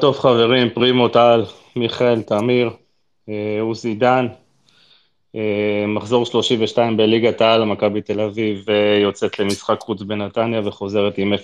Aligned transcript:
טוב 0.00 0.18
חברים, 0.18 0.70
פרימו 0.70 1.08
טל, 1.08 1.44
מיכאל, 1.76 2.22
תמיר, 2.22 2.70
אה, 3.28 3.58
עוזי 3.60 3.94
דן, 3.94 4.26
אה, 5.34 5.84
מחזור 5.88 6.26
32 6.26 6.96
בליגת 6.96 7.40
העל, 7.40 7.64
מכבי 7.64 8.02
תל 8.02 8.20
אביב 8.20 8.70
אה, 8.70 8.98
יוצאת 9.02 9.38
למשחק 9.38 9.80
חוץ 9.80 10.02
בנתניה 10.02 10.60
וחוזרת 10.64 11.18
עם 11.18 11.32
0-0. 11.32 11.36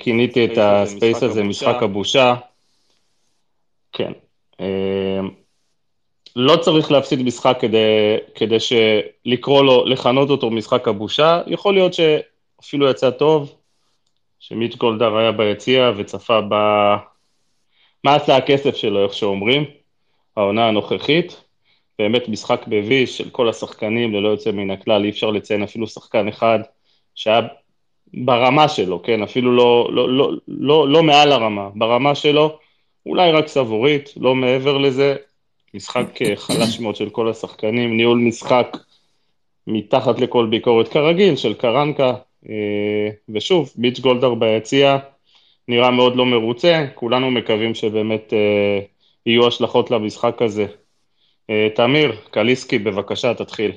כיניתי 0.00 0.44
את 0.44 0.58
הספייס 0.60 1.22
הזה 1.22 1.42
משחק 1.42 1.82
הבושה. 1.82 2.34
כן. 3.92 4.12
לא 6.36 6.56
צריך 6.56 6.90
להפסיד 6.90 7.22
משחק 7.22 7.56
כדי, 7.60 8.16
כדי 8.34 8.56
לקרוא 9.24 9.64
לו, 9.64 9.86
לכנות 9.86 10.30
אותו 10.30 10.50
משחק 10.50 10.88
הבושה, 10.88 11.42
יכול 11.46 11.74
להיות 11.74 11.92
שאפילו 11.94 12.90
יצא 12.90 13.10
טוב, 13.10 13.54
שמיץ' 14.48 14.76
גולדהר 14.76 15.16
היה 15.16 15.32
ביציע 15.32 15.92
וצפה 15.96 16.40
ב... 16.40 16.54
מה 18.04 18.14
עשה 18.14 18.36
הכסף 18.36 18.76
שלו, 18.76 19.04
איך 19.04 19.14
שאומרים, 19.14 19.64
העונה 20.36 20.68
הנוכחית. 20.68 21.42
באמת 21.98 22.28
משחק 22.28 22.64
בביש 22.68 23.18
של 23.18 23.30
כל 23.30 23.48
השחקנים 23.48 24.14
ללא 24.14 24.28
יוצא 24.28 24.50
מן 24.50 24.70
הכלל, 24.70 25.04
אי 25.04 25.10
אפשר 25.10 25.30
לציין 25.30 25.62
אפילו 25.62 25.86
שחקן 25.86 26.28
אחד 26.28 26.58
שהיה 27.14 27.40
ברמה 28.14 28.68
שלו, 28.68 29.02
כן, 29.02 29.22
אפילו 29.22 29.56
לא, 29.56 29.88
לא, 29.92 30.08
לא, 30.08 30.30
לא, 30.48 30.88
לא 30.88 31.02
מעל 31.02 31.32
הרמה, 31.32 31.68
ברמה 31.74 32.14
שלו, 32.14 32.58
אולי 33.06 33.32
רק 33.32 33.48
סבורית, 33.48 34.14
לא 34.16 34.34
מעבר 34.34 34.78
לזה, 34.78 35.16
משחק 35.74 36.06
חלש 36.36 36.80
מאוד 36.80 36.96
של 36.96 37.10
כל 37.10 37.28
השחקנים, 37.28 37.96
ניהול 37.96 38.18
משחק 38.18 38.76
מתחת 39.66 40.20
לכל 40.20 40.46
ביקורת. 40.46 40.88
כרגיל 40.88 41.36
של 41.36 41.54
קרנקה, 41.54 42.14
ושוב, 43.28 43.72
ביץ' 43.76 44.00
גולדהר 44.00 44.34
ביציע 44.34 44.98
נראה 45.68 45.90
מאוד 45.90 46.16
לא 46.16 46.26
מרוצה, 46.26 46.86
כולנו 46.94 47.30
מקווים 47.30 47.74
שבאמת 47.74 48.32
אה, 48.32 48.80
יהיו 49.26 49.46
השלכות 49.46 49.90
למשחק 49.90 50.42
הזה. 50.42 50.66
אה, 51.50 51.68
תמיר, 51.74 52.16
קליסקי, 52.30 52.78
בבקשה, 52.78 53.34
תתחיל. 53.34 53.72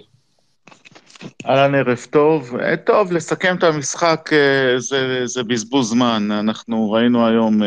אהלן, 1.45 1.76
ערב 1.76 2.06
טוב. 2.09 2.52
טוב, 2.86 3.11
לסכם 3.11 3.56
את 3.58 3.64
המשחק 3.64 4.30
זה, 4.78 5.26
זה 5.26 5.44
בזבוז 5.44 5.89
זמן. 5.89 6.31
אנחנו 6.31 6.92
ראינו 6.92 7.28
היום 7.28 7.61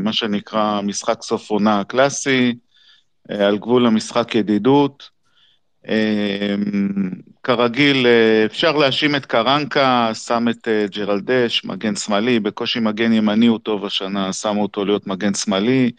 מה 0.00 0.12
שנקרא 0.12 0.80
משחק 0.80 1.22
סוף 1.22 1.50
עונה 1.50 1.84
קלאסי, 1.84 2.54
על 3.28 3.58
גבול 3.58 3.86
המשחק 3.86 4.34
ידידות. 4.34 5.10
כרגיל, 7.42 8.06
אה, 8.06 8.44
אפשר 8.46 8.76
להאשים 8.76 9.16
את 9.16 9.26
קרנקה, 9.26 10.10
שם 10.14 10.48
את 10.50 10.68
אה, 10.68 10.86
ג'רלדש, 10.90 11.64
מגן 11.64 11.96
שמאלי, 11.96 12.40
בקושי 12.40 12.80
מגן 12.80 13.12
ימני 13.12 13.46
הוא 13.46 13.58
טוב 13.58 13.84
השנה, 13.84 14.32
שמו 14.32 14.62
אותו 14.62 14.84
להיות 14.84 15.06
מגן 15.06 15.34
שמאלי. 15.34 15.90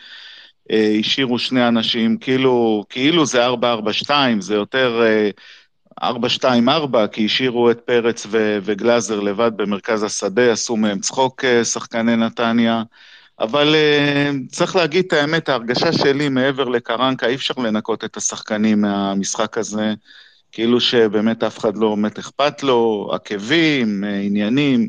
אה, 0.72 0.96
השאירו 1.00 1.40
שני 1.40 1.68
אנשים, 1.68 2.18
כאילו, 2.18 2.86
כאילו 2.90 3.26
זה 3.26 3.48
4-4-2, 3.48 4.12
זה 4.40 4.56
יותר 4.56 5.02
4-2-4, 6.04 7.08
כי 7.12 7.26
השאירו 7.26 7.72
את 7.72 7.80
פרץ 7.80 8.28
ו- 8.30 8.60
וגלאזר 8.64 9.20
לבד 9.20 9.52
במרכז 9.56 10.04
השדה, 10.04 10.52
עשו 10.52 10.78
מהם 10.78 11.00
צחוק 11.00 11.46
שחקני 11.64 12.16
נתניה. 12.16 12.84
אבל 13.40 13.76
צריך 14.52 14.76
להגיד 14.76 15.06
את 15.08 15.14
האמת, 15.14 15.50
ההרגשה 15.50 15.94
שלי 15.94 16.30
מעבר 16.30 16.64
לקרנקה, 16.70 17.28
אי 17.28 17.36
אפשר 17.36 17.54
לנקות 17.58 18.04
את 18.04 18.18
השחקנים 18.18 18.82
מהמשחק 18.82 19.58
הזה. 19.58 19.94
כאילו 20.52 20.80
שבאמת 20.82 21.44
אף 21.44 21.58
אחד 21.60 21.78
לא 21.78 21.96
באמת 21.96 22.20
אכפת 22.20 22.64
לו, 22.64 23.10
עקבים, 23.14 24.04
אה, 24.04 24.20
עניינים, 24.20 24.88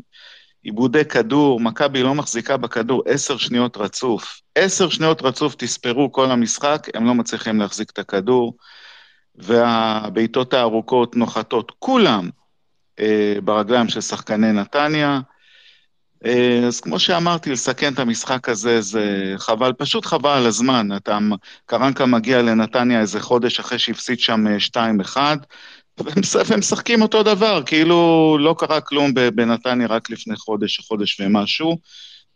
עיבודי 0.63 1.05
כדור, 1.05 1.59
מכבי 1.59 2.03
לא 2.03 2.15
מחזיקה 2.15 2.57
בכדור 2.57 3.03
עשר 3.05 3.37
שניות 3.37 3.77
רצוף. 3.77 4.41
עשר 4.55 4.89
שניות 4.89 5.21
רצוף 5.21 5.55
תספרו 5.55 6.11
כל 6.11 6.31
המשחק, 6.31 6.87
הם 6.93 7.05
לא 7.05 7.15
מצליחים 7.15 7.59
להחזיק 7.59 7.89
את 7.89 7.99
הכדור, 7.99 8.57
והבעיטות 9.35 10.53
הארוכות 10.53 11.15
נוחתות 11.15 11.71
כולם 11.79 12.29
אה, 12.99 13.35
ברגליים 13.43 13.89
של 13.89 14.01
שחקני 14.01 14.51
נתניה. 14.51 15.19
אה, 16.25 16.61
אז 16.67 16.81
כמו 16.81 16.99
שאמרתי, 16.99 17.51
לסכן 17.51 17.93
את 17.93 17.99
המשחק 17.99 18.49
הזה 18.49 18.81
זה 18.81 19.33
חבל, 19.37 19.73
פשוט 19.73 20.05
חבל 20.05 20.29
על 20.29 20.45
הזמן. 20.45 20.95
אתה, 20.95 21.19
קרנקה 21.65 22.05
מגיע 22.05 22.41
לנתניה 22.41 22.99
איזה 22.99 23.19
חודש 23.19 23.59
אחרי 23.59 23.79
שהפסיד 23.79 24.19
שם 24.19 24.45
2-1, 24.57 25.17
אה, 25.17 25.35
והם 26.45 26.59
משחקים 26.59 27.01
אותו 27.01 27.23
דבר, 27.23 27.63
כאילו 27.65 28.37
לא 28.39 28.55
קרה 28.57 28.81
כלום 28.81 29.13
בנתניה 29.13 29.87
רק 29.87 30.09
לפני 30.09 30.35
חודש, 30.35 30.79
חודש 30.79 31.19
ומשהו. 31.19 31.77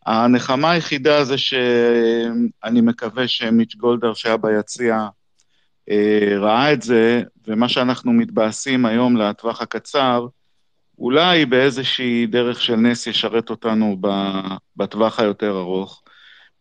הנחמה 0.06 0.72
היחידה 0.72 1.24
זה 1.24 1.38
שאני 1.38 2.82
מקווה 2.82 3.28
שמיץ' 3.28 3.76
גולדהר 3.76 4.14
שהיה 4.14 4.38
ביציע 4.38 5.08
אה, 5.90 6.38
ראה 6.40 6.74
את 6.74 6.82
זה, 6.82 7.24
ומה 7.48 7.70
שאנחנו 7.70 8.14
מתבאסים 8.14 8.86
היום 8.86 9.18
לטווח 9.18 9.62
הקצר, 9.62 10.26
אולי 11.00 11.46
באיזושהי 11.46 12.26
דרך 12.26 12.62
של 12.62 12.76
נס 12.76 13.08
ישרת 13.08 13.50
אותנו 13.50 13.98
בטווח 14.76 15.20
היותר 15.20 15.60
ארוך. 15.60 16.04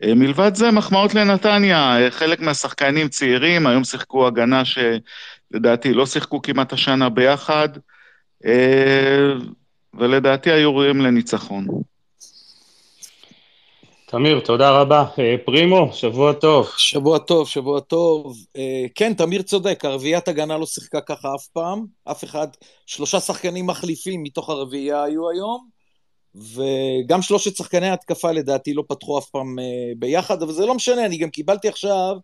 אה, 0.03 0.15
מלבד 0.15 0.55
זה, 0.55 0.71
מחמאות 0.71 1.15
לנתניה, 1.15 2.05
אה, 2.05 2.11
חלק 2.11 2.41
מהשחקנים 2.41 3.09
צעירים, 3.09 3.67
היום 3.67 3.85
שיחקו 3.85 4.27
הגנה 4.27 4.63
שלדעתי 4.65 5.95
לא 5.95 6.07
שיחקו 6.07 6.43
כמעט 6.43 6.73
השנה 6.73 7.09
ביחד, 7.09 7.69
אה, 8.47 9.33
ולדעתי 9.95 10.51
היו 10.51 10.77
ראויים 10.77 11.01
לניצחון. 11.01 11.67
תמיר, 14.09 14.41
תודה 14.41 14.71
רבה. 14.71 15.05
אה, 15.19 15.37
פרימו, 15.45 15.93
שבוע 15.93 16.33
טוב. 16.33 16.69
שבוע 16.77 17.19
טוב, 17.19 17.49
שבוע 17.49 17.81
טוב. 17.81 18.37
אה, 18.57 18.85
כן, 18.95 19.15
תמיר 19.15 19.43
צודק, 19.43 19.85
הרביעיית 19.85 20.29
הגנה 20.29 20.59
לא 20.59 20.67
שיחקה 20.67 21.01
ככה 21.01 21.29
אף 21.35 21.47
פעם. 21.47 21.87
אף 22.05 22.25
אחד, 22.25 22.49
שלושה 22.87 23.21
שחקנים 23.21 23.67
מחליפים 23.67 24.23
מתוך 24.23 24.51
הרביעייה 24.51 25.03
היו 25.03 25.31
היום, 25.31 25.69
וגם 26.35 27.23
שלושת 27.23 27.57
שחקני 27.57 27.89
ההתקפה 27.89 28.33
לדעתי 28.33 28.75
לא 28.75 28.85
פתחו 28.89 29.19
אף 29.19 29.31
פעם 29.31 29.59
אה, 29.59 29.65
ביחד, 29.97 30.43
אבל 30.43 30.53
זה 30.53 30.67
לא 30.67 30.75
משנה, 30.75 31.07
אני 31.07 31.19
גם 31.19 31.31
קיבלתי 31.31 31.69
עכשיו 31.69 32.17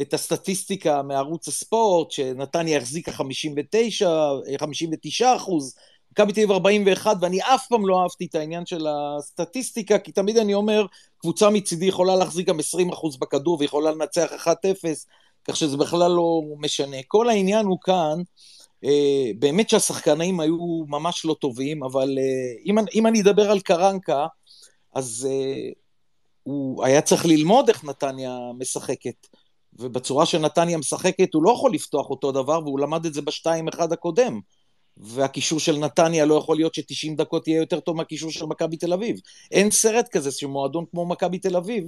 את 0.00 0.14
הסטטיסטיקה 0.14 1.02
מערוץ 1.02 1.48
הספורט, 1.48 2.10
שנתניה 2.10 2.78
החזיקה 2.78 3.12
59, 3.12 4.28
59 4.58 5.36
אחוז, 5.36 5.74
מכבי 6.14 6.32
תל 6.32 6.40
אביב 6.40 6.50
41, 6.52 7.16
ואני 7.20 7.40
אף 7.40 7.66
פעם 7.68 7.86
לא 7.86 8.02
אהבתי 8.02 8.26
את 8.26 8.34
העניין 8.34 8.66
של 8.66 8.86
הסטטיסטיקה, 8.86 9.98
כי 9.98 10.12
תמיד 10.12 10.36
אני 10.36 10.54
אומר, 10.54 10.86
קבוצה 11.18 11.50
מצידי 11.50 11.86
יכולה 11.86 12.16
להחזיק 12.16 12.48
גם 12.48 12.58
20% 12.58 13.18
בכדור 13.20 13.56
ויכולה 13.60 13.90
לנצח 13.90 14.32
1-0, 14.46 14.48
כך 15.44 15.56
שזה 15.56 15.76
בכלל 15.76 16.10
לא 16.10 16.42
משנה. 16.58 16.96
כל 17.08 17.28
העניין 17.28 17.66
הוא 17.66 17.78
כאן, 17.82 18.22
אה, 18.84 19.30
באמת 19.38 19.70
שהשחקנים 19.70 20.40
היו 20.40 20.84
ממש 20.88 21.24
לא 21.24 21.36
טובים, 21.40 21.82
אבל 21.82 22.18
אה, 22.18 22.62
אם, 22.66 22.76
אם 22.94 23.06
אני 23.06 23.20
אדבר 23.20 23.50
על 23.50 23.60
קרנקה, 23.60 24.26
אז 24.94 25.28
אה, 25.30 25.70
הוא 26.42 26.84
היה 26.84 27.00
צריך 27.00 27.26
ללמוד 27.26 27.68
איך 27.68 27.84
נתניה 27.84 28.38
משחקת. 28.58 29.26
ובצורה 29.72 30.26
שנתניה 30.26 30.78
משחקת 30.78 31.34
הוא 31.34 31.42
לא 31.42 31.50
יכול 31.50 31.74
לפתוח 31.74 32.10
אותו 32.10 32.32
דבר, 32.32 32.60
והוא 32.64 32.80
למד 32.80 33.06
את 33.06 33.14
זה 33.14 33.22
בשתיים 33.22 33.68
אחד 33.68 33.92
הקודם. 33.92 34.40
והקישור 34.96 35.60
של 35.60 35.76
נתניה 35.76 36.24
לא 36.24 36.34
יכול 36.34 36.56
להיות 36.56 36.74
ש-90 36.74 37.16
דקות 37.16 37.48
יהיה 37.48 37.58
יותר 37.58 37.80
טוב 37.80 37.96
מהקישור 37.96 38.30
של 38.30 38.46
מכבי 38.46 38.76
תל 38.76 38.92
אביב. 38.92 39.20
אין 39.50 39.70
סרט 39.70 40.08
כזה 40.08 40.30
שמועדון 40.30 40.84
כמו 40.90 41.06
מכבי 41.06 41.38
תל 41.38 41.56
אביב 41.56 41.84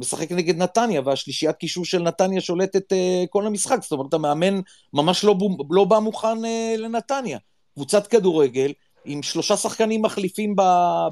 משחק 0.00 0.32
נגד 0.32 0.56
נתניה, 0.56 1.00
והשלישיית 1.04 1.56
קישור 1.56 1.84
של 1.84 2.02
נתניה 2.02 2.40
שולטת 2.40 2.92
uh, 2.92 2.96
כל 3.30 3.46
המשחק. 3.46 3.82
זאת 3.82 3.92
אומרת, 3.92 4.14
המאמן 4.14 4.60
ממש 4.92 5.24
לא, 5.24 5.34
לא 5.70 5.84
בא 5.84 5.98
מוכן 5.98 6.44
uh, 6.44 6.78
לנתניה. 6.78 7.38
קבוצת 7.74 8.06
כדורגל 8.06 8.72
עם 9.04 9.22
שלושה 9.22 9.56
שחקנים 9.56 10.02
מחליפים 10.02 10.56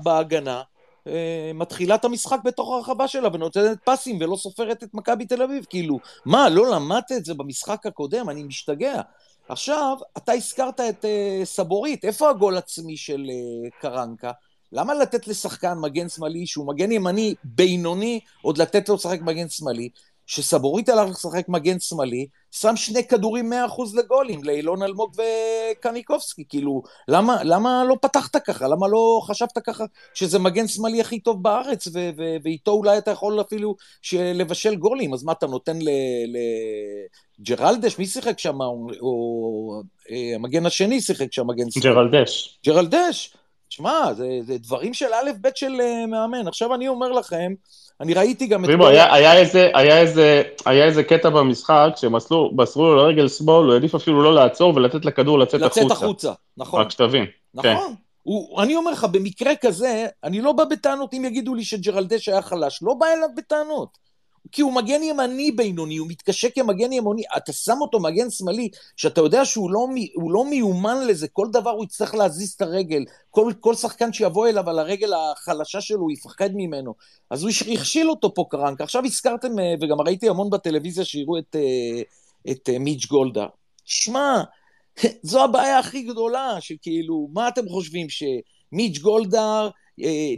בהגנה, 0.03 0.63
uh, 1.05 1.11
מתחילה 1.55 1.95
את 1.95 2.05
המשחק 2.05 2.39
בתוך 2.45 2.73
הרחבה 2.73 3.09
שלה 3.09 3.29
ונותנת 3.33 3.79
פסים 3.85 4.19
ולא 4.21 4.37
סופרת 4.37 4.83
את 4.83 4.95
מכבי 4.95 5.27
תל 5.27 5.43
אביב. 5.43 5.67
כאילו, 5.71 5.99
מה, 6.27 6.49
לא 6.49 6.71
למדת 6.71 7.13
את 7.13 7.25
זה 7.25 7.35
במשחק 7.35 7.87
הקודם? 7.87 8.31
אני 8.31 8.43
משתגע. 8.43 9.01
עכשיו, 9.49 9.97
אתה 10.17 10.33
הזכרת 10.33 10.81
את 10.81 11.05
uh, 11.05 11.45
סבורית, 11.45 12.05
איפה 12.05 12.31
הגול 12.31 12.57
עצמי 12.57 12.97
של 12.97 13.27
uh, 13.27 13.81
קרנקה? 13.81 14.33
למה 14.73 14.95
לתת 14.95 15.29
לשחקן 15.29 15.75
מגן 15.81 16.09
שמאלי 16.09 16.47
שהוא 16.47 16.67
מגן 16.67 16.93
ימני 16.93 17.35
בינוני, 17.45 18.21
עוד 18.43 18.59
לתת 18.59 18.89
לו 18.89 18.95
לשחק 18.95 19.21
מגן 19.21 19.49
שמאלי? 19.49 19.89
שסבורית 20.29 20.89
הלך 20.89 21.11
לשחק 21.11 21.49
מגן 21.49 21.81
שמאלי, 21.81 22.27
שם 22.51 22.77
שני 22.77 23.05
כדורים 23.05 23.53
100% 23.53 23.57
לגולים, 23.95 24.45
לאילון 24.45 24.83
אלמוג 24.83 25.13
וקניקובסקי, 25.17 26.45
כאילו, 26.49 26.83
למה, 27.09 27.45
למה 27.45 27.85
לא 27.89 27.97
פתחת 28.03 28.37
ככה? 28.37 28.69
למה 28.69 28.89
לא 28.89 29.21
חשבת 29.25 29.59
ככה 29.67 29.85
שזה 30.15 30.39
מגן 30.39 30.69
שמאלי 30.69 31.01
הכי 31.01 31.21
טוב 31.21 31.43
בארץ, 31.43 31.87
ו- 31.87 32.11
ו- 32.17 32.37
ואיתו 32.45 32.71
אולי 32.71 32.99
אתה 32.99 33.11
יכול 33.11 33.41
אפילו 33.41 33.77
לבשל 34.13 34.77
גולים, 34.77 35.15
אז 35.15 35.25
מה 35.25 35.33
אתה 35.33 35.47
נותן 35.47 35.79
לג'רלדש? 37.39 37.99
מי 37.99 38.07
שיחק 38.07 38.39
שם? 38.39 38.61
או, 38.61 38.87
או 39.01 39.83
אה, 40.11 40.35
המגן 40.35 40.67
השני 40.67 41.01
שיחק 41.01 41.33
שם, 41.33 41.47
מגן 41.47 41.71
שמאלי. 41.71 41.89
ג'רלדש. 41.89 42.59
ג'רלדש. 42.67 43.35
שמע, 43.71 44.15
זה, 44.17 44.27
זה 44.43 44.59
דברים 44.59 44.95
של 44.95 45.07
א' 45.07 45.31
ב' 45.41 45.49
של 45.55 45.73
uh, 45.73 46.07
מאמן. 46.07 46.49
עכשיו 46.49 46.75
אני 46.75 46.89
אומר 46.89 47.13
לכם, 47.13 47.53
אני 48.01 48.15
ראיתי 48.15 48.47
גם 48.47 48.65
את... 48.65 48.71
היה, 48.81 49.15
היה, 49.15 49.39
איזה, 49.39 49.71
היה, 49.75 50.01
איזה, 50.01 50.43
היה 50.67 50.85
איזה 50.85 51.05
קטע 51.05 51.31
במשחק, 51.31 51.89
שמסרו 51.97 52.51
לו 52.77 52.97
לרגל 52.97 53.29
שמאל, 53.29 53.65
הוא 53.65 53.73
העדיף 53.73 53.95
אפילו 53.95 54.23
לא 54.23 54.35
לעצור 54.35 54.77
ולתת 54.77 55.05
לכדור 55.05 55.39
לצאת 55.39 55.63
החוצה. 55.63 55.81
לצאת 55.81 55.97
החוצה, 55.97 56.33
נכון. 56.57 56.81
רק 56.81 56.91
שתבין. 56.91 57.25
נכון. 57.55 57.71
כן. 57.71 57.95
הוא, 58.23 58.63
אני 58.63 58.77
אומר 58.77 58.91
לך, 58.91 59.05
במקרה 59.05 59.53
כזה, 59.61 60.07
אני 60.25 60.41
לא 60.41 60.53
בא 60.53 60.65
בטענות 60.65 61.15
אם 61.15 61.25
יגידו 61.25 61.55
לי 61.55 61.65
שג'רלדש 61.65 62.29
היה 62.29 62.43
חלש, 62.43 62.79
לא 62.83 62.95
בא 62.95 63.07
אליו 63.07 63.29
בטענות. 63.37 64.08
כי 64.53 64.63
הוא 64.63 64.73
מגן 64.73 65.03
ימני 65.03 65.53
בינוני, 65.53 65.97
הוא 65.97 66.09
מתקשה 66.09 66.51
כמגן 66.51 66.93
ימני, 66.93 67.23
אתה 67.37 67.53
שם 67.53 67.77
אותו 67.81 68.01
מגן 68.01 68.31
שמאלי, 68.31 68.69
שאתה 68.97 69.21
יודע 69.21 69.45
שהוא 69.45 69.71
לא, 69.71 69.87
לא 70.29 70.45
מיומן 70.45 71.07
לזה, 71.07 71.29
כל 71.29 71.47
דבר 71.53 71.71
הוא 71.71 71.85
יצטרך 71.85 72.15
להזיז 72.15 72.53
את 72.53 72.63
הרגל, 72.63 73.05
כל, 73.31 73.53
כל 73.61 73.75
שחקן 73.75 74.13
שיבוא 74.13 74.49
אליו 74.49 74.71
על 74.71 74.79
הרגל 74.79 75.13
החלשה 75.15 75.81
שלו, 75.81 76.01
הוא 76.01 76.13
יפחד 76.13 76.51
ממנו. 76.55 76.95
אז 77.31 77.43
הוא 77.43 77.51
הכשיל 77.73 78.11
אותו 78.11 78.35
פה 78.35 78.45
קרנק. 78.51 78.81
עכשיו 78.81 79.05
הזכרתם, 79.05 79.59
אה, 79.59 79.75
וגם 79.81 80.01
ראיתי 80.01 80.29
המון 80.29 80.51
בטלוויזיה 80.51 81.05
שיראו 81.05 81.39
את, 81.39 81.57
אה, 81.57 82.03
את 82.53 82.69
אה, 82.69 82.79
מיץ' 82.79 83.07
גולדה. 83.07 83.47
שמע, 83.85 84.43
זו 85.23 85.45
הבעיה 85.45 85.79
הכי 85.79 86.03
גדולה, 86.03 86.57
שכאילו, 86.61 87.29
מה 87.33 87.49
אתם 87.49 87.69
חושבים, 87.69 88.07
שמיץ' 88.09 88.99
גולדהר 88.99 89.71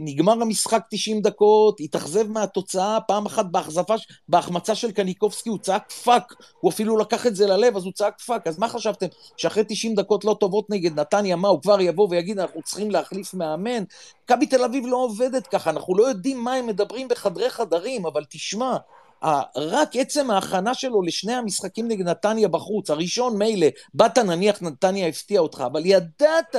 נגמר 0.01 0.41
המשחק 0.41 0.83
90 0.89 1.21
דקות, 1.21 1.79
התאכזב 1.79 2.27
מהתוצאה, 2.27 2.97
פעם 3.07 3.25
אחת 3.25 3.45
בהחזפה, 3.51 3.95
בהחמצה 4.29 4.75
של 4.75 4.91
קניקובסקי 4.91 5.49
הוא 5.49 5.59
צעק 5.59 5.91
fuck, 5.91 6.33
הוא 6.59 6.71
אפילו 6.71 6.97
לקח 6.97 7.27
את 7.27 7.35
זה 7.35 7.47
ללב, 7.47 7.77
אז 7.77 7.83
הוא 7.83 7.93
צעק 7.93 8.19
fuck, 8.19 8.47
אז 8.47 8.59
מה 8.59 8.67
חשבתם, 8.67 9.05
שאחרי 9.37 9.63
90 9.67 9.95
דקות 9.95 10.25
לא 10.25 10.37
טובות 10.39 10.69
נגד 10.69 10.99
נתניה, 10.99 11.35
מה, 11.35 11.47
הוא 11.47 11.61
כבר 11.61 11.81
יבוא 11.81 12.07
ויגיד, 12.09 12.39
אנחנו 12.39 12.61
צריכים 12.61 12.91
להחליף 12.91 13.33
מאמן? 13.33 13.83
מכבי 14.23 14.45
תל 14.45 14.63
אביב 14.63 14.85
לא 14.87 14.97
עובדת 14.97 15.47
ככה, 15.47 15.69
אנחנו 15.69 15.95
לא 15.95 16.03
יודעים 16.03 16.43
מה 16.43 16.53
הם 16.53 16.67
מדברים 16.67 17.07
בחדרי 17.07 17.49
חדרים, 17.49 18.05
אבל 18.05 18.23
תשמע, 18.29 18.77
רק 19.55 19.95
עצם 19.95 20.31
ההכנה 20.31 20.73
שלו 20.73 21.01
לשני 21.01 21.33
המשחקים 21.33 21.87
נגד 21.87 22.05
נתניה 22.05 22.47
בחוץ, 22.47 22.89
הראשון 22.89 23.37
מילא, 23.37 23.67
באת 23.93 24.17
נניח 24.17 24.61
נתניה 24.61 25.07
הפתיע 25.07 25.39
אותך, 25.39 25.63
אבל 25.65 25.85
ידעת 25.85 26.55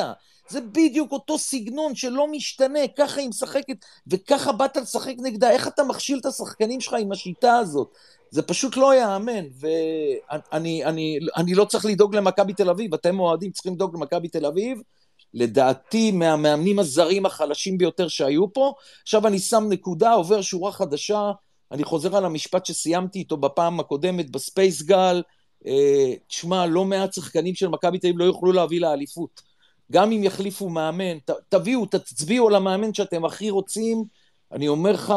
זה 0.49 0.61
בדיוק 0.61 1.13
אותו 1.13 1.39
סגנון 1.39 1.95
שלא 1.95 2.29
משתנה, 2.29 2.81
ככה 2.99 3.21
היא 3.21 3.29
משחקת, 3.29 3.77
וככה 4.07 4.53
באת 4.53 4.77
לשחק 4.77 5.15
נגדה, 5.19 5.51
איך 5.51 5.69
אתה 5.69 5.85
מכשיל 5.85 6.19
את 6.19 6.27
השחקנים 6.27 6.81
שלך 6.81 6.95
עם 7.01 7.13
השיטה 7.13 7.57
הזאת? 7.57 7.89
זה 8.31 8.43
פשוט 8.43 8.77
לא 8.77 8.95
ייאמן, 8.95 9.45
ואני 9.61 10.85
אני, 10.85 11.19
אני 11.37 11.55
לא 11.55 11.65
צריך 11.65 11.85
לדאוג 11.85 12.17
למכבי 12.17 12.53
תל 12.53 12.71
אביב, 12.71 12.95
אתם 12.95 13.21
אוהדים 13.21 13.51
צריכים 13.51 13.75
לדאוג 13.75 13.97
למכבי 13.97 14.29
תל 14.29 14.47
אביב, 14.47 14.83
לדעתי 15.35 16.13
מהמאמנים 16.13 16.79
הזרים 16.79 17.27
החלשים 17.27 17.79
ביותר 17.79 18.09
שהיו 18.09 18.53
פה. 18.53 18.73
עכשיו 19.03 19.27
אני 19.27 19.39
שם 19.39 19.65
נקודה, 19.69 20.13
עובר 20.13 20.43
שורה 20.43 20.73
חדשה, 20.73 21.31
אני 21.73 21.85
חוזר 21.85 22.17
על 22.17 22.25
המשפט 22.25 22.67
שסיימתי 22.67 23.19
איתו 23.19 23.37
בפעם 23.37 23.81
הקודמת 23.81 24.31
בספייס 24.31 24.83
גל, 24.83 25.23
אה, 25.67 26.15
תשמע, 26.27 26.67
לא 26.67 26.85
מעט 26.85 27.13
שחקנים 27.13 27.55
של 27.55 27.69
מכבי 27.69 27.99
תל 27.99 28.07
אביב 28.07 28.19
לא 28.19 28.25
יוכלו 28.25 28.53
להביא 28.53 28.81
לאליפות. 28.81 29.52
גם 29.93 30.13
אם 30.13 30.25
יחליפו 30.25 30.69
מאמן, 30.69 31.19
ת, 31.19 31.31
תביאו, 31.49 31.87
תצביעו 31.87 32.49
על 32.49 32.55
המאמן 32.55 32.95
שאתם 32.95 33.25
הכי 33.25 33.51
רוצים, 33.51 34.05
אני 34.53 34.69
אומר 34.69 34.93
לך, 34.93 35.15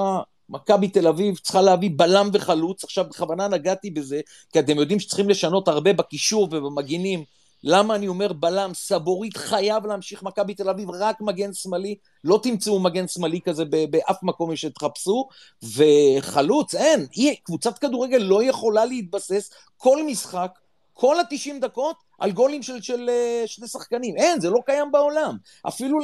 מכבי 0.50 0.88
תל 0.88 1.07
אביב 1.07 1.38
צריכה 1.38 1.62
להביא 1.62 1.89
בלם 1.95 2.30
וחלוץ, 2.33 2.83
עכשיו 2.83 3.06
בכוונה 3.10 3.48
נגעתי 3.48 3.89
בזה, 3.89 4.22
כי 4.54 4.60
אתם 4.60 4.77
יודעים 4.77 5.00
שצריכים 5.00 5.30
לשנות 5.30 5.68
הרבה 5.68 5.94
בקישור 5.94 6.44
ובמגינים. 6.44 7.24
למה 7.63 7.95
אני 7.95 8.07
אומר 8.07 8.33
בלם? 8.33 8.72
סבורית 8.74 9.38
חייב 9.38 9.86
להמשיך 9.86 10.24
מכבי 10.24 10.54
תל 10.54 10.69
אביב, 10.69 10.89
רק 10.89 11.21
מגן 11.21 11.54
שמאלי, 11.54 11.95
לא 12.24 12.39
תמצאו 12.44 12.80
מגן 12.80 13.07
שמאלי 13.07 13.42
כזה 13.42 13.66
באף 13.66 14.24
מקום 14.24 14.56
שתחפשו, 14.56 15.28
וחלוץ, 15.63 16.75
אין, 16.75 17.06
קבוצת 17.44 17.78
כדורגל 17.78 18.18
לא 18.18 18.44
יכולה 18.44 18.86
להתבסס. 18.86 19.50
כל 19.78 20.06
משחק 20.06 20.60
כל 20.97 21.19
ה-90 21.19 21.59
דקות 21.62 21.95
על 22.19 22.31
גולים 22.31 22.63
של, 22.63 22.81
של 22.81 23.09
אה, 23.09 23.44
שני 23.45 23.68
שחקנים. 23.68 24.15
אין, 24.18 24.39
זה 24.39 24.50
לא 24.50 24.59
קיים 24.65 24.92
בעולם. 24.92 25.38
אפילו 25.68 25.97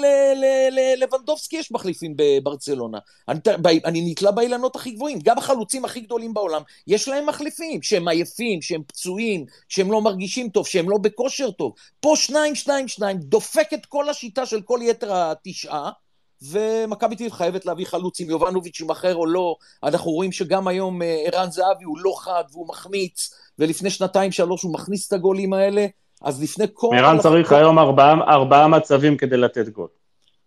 ללבנדובסקי 0.72 1.58
יש 1.58 1.72
מחליפים 1.72 2.14
בברצלונה. 2.16 2.98
אני, 3.28 3.40
אני 3.86 4.12
נתלה 4.12 4.32
באילנות 4.32 4.76
הכי 4.76 4.92
גבוהים. 4.92 5.20
גם 5.24 5.38
החלוצים 5.38 5.86
הכי 5.86 6.00
גדולים 6.00 6.34
בעולם, 6.34 6.62
יש 6.88 7.08
להם 7.08 7.26
מחליפים, 7.26 7.82
שהם 7.82 8.08
עייפים, 8.08 8.62
שהם 8.62 8.82
פצועים, 8.88 9.46
שהם 9.70 9.92
לא 9.92 10.02
מרגישים 10.02 10.50
טוב, 10.50 10.68
שהם 10.68 10.90
לא 10.90 10.98
בכושר 11.02 11.52
טוב. 11.52 11.74
פה 12.00 12.14
שניים, 12.16 12.56
שניים, 12.56 12.88
שניים, 12.88 13.18
דופק 13.18 13.74
את 13.74 13.86
כל 13.86 14.10
השיטה 14.10 14.46
של 14.46 14.62
כל 14.62 14.80
יתר 14.82 15.16
התשעה. 15.16 15.92
ומכבי 16.42 17.16
תל 17.16 17.24
אביב 17.24 17.34
חייבת 17.34 17.66
להביא 17.66 17.86
חלוץ 17.86 18.22
אם 18.22 18.30
יובנוביץ' 18.30 18.80
יימכר 18.80 19.16
או 19.16 19.26
לא. 19.26 19.56
אנחנו 19.84 20.12
רואים 20.12 20.32
שגם 20.32 20.68
היום 20.68 21.02
אה, 21.02 21.24
ערן 21.26 21.52
זהבי 21.52 21.84
הוא 21.84 21.98
לא 22.00 22.14
חד 22.18 22.44
והוא 22.52 22.68
מחמיץ, 22.68 23.34
ולפני 23.60 23.90
שנתיים-שלוש 23.90 24.62
הוא 24.62 24.74
מכניס 24.74 25.08
את 25.08 25.14
הגולים 25.14 25.54
האלה, 25.54 25.86
אז 26.22 26.44
לפני 26.44 26.66
כל... 26.74 26.96
ערן 26.98 27.20
צריך 27.20 27.50
כל... 27.50 27.56
היום 27.56 27.80
ארבעה, 27.80 28.14
ארבעה 28.14 28.68
מצבים 28.68 29.18
כדי 29.18 29.38
לתת 29.38 29.70
גול. 29.70 29.88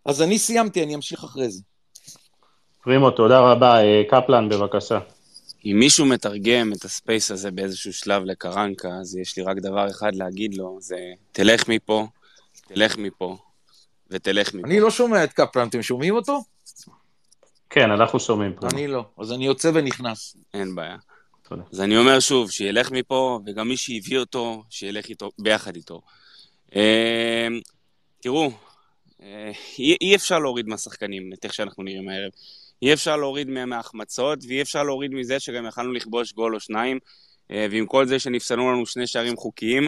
אז 0.05 0.23
אני 0.23 0.39
סיימתי, 0.39 0.83
אני 0.83 0.95
אמשיך 0.95 1.25
אחרי 1.25 1.51
זה. 1.51 1.63
פרימו, 2.85 3.11
תודה 3.11 3.41
רבה. 3.41 3.83
אה, 3.83 4.03
קפלן, 4.11 4.49
בבקשה. 4.49 4.99
אם 5.65 5.77
מישהו 5.79 6.07
מתרגם 6.07 6.73
את 6.73 6.85
הספייס 6.85 7.31
הזה 7.31 7.51
באיזשהו 7.51 7.93
שלב 7.93 8.23
לקרנקה, 8.25 8.89
אז 9.01 9.17
יש 9.17 9.37
לי 9.37 9.43
רק 9.43 9.57
דבר 9.57 9.91
אחד 9.91 10.15
להגיד 10.15 10.55
לו, 10.55 10.79
זה 10.81 10.97
תלך 11.33 11.69
מפה, 11.69 12.07
תלך 12.69 12.99
מפה, 12.99 13.37
ותלך 14.15 14.55
מפה. 14.55 14.67
אני 14.67 14.81
לא 14.81 14.91
שומע 14.91 15.25
את 15.25 15.33
קפלן, 15.33 15.69
אתם 15.69 15.83
שומעים 15.83 16.15
אותו? 16.15 16.41
כן, 17.71 17.91
אנחנו 17.91 18.21
שומעים 18.21 18.53
פה. 18.53 18.67
אני 18.73 18.87
לא, 18.87 19.05
אז 19.19 19.33
אני 19.33 19.47
יוצא 19.47 19.71
ונכנס. 19.75 20.37
אין 20.55 20.75
בעיה. 20.75 20.97
תודה. 21.49 21.63
אז 21.73 21.81
אני 21.81 21.97
אומר 21.97 22.21
שוב, 22.21 22.51
שילך 22.51 22.91
מפה, 22.91 23.41
וגם 23.47 23.69
מי 23.69 23.77
שהביא 23.77 24.19
אותו, 24.19 24.63
שילך 24.71 25.09
איתו, 25.09 25.31
ביחד 25.39 25.77
איתו. 25.77 26.03
אה, 26.77 27.49
תראו, 28.21 28.51
אה, 29.23 29.53
אי, 29.79 29.97
אי 30.01 30.15
אפשר 30.15 30.39
להוריד 30.39 30.69
מהשחקנים, 30.69 31.31
את 31.33 31.45
איך 31.45 31.55
שאנחנו 31.55 31.83
נראים 31.83 32.09
הערב. 32.09 32.31
אי 32.83 32.93
אפשר 32.93 33.17
להוריד 33.17 33.49
מההחמצות, 33.49 34.39
ואי 34.49 34.63
אפשר 34.63 34.83
להוריד 34.83 35.15
מזה 35.15 35.41
שגם 35.41 35.67
יכלנו 35.67 35.93
לכבוש 35.93 36.33
גול 36.33 36.55
או 36.55 36.61
שניים, 36.61 36.99
אה, 37.51 37.67
ועם 37.71 37.87
כל 37.87 38.07
זה 38.07 38.19
שנפסלו 38.19 38.73
לנו 38.73 38.87
שני 38.87 39.07
שערים 39.07 39.37
חוקיים, 39.37 39.87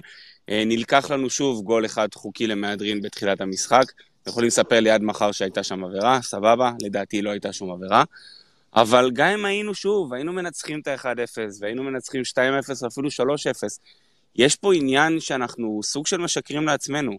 נלקח 0.48 1.10
לנו 1.10 1.30
שוב 1.30 1.62
גול 1.62 1.86
אחד 1.86 2.08
חוקי 2.14 2.46
למהדרין 2.46 3.00
בתחילת 3.00 3.40
המשחק. 3.40 3.84
יכולים 4.26 4.46
לספר 4.46 4.80
לי 4.80 4.90
עד 4.90 5.02
מחר 5.02 5.32
שהייתה 5.32 5.62
שם 5.62 5.84
עבירה, 5.84 6.22
סבבה, 6.22 6.72
לדעתי 6.82 7.22
לא 7.22 7.30
הייתה 7.30 7.52
שום 7.52 7.72
עבירה. 7.72 8.04
אבל 8.76 9.10
גם 9.14 9.28
אם 9.28 9.44
היינו 9.44 9.74
שוב, 9.74 10.12
היינו 10.12 10.32
מנצחים 10.32 10.80
את 10.80 10.88
ה-1-0, 10.88 11.38
והיינו 11.60 11.82
מנצחים 11.82 12.22
2-0, 12.22 12.86
אפילו 12.86 13.08
3-0, 13.08 13.10
יש 14.36 14.56
פה 14.56 14.74
עניין 14.74 15.20
שאנחנו 15.20 15.80
סוג 15.82 16.06
של 16.06 16.16
משקרים 16.16 16.66
לעצמנו. 16.66 17.12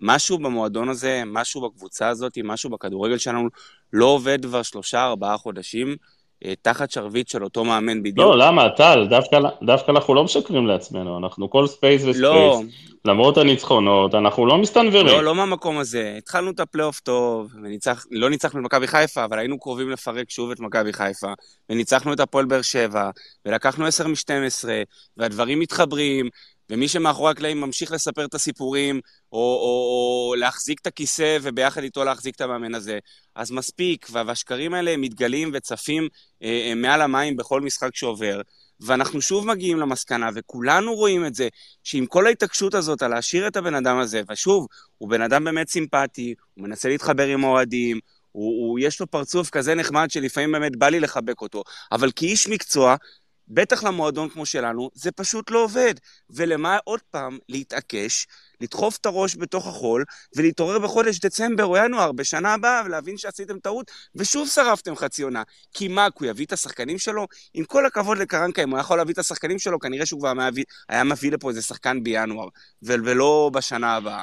משהו 0.00 0.38
במועדון 0.38 0.88
הזה, 0.88 1.22
משהו 1.26 1.60
בקבוצה 1.60 2.08
הזאת, 2.08 2.38
משהו 2.44 2.70
בכדורגל 2.70 3.18
שלנו, 3.18 3.48
לא 3.92 4.06
עובד 4.06 4.46
כבר 4.46 4.62
שלושה, 4.62 5.04
ארבעה 5.04 5.38
חודשים. 5.38 5.96
אה, 6.44 6.52
תחת 6.62 6.90
שרביט 6.90 7.28
של 7.28 7.44
אותו 7.44 7.64
מאמן 7.64 8.02
בדיוק. 8.02 8.18
לא, 8.18 8.38
למה, 8.38 8.68
טל? 8.68 9.06
דווקא, 9.10 9.38
דווקא 9.62 9.90
אנחנו 9.90 10.14
לא 10.14 10.24
משקרים 10.24 10.66
לעצמנו, 10.66 11.18
אנחנו 11.18 11.50
כל 11.50 11.66
space 11.66 12.02
ו 12.02 12.05
space. 12.05 12.20
לא. 12.20 12.62
למרות 13.04 13.38
הניצחונות, 13.38 14.14
אנחנו 14.14 14.46
לא 14.46 14.58
מסתנוורים. 14.58 15.06
לא, 15.06 15.24
לא 15.24 15.34
מהמקום 15.34 15.78
הזה. 15.78 16.14
התחלנו 16.18 16.50
את 16.50 16.60
הפלייאוף 16.60 17.00
טוב, 17.00 17.52
וניצח, 17.62 18.06
לא 18.10 18.30
ניצחנו 18.30 18.60
את 18.60 18.64
מכבי 18.64 18.86
חיפה, 18.86 19.24
אבל 19.24 19.38
היינו 19.38 19.58
קרובים 19.58 19.90
לפרק 19.90 20.30
שוב 20.30 20.50
את 20.50 20.60
מכבי 20.60 20.92
חיפה, 20.92 21.32
וניצחנו 21.70 22.12
את 22.12 22.20
הפועל 22.20 22.44
באר 22.44 22.62
שבע, 22.62 23.10
ולקחנו 23.46 23.86
10 23.86 24.06
מ-12, 24.06 24.68
והדברים 25.16 25.60
מתחברים, 25.60 26.28
ומי 26.70 26.88
שמאחורי 26.88 27.30
הקלעים 27.30 27.60
ממשיך 27.60 27.92
לספר 27.92 28.24
את 28.24 28.34
הסיפורים, 28.34 29.00
או, 29.32 29.38
או, 29.38 30.30
או 30.30 30.34
להחזיק 30.34 30.80
את 30.80 30.86
הכיסא 30.86 31.38
וביחד 31.42 31.82
איתו 31.82 32.04
להחזיק 32.04 32.34
את 32.34 32.40
המאמן 32.40 32.74
הזה, 32.74 32.98
אז 33.34 33.50
מספיק, 33.50 34.06
והשקרים 34.12 34.74
האלה 34.74 34.96
מתגלים 34.96 35.50
וצפים 35.54 36.08
אה, 36.42 36.68
אה, 36.68 36.74
מעל 36.74 37.02
המים 37.02 37.36
בכל 37.36 37.60
משחק 37.60 37.96
שעובר. 37.96 38.40
ואנחנו 38.80 39.20
שוב 39.20 39.46
מגיעים 39.46 39.78
למסקנה, 39.78 40.30
וכולנו 40.34 40.94
רואים 40.94 41.26
את 41.26 41.34
זה, 41.34 41.48
שעם 41.84 42.06
כל 42.06 42.26
ההתעקשות 42.26 42.74
הזאת 42.74 43.02
על 43.02 43.10
להשאיר 43.10 43.46
את 43.46 43.56
הבן 43.56 43.74
אדם 43.74 43.98
הזה, 43.98 44.22
ושוב, 44.30 44.66
הוא 44.98 45.08
בן 45.08 45.22
אדם 45.22 45.44
באמת 45.44 45.68
סימפטי, 45.68 46.34
הוא 46.54 46.64
מנסה 46.64 46.88
להתחבר 46.88 47.26
עם 47.26 47.44
אוהדים, 47.44 48.00
הוא, 48.32 48.68
הוא, 48.68 48.78
יש 48.78 49.00
לו 49.00 49.06
פרצוף 49.06 49.50
כזה 49.50 49.74
נחמד 49.74 50.10
שלפעמים 50.10 50.52
באמת 50.52 50.76
בא 50.76 50.88
לי 50.88 51.00
לחבק 51.00 51.40
אותו, 51.40 51.62
אבל 51.92 52.10
כאיש 52.16 52.48
מקצוע, 52.48 52.96
בטח 53.50 53.84
למועדון 53.84 54.28
כמו 54.28 54.46
שלנו, 54.46 54.90
זה 54.94 55.12
פשוט 55.12 55.50
לא 55.50 55.64
עובד. 55.64 55.94
ולמה 56.30 56.78
עוד 56.84 57.00
פעם 57.10 57.38
להתעקש, 57.48 58.26
לדחוף 58.60 58.96
את 58.96 59.06
הראש 59.06 59.36
בתוך 59.36 59.66
החול, 59.66 60.04
ולהתעורר 60.36 60.78
בחודש 60.78 61.18
דצמבר 61.18 61.64
או 61.64 61.76
ינואר 61.76 62.12
בשנה 62.12 62.54
הבאה, 62.54 62.82
ולהבין 62.86 63.18
שעשיתם 63.18 63.58
טעות, 63.58 63.90
ושוב 64.14 64.48
שרפתם 64.48 64.96
חצי 64.96 65.22
עונה. 65.22 65.42
כי 65.74 65.88
מה, 65.88 66.08
הוא 66.18 66.28
יביא 66.28 66.46
את 66.46 66.52
השחקנים 66.52 66.98
שלו? 66.98 67.26
עם 67.54 67.64
כל 67.64 67.86
הכבוד 67.86 68.18
לקרנקה, 68.18 68.62
אם 68.62 68.70
הוא 68.70 68.76
היה 68.76 68.80
יכול 68.80 68.98
להביא 68.98 69.14
את 69.14 69.18
השחקנים 69.18 69.58
שלו, 69.58 69.78
כנראה 69.78 70.06
שהוא 70.06 70.20
כבר 70.20 70.32
היה 70.88 71.04
מביא 71.04 71.32
לפה 71.32 71.48
איזה 71.48 71.62
שחקן 71.62 72.02
בינואר, 72.02 72.48
ולא 72.82 73.50
בשנה 73.52 73.96
הבאה. 73.96 74.22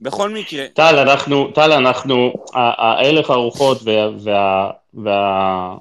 בכל 0.00 0.30
מקרה. 0.30 0.66
טל, 0.74 0.98
אנחנו, 0.98 1.52
טל, 1.52 1.72
אנחנו, 1.72 2.32
ההלך 2.54 3.30
הרוחות 3.30 3.78
וה, 3.84 4.08
וה, 4.24 4.70
וה, 4.94 5.76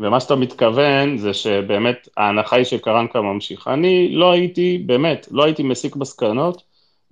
ומה 0.00 0.20
שאתה 0.20 0.36
מתכוון 0.36 1.18
זה 1.18 1.34
שבאמת 1.34 2.08
ההנחה 2.16 2.56
היא 2.56 2.64
שקרנקה 2.64 3.20
ממשיך. 3.20 3.68
אני 3.68 4.08
לא 4.12 4.32
הייתי, 4.32 4.78
באמת, 4.86 5.28
לא 5.30 5.44
הייתי 5.44 5.62
מסיק 5.62 5.96
מסקנות, 5.96 6.62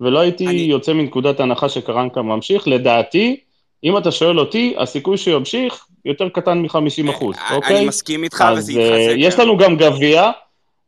ולא 0.01 0.19
הייתי 0.19 0.47
אני... 0.47 0.55
יוצא 0.55 0.93
מנקודת 0.93 1.39
הנחה 1.39 1.69
שקרנקה 1.69 2.21
ממשיך. 2.21 2.67
לדעתי, 2.67 3.39
אם 3.83 3.97
אתה 3.97 4.11
שואל 4.11 4.39
אותי, 4.39 4.73
הסיכוי 4.77 5.17
שימשיך 5.17 5.85
יותר 6.05 6.29
קטן 6.29 6.57
מ-50 6.57 7.09
אחוז, 7.09 7.35
אוקיי? 7.51 7.77
אני 7.77 7.87
מסכים 7.87 8.23
איתך, 8.23 8.45
וזה 8.57 8.71
יתחזק. 8.71 9.09
אז 9.09 9.15
יש 9.17 9.39
לנו 9.39 9.57
גם 9.57 9.77
גביע, 9.77 10.31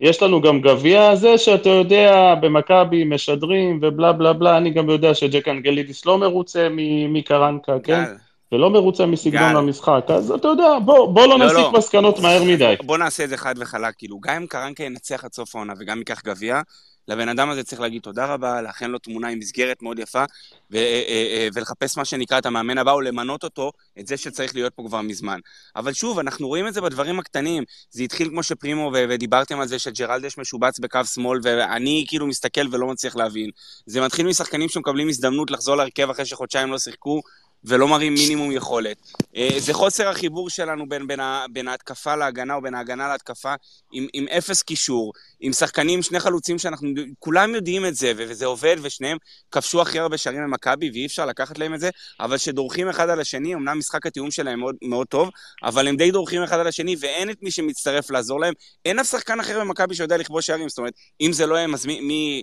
יש 0.01 0.24
לנו 0.24 0.41
גם 0.41 0.62
גביע 0.62 1.10
הזה 1.10 1.38
שאתה 1.38 1.70
יודע, 1.70 2.36
במכבי 2.41 3.03
משדרים 3.03 3.79
ובלה 3.81 4.12
בלה 4.12 4.34
בלה, 4.34 4.58
אני 4.58 4.70
גם 4.70 4.89
יודע 4.89 5.13
שג'ק 5.13 5.48
אנגלידיס 5.48 6.05
לא 6.05 6.17
מרוצה 6.17 6.67
מקרנקה, 7.10 7.79
כן? 7.84 8.03
ולא 8.51 8.70
מרוצה 8.70 9.05
מסגנון 9.05 9.55
המשחק, 9.55 10.05
אז 10.08 10.31
אתה 10.31 10.48
יודע, 10.48 10.79
בוא, 10.86 11.13
בוא 11.13 11.27
לא, 11.27 11.39
לא 11.39 11.46
נסיק 11.46 11.58
לא. 11.58 11.72
מסקנות 11.72 12.20
מהר 12.20 12.43
מדי. 12.43 12.75
בוא 12.84 12.98
נעשה 12.98 13.24
את 13.24 13.29
זה 13.29 13.38
חד 13.38 13.55
וחלק, 13.58 13.96
כאילו, 13.98 14.20
גם 14.20 14.36
אם 14.36 14.46
קרנקה 14.48 14.84
ינצח 14.84 15.25
עד 15.25 15.34
סוף 15.34 15.55
העונה 15.55 15.74
וגם 15.79 15.98
ייקח 15.98 16.22
גביע, 16.25 16.62
לבן 17.08 17.29
אדם 17.29 17.50
הזה 17.50 17.63
צריך 17.63 17.81
להגיד 17.81 18.01
תודה 18.01 18.25
רבה, 18.25 18.62
להכין 18.62 18.91
לו 18.91 19.00
תמונה 19.00 19.27
עם 19.27 19.39
מסגרת 19.39 19.81
מאוד 19.81 20.00
יפה, 20.00 20.24
ו- 20.72 20.75
אה, 20.77 21.03
אה, 21.08 21.38
אה, 21.38 21.48
ולחפש 21.53 21.98
מה 21.98 22.05
שנקרא 22.05 22.38
את 22.38 22.46
המאמן 22.46 22.77
הבא, 22.77 22.91
או 22.91 23.01
למנות 23.01 23.43
אותו, 23.43 23.72
את 24.00 24.08
זה 24.08 24.17
שצריך 24.17 24.55
להיות 24.55 24.74
פה 24.74 24.84
כבר 24.88 25.01
מזמן. 25.01 25.39
אבל 25.75 25.93
שוב, 25.93 26.20
אנחנו 26.20 26.48
רואים 26.48 26.67
את 26.67 26.74
זה 26.74 26.81
בדברים 26.81 27.20
הקטנים. 27.20 27.63
זה 27.89 28.03
התחיל 28.03 28.29
כמו 28.29 28.43
שפרימו, 28.43 28.91
ו- 28.93 29.05
ודיברתם 29.10 29.60
על 29.60 29.67
זה 29.67 29.79
שג'רלדש 29.79 30.38
משובץ 30.38 30.79
בקו 30.79 31.05
שמאל, 31.05 31.39
ואני 31.43 32.05
כאילו 32.08 32.27
מסתכל 32.27 32.67
ולא 32.72 32.88
מצליח 32.88 33.15
להבין. 33.15 33.50
זה 33.86 34.01
מתחיל 34.01 34.27
משחקנים 34.27 34.70
שמקבלים 34.70 35.10
הזדמנות 35.10 35.51
לחזור 35.51 35.75
להרכב 35.75 36.10
אחרי 36.10 36.25
שחודשיים 36.25 36.72
לא 36.72 36.79
שיחקו, 36.79 37.22
ולא 37.63 37.88
מראים 37.88 38.13
מינימום 38.13 38.51
יכולת. 38.51 38.98
אה, 39.36 39.50
זה 39.58 39.74
חוסר 39.74 40.10
החיבור 40.10 40.50
שלנו 40.50 40.89
בין, 40.89 41.08
בין, 41.08 41.20
בין 41.53 41.68
ההתקפה 41.68 42.15
להגנה 42.15 42.53
או 42.56 42.62
בין 42.62 42.75
ההגנה 42.75 43.08
להתקפה 43.08 43.53
עם, 43.91 44.08
עם 44.13 44.27
אפס 44.27 44.63
קישור, 44.63 45.13
עם 45.39 45.53
שחקנים, 45.53 46.01
שני 46.01 46.20
חלוצים 46.20 46.58
שאנחנו, 46.60 46.89
כולם 47.20 47.56
יודעים 47.56 47.86
את 47.86 47.96
זה, 47.96 48.13
וזה 48.18 48.46
עובד, 48.46 48.75
ושניהם 48.82 49.18
כבשו 49.51 49.82
הכי 49.82 50.00
הרבה 50.00 50.18
שערים 50.18 50.41
למכבי, 50.41 50.89
ואי 50.89 51.06
אפשר 51.06 51.25
לקחת 51.25 51.58
להם 51.58 51.74
את 51.74 51.80
זה, 51.80 51.89
אבל 52.20 52.38
שדורכים 52.38 52.89
אחד 52.89 53.10
על 53.10 53.20
השני, 53.20 53.53
אמנם 53.53 53.80
משחק 53.80 54.06
התיאום 54.06 54.32
שלהם 54.32 54.60
מאוד, 54.60 54.75
מאוד 54.82 55.08
טוב, 55.08 55.30
אבל 55.63 55.88
הם 55.88 55.98
די 55.98 56.12
דורכים 56.12 56.44
אחד 56.44 56.60
על 56.60 56.68
השני, 56.68 56.96
ואין 57.00 57.30
את 57.30 57.38
מי 57.44 57.51
שמצטרף 57.51 58.12
לעזור 58.12 58.39
להם. 58.39 58.53
אין 58.86 59.00
אף 59.00 59.10
שחקן 59.10 59.39
אחר 59.39 59.60
במכבי 59.60 59.96
שיודע 59.96 60.18
לכבוש 60.18 60.46
שערים, 60.46 60.70
זאת 60.70 60.77
אומרת, 60.77 60.94
אם 61.22 61.34
זה 61.34 61.46
לא 61.46 61.58
הם, 61.58 61.74
אז 61.74 61.86
מי... 61.86 62.01
מי... 62.01 62.41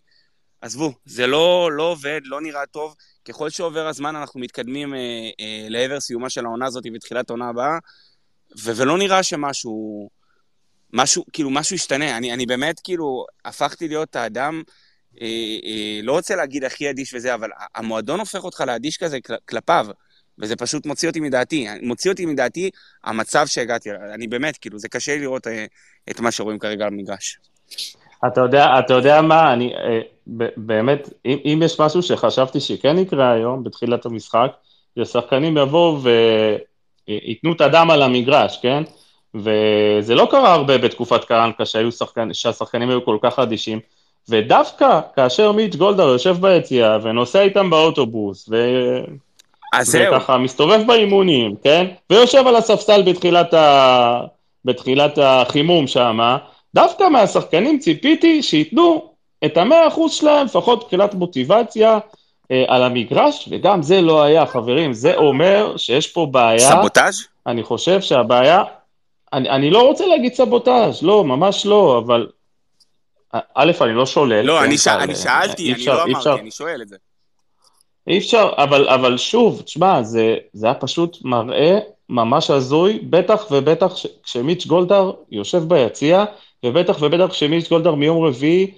עזבו, 0.61 0.93
זה 1.05 1.27
לא, 1.27 1.71
לא 1.73 1.83
עובד, 1.83 2.21
לא 2.25 2.41
נראה 2.41 2.67
טוב. 2.67 2.95
ככל 3.29 3.51
שעובר 3.51 3.87
הזמן 3.87 4.17
אנחנו 4.17 4.41
מתקדמים 4.41 4.95
אה, 4.95 5.01
אה, 5.41 5.67
לעבר 5.69 6.01
סיומה 6.01 6.31
של 6.31 6.45
העונה 6.45 6.67
הזאת 6.67 6.85
ותחילת 6.95 7.31
העונה 7.31 7.49
הבאה, 7.49 7.79
ו- 8.59 8.77
ולא 8.77 8.99
נראה 8.99 9.23
שמשהו, 9.23 10.09
משהו, 10.93 11.25
כאילו, 11.33 11.51
משהו 11.51 11.77
ישתנה. 11.77 12.17
אני, 12.17 12.33
אני 12.33 12.47
באמת, 12.47 12.81
כאילו, 12.85 13.27
הפכתי 13.45 13.89
להיות 13.89 14.17
האדם, 14.17 14.63
אה, 15.21 15.27
אה, 15.65 16.01
לא 16.03 16.13
רוצה 16.13 16.37
להגיד 16.37 16.65
הכי 16.65 16.91
אדיש 16.91 17.15
וזה, 17.15 17.35
אבל 17.35 17.51
המועדון 17.75 18.21
הופך 18.21 18.45
אותך 18.45 18.61
לאדיש 18.67 18.97
כזה 18.97 19.19
כל, 19.21 19.35
כלפיו, 19.49 19.87
וזה 20.39 20.57
פשוט 20.57 20.87
מוציא 20.87 21.09
אותי 21.09 21.21
מדעתי. 21.21 21.67
מוציא 21.83 22.11
אותי 22.11 22.27
מדעתי 22.27 22.71
המצב 23.05 23.47
שהגעתי, 23.47 23.91
אני 24.15 24.27
באמת, 24.27 24.57
כאילו, 24.57 24.79
זה 24.79 24.89
קשה 24.89 25.17
לראות 25.17 25.47
אה, 25.47 25.65
את 26.11 26.21
מה 26.21 26.31
שרואים 26.31 26.59
כרגע 26.59 26.85
על 26.85 26.93
המגרש. 26.93 27.39
אתה 28.27 28.41
יודע, 28.41 28.67
אתה 28.79 28.95
יודע 28.95 29.23
מה, 29.23 29.53
אני 29.53 29.75
אה, 29.75 30.01
באמת, 30.57 31.09
אם, 31.27 31.39
אם 31.45 31.61
יש 31.65 31.81
משהו 31.81 32.03
שחשבתי 32.03 32.61
שכן 32.61 32.99
יקרה 32.99 33.33
היום, 33.33 33.65
בתחילת 33.65 34.07
המשחק, 34.07 34.53
ששחקנים 34.99 35.57
יבואו 35.57 35.99
וייתנו 36.03 37.53
את 37.53 37.61
הדם 37.61 37.91
על 37.91 38.03
המגרש, 38.03 38.59
כן? 38.63 38.83
וזה 39.35 40.15
לא 40.15 40.29
קרה 40.31 40.53
הרבה 40.53 40.79
בתקופת 40.79 41.25
קרנקה 41.25 41.65
שחקנ... 41.67 42.35
שהשחקנים 42.35 42.91
היו 42.91 43.05
כל 43.05 43.19
כך 43.23 43.39
אדישים, 43.39 43.81
ודווקא 44.29 45.01
כאשר 45.17 45.53
מיץ' 45.53 45.77
גולדהר 45.77 46.09
יושב 46.09 46.37
ביציאה 46.41 46.99
ונוסע 47.03 47.43
איתם 47.43 47.71
באוטובוס, 47.71 48.49
ו... 48.51 48.57
וככה 49.93 50.39
מסתובב 50.39 50.81
באימונים, 50.87 51.55
כן? 51.63 51.87
ויושב 52.11 52.47
על 52.47 52.57
הספסל 52.57 53.03
בתחילת, 53.03 53.55
ה... 53.55 54.21
בתחילת 54.65 55.19
החימום 55.23 55.87
שמה, 55.87 56.39
דווקא 56.75 57.09
מהשחקנים 57.09 57.79
ציפיתי 57.79 58.43
שייתנו 58.43 59.11
את 59.45 59.57
המאה 59.57 59.88
אחוז 59.88 60.12
שלהם, 60.12 60.47
לפחות 60.47 60.85
מבחינת 60.85 61.14
מוטיבציה 61.14 61.99
אה, 62.50 62.64
על 62.68 62.83
המגרש, 62.83 63.49
וגם 63.50 63.83
זה 63.83 64.00
לא 64.00 64.23
היה, 64.23 64.47
חברים. 64.47 64.92
זה 64.92 65.14
אומר 65.14 65.76
שיש 65.76 66.07
פה 66.07 66.26
בעיה. 66.30 66.59
סבוטאז'? 66.59 67.26
אני 67.47 67.62
חושב 67.62 68.00
שהבעיה... 68.00 68.62
אני, 69.33 69.50
אני 69.50 69.71
לא 69.71 69.87
רוצה 69.87 70.07
להגיד 70.07 70.35
סבוטאז', 70.35 71.02
לא, 71.02 71.25
ממש 71.25 71.66
לא, 71.66 71.99
אבל... 71.99 72.26
א', 73.54 73.73
אני 73.80 73.95
לא 73.95 74.07
שולל. 74.07 74.42
לא, 74.42 74.59
כן, 74.59 74.64
אני, 74.64 74.78
ש... 74.78 74.88
אני 74.88 75.14
שאלתי, 75.14 75.75
אני 75.75 75.87
לא 75.87 76.04
אמרתי. 76.04 76.40
אני 76.40 76.50
שואל 76.50 76.83
את 76.83 76.88
זה. 76.88 76.97
אי 78.07 78.18
אפשר, 78.18 78.50
אבל, 78.57 78.88
אבל 78.88 79.18
שוב, 79.18 79.62
תשמע, 79.64 80.02
זה, 80.02 80.37
זה 80.52 80.66
היה 80.66 80.75
פשוט 80.75 81.18
מראה 81.25 81.78
ממש 82.09 82.50
הזוי, 82.50 82.99
בטח 83.11 83.47
ובטח 83.50 83.92
כשמיץ' 84.23 84.66
גולדהר 84.66 85.12
יושב 85.30 85.62
ביציע, 85.68 86.25
ובטח 86.64 87.02
ובטח 87.02 87.30
כשמיץ' 87.30 87.68
גולדהר 87.68 87.95
מיום 87.95 88.25
רביעי, 88.25 88.64
אה, 88.64 88.71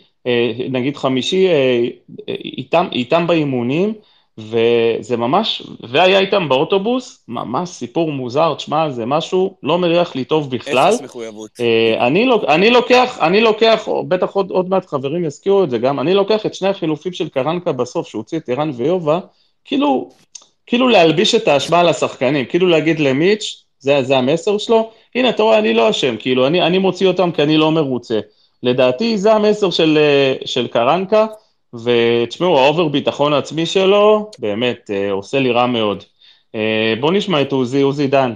נגיד 0.71 0.97
חמישי, 0.97 1.49
אה, 1.49 1.85
איתם, 2.29 2.89
איתם 2.93 3.27
באימונים, 3.27 3.95
וזה 4.39 5.17
ממש, 5.17 5.63
והיה 5.89 6.19
איתם 6.19 6.49
באוטובוס, 6.49 7.25
ממש 7.29 7.69
סיפור 7.69 8.13
מוזר, 8.13 8.55
תשמע, 8.55 8.91
זה 8.91 9.07
משהו 9.07 9.57
לא 9.63 9.79
מריח 9.79 10.15
לי 10.15 10.25
טוב 10.25 10.51
בכלל. 10.51 10.89
אפס 10.95 11.01
מחויבות. 11.01 11.51
אה, 11.61 12.07
אני, 12.07 12.29
אני 12.49 12.71
לוקח, 12.71 13.19
אני 13.21 13.41
לוקח, 13.41 13.89
בטח 14.09 14.31
עוד, 14.33 14.51
עוד 14.51 14.69
מעט 14.69 14.87
חברים 14.87 15.25
יזכירו 15.25 15.65
את 15.65 15.71
זה 15.71 15.79
גם, 15.79 16.01
אני 16.01 16.15
לוקח 16.15 16.47
את 16.47 16.55
שני 16.55 16.69
החילופים 16.69 17.13
של 17.13 17.29
קרנקה 17.29 17.73
בסוף, 17.73 18.09
שהוא 18.09 18.21
הוציא 18.21 18.39
את 18.39 18.49
ערן 18.49 18.71
ויובה, 18.75 19.21
כאילו, 19.65 20.11
כאילו 20.67 20.89
להלביש 20.89 21.35
את 21.35 21.49
האשמה 21.49 21.81
על 21.81 21.89
השחקנים, 21.89 22.45
כאילו 22.45 22.67
להגיד 22.67 23.01
למיץ', 23.01 23.65
זה, 23.79 24.03
זה 24.03 24.19
המסר 24.19 24.59
שלו, 24.59 24.91
הנה, 25.15 25.29
אתה 25.29 25.43
רואה, 25.43 25.59
אני 25.59 25.75
לא 25.75 25.91
אשם, 25.91 26.17
כאילו, 26.19 26.47
אני, 26.47 26.63
אני 26.63 26.79
מוציא 26.79 27.07
אותם 27.07 27.31
כי 27.33 27.43
אני 27.43 27.57
לא 27.57 27.73
מרוצה. 27.73 28.21
לדעתי 28.63 29.19
זה 29.19 29.33
המסר 29.33 29.71
של, 29.71 29.99
אה, 29.99 30.35
של 30.45 30.69
קרנקה, 30.69 31.27
ותשמעו, 31.75 32.59
ה 32.59 32.65
over 32.65 32.89
ביטחון 32.89 33.33
העצמי 33.33 33.67
שלו, 33.67 34.31
באמת, 34.39 34.91
אה, 34.91 35.11
עושה 35.11 35.39
לי 35.39 35.53
רע 35.53 35.67
מאוד. 35.67 36.05
אה, 36.55 36.95
בואו 37.01 37.13
נשמע 37.13 37.43
את 37.43 37.53
עוזי, 37.53 37.83
עוזי 37.83 38.07
דן. 38.07 38.35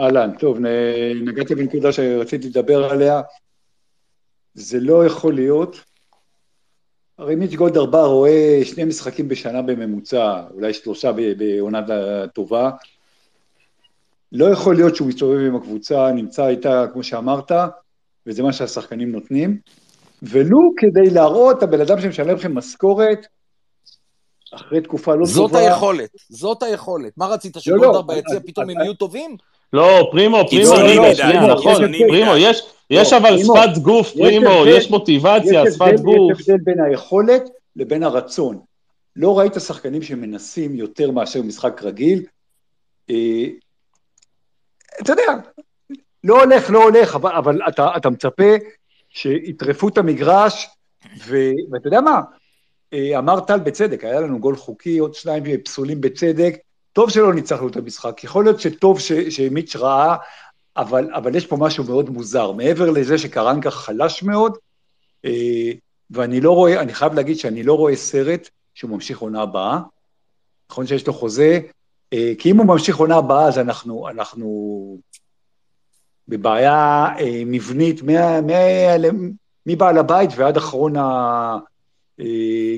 אהלן, 0.00 0.30
טוב, 0.38 0.58
נגעתי 1.24 1.54
בנקודה 1.54 1.92
שרציתי 1.92 2.48
לדבר 2.48 2.90
עליה. 2.90 3.20
זה 4.54 4.80
לא 4.80 5.06
יכול 5.06 5.34
להיות. 5.34 5.80
הרי 7.18 7.34
מיץ' 7.34 7.54
גולדהר 7.54 7.86
בא, 7.86 8.02
רואה 8.02 8.60
שני 8.64 8.84
משחקים 8.84 9.28
בשנה 9.28 9.62
בממוצע, 9.62 10.42
אולי 10.54 10.74
שלושה 10.74 11.12
בעונה 11.12 11.80
טובה. 12.34 12.70
לא 14.32 14.44
יכול 14.44 14.74
להיות 14.74 14.96
שהוא 14.96 15.08
מסתובב 15.08 15.38
עם 15.38 15.56
הקבוצה, 15.56 16.12
נמצא 16.12 16.48
איתה, 16.48 16.86
כמו 16.92 17.02
שאמרת, 17.02 17.52
וזה 18.26 18.42
מה 18.42 18.52
שהשחקנים 18.52 19.12
נותנים, 19.12 19.58
ולו 20.22 20.58
כדי 20.76 21.10
להראות, 21.10 21.62
הבן 21.62 21.80
אדם 21.80 22.00
שמשלם 22.00 22.36
לכם 22.36 22.54
משכורת, 22.54 23.26
אחרי 24.54 24.80
תקופה 24.80 25.14
לא 25.14 25.26
זאת 25.26 25.50
טובה... 25.50 25.62
זאת 25.62 25.72
היכולת, 25.72 26.10
זאת 26.28 26.62
היכולת. 26.62 27.12
מה 27.16 27.26
רצית, 27.26 27.56
שגולדה 27.58 27.86
לא, 27.86 27.92
לא, 27.92 28.02
ביציע 28.02 28.40
פתאום 28.46 28.70
הם 28.70 28.80
יהיו 28.80 28.94
טובים? 28.94 29.36
לא, 29.72 30.08
פרימו, 30.10 30.44
פרימו, 30.50 30.72
לא, 30.72 31.14
שנייה, 31.14 31.46
נכון, 31.46 31.74
פרימו, 32.08 32.32
יש 32.90 33.12
אבל 33.12 33.38
שפת 33.38 33.78
גוף, 33.82 34.12
פרימו, 34.12 34.66
יש 34.66 34.90
מוטיבציה, 34.90 35.62
שפת 35.74 36.00
גוף. 36.00 36.40
יש 36.40 36.48
הבדל 36.48 36.62
בין 36.64 36.80
היכולת 36.80 37.42
לבין 37.76 38.02
הרצון. 38.02 38.60
לא 39.16 39.38
ראית 39.38 39.54
שחקנים 39.54 40.02
שמנסים 40.02 40.74
יותר 40.74 41.10
מאשר 41.10 41.42
משחק 41.42 41.82
רגיל. 41.82 42.24
אה, 43.10 43.44
אתה 45.02 45.12
יודע, 45.12 45.32
לא 46.24 46.42
הולך, 46.42 46.70
לא 46.70 46.82
הולך, 46.82 47.14
אבל, 47.14 47.32
אבל 47.32 47.60
אתה, 47.68 47.96
אתה 47.96 48.10
מצפה 48.10 48.52
שיטרפו 49.08 49.88
את 49.88 49.98
המגרש, 49.98 50.68
ו, 51.26 51.36
ואתה 51.70 51.88
יודע 51.88 52.00
מה, 52.00 52.20
אה, 52.92 53.18
אמר 53.18 53.40
טל 53.40 53.58
בצדק, 53.58 54.04
היה 54.04 54.20
לנו 54.20 54.38
גול 54.38 54.56
חוקי, 54.56 54.98
עוד 54.98 55.14
שניים 55.14 55.44
פסולים 55.64 56.00
בצדק, 56.00 56.56
טוב 56.92 57.10
שלא 57.10 57.34
ניצחנו 57.34 57.68
את 57.68 57.76
המשחק, 57.76 58.24
יכול 58.24 58.44
להיות 58.44 58.60
שטוב 58.60 59.00
ש, 59.00 59.12
שמיץ' 59.12 59.76
ראה, 59.76 60.16
אבל, 60.76 61.14
אבל 61.14 61.34
יש 61.34 61.46
פה 61.46 61.56
משהו 61.56 61.84
מאוד 61.84 62.10
מוזר, 62.10 62.52
מעבר 62.52 62.90
לזה 62.90 63.18
שקרנקה 63.18 63.70
חלש 63.70 64.22
מאוד, 64.22 64.58
אה, 65.24 65.72
ואני 66.10 66.40
לא 66.40 66.52
רואה, 66.52 66.80
אני 66.80 66.94
חייב 66.94 67.14
להגיד 67.14 67.38
שאני 67.38 67.62
לא 67.62 67.74
רואה 67.74 67.96
סרט 67.96 68.48
שהוא 68.74 68.90
ממשיך 68.90 69.18
עונה 69.18 69.42
הבאה, 69.42 69.78
נכון 70.70 70.86
שיש 70.86 71.06
לו 71.06 71.12
חוזה, 71.12 71.60
אה, 72.12 72.32
כי 72.38 72.50
אם 72.50 72.56
הוא 72.56 72.66
ממשיך 72.66 72.96
עונה 72.96 73.16
הבאה 73.16 73.46
אז 73.46 73.58
אנחנו, 73.58 74.08
אנחנו 74.08 74.98
בבעיה 76.28 77.06
אה, 77.18 77.42
מבנית 77.46 78.00
מבעל 79.66 79.98
הבית 79.98 80.30
ועד 80.36 80.56
אחרון 80.56 80.96
אה, 80.96 81.58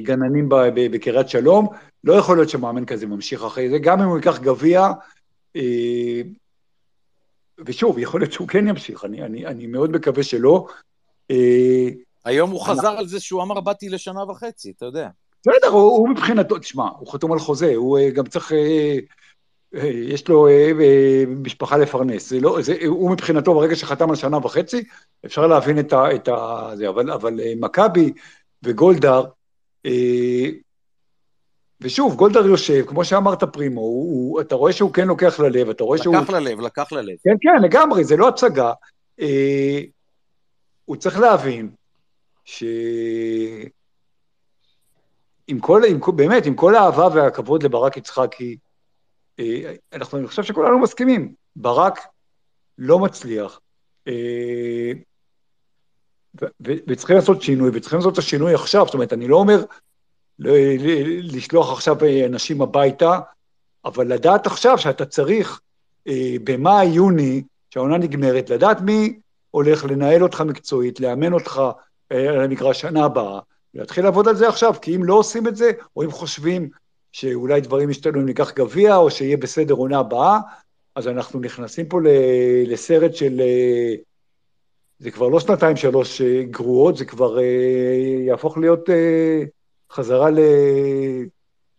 גננים 0.03 0.49
ב- 0.49 0.55
ב- 0.55 0.93
בקריית 0.95 1.29
שלום, 1.29 1.69
לא 2.05 2.15
יכול 2.15 2.37
להיות 2.37 2.49
שמאמן 2.49 2.85
כזה 2.85 3.07
ממשיך 3.07 3.45
אחרי 3.45 3.71
זה, 3.71 3.79
גם 3.79 4.03
אם 4.03 4.09
הוא 4.09 4.17
ייקח 4.17 4.39
גביע, 4.39 4.89
אה, 5.57 6.21
ושוב, 7.67 7.99
יכול 7.99 8.21
להיות 8.21 8.33
שהוא 8.33 8.49
כן 8.49 8.69
ימשיך, 8.69 9.05
אני, 9.05 9.23
אני, 9.23 9.47
אני 9.47 9.67
מאוד 9.67 9.91
מקווה 9.91 10.23
שלא. 10.23 10.67
אה, 11.31 11.89
היום 12.25 12.51
הוא 12.51 12.61
חזר 12.61 12.99
על 12.99 13.07
זה 13.07 13.21
שהוא 13.21 13.43
אמר, 13.43 13.61
באתי 13.61 13.89
לשנה 13.89 14.31
וחצי, 14.31 14.73
אתה 14.77 14.87
יודע. 14.87 15.09
בסדר, 15.41 15.69
הוא, 15.69 15.83
הוא 15.83 16.09
מבחינתו, 16.09 16.59
תשמע, 16.59 16.89
הוא 16.99 17.13
חתום 17.13 17.33
על 17.33 17.39
חוזה, 17.39 17.75
הוא 17.75 17.99
אה, 17.99 18.11
גם 18.11 18.27
צריך, 18.27 18.53
אה, 18.53 18.59
אה, 18.59 18.99
יש 19.83 20.29
לו 20.29 20.49
אה, 20.49 20.71
אה, 20.81 21.25
משפחה 21.27 21.77
לפרנס, 21.77 22.31
זה 22.31 22.41
לא, 22.41 22.63
זה, 22.63 22.77
הוא 22.87 23.11
מבחינתו, 23.11 23.55
ברגע 23.55 23.77
שחתם 23.77 24.11
על 24.11 24.17
שנה 24.17 24.37
וחצי, 24.37 24.85
אפשר 25.27 25.47
להבין 25.47 25.79
את 25.79 25.93
ה... 25.93 26.15
את 26.15 26.29
ה 26.29 26.71
זה, 26.75 26.89
אבל, 26.89 27.11
אבל 27.11 27.41
אה, 27.41 27.53
מכבי 27.61 28.13
וגולדהר, 28.63 29.25
ושוב, 31.81 32.15
גולדהר 32.15 32.47
יושב, 32.47 32.85
כמו 32.87 33.05
שאמרת 33.05 33.45
פרימו, 33.45 33.81
הוא, 33.81 34.33
הוא, 34.33 34.41
אתה 34.41 34.55
רואה 34.55 34.73
שהוא 34.73 34.93
כן 34.93 35.09
לוקח 35.09 35.41
ללב, 35.41 35.69
אתה 35.69 35.85
רואה 35.85 35.99
שהוא... 35.99 36.17
לקח 36.17 36.31
ללב, 36.31 36.61
לקח 36.61 36.93
ללב. 36.93 37.17
כן, 37.25 37.37
כן, 37.41 37.63
לגמרי, 37.63 38.05
זה 38.05 38.17
לא 38.17 38.29
הצגה. 38.29 38.73
אה, 39.21 39.81
הוא 40.85 40.97
צריך 40.97 41.19
להבין 41.19 41.71
ש... 42.45 42.65
עם 45.49 45.61
כל, 45.61 45.83
עם, 45.89 46.01
באמת, 46.17 46.47
עם 46.47 46.55
כל 46.55 46.75
האהבה 46.75 47.09
והכבוד 47.15 47.63
לברק 47.63 47.97
יצחקי, 47.97 48.57
אנחנו, 49.93 50.19
אני 50.19 50.27
חושב 50.27 50.43
שכולנו 50.43 50.79
מסכימים, 50.79 51.35
ברק 51.57 52.01
לא 52.79 52.99
מצליח, 52.99 53.61
אה, 54.09 54.93
וצריכים 56.61 57.17
לעשות 57.17 57.43
שינוי, 57.43 57.71
וצריכים 57.73 57.99
לעשות 57.99 58.13
את 58.13 58.19
השינוי 58.19 58.55
עכשיו, 58.55 58.85
זאת 58.85 58.95
אומרת, 58.95 59.13
אני 59.13 59.29
לא 59.29 59.37
אומר 59.37 59.65
ל- 60.39 60.49
ל- 60.79 61.37
לשלוח 61.37 61.73
עכשיו 61.73 62.05
אה, 62.05 62.27
אנשים 62.27 62.63
הביתה, 62.63 63.19
אבל 63.85 64.13
לדעת 64.13 64.47
עכשיו 64.47 64.79
שאתה 64.79 65.07
צריך 65.07 65.61
אה, 66.09 66.37
במאי-יוני, 66.45 67.43
שהעונה 67.71 67.99
נגמרת, 67.99 68.51
לדעת 68.51 68.81
מי 68.81 69.21
הולך 69.51 69.85
לנהל 69.85 70.23
אותך 70.23 70.41
מקצועית, 70.41 71.01
לאמן 71.01 71.33
אותך 71.33 71.63
אה, 72.13 72.29
על 72.31 72.41
המגרש 72.41 72.81
שנה 72.81 73.05
הבאה, 73.05 73.41
ולהתחיל 73.75 74.05
לעבוד 74.05 74.29
על 74.29 74.37
זה 74.37 74.49
עכשיו, 74.49 74.75
כי 74.83 74.97
אם 74.97 75.05
לא 75.05 75.15
עושים 75.15 75.49
את 75.49 75.57
זה, 75.57 75.71
או 75.97 76.03
אם 76.03 76.11
חושבים 76.11 76.71
שאולי 77.19 77.61
דברים 77.61 77.91
ישתנו 77.91 78.21
אם 78.21 78.27
ניקח 78.27 78.53
גביע, 78.53 78.97
או 78.97 79.11
שיהיה 79.11 79.37
בסדר 79.37 79.75
עונה 79.75 79.99
הבאה, 79.99 80.39
אז 80.95 81.09
אנחנו 81.09 81.41
נכנסים 81.41 81.89
פה 81.89 82.01
ל- 82.01 82.73
לסרט 82.73 83.15
של... 83.15 83.41
אה, 83.41 83.95
זה 84.99 85.11
כבר 85.11 85.29
לא 85.29 85.41
שנתיים 85.41 85.77
שלוש 85.77 86.21
אה, 86.21 86.43
גרועות, 86.51 86.97
זה 86.97 87.05
כבר 87.05 87.39
אה, 87.39 87.45
יהפוך 88.27 88.59
להיות 88.59 88.89
חזרה 89.93 90.31
ל... 90.31 90.39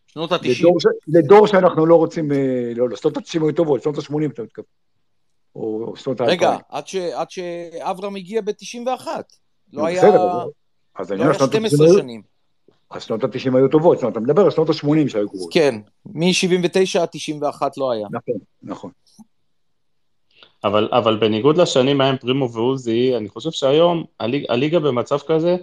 שנות 0.07 0.31
ה-90. 0.31 0.47
לדור, 0.59 0.79
ש... 0.79 0.85
לדור 1.07 1.47
שאנחנו 1.47 1.85
לא 1.85 1.95
רוצים, 1.95 2.31
לא, 2.75 2.89
לא, 2.89 2.95
שנות 2.95 3.17
ה-90 3.17 3.43
היו 3.43 3.51
טובות, 3.51 3.83
שנות 3.83 3.97
ה-80 3.97 4.31
אתה 4.33 4.43
מתכוון. 4.43 4.65
או 5.55 5.93
שנות 5.95 6.21
ה-2000. 6.21 6.27
רגע, 6.29 6.57
עד 6.69 6.87
ש- 6.87 6.95
עד 6.95 7.29
שאברהם 7.29 8.15
הגיע 8.15 8.41
ב-91. 8.41 8.87
נו, 9.73 9.81
לא 9.81 9.85
היה... 9.85 10.01
בסדר, 10.01 10.45
אז 10.95 11.11
לא 11.11 11.23
היה 11.23 11.33
שנות 11.33 11.49
12 11.49 11.85
ה-90 11.85 11.89
היו- 11.91 11.99
שנים. 11.99 12.34
אז 12.95 13.03
שנות 13.03 13.23
ה-90 13.23 13.57
היו 13.57 13.67
טובות, 13.67 13.97
זאת 13.97 14.03
אומרת, 14.03 14.13
אתה 14.13 14.19
מדבר 14.19 14.41
על 14.41 14.51
שנות 14.51 14.69
ה-80 14.69 15.09
שהיו 15.09 15.29
גרועות. 15.29 15.53
כן, 15.53 15.75
מ-79 16.05 16.99
עד 17.01 17.07
91 17.11 17.77
לא 17.77 17.91
היה. 17.91 18.07
נכון, 18.11 18.35
נכון. 18.63 18.91
אבל, 20.63 20.89
אבל 20.91 21.17
בניגוד 21.17 21.57
לשנים 21.57 22.01
ההם 22.01 22.17
פרימו 22.17 22.51
ועוזי, 22.51 23.17
אני 23.17 23.29
חושב 23.29 23.51
שהיום 23.51 24.03
הליג, 24.19 24.45
הליגה 24.49 24.79
במצב 24.79 25.17
כזה, 25.27 25.57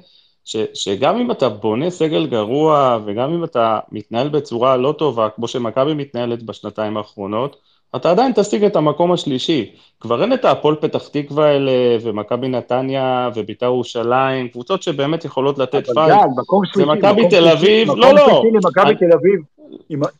ש, 0.45 0.57
שגם 0.75 1.17
אם 1.17 1.31
אתה 1.31 1.49
בונה 1.49 1.91
סגל 1.91 2.27
גרוע, 2.27 2.99
וגם 3.07 3.33
אם 3.33 3.45
אתה 3.45 3.81
מתנהל 3.93 4.29
בצורה 4.29 4.77
לא 4.77 4.95
טובה, 4.99 5.29
כמו 5.29 5.49
שמכבי 5.49 5.95
מתנהלת 5.95 6.43
בשנתיים 6.43 6.97
האחרונות, 6.97 7.57
אתה 7.97 8.11
עדיין 8.11 8.33
תשיג 8.35 8.65
את 8.65 8.77
המקום 8.77 9.13
השלישי. 9.13 9.75
כבר 10.01 10.23
אין 10.23 10.33
את 10.33 10.45
הפועל 10.45 10.77
פתח 10.77 11.09
תקווה 11.09 11.47
האלה, 11.47 11.73
ומכבי 12.03 12.49
נתניה, 12.49 13.31
וביתר 13.35 13.67
ירושלים, 13.67 14.49
קבוצות 14.49 14.83
שבאמת 14.83 15.25
יכולות 15.25 15.59
לתת 15.59 15.89
אבל 15.89 15.95
fight. 15.95 16.21
גל, 16.21 16.27
מקום 16.37 16.65
שלישי, 16.65 16.89
מכבי 16.89 17.11
מקום 17.13 17.29
תל 17.31 17.37
שלישי, 17.37 17.53
אביב, 17.53 17.89
מקום 17.89 18.01
לא, 18.01 18.15
לא. 18.15 18.27
שלישי 18.27 18.57
למכבי 18.67 18.95
תל 18.95 19.13
אביב. 19.13 19.41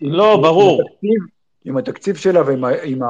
לא, 0.01 0.37
ברור. 0.37 0.83
עם 1.65 1.77
התקציב- 1.77 2.17
שלה 2.17 2.43
ועם 2.47 2.65
ה... 2.65 2.69
עם 2.83 3.03
ה... 3.03 3.07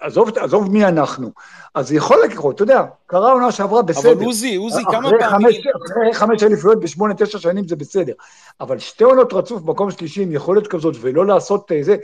עזוב, 0.00 0.38
עזוב 0.38 0.70
מי 0.72 0.84
אנחנו. 0.84 1.30
אז 1.74 1.92
יכול 1.92 2.16
לקרות, 2.24 2.54
אתה 2.54 2.62
יודע, 2.62 2.82
קרה 3.06 3.32
עונה 3.32 3.52
שעברה 3.52 3.82
בסדר. 3.82 4.12
אבל 4.12 4.24
עוזי, 4.24 4.56
עוזי, 4.56 4.82
כמה 4.84 5.10
פעמים... 5.20 5.48
אחרי 5.86 6.14
חמש 6.14 6.42
אליפויות 6.42 6.80
בשמונה, 6.80 7.14
תשע 7.14 7.38
שנים 7.38 7.68
זה 7.68 7.76
בסדר. 7.76 8.12
אבל 8.60 8.78
שתי 8.78 9.04
עונות 9.04 9.32
רצוף 9.32 9.62
מקום 9.64 9.90
שלישי 9.90 10.22
עם 10.22 10.32
יכולת 10.32 10.66
כזאת 10.66 10.94
ולא 11.00 11.26
לעשות 11.26 11.72
אה, 11.72 11.82
זה, 11.82 11.96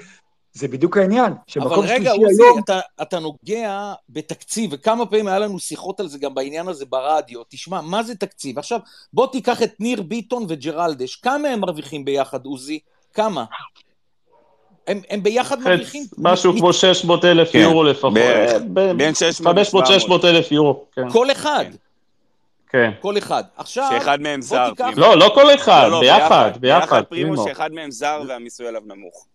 זה 0.52 0.68
בדיוק 0.68 0.96
העניין. 0.96 1.32
אבל 1.32 1.36
שמקום 1.46 1.84
רגע, 1.84 2.10
שלישי 2.10 2.24
עוזי, 2.24 2.42
היום... 2.42 2.58
אתה, 2.58 2.80
אתה 3.02 3.18
נוגע 3.18 3.92
בתקציב, 4.08 4.70
וכמה 4.72 5.06
פעמים 5.06 5.26
היה 5.26 5.38
לנו 5.38 5.58
שיחות 5.58 6.00
על 6.00 6.08
זה 6.08 6.18
גם 6.18 6.34
בעניין 6.34 6.68
הזה 6.68 6.84
ברדיו. 6.86 7.40
תשמע, 7.48 7.80
מה 7.80 8.02
זה 8.02 8.14
תקציב? 8.14 8.58
עכשיו, 8.58 8.78
בוא 9.12 9.26
תיקח 9.26 9.62
את 9.62 9.72
ניר 9.80 10.02
ביטון 10.02 10.44
וג'רלדש, 10.48 11.16
כמה 11.16 11.48
הם 11.48 11.60
מרוויחים 11.60 12.04
ביחד, 12.04 12.44
עוזי? 12.44 12.78
כמה? 13.14 13.44
הם, 14.86 15.00
הם 15.10 15.22
ביחד 15.22 15.60
מרוויחים... 15.60 16.04
משהו 16.18 16.52
מ- 16.52 16.58
כמו 16.58 16.72
600 16.72 17.24
אלף 17.24 17.52
כן. 17.52 17.58
יורו 17.58 17.84
לפחות. 17.84 18.12
ב- 18.14 18.56
ב- 18.74 18.92
בין 18.96 19.14
600 19.14 19.56
500-600 19.56 20.24
אלף 20.24 20.52
יורו, 20.52 20.84
כן. 20.94 21.10
כל 21.10 21.30
אחד, 21.32 21.64
כן. 22.68 22.90
כל 23.00 23.18
אחד. 23.18 23.44
עכשיו, 23.56 23.88
שאחד 23.92 24.20
מהם 24.20 24.40
בוא 24.40 24.48
זר. 24.48 24.70
תיקח-. 24.70 24.90
לא, 24.96 25.16
לא 25.16 25.30
כל 25.34 25.54
אחד, 25.54 25.82
לא, 25.82 25.90
לא, 25.90 26.00
ביחד, 26.00 26.50
ביחד, 26.60 26.60
ביחד 26.60 27.02
פרימו 27.04 27.36
פרימו. 27.36 27.48
שאחד 27.48 27.72
מהם 27.72 27.90
זר 27.90 28.22
והמיסוי 28.28 28.66
עליו 28.68 28.82
נמוך. 28.86 29.26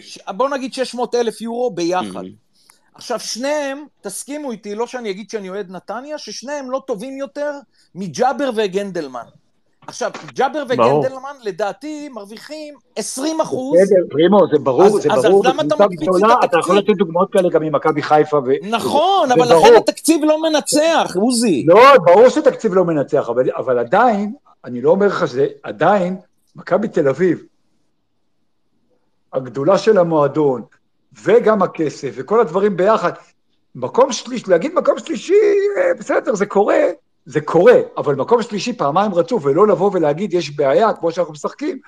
ש- 0.00 0.18
בוא 0.36 0.48
נגיד 0.48 0.72
600 0.74 1.14
אלף 1.14 1.40
יורו 1.40 1.70
ביחד. 1.70 2.22
עכשיו, 2.94 3.20
שניהם, 3.20 3.84
תסכימו 4.00 4.50
איתי, 4.52 4.74
לא 4.74 4.86
שאני 4.86 5.10
אגיד 5.10 5.30
שאני 5.30 5.48
אוהד 5.50 5.70
נתניה, 5.70 6.18
ששניהם 6.18 6.70
לא 6.70 6.82
טובים 6.86 7.16
יותר 7.16 7.52
מג'אבר 7.94 8.50
וגנדלמן. 8.54 9.22
עכשיו, 9.86 10.10
ג'אבר 10.34 10.64
ברור. 10.64 10.98
וגנדלמן, 10.98 11.32
לדעתי, 11.42 12.08
מרוויחים 12.08 12.74
20 12.96 13.40
אחוז. 13.40 13.78
בסדר, 13.82 13.96
פרימו, 14.10 14.38
זה 14.52 14.58
ברור, 14.58 14.82
אז- 14.86 14.92
זה 14.92 15.08
ברור. 15.08 15.46
אז 15.46 15.52
למה 15.52 15.62
אתה 15.62 15.76
מקפיץ 15.76 16.02
את 16.02 16.08
גדולה, 16.08 16.26
אתה 16.34 16.44
התקציב? 16.44 16.58
יכול 16.60 16.78
לתת 16.78 16.96
דוגמאות 16.98 17.32
כאלה 17.32 17.48
גם 17.50 17.62
ממכבי 17.62 18.02
חיפה. 18.02 18.36
ו- 18.46 18.68
נכון, 18.70 19.32
אבל 19.32 19.48
ברור. 19.48 19.66
לכן 19.66 19.76
התקציב 19.76 20.24
לא 20.24 20.42
מנצח, 20.42 21.16
עוזי. 21.16 21.64
לא, 21.68 21.80
ברור 22.04 22.28
שתקציב 22.28 22.74
לא 22.74 22.84
מנצח, 22.84 23.28
אבל, 23.28 23.50
אבל 23.56 23.78
עדיין, 23.78 24.32
אני 24.64 24.80
לא 24.80 24.90
אומר 24.90 25.06
לך 25.06 25.28
שזה, 25.28 25.46
עדיין, 25.62 26.16
מכבי 26.56 26.88
תל 26.88 27.08
אביב, 27.08 27.42
הגדולה 29.32 29.78
של 29.78 29.98
המועדון, 29.98 30.62
וגם 31.24 31.62
הכסף, 31.62 32.10
וכל 32.14 32.40
הדברים 32.40 32.76
ביחד, 32.76 33.12
מקום 33.74 34.12
שלישי, 34.12 34.44
להגיד 34.50 34.74
מקום 34.74 34.98
שלישי, 34.98 35.34
אה, 35.76 35.94
בסדר, 35.98 36.34
זה 36.34 36.46
קורה, 36.46 36.84
זה 37.26 37.40
קורה, 37.40 37.80
אבל 37.96 38.14
מקום 38.14 38.42
שלישי 38.42 38.72
פעמיים 38.72 39.14
רצוף, 39.14 39.44
ולא 39.44 39.66
לבוא 39.66 39.90
ולהגיד 39.94 40.34
יש 40.34 40.56
בעיה, 40.56 40.92
כמו 40.92 41.12
שאנחנו 41.12 41.32
משחקים. 41.32 41.78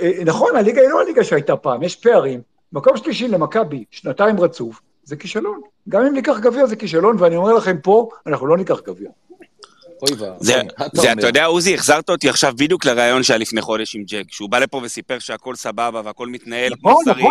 אה, 0.00 0.10
נכון, 0.24 0.56
הליגה 0.56 0.80
היא 0.80 0.90
לא 0.90 1.00
הליגה 1.00 1.24
שהייתה 1.24 1.56
פעם, 1.56 1.82
יש 1.82 1.96
פערים. 1.96 2.40
מקום 2.72 2.96
שלישי 2.96 3.28
למכבי, 3.28 3.84
שנתיים 3.90 4.40
רצוף, 4.40 4.80
זה 5.04 5.16
כישלון. 5.16 5.60
גם 5.88 6.06
אם 6.06 6.14
ניקח 6.14 6.38
גביע 6.38 6.66
זה 6.66 6.76
כישלון, 6.76 7.16
ואני 7.18 7.36
אומר 7.36 7.54
לכם 7.54 7.76
פה, 7.82 8.08
אנחנו 8.26 8.46
לא 8.46 8.56
ניקח 8.56 8.80
גביע. 8.80 9.10
אוי 10.02 10.12
ואבוי, 10.18 10.36
זה, 10.40 10.60
אתה 11.12 11.26
יודע, 11.26 11.44
עוזי, 11.44 11.74
החזרת 11.74 12.10
אותי 12.10 12.28
עכשיו 12.28 12.52
בדיוק 12.56 12.84
לראיון 12.84 13.22
שהיה 13.22 13.38
לפני 13.38 13.60
חודש 13.60 13.96
עם 13.96 14.04
ג'ק, 14.06 14.24
שהוא 14.28 14.50
בא 14.50 14.58
לפה 14.58 14.80
וסיפר 14.84 15.18
שהכל 15.18 15.54
סבבה 15.54 16.00
והכל 16.04 16.28
מתנהל 16.28 16.72
כמו 16.80 16.90
נכון, 16.90 17.04
שצריך, 17.04 17.26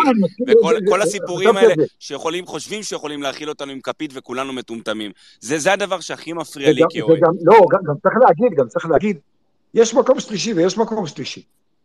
נכון. 0.58 0.74
וכל 0.86 1.02
הסיפורים 1.02 1.56
האלה. 1.56 1.74
שיכולים, 1.98 2.46
חושבים 2.46 2.82
שיכולים 2.82 3.22
להאכיל 3.22 3.48
אותנו 3.48 3.72
עם 3.72 3.80
כפית 3.80 4.10
וכולנו 4.14 4.52
מטומטמים. 4.52 5.10
זה, 5.40 5.58
זה 5.58 5.72
הדבר 5.72 6.00
שהכי 6.00 6.32
מפריע 6.32 6.72
לי 6.72 6.82
כאוהד. 6.90 7.20
לא, 7.42 7.60
גם, 7.70 7.94
צריך 8.02 8.14
להגיד, 8.22 8.58
גם 8.58 8.68
צריך 8.68 8.86
להגיד, 8.86 9.18
יש 9.74 9.94
מקום 9.94 10.20
שלישי 10.20 10.52
ויש 10.52 10.78
מקום 10.78 11.06
שלישי. 11.06 11.42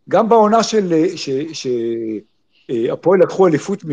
גם 0.10 0.30
בעונה 0.30 0.64
של, 0.64 0.94
ש- 1.16 1.30
ש- 1.54 1.68
אה, 1.68 2.18
הפועל 2.70 3.20
לקחו 3.20 3.48
אליפות 3.48 3.84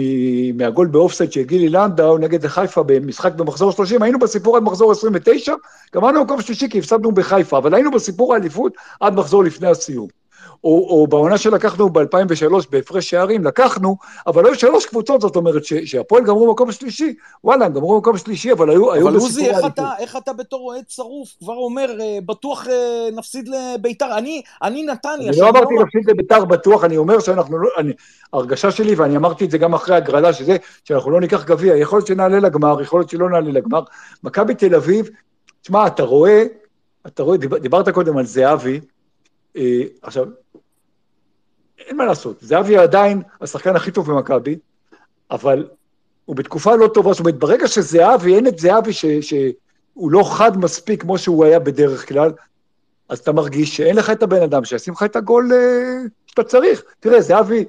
מהגול 0.54 0.87
באופסייד 0.87 1.32
של 1.32 1.42
גילי 1.42 1.68
לנדאו 1.68 2.18
נגד 2.18 2.46
חיפה 2.46 2.82
במשחק 2.82 3.32
במחזור 3.32 3.72
30, 3.72 4.02
היינו 4.02 4.18
בסיפור 4.18 4.56
עד 4.56 4.62
מחזור 4.62 4.92
29, 4.92 5.54
גמרנו 5.94 6.24
מקום 6.24 6.40
שלישי 6.40 6.68
כי 6.70 6.78
הפסדנו 6.78 7.12
בחיפה, 7.12 7.58
אבל 7.58 7.74
היינו 7.74 7.90
בסיפור 7.90 8.35
האליפות 8.35 8.72
עד 9.00 9.14
מחזור 9.14 9.44
לפני 9.44 9.68
הסיום. 9.68 10.21
או, 10.64 10.87
או 10.90 11.07
בעונה 11.07 11.38
שלקחנו 11.38 11.90
ב-2003 11.90 12.55
בהפרש 12.70 13.11
שערים, 13.11 13.44
לקחנו, 13.44 13.96
אבל 14.27 14.46
היו 14.46 14.55
שלוש 14.55 14.87
קבוצות, 14.87 15.20
זאת 15.20 15.37
אומרת 15.37 15.62
שהפועל 15.64 16.25
גמרו 16.25 16.53
מקום 16.53 16.72
שלישי, 16.72 17.14
וואלה, 17.44 17.66
הם 17.66 17.72
גמרו 17.72 17.98
מקום 17.98 18.18
שלישי, 18.18 18.53
אבל 18.53 18.70
היו, 18.70 18.92
היו 18.92 19.09
אבל 19.09 19.16
בסיפור 19.16 19.29
עוזי, 19.29 19.46
איך 19.46 19.57
האליפות. 19.57 19.72
אתה, 19.72 19.90
איך 19.98 20.16
אתה 20.16 20.33
בתור 20.33 20.61
אוהד 20.61 20.85
שרוף 20.88 21.29
כבר 21.38 21.55
אומר, 21.55 22.01
אה, 22.01 22.18
בטוח 22.27 22.66
אה, 22.68 23.09
נפסיד 23.12 23.48
לביתר? 23.48 24.18
אני, 24.18 24.42
אני 24.62 24.83
נתניה, 24.83 25.14
אני 25.14 25.33
שאני 25.33 25.40
לא 25.40 25.48
אמרתי 25.48 25.75
לא- 25.75 25.81
להפסיד 25.81 26.11
לביתר 26.11 26.44
בטוח, 26.44 26.85
אני 26.85 26.96
אומר 26.96 27.20
שאנחנו 27.20 27.59
לא, 27.59 27.68
אני, 27.79 27.92
ההרגשה 28.33 28.70
שלי, 28.70 28.94
ואני 28.94 29.16
אמרתי 29.16 29.44
את 29.44 29.51
זה 29.51 29.59
גם 29.59 29.75
אחרי 29.75 29.96
הגרלה, 29.96 30.33
שזה, 30.33 30.57
שאנחנו 30.85 31.11
לא 31.11 31.20
ניקח 31.20 31.44
גביע, 31.44 31.77
יכול 31.77 31.98
להיות 31.98 32.07
שנעלה 32.07 32.40
לגמר, 32.40 32.83
יכול 32.83 33.01
להיות 33.01 33.11
שלא 33.11 33.31
נעלה 33.31 33.51
לגמר. 33.51 33.83
מכבי 34.25 34.55
תל 34.55 34.75
אביב, 34.75 35.11
תשמע, 35.62 35.87
אתה 35.87 36.03
רואה, 36.03 36.44
אתה 37.07 37.22
רואה, 37.22 37.37
דיבר, 37.37 37.59
דיברת 37.59 37.88
קודם 37.88 38.16
על 38.16 38.27
זהבי, 38.27 38.81
עכשיו, 40.02 40.26
אין 41.78 41.96
מה 41.96 42.04
לעשות, 42.04 42.36
זהבי 42.40 42.76
עדיין 42.76 43.22
השחקן 43.40 43.76
הכי 43.76 43.90
טוב 43.90 44.12
במכבי, 44.12 44.58
אבל 45.30 45.68
הוא 46.24 46.36
בתקופה 46.36 46.76
לא 46.76 46.88
טובה, 46.94 47.12
זאת 47.12 47.20
אומרת, 47.20 47.38
ברגע 47.38 47.68
שזהבי, 47.68 48.34
אין 48.34 48.46
את 48.46 48.58
זהבי 48.58 48.92
ש, 48.92 49.04
שהוא 49.06 50.10
לא 50.10 50.30
חד 50.32 50.56
מספיק 50.56 51.02
כמו 51.02 51.18
שהוא 51.18 51.44
היה 51.44 51.58
בדרך 51.58 52.08
כלל, 52.08 52.32
אז 53.08 53.18
אתה 53.18 53.32
מרגיש 53.32 53.76
שאין 53.76 53.96
לך 53.96 54.10
את 54.10 54.22
הבן 54.22 54.42
אדם 54.42 54.64
שישים 54.64 54.94
לך 54.94 55.02
את 55.02 55.16
הגול 55.16 55.52
אה, 55.52 56.08
שאתה 56.26 56.44
צריך. 56.44 56.82
תראה, 57.00 57.20
זהבי 57.20 57.64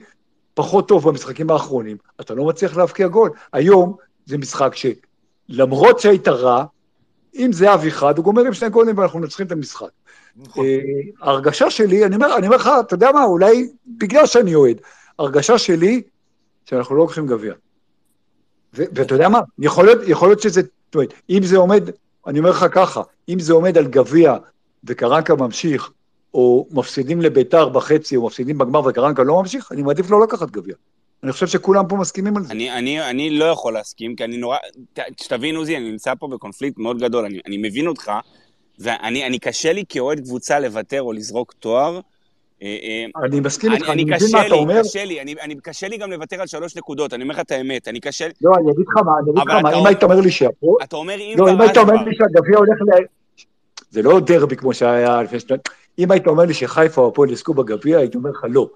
פחות 0.54 0.88
טוב 0.88 1.10
במשחקים 1.10 1.50
האחרונים, 1.50 1.98
אתה 2.22 2.34
לא 2.34 2.46
מצליח 2.46 2.78
להבקיע 2.78 3.08
גול. 3.08 3.30
היום 3.54 3.96
זה 4.26 4.38
משחק 4.38 4.74
שלמרות 4.76 6.00
שהיית 6.00 6.28
רע, 6.28 6.66
אם 7.36 7.50
זהבי 7.54 7.92
חד, 7.92 8.18
הוא 8.18 8.26
גומר 8.26 8.42
עם 8.46 8.54
שני 8.54 8.70
גולים 8.70 8.98
ואנחנו 8.98 9.20
מנצחים 9.20 9.46
את 9.46 9.52
המשחק. 9.52 9.90
נכון. 10.38 10.66
אה, 10.66 10.80
ההרגשה 11.22 11.70
שלי, 11.70 12.06
אני 12.06 12.16
אומר, 12.16 12.38
אני 12.38 12.48
אומר 12.48 12.58
לך, 12.58 12.70
אתה 12.80 12.94
יודע 12.94 13.12
מה, 13.12 13.24
אולי 13.24 13.70
בגלל 13.88 14.26
שאני 14.26 14.56
אוהד, 14.56 14.78
הרגשה 15.20 15.58
שלי, 15.58 16.02
שאנחנו 16.66 16.96
לא 16.96 17.02
לוקחים 17.02 17.28
גביע. 17.28 17.54
ואתה 18.74 19.16
יודע 19.16 19.30
מה, 19.30 19.40
יכול 19.60 19.86
להיות, 19.86 20.00
יכול 20.08 20.28
להיות 20.28 20.42
שזה, 20.42 20.62
זאת 20.62 20.96
אומרת, 20.96 21.14
אם 21.30 21.40
זה 21.44 21.58
עומד, 21.58 21.90
אני 22.28 22.40
אומר 22.40 22.50
לך 22.50 22.66
ככה, 22.72 23.02
אם 23.30 23.40
זה 23.40 23.54
עומד 23.54 23.78
על 23.78 23.88
גביע 23.88 24.38
וקרנקה 24.84 25.36
ממשיך, 25.36 25.92
או 26.34 26.68
מפסידים 26.72 27.22
לביתר 27.22 27.70
בחצי, 27.70 28.16
או 28.16 28.26
מפסידים 28.26 28.58
בגמר 28.58 28.86
וקרנקה 28.86 29.24
לא 29.24 29.42
ממשיך, 29.42 29.72
אני 29.72 29.82
מעדיף 29.82 30.10
לא 30.10 30.24
לקחת 30.24 30.52
גביע. 30.52 30.76
אני 31.24 31.32
חושב 31.32 31.48
שכולם 31.48 31.88
פה 31.88 31.96
מסכימים 31.96 32.38
על 32.38 32.44
זה. 32.44 32.54
אני, 32.54 32.72
אני, 32.72 33.10
אני 33.10 33.30
לא 33.30 33.46
יכול 33.46 33.74
להסכים, 33.74 34.16
כי 34.16 34.24
אני 34.24 34.38
נורא... 34.38 34.58
שתבין, 35.22 35.56
עוזי, 35.56 35.78
אני 35.78 35.92
נמצא 35.92 36.14
פה 36.20 36.28
בקונפליקט 36.28 36.78
מאוד 36.78 37.00
גדול, 37.00 37.26
אני, 37.26 37.40
אני 37.48 37.58
מבין 37.58 37.88
אותך, 37.88 38.12
ואני 38.80 39.28
אני 39.28 39.40
קשה 39.40 39.74
לי 39.74 39.84
כאוהד 39.90 40.20
קבוצה 40.20 40.60
לוותר 40.60 41.02
או 41.02 41.14
לזרוק 41.14 41.54
תואר. 41.60 42.00
אה, 42.64 42.78
אה, 42.84 43.26
אני 43.26 43.40
מסכים 43.40 43.72
איתך, 43.72 43.90
אני 43.90 44.04
מבין 44.04 44.28
מה 44.32 44.48
אתה 44.48 44.56
אומר. 44.56 44.80
קשה 44.80 45.06
לי, 45.06 45.22
אני, 45.22 45.36
אני, 45.42 45.56
קשה 45.56 45.88
לי 45.88 45.98
גם 45.98 46.12
לוותר 46.12 46.42
על 46.42 46.48
שלוש 46.48 46.78
נקודות, 46.78 47.14
אני 47.14 47.24
אומר 47.24 47.34
לך 47.34 47.40
את 47.40 47.52
האמת, 47.52 47.88
אני 47.88 48.00
קשה. 48.00 48.28
לא, 48.42 48.52
אני 48.56 48.72
אגיד 48.72 48.86
לך 48.88 49.04
מה, 49.06 49.12
אני 49.20 49.32
אגיד 49.32 49.44
לך 49.48 49.64
מה, 49.64 49.80
אם 49.80 49.86
היית 49.86 50.04
אומר 50.04 50.20
לי 50.20 50.32
שהפועל... 50.32 50.84
אתה 50.84 50.96
אומר 50.96 51.16
אם 51.16 51.36
לא, 51.38 51.52
אם 51.52 51.62
היית 51.62 51.78
אומר. 51.78 51.94
לי 51.94 52.16
שהגביע 52.16 52.58
הולך 52.58 52.82
ל... 52.82 53.04
זה 53.92 54.02
לא 54.02 54.20
דרבי 54.20 54.56
כמו 54.56 54.74
שהיה 54.74 55.24
לפני 55.24 55.40
שנתיים. 55.40 55.60
אם 56.00 56.12
היית 56.12 56.28
אומר 56.28 56.44
לי 56.44 56.54
שחיפה 56.54 57.02
או 57.02 57.08
הפועל 57.08 57.32
יזכו 57.32 57.54
בגביע, 57.54 57.98
הייתי 57.98 58.18
אומר 58.18 58.30
לך 58.30 58.46
לא. 58.50 58.70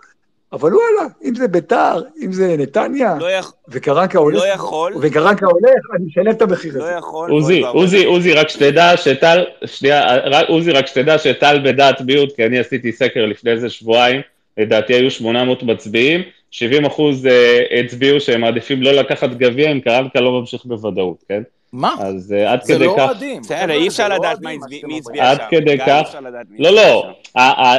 אבל 0.53 0.71
וואלה, 0.73 1.07
אם 1.23 1.35
זה 1.35 1.47
ביתר, 1.47 2.01
אם 2.23 2.33
זה 2.33 2.55
נתניה, 2.57 3.15
לא, 3.19 3.31
יכ... 3.31 3.51
וקרנקה 3.69 4.19
הולך, 4.19 4.37
לא 4.41 4.47
יכול, 4.47 4.93
וקרנקה 5.01 5.45
הולך, 5.45 5.81
אני 5.95 6.05
משלם 6.05 6.29
את 6.31 6.41
המחיר 6.41 6.77
לא 6.77 6.83
הזה. 6.83 6.93
יכול. 6.97 7.31
עוזי, 7.31 7.63
ואבוי. 7.63 7.81
עוזי, 7.81 8.05
עוזי, 8.05 8.33
רק 8.33 8.49
שתדע 8.49 8.97
שטל, 8.97 9.45
שנייה, 9.65 10.15
רק- 10.17 10.49
עוזי, 10.49 10.71
רק 10.71 10.87
שתדע 10.87 11.17
שטל 11.17 11.59
בדעת 11.65 12.01
מיעוט, 12.01 12.35
כי 12.35 12.45
אני 12.45 12.59
עשיתי 12.59 12.91
סקר 12.91 13.25
לפני 13.25 13.51
איזה 13.51 13.69
שבועיים, 13.69 14.21
לדעתי 14.57 14.93
היו 14.93 15.11
800 15.11 15.63
מצביעים, 15.63 16.21
70 16.51 16.85
אחוז 16.85 17.25
אה, 17.27 17.79
הצביעו 17.79 18.19
שהם 18.19 18.41
מעדיפים 18.41 18.81
לא 18.83 18.91
לקחת 18.91 19.29
גביע 19.29 19.71
אם 19.71 19.79
קרנקה 19.79 20.19
לא 20.19 20.39
ממשיך 20.39 20.65
בוודאות, 20.65 21.23
כן? 21.29 21.41
מה? 21.73 21.95
אז 21.99 22.33
אה, 22.37 22.51
עד 22.53 22.61
זה 22.63 22.73
כדי 22.73 22.85
לא 22.85 22.93
כך... 22.97 23.05
אוהדים. 23.05 23.41
בסדר, 23.41 23.73
אי 23.73 23.81
זה 23.81 23.87
אפשר 23.87 24.07
לא 24.09 24.15
לדעת 24.15 24.25
אוהדים, 24.43 24.59
מה 24.59 24.65
מה 24.65 24.65
הצביע- 24.65 24.77
שאתם 24.79 24.87
מי 24.87 24.93
אומרים. 24.93 25.01
הצביע 25.01 25.31
עד 25.31 25.37
שם. 25.37 25.43
כדי 25.51 25.77
גם 25.77 25.85
כך- 25.85 25.95
אי 25.95 26.01
אפשר 26.01 26.19
לדעת 26.19 26.45
לא, 26.59 26.71
לא, 26.71 27.13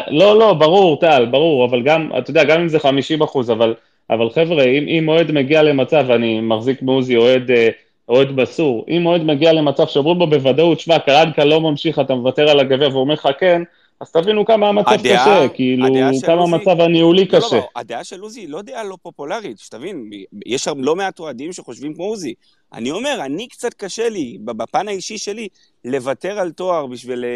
לא, 0.09 0.39
לא, 0.39 0.53
ברור, 0.55 1.01
טל, 1.01 1.27
ברור, 1.31 1.65
אבל 1.65 1.83
גם, 1.83 2.11
אתה 2.19 2.31
יודע, 2.31 2.45
גם 2.45 2.61
אם 2.61 2.69
זה 2.69 2.79
50 2.79 3.23
אחוז, 3.23 3.51
אבל, 3.51 3.75
אבל 4.11 4.31
חבר'ה, 4.31 4.65
אם, 4.65 4.85
אם 4.89 5.09
אוהד 5.09 5.33
מגיע 5.33 5.63
למצב, 5.63 6.05
ואני 6.09 6.41
מחזיק 6.41 6.83
מעוזי 6.83 7.17
אוהד, 7.17 7.51
אה, 7.51 7.69
אוהד 8.09 8.37
בסור, 8.37 8.85
אם 8.89 9.07
אוהד 9.07 9.23
מגיע 9.23 9.53
למצב 9.53 9.87
שאומרים 9.87 10.19
בו 10.19 10.27
בוודאות, 10.27 10.81
שמע, 10.81 10.99
קרנקה 10.99 11.45
לא 11.45 11.61
ממשיך, 11.61 11.99
אתה 11.99 12.15
מוותר 12.15 12.51
על 12.51 12.61
הגביע 12.61 12.89
והוא 12.89 13.01
אומר 13.01 13.15
לך 13.15 13.29
כן, 13.41 13.63
אז 14.01 14.11
תבינו 14.13 14.45
כמה 14.45 14.69
המצב 14.69 14.89
הדעה- 14.91 15.25
קשה, 15.45 15.55
כאילו, 15.55 15.87
כמה 16.27 16.35
עוזי- 16.35 16.55
המצב 16.55 16.81
הניהולי 16.81 17.25
לא, 17.25 17.39
לא, 17.39 17.45
קשה. 17.47 17.57
לא, 17.57 17.69
הדעה 17.77 18.05
של 18.05 18.21
עוזי 18.21 18.41
היא 18.41 18.49
לא 18.49 18.63
דעה 18.63 18.85
לא 18.85 18.97
פופולרית, 19.03 19.59
שתבין, 19.59 20.11
יש 20.47 20.65
שם 20.65 20.85
לא 20.85 20.97
מעט 20.97 21.21
אוהדים 21.21 21.53
שחושבים 21.53 21.95
כמו 21.95 22.05
עוזי. 22.05 22.35
אני 22.73 22.91
אומר, 22.91 23.19
אני 23.25 23.49
קצת 23.49 23.75
קשה 23.75 24.09
לי, 24.09 24.39
בפן 24.45 24.89
האישי 24.89 25.19
שלי, 25.19 25.49
לוותר 25.85 26.39
על 26.39 26.51
תואר 26.51 26.87
בשביל 26.87 27.25
אה, 27.25 27.29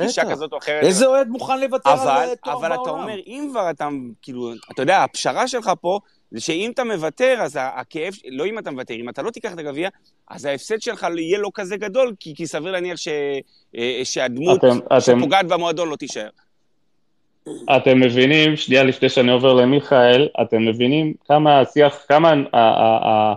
אה. 0.00 0.06
גישה 0.06 0.30
כזאת 0.30 0.52
או 0.52 0.58
אחרת. 0.58 0.84
איזה 0.84 1.06
אוהד 1.06 1.28
מוכן 1.28 1.60
לוותר 1.60 1.90
על 1.90 1.98
אבל, 1.98 2.08
אה, 2.08 2.36
תואר 2.44 2.56
אבל 2.56 2.68
בעולם? 2.68 2.82
אתה 2.82 2.90
אומר, 2.90 3.16
אם 3.26 3.48
כבר 3.50 3.70
אתה, 3.70 3.88
כאילו, 4.22 4.52
אתה 4.72 4.82
יודע, 4.82 5.02
הפשרה 5.04 5.48
שלך 5.48 5.70
פה, 5.80 5.98
זה 6.32 6.40
שאם 6.40 6.70
אתה 6.74 6.84
מוותר, 6.84 7.36
אז 7.40 7.58
הכאב, 7.60 8.12
לא 8.28 8.46
אם 8.46 8.58
אתה 8.58 8.70
מוותר, 8.70 8.94
אם 8.94 9.08
אתה 9.08 9.22
לא 9.22 9.30
תיקח 9.30 9.52
את 9.52 9.58
הגביע, 9.58 9.88
אז 10.30 10.44
ההפסד 10.44 10.80
שלך 10.82 11.06
יהיה 11.18 11.38
לא 11.38 11.50
כזה 11.54 11.76
גדול, 11.76 12.14
כי, 12.20 12.34
כי 12.34 12.46
סביר 12.46 12.70
להניח 12.72 12.96
ש, 12.96 13.08
אה, 13.76 14.00
שהדמות 14.04 14.58
אתם- 14.58 14.78
אתם- 14.86 15.00
שפוגעת 15.00 15.48
במועדון 15.48 15.88
לא 15.88 15.96
תישאר. 15.96 16.28
אתם 17.76 18.00
מבינים, 18.00 18.56
שנייה 18.56 18.82
לפני 18.82 19.08
שאני 19.08 19.32
עובר 19.32 19.52
למיכאל, 19.52 20.28
אתם 20.42 20.64
מבינים 20.66 21.14
כמה 21.28 21.60
השיח, 21.60 22.04
כמה 22.08 22.30
ה- 22.30 22.58
ה- 22.58 23.08
ה- 23.08 23.34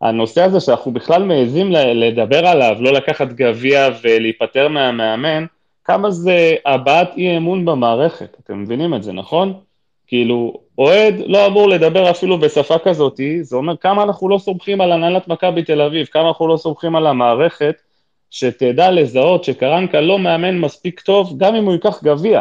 הנושא 0.00 0.42
הזה 0.42 0.60
שאנחנו 0.60 0.92
בכלל 0.92 1.22
מעזים 1.22 1.72
לדבר 1.72 2.46
עליו, 2.46 2.76
לא 2.80 2.92
לקחת 2.92 3.28
גביע 3.28 3.88
ולהיפטר 4.02 4.68
מהמאמן, 4.68 5.44
כמה 5.84 6.10
זה 6.10 6.54
הבעת 6.66 7.10
אי 7.16 7.36
אמון 7.36 7.64
במערכת, 7.64 8.36
אתם 8.44 8.62
מבינים 8.62 8.94
את 8.94 9.02
זה, 9.02 9.12
נכון? 9.12 9.60
כאילו, 10.06 10.60
אוהד 10.78 11.14
לא 11.26 11.46
אמור 11.46 11.68
לדבר 11.68 12.10
אפילו 12.10 12.38
בשפה 12.38 12.78
כזאתי, 12.78 13.44
זה 13.44 13.56
אומר 13.56 13.76
כמה 13.76 14.02
אנחנו 14.02 14.28
לא 14.28 14.38
סומכים 14.38 14.80
על 14.80 14.92
הנהלת 14.92 15.28
מכבי 15.28 15.62
תל 15.62 15.80
אביב, 15.80 16.06
כמה 16.06 16.28
אנחנו 16.28 16.48
לא 16.48 16.56
סומכים 16.56 16.96
על 16.96 17.06
המערכת, 17.06 17.82
שתדע 18.30 18.90
לזהות 18.90 19.44
שקרנקה 19.44 20.00
לא 20.00 20.18
מאמן 20.18 20.58
מספיק 20.58 21.00
טוב, 21.00 21.38
גם 21.38 21.54
אם 21.54 21.64
הוא 21.64 21.72
ייקח 21.72 22.02
גביע. 22.02 22.40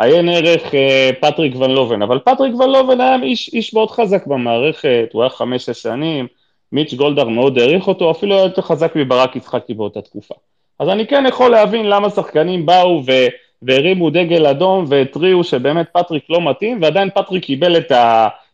עיין 0.00 0.28
ערך 0.28 0.74
אה, 0.74 1.10
פטריק 1.20 1.56
ון 1.56 1.70
לוון, 1.70 2.02
אבל 2.02 2.18
פטריק 2.18 2.54
ון 2.54 2.70
לוון 2.70 3.00
היה 3.00 3.16
איש, 3.22 3.50
איש 3.54 3.74
מאוד 3.74 3.90
חזק 3.90 4.26
במערכת, 4.26 5.08
הוא 5.12 5.22
היה 5.22 5.30
חמש-שש 5.30 5.82
שנים, 5.82 6.26
מיץ' 6.72 6.94
גולדהר 6.94 7.28
מאוד 7.28 7.58
העריך 7.58 7.88
אותו, 7.88 8.10
אפילו 8.10 8.34
היה 8.34 8.44
יותר 8.44 8.62
חזק 8.62 8.92
מברק 8.96 9.36
יצחקי 9.36 9.74
באותה 9.74 10.00
תקופה. 10.00 10.34
אז 10.78 10.88
אני 10.88 11.06
כן 11.06 11.24
יכול 11.28 11.50
להבין 11.50 11.86
למה 11.86 12.10
שחקנים 12.10 12.66
באו 12.66 13.02
ו, 13.06 13.12
והרימו 13.62 14.10
דגל 14.10 14.46
אדום 14.46 14.84
והתריעו 14.88 15.44
שבאמת 15.44 15.86
פטריק 15.92 16.24
לא 16.30 16.50
מתאים, 16.50 16.82
ועדיין 16.82 17.10
פטריק 17.14 17.44
קיבל 17.44 17.76
את 17.76 17.92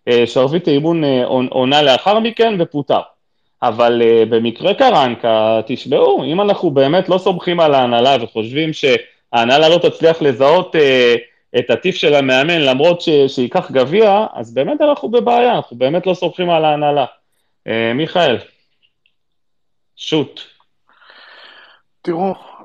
השרביט 0.06 0.68
האימון 0.68 1.04
אה, 1.04 1.24
עונה 1.50 1.82
לאחר 1.82 2.18
מכן 2.18 2.54
ופוטר. 2.58 3.00
אבל 3.62 4.02
uh, 4.02 4.28
במקרה 4.30 4.74
קרנקה, 4.74 5.60
תשמעו, 5.66 6.24
אם 6.24 6.40
אנחנו 6.40 6.70
באמת 6.70 7.08
לא 7.08 7.18
סומכים 7.18 7.60
על 7.60 7.74
ההנהלה 7.74 8.16
וחושבים 8.20 8.70
שההנהלה 8.72 9.68
לא 9.68 9.78
תצליח 9.78 10.22
לזהות 10.22 10.74
את 11.58 11.70
הטיף 11.70 11.96
של 11.96 12.14
המאמן 12.14 12.60
למרות 12.60 13.00
ש, 13.00 13.08
שייקח 13.28 13.70
גביע, 13.70 14.26
אז 14.34 14.54
באמת 14.54 14.80
אנחנו 14.80 15.08
בבעיה, 15.08 15.56
אנחנו 15.56 15.76
באמת 15.76 16.06
לא 16.06 16.14
סומכים 16.14 16.50
על 16.50 16.64
ההנהלה. 16.64 17.04
מיכאל, 17.94 18.38
שוט. 19.96 20.40
תראו, 22.02 22.28
אה, 22.28 22.55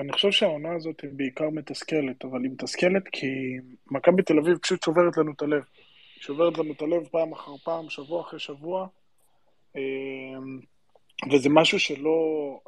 אני 0.00 0.12
חושב 0.12 0.30
שהעונה 0.30 0.74
הזאת 0.76 1.00
היא 1.00 1.10
בעיקר 1.12 1.50
מתסכלת, 1.50 2.24
אבל 2.24 2.42
היא 2.42 2.50
מתסכלת 2.50 3.08
כי 3.12 3.26
מכבי 3.90 4.22
תל 4.22 4.38
אביב 4.38 4.58
פשוט 4.58 4.82
שוברת 4.82 5.16
לנו 5.16 5.32
את 5.32 5.42
הלב. 5.42 5.62
שוברת 6.20 6.58
לנו 6.58 6.72
את 6.72 6.82
הלב 6.82 7.06
פעם 7.10 7.32
אחר 7.32 7.56
פעם, 7.64 7.90
שבוע 7.90 8.20
אחרי 8.20 8.38
שבוע, 8.38 8.86
אה, 9.76 9.82
וזה 11.32 11.48
משהו 11.52 11.80
שלא... 11.80 12.18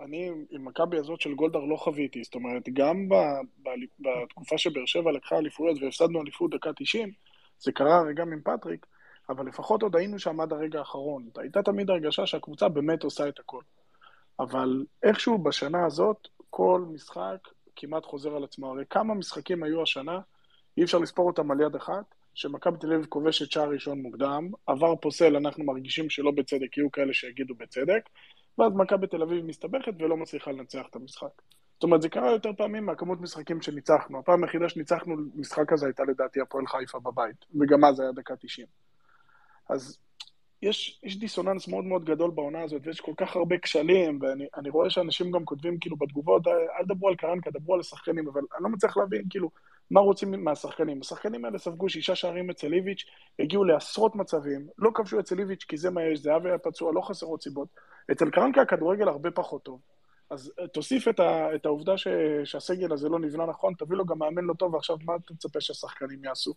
אני 0.04 0.30
עם 0.50 0.64
מכבי 0.64 0.98
הזאת 0.98 1.20
של 1.20 1.34
גולדהר 1.34 1.64
לא 1.64 1.76
חוויתי, 1.76 2.24
זאת 2.24 2.34
אומרת, 2.34 2.68
גם 2.72 3.08
ב, 3.08 3.14
ב, 3.62 3.68
בתקופה 4.00 4.58
שבאר 4.58 4.86
שבע 4.86 5.12
לקחה 5.12 5.38
אליפויות 5.38 5.82
והפסדנו 5.82 6.22
אליפות 6.22 6.50
דקה 6.50 6.70
90, 6.76 7.12
זה 7.58 7.72
קרה 7.72 7.96
הרי 7.98 8.14
גם 8.14 8.32
עם 8.32 8.40
פטריק, 8.44 8.86
אבל 9.28 9.46
לפחות 9.46 9.82
עוד 9.82 9.96
היינו 9.96 10.18
שם 10.18 10.40
עד 10.40 10.52
הרגע 10.52 10.78
האחרון. 10.78 11.28
הייתה 11.36 11.62
תמיד 11.62 11.90
הרגשה 11.90 12.26
שהקבוצה 12.26 12.68
באמת 12.68 13.02
עושה 13.02 13.28
את 13.28 13.38
הכל. 13.38 13.62
אבל 14.40 14.84
איכשהו 15.02 15.38
בשנה 15.38 15.86
הזאת, 15.86 16.28
כל 16.50 16.84
משחק 16.92 17.48
כמעט 17.76 18.04
חוזר 18.04 18.36
על 18.36 18.44
עצמו. 18.44 18.70
הרי 18.70 18.84
כמה 18.90 19.14
משחקים 19.14 19.62
היו 19.62 19.82
השנה, 19.82 20.20
אי 20.76 20.84
אפשר 20.84 20.98
לספור 20.98 21.26
אותם 21.26 21.50
על 21.50 21.60
יד 21.60 21.74
אחת, 21.74 22.14
שמכבי 22.34 22.78
תל 22.78 22.92
אביב 22.92 23.06
כובשת 23.06 23.50
שער 23.50 23.68
ראשון 23.70 24.02
מוקדם, 24.02 24.50
עבר 24.66 24.96
פוסל, 24.96 25.36
אנחנו 25.36 25.64
מרגישים 25.64 26.10
שלא 26.10 26.30
בצדק, 26.30 26.76
יהיו 26.76 26.90
כאלה 26.90 27.12
שיגידו 27.12 27.54
בצדק, 27.54 28.08
ואז 28.58 28.72
מכבי 28.72 29.06
תל 29.06 29.22
אביב 29.22 29.44
מסתבכת 29.44 29.92
ולא 29.98 30.16
מצליחה 30.16 30.52
לנצח 30.52 30.82
את 30.90 30.96
המשחק. 30.96 31.42
זאת 31.74 31.82
אומרת, 31.82 32.02
זה 32.02 32.08
קרה 32.08 32.32
יותר 32.32 32.50
פעמים 32.56 32.86
מהכמות 32.86 33.20
משחקים 33.20 33.62
שניצחנו. 33.62 34.18
הפעם 34.18 34.44
היחידה 34.44 34.68
שניצחנו 34.68 35.16
משחק 35.34 35.72
הזה 35.72 35.86
הייתה 35.86 36.02
לדעתי 36.04 36.40
הפועל 36.40 36.66
חיפה 36.66 36.98
בבית, 37.00 37.44
וגם 37.60 37.84
אז 37.84 38.00
היה 38.00 38.12
דקה 38.12 38.34
90. 38.36 38.66
אז 39.68 39.98
יש, 40.62 41.00
יש 41.02 41.18
דיסוננס 41.18 41.68
מאוד 41.68 41.84
מאוד 41.84 42.04
גדול 42.04 42.30
בעונה 42.30 42.62
הזאת, 42.62 42.82
ויש 42.84 43.00
כל 43.00 43.12
כך 43.16 43.36
הרבה 43.36 43.58
כשלים, 43.58 44.18
ואני 44.22 44.70
רואה 44.70 44.90
שאנשים 44.90 45.30
גם 45.30 45.44
כותבים 45.44 45.78
כאילו 45.78 45.96
בתגובות, 45.96 46.46
אל 46.46 46.84
דברו 46.88 47.08
על 47.08 47.16
קרנקה, 47.16 47.50
דברו 47.50 47.74
על 47.74 47.80
השחקנים, 47.80 48.28
אבל 48.28 48.40
אני 48.56 48.64
לא 48.64 48.68
מצליח 48.68 48.96
להבין 48.96 49.22
כאילו 49.30 49.50
מה 49.90 50.00
רוצים 50.00 50.44
מהשחקנים. 50.44 51.00
השחקנים 51.00 51.44
האלה 51.44 51.58
ספגו 51.58 51.88
שישה 51.88 52.14
שערים 52.14 52.50
אצל 52.50 52.72
איביץ', 52.72 53.04
הגיעו 53.38 53.64
לעשרות 53.64 54.16
מצבים, 54.16 54.66
לא 54.78 54.90
כבשו 54.94 55.20
אצל 55.20 55.38
איביץ' 55.38 55.64
כי 55.68 55.76
זה 55.76 55.90
מה 55.90 56.02
יש, 56.02 56.18
זהבי 56.18 56.48
היה 56.48 56.58
פצוע, 56.58 56.92
לא 56.92 57.00
חסרות 57.00 57.42
סיבות. 57.42 57.68
אצל 58.12 58.30
קרנקה 58.30 58.62
הכדורגל 58.62 59.08
הרבה 59.08 59.30
פחות 59.30 59.62
טוב. 59.62 59.80
אז 60.30 60.52
אה, 60.60 60.68
תוסיף 60.68 61.08
את, 61.08 61.20
ה, 61.20 61.54
את 61.54 61.66
העובדה 61.66 61.96
ש, 61.96 62.08
שהסגל 62.44 62.92
הזה 62.92 63.08
לא 63.08 63.18
נבנה 63.18 63.46
נכון, 63.46 63.74
תביא 63.74 63.96
לו 63.96 64.04
גם 64.04 64.18
מאמן 64.18 64.44
לא 64.44 64.54
טוב, 64.54 64.74
ועכשיו 64.74 64.96
מה 65.04 65.16
אתה 65.16 65.34
מצפה 65.34 65.60
שהשחקנים 65.60 66.24
יעשו? 66.24 66.54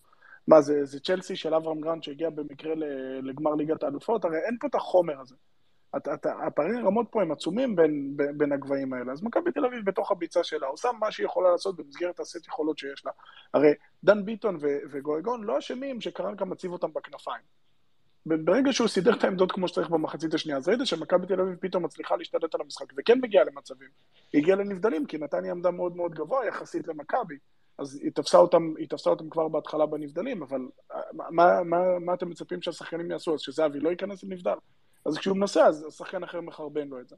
מה, 0.47 0.61
זה, 0.61 0.85
זה 0.85 0.99
צ'לסי 0.99 1.35
של 1.35 1.53
אברם 1.53 1.81
גרנט 1.81 2.03
שהגיע 2.03 2.29
במקרה 2.29 2.73
לגמר 3.21 3.55
ליגת 3.55 3.83
האלופות? 3.83 4.25
הרי 4.25 4.37
אין 4.37 4.57
פה 4.59 4.67
את 4.67 4.75
החומר 4.75 5.19
הזה. 5.19 5.35
את, 5.97 6.07
את, 6.07 6.25
הפערי 6.47 6.77
הרמות 6.77 7.07
פה 7.11 7.21
הם 7.21 7.31
עצומים 7.31 7.75
בין, 7.75 8.17
בין, 8.17 8.37
בין 8.37 8.51
הגבהים 8.51 8.93
האלה. 8.93 9.11
אז 9.11 9.23
מכבי 9.23 9.51
תל 9.51 9.65
אביב 9.65 9.85
בתוך 9.85 10.11
הביצה 10.11 10.43
שלה 10.43 10.67
עושה 10.67 10.89
מה 10.99 11.11
שהיא 11.11 11.25
יכולה 11.25 11.51
לעשות 11.51 11.75
במסגרת 11.75 12.19
הסט 12.19 12.47
יכולות 12.47 12.77
שיש 12.77 13.05
לה. 13.05 13.11
הרי 13.53 13.73
דן 14.03 14.25
ביטון 14.25 14.57
ו, 14.61 14.67
וגויגון 14.91 15.43
לא 15.43 15.59
אשמים 15.59 16.01
שקרנקה 16.01 16.45
מציב 16.45 16.71
אותם 16.71 16.93
בכנפיים. 16.93 17.43
ברגע 18.25 18.73
שהוא 18.73 18.87
סידר 18.87 19.13
את 19.13 19.23
העמדות 19.23 19.51
כמו 19.51 19.67
שצריך 19.67 19.89
במחצית 19.89 20.33
השנייה, 20.33 20.57
אז 20.57 20.67
ראית 20.67 20.79
שמכבי 20.85 21.27
תל 21.27 21.41
אביב 21.41 21.55
פתאום 21.55 21.85
מצליחה 21.85 22.15
להשתלט 22.15 22.55
על 22.55 22.61
המשחק, 22.61 22.85
וכן 22.97 23.19
מגיעה 23.21 23.43
למצבים. 23.43 23.89
היא 24.33 24.41
הגיעה 24.41 24.57
לנבדלים, 24.57 25.05
כי 25.05 25.17
נתניה 25.17 25.51
עמדה 25.51 25.71
מאוד 25.71 25.95
מאוד 25.95 26.15
גבוה 26.15 26.45
יחסית 26.45 26.87
למכבי, 26.87 27.37
אז 27.77 27.99
היא 28.03 28.11
תפסה 28.11 28.37
אותם, 28.37 28.73
היא 28.77 28.89
תפסה 28.89 29.09
אותם 29.09 29.29
כבר 29.29 29.47
בהתחלה 29.47 29.85
בנבדלים, 29.85 30.43
אבל 30.43 30.61
מה, 31.13 31.25
מה, 31.31 31.63
מה, 31.63 31.99
מה 31.99 32.13
אתם 32.13 32.29
מצפים 32.29 32.61
שהשחקנים 32.61 33.11
יעשו? 33.11 33.33
אז 33.33 33.39
שזהבי 33.39 33.79
לא 33.79 33.89
ייכנס 33.89 34.23
לנבדל? 34.23 34.55
אז 35.05 35.17
כשהוא 35.17 35.37
מנסה, 35.37 35.65
אז 35.65 35.85
שחקן 35.97 36.23
אחר 36.23 36.41
מחרבן 36.41 36.87
לו 36.87 36.99
את 36.99 37.09
זה. 37.09 37.15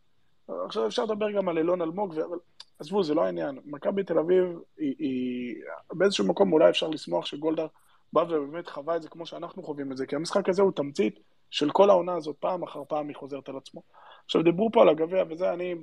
עכשיו 0.66 0.88
אפשר 0.88 1.04
לדבר 1.04 1.32
גם 1.32 1.50
על 1.50 1.58
אילון 1.58 1.82
אלמוג, 1.82 2.20
אבל 2.20 2.38
עזבו, 2.80 3.04
זה 3.04 3.14
לא 3.14 3.26
העניין. 3.26 3.60
מכבי 3.66 4.04
תל 4.04 4.20
אביב, 4.20 4.46
היא, 4.78 4.96
היא, 5.00 5.56
באיזשהו 5.94 6.28
מקום 6.28 6.54
אולי 6.54 6.70
אפשר 6.70 6.88
לשמוח 6.88 7.26
שגולדהר 7.26 7.68
בא 8.14 8.20
ובאמת 8.20 8.70
חווה 8.70 8.96
את 8.96 9.02
זה 9.02 9.10
כמו 9.10 9.26
שאנחנו 9.26 9.64
חווים 9.64 9.92
את 9.92 9.98
זה, 9.98 10.06
כי 10.06 10.16
המשחק 10.16 10.50
הזה 10.50 10.62
הוא 10.62 10.72
תמצית 10.72 11.20
של 11.50 11.72
כל 11.72 11.90
העונה 11.90 12.16
הזאת, 12.16 12.36
פעם 12.40 12.64
אחר 12.64 12.84
פעם 12.88 13.08
היא 13.08 13.16
חוזרת 13.16 13.50
על 13.50 13.58
עצמו. 13.58 13.82
עכשיו, 14.26 14.44
דיברו 14.44 14.72
פה 14.72 14.82
על 14.82 14.90
הגביע 14.90 15.24
וזה, 15.30 15.54
אני, 15.54 15.76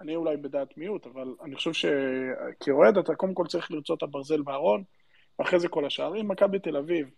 אני 0.00 0.16
אולי 0.16 0.36
בדעת 0.36 0.76
מיעוט, 0.78 1.06
אבל 1.06 1.34
אני 1.42 1.56
חושב 1.56 1.72
שכאוהד 1.72 2.98
אתה 2.98 3.14
קודם 3.14 3.34
כל 3.34 3.46
צריך 3.46 3.70
לרצות 3.70 3.98
את 3.98 4.02
הברזל 4.02 4.42
בארון, 4.42 4.84
ואחרי 5.38 5.60
זה 5.60 5.68
כל 5.68 5.86
השאר. 5.86 6.20
אם 6.20 6.28
מכבי 6.28 6.58
תל 6.58 6.76
אביב, 6.76 7.10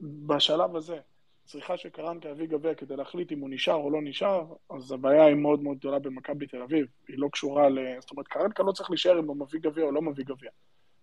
בשלב 0.00 0.76
הזה, 0.76 0.98
צריכה 1.44 1.76
שקרנקה 1.76 2.28
יביא 2.28 2.46
גביע 2.46 2.74
כדי 2.74 2.96
להחליט 2.96 3.32
אם 3.32 3.40
הוא 3.40 3.50
נשאר 3.50 3.74
או 3.74 3.90
לא 3.90 4.02
נשאר, 4.02 4.44
אז 4.70 4.92
הבעיה 4.92 5.24
היא 5.24 5.34
מאוד 5.34 5.62
מאוד 5.62 5.78
גדולה 5.78 5.98
במכבי 5.98 6.46
תל 6.46 6.62
אביב. 6.62 6.86
היא 7.08 7.18
לא 7.18 7.28
קשורה 7.32 7.68
ל... 7.68 7.78
זאת 8.00 8.10
אומרת, 8.10 8.28
קרנקה 8.28 8.62
לא 8.62 8.72
צריך 8.72 8.90
להישאר 8.90 9.18
אם 9.18 9.26
הוא 9.26 9.36
מביא 9.36 9.60
גביע 9.60 9.84
או 9.84 9.92
לא 9.92 10.02
מביא 10.02 10.24
גביע. 10.24 10.50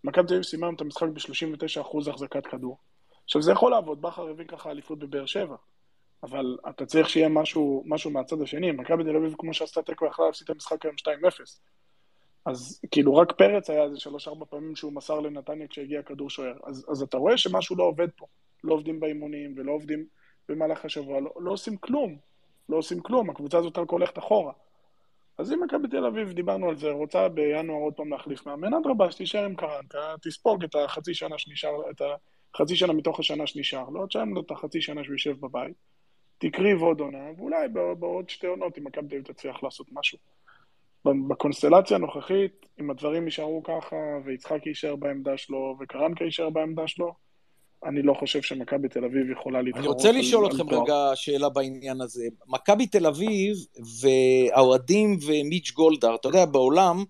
מכבי 0.03 0.27
תל 0.27 0.33
אביב 0.33 0.43
סיימה 0.43 0.69
את 0.75 0.81
המשחק 0.81 1.07
ב-39% 1.07 2.09
החזקת 2.09 2.47
כדור. 2.47 2.77
עכשיו, 3.23 3.41
זה 3.41 3.51
יכול 3.51 3.71
לעבוד, 3.71 4.01
בכר 4.01 4.27
הביא 4.27 4.45
ככה 4.45 4.71
אליפות 4.71 4.99
בבאר 4.99 5.25
שבע, 5.25 5.55
אבל 6.23 6.57
אתה 6.69 6.86
צריך 6.86 7.09
שיהיה 7.09 7.29
משהו, 7.29 7.83
משהו 7.86 8.12
מהצד 8.12 8.41
השני. 8.41 8.71
מכבי 8.71 9.03
תל 9.03 9.15
אביב, 9.15 9.36
כמו 9.38 9.53
שעשתה 9.53 9.81
תיקו, 9.81 10.05
יכלה 10.05 10.25
להפסיד 10.25 10.45
את 10.45 10.49
המשחק 10.49 10.86
היום 10.86 10.95
2-0. 10.95 11.05
אז 12.45 12.81
כאילו 12.91 13.15
רק 13.15 13.31
פרץ 13.31 13.69
היה 13.69 13.83
איזה 13.83 13.99
שלוש-ארבע 13.99 14.45
פעמים 14.49 14.75
שהוא 14.75 14.93
מסר 14.93 15.19
לנתניה 15.19 15.67
כשהגיע 15.67 16.01
כדור 16.01 16.29
שוער. 16.29 16.57
אז, 16.63 16.86
אז 16.89 17.01
אתה 17.01 17.17
רואה 17.17 17.38
שמשהו 17.38 17.75
לא 17.75 17.83
עובד 17.83 18.07
פה. 18.15 18.25
לא 18.63 18.73
עובדים 18.73 18.99
באימונים 18.99 19.53
ולא 19.57 19.71
עובדים 19.71 20.05
במהלך 20.49 20.86
השבוע, 20.86 21.21
לא, 21.21 21.31
לא 21.39 21.51
עושים 21.51 21.77
כלום. 21.77 22.17
לא 22.69 22.77
עושים 22.77 22.99
כלום, 22.99 23.29
הקבוצה 23.29 23.57
הזאת 23.57 23.77
רק 23.77 23.89
הולכת 23.89 24.17
אחורה. 24.17 24.53
אז 25.38 25.53
אם 25.53 25.63
מכבי 25.63 25.88
תל 25.88 26.05
אביב, 26.05 26.31
דיברנו 26.31 26.69
על 26.69 26.77
זה, 26.77 26.91
רוצה 26.91 27.29
בינואר 27.29 27.81
עוד 27.81 27.93
פעם 27.93 28.09
להחליף 28.09 28.45
מאמן, 28.45 28.73
אדרבה, 28.73 29.12
שתישאר 29.12 29.45
עם 29.45 29.55
קרנקה, 29.55 30.15
תספוג 30.21 30.63
את 30.63 30.75
החצי 30.75 31.13
שנה 31.13 31.38
שנשאר, 31.38 31.89
את 31.91 32.01
החצי 32.55 32.75
שנה 32.75 32.93
מתוך 32.93 33.19
השנה 33.19 33.47
שנשאר 33.47 33.89
לו, 33.89 34.07
תשלם 34.07 34.33
לו 34.33 34.41
את 34.41 34.51
החצי 34.51 34.81
שנה 34.81 35.03
שהוא 35.03 35.13
יושב 35.13 35.39
בבית, 35.39 35.75
תקריב 36.43 36.82
עוד 36.82 36.99
עונה, 36.99 37.32
ואולי 37.38 37.67
בעוד 37.99 38.29
שתי 38.29 38.47
עונות, 38.47 38.77
אם 38.77 38.84
מכבי 38.84 39.08
תל 39.08 39.15
אביב 39.15 39.23
תצליח 39.23 39.63
לעשות 39.63 39.88
משהו. 39.93 40.17
בקונסטלציה 41.06 41.97
הנוכחית, 41.97 42.65
אם 42.82 42.89
הדברים 42.89 43.25
יישארו 43.25 43.63
ככה, 43.63 43.95
ויצחקי 44.25 44.69
יישאר 44.69 44.95
בעמדה 44.95 45.38
שלו, 45.38 45.77
וקרנקה 45.79 46.23
יישאר 46.23 46.49
בעמדה 46.49 46.88
שלו, 46.88 47.13
אני 47.86 48.01
לא 48.01 48.13
חושב 48.13 48.41
שמכבי 48.41 48.88
תל 48.89 49.06
אביב 49.06 49.32
יכולה 49.32 49.62
להתחרות. 49.62 49.86
אני 49.86 49.93
רוצה 49.93 50.12
לשאול 50.12 50.47
אתכם 50.47 50.69
רגע 50.69 51.12
שאלה 51.15 51.49
בעניין 51.49 52.01
הזה. 52.01 52.23
מכבי 52.47 52.88
תל 52.88 53.06
אביב 53.06 53.56
והאוהדים 54.01 55.17
ומיץ' 55.27 55.71
גולדהר, 55.71 56.15
אתה 56.15 56.27
יודע, 56.27 56.45
בעולם 56.45 57.03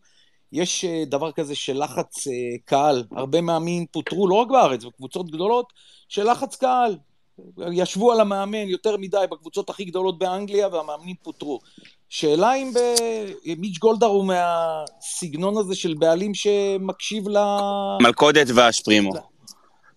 יש 0.52 0.86
אה, 0.86 1.04
דבר 1.06 1.32
כזה 1.32 1.56
של 1.56 1.84
לחץ 1.84 2.28
אה, 2.28 2.34
קהל. 2.66 3.04
הרבה 3.12 3.42
מאמין 3.42 3.86
פוטרו, 3.92 4.28
לא 4.28 4.36
רק 4.36 4.48
בארץ, 4.48 4.84
בקבוצות 4.84 5.32
גדולות, 5.32 5.74
של 6.08 6.32
לחץ 6.32 6.56
קהל. 6.56 6.98
ישבו 7.72 8.12
על 8.12 8.20
המאמן 8.20 8.68
יותר 8.68 8.98
מדי 8.98 9.26
בקבוצות 9.32 9.70
הכי 9.70 9.86
גדולות 9.86 10.18
באנגליה 10.18 10.68
והמאמנים 10.68 11.16
פוטרו. 11.24 11.60
שאלה 12.10 12.54
אם 12.54 12.72
מיץ' 13.58 13.80
גולדהר 13.80 14.10
הוא 14.10 14.26
מהסגנון 14.26 15.58
הזה 15.58 15.76
של 15.76 15.94
בעלים 15.94 16.34
שמקשיב 16.34 17.28
ל... 17.28 17.38
מלכודת 18.02 18.48
והשפרימו. 18.56 19.12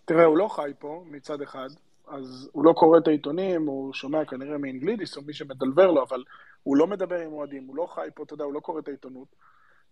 תראה, 0.05 0.25
הוא 0.25 0.37
לא 0.37 0.49
חי 0.49 0.71
פה 0.79 1.05
מצד 1.11 1.43
אחד, 1.43 1.69
אז 2.09 2.49
הוא 2.53 2.65
לא 2.65 2.73
קורא 2.73 2.99
את 2.99 3.09
העיתונים, 3.09 3.67
הוא 3.67 3.93
שומע 3.93 4.25
כנראה 4.25 4.59
מאנגלידיס 4.59 5.17
או 5.17 5.23
מי 5.23 5.33
שמדבר 5.33 5.91
לו, 5.91 6.03
אבל 6.03 6.25
הוא 6.63 6.77
לא 6.77 6.87
מדבר 6.87 7.21
עם 7.21 7.33
אוהדים, 7.33 7.65
הוא 7.67 7.77
לא 7.77 7.87
חי 7.95 8.09
פה, 8.15 8.23
אתה 8.23 8.35
יודע, 8.35 8.45
הוא 8.45 8.55
לא 8.55 8.61
קורא 8.61 8.81
את 8.81 8.89
העיתונות. 8.89 9.29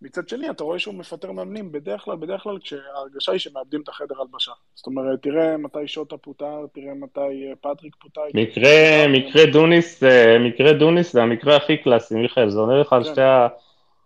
מצד 0.03 0.29
שני, 0.29 0.51
אתה 0.51 0.65
רואה 0.65 0.79
שהוא 0.79 0.95
מפטר 0.95 1.33
מאמנים, 1.33 1.73
בדרך 1.73 2.01
כלל, 2.03 2.17
בדרך 2.17 2.43
כלל 2.43 2.59
כשההרגשה 2.59 3.33
היא 3.33 3.41
שמאבדים 3.41 3.81
את 3.81 3.89
החדר 3.89 4.15
הלבשה. 4.21 4.53
זאת 4.75 4.87
אומרת, 4.87 5.23
תראה 5.23 5.57
מתי 5.57 5.89
שוטה 5.89 6.17
פוטר, 6.17 6.67
תראה 6.75 6.95
מתי 6.95 7.21
אה, 7.21 7.53
פטריק 7.61 7.97
פוטר. 8.01 8.21
מקרה, 8.35 9.09
מקרה 9.09 9.47
דוניס, 9.47 10.03
אה, 10.03 10.39
מקרה 10.39 10.73
דוניס 10.73 11.13
זה 11.13 11.23
המקרה 11.23 11.57
הכי 11.57 11.77
קלאסי, 11.77 12.15
מיכאל, 12.15 12.49
זה 12.51 12.61
עונה 12.61 12.81
לך 12.81 12.93
על, 12.93 13.05
כן. 13.05 13.11
שתי, 13.11 13.21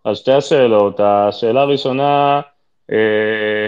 על 0.03 0.15
שתי 0.15 0.31
השאלות. 0.31 0.99
השאלה 0.99 1.61
הראשונה, 1.61 2.41
אה, 2.91 3.67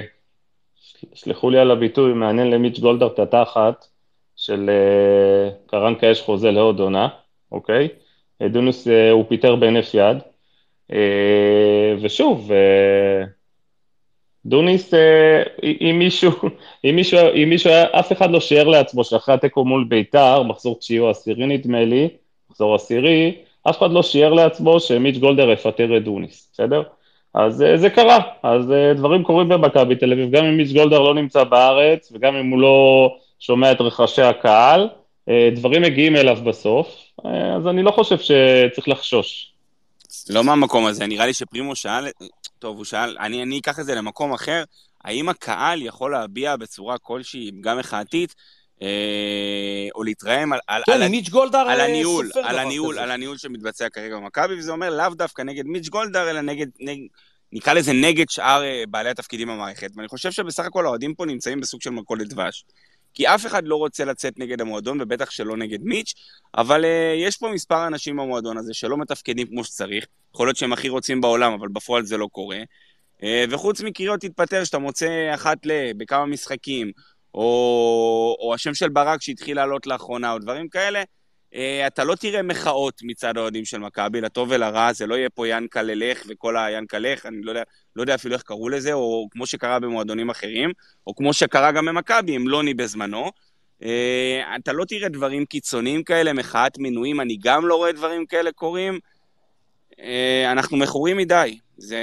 סלחו 1.16 1.50
לי 1.50 1.60
על 1.60 1.72
הביטוי, 1.72 2.14
מעניין 2.14 2.52
למיץ' 2.52 2.80
גולדהר 2.80 3.08
את 3.08 3.20
התחת 3.20 3.88
של 4.36 4.70
אה, 4.70 5.50
קרנקה 5.68 6.08
יש 6.08 6.22
חוזה 6.22 6.52
לעוד 6.52 6.80
עונה, 6.80 7.08
אוקיי? 7.52 7.88
דונוס 8.50 8.88
אה, 8.88 9.12
הוא 9.12 9.26
פיטר 9.30 9.56
בהינף 9.56 9.94
יד, 9.94 10.18
אה, 10.18 10.31
ושוב, 12.02 12.52
דוניס, 14.46 14.94
אם 15.82 15.96
מישהו, 16.00 16.32
אם 16.86 16.96
מישהו, 16.96 17.20
אם 17.44 17.50
מישהו, 17.50 17.72
אף 17.92 18.12
אחד 18.12 18.32
לא 18.32 18.40
שיער 18.40 18.68
לעצמו 18.68 19.04
שאחרי 19.04 19.36
התיקו 19.36 19.66
מול 19.66 19.84
ביתר, 19.84 20.44
מחזור 20.44 20.80
תשיעי 20.80 21.00
או 21.00 21.10
עשירי 21.10 21.46
נדמה 21.46 21.86
לי, 21.86 22.10
מחזור 22.50 22.76
עשירי, 22.76 23.36
אף 23.70 23.78
אחד 23.78 23.92
לא 23.92 24.04
שיער 24.04 24.34
לעצמו 24.34 24.80
שמיץ' 24.80 25.18
גולדר 25.18 25.52
יפטר 25.52 25.98
את 25.98 26.04
דוניס, 26.04 26.50
בסדר? 26.54 26.84
אז 27.34 27.62
אה, 27.62 27.78
זה 27.78 27.90
קרה, 27.90 28.20
אז 28.44 28.72
אה, 28.72 28.94
דברים 28.94 29.24
קורים 29.24 29.50
במכבי 29.50 29.96
תל 29.96 30.12
אביב, 30.12 30.32
גם 30.32 30.46
אם 30.46 30.58
מיץ' 30.58 30.74
גולדהר 30.74 31.00
לא 31.00 31.14
נמצא 31.14 31.44
בארץ, 31.44 32.12
וגם 32.16 32.36
אם 32.36 32.50
הוא 32.50 32.60
לא 32.60 33.10
שומע 33.40 33.72
את 33.72 33.82
רחשי 33.82 34.22
הקהל, 34.22 34.90
אה, 35.30 35.50
דברים 35.56 35.82
מגיעים 35.82 36.16
אליו 36.16 36.38
בסוף, 36.44 37.12
אז 37.56 37.68
אני 37.68 37.84
לא 37.84 37.92
חושב 37.92 38.18
שצריך 38.18 38.88
לחשוש. 38.88 39.51
לא 40.30 40.44
מהמקום 40.44 40.86
הזה, 40.86 41.08
נראה 41.08 41.26
לי 41.26 41.34
שפרימו 41.34 41.76
שאל, 41.76 42.08
טוב, 42.60 42.78
הוא 42.78 42.86
שאל, 42.86 43.18
אני, 43.20 43.44
אני 43.44 43.60
אקח 43.60 43.80
את 43.80 43.86
זה 43.86 43.96
למקום 43.96 44.34
אחר, 44.34 44.64
האם 45.04 45.30
הקהל 45.30 45.82
יכול 45.82 46.12
להביע 46.12 46.56
בצורה 46.56 46.98
כלשהי, 46.98 47.52
גם 47.62 47.78
מחאתית, 47.78 48.36
או 49.96 50.04
להתרעם 50.04 50.54
על, 50.54 50.60
על, 50.68 50.84
כן, 50.86 50.92
על, 50.92 51.08
מיץ' 51.08 51.30
גולדהר 51.30 51.70
על 51.70 51.82
הניהול, 51.82 52.30
על 52.44 52.60
הניהול, 52.60 53.00
על 53.00 53.12
הניהול 53.12 53.38
שמתבצע 53.38 53.90
כרגע 53.90 54.16
במכבי, 54.16 54.60
וזה 54.60 54.72
אומר 54.72 54.90
לאו 54.90 55.10
דווקא 55.10 55.42
נגד 55.42 55.66
מיץ' 55.66 55.90
גולדהר, 55.90 56.30
אלא 56.30 56.42
נגד, 56.42 56.68
נגד, 56.80 57.08
נקרא 57.52 57.74
לזה 57.74 57.94
נגד 57.94 58.30
שאר 58.30 58.64
אה, 58.64 58.84
בעלי 58.90 59.10
התפקידים 59.10 59.48
במערכת. 59.48 59.92
ואני 59.96 60.08
חושב 60.08 60.32
שבסך 60.32 60.66
הכל 60.66 60.86
האוהדים 60.86 61.16
פה 61.16 61.26
נמצאים 61.26 61.60
בסוג 61.60 61.82
של 61.82 61.90
מלכודת 61.90 62.28
דבש. 62.28 62.66
כי 63.14 63.28
אף 63.28 63.46
אחד 63.46 63.68
לא 63.68 63.76
רוצה 63.76 64.06
לצאת 64.06 64.40
נגד 64.40 64.62
המועדון, 64.62 65.02
ובטח 65.02 65.30
שלא 65.30 65.58
נגד 65.58 65.80
מיץ', 65.82 66.14
אבל 66.58 66.84
uh, 66.84 66.88
יש 67.28 67.38
פה 67.38 67.50
מספר 67.54 67.88
אנשים 67.88 68.16
במועדון 68.16 68.58
הזה 68.58 68.74
שלא 68.74 68.98
מתפקדים 68.98 69.48
כמו 69.48 69.64
שצריך. 69.64 70.06
יכול 70.34 70.48
להיות 70.48 70.58
שהם 70.58 70.74
הכי 70.74 70.90
רוצים 70.90 71.22
בעולם, 71.22 71.54
אבל 71.54 71.68
בפועל 71.68 72.04
זה 72.06 72.18
לא 72.18 72.28
קורה. 72.32 72.60
Uh, 73.18 73.24
וחוץ 73.50 73.82
מקריאות 73.82 74.20
תתפטר, 74.20 74.64
שאתה 74.64 74.78
מוצא 74.78 75.32
אחת 75.34 75.66
ל... 75.66 75.94
בכמה 75.98 76.26
משחקים, 76.26 76.92
או, 77.34 78.38
או 78.40 78.54
השם 78.54 78.74
של 78.74 78.90
ברק 78.90 79.22
שהתחיל 79.22 79.56
לעלות 79.58 79.88
לאחרונה, 79.88 80.34
או 80.34 80.40
דברים 80.40 80.70
כאלה, 80.70 81.04
אתה 81.88 82.04
לא 82.04 82.16
תראה 82.16 82.42
מחאות 82.42 83.02
מצד 83.04 83.38
האוהדים 83.38 83.66
של 83.66 83.78
מכבי, 83.78 84.22
לטוב 84.22 84.50
ולרע, 84.52 84.94
זה 84.94 85.08
לא 85.08 85.16
יהיה 85.16 85.30
פה 85.30 85.48
ינקה 85.48 85.82
ללך 85.82 86.24
וכל 86.28 86.58
הינקה 86.58 87.00
לך, 87.00 87.26
אני 87.26 87.42
לא 87.42 87.52
יודע, 87.52 87.64
לא 87.96 88.02
יודע 88.02 88.16
אפילו 88.16 88.36
איך 88.36 88.42
קראו 88.42 88.70
לזה, 88.70 88.94
או 88.94 89.28
כמו 89.32 89.46
שקרה 89.46 89.80
במועדונים 89.80 90.30
אחרים, 90.30 90.72
או 91.08 91.16
כמו 91.16 91.34
שקרה 91.34 91.72
גם 91.72 91.86
במכבי 91.86 92.36
עם 92.36 92.48
לוני 92.48 92.74
בזמנו. 92.74 93.32
אה, 93.84 94.56
אתה 94.56 94.74
לא 94.74 94.86
תראה 94.86 95.10
דברים 95.10 95.46
קיצוניים 95.46 96.04
כאלה, 96.04 96.34
מחאת 96.34 96.78
מינויים, 96.78 97.22
אני 97.22 97.38
גם 97.42 97.68
לא 97.68 97.76
רואה 97.76 97.92
דברים 97.92 98.26
כאלה 98.26 98.52
קורים. 98.52 99.00
אה, 100.00 100.52
אנחנו 100.52 100.78
מכורים 100.78 101.18
מדי. 101.18 101.60
זה... 101.78 102.00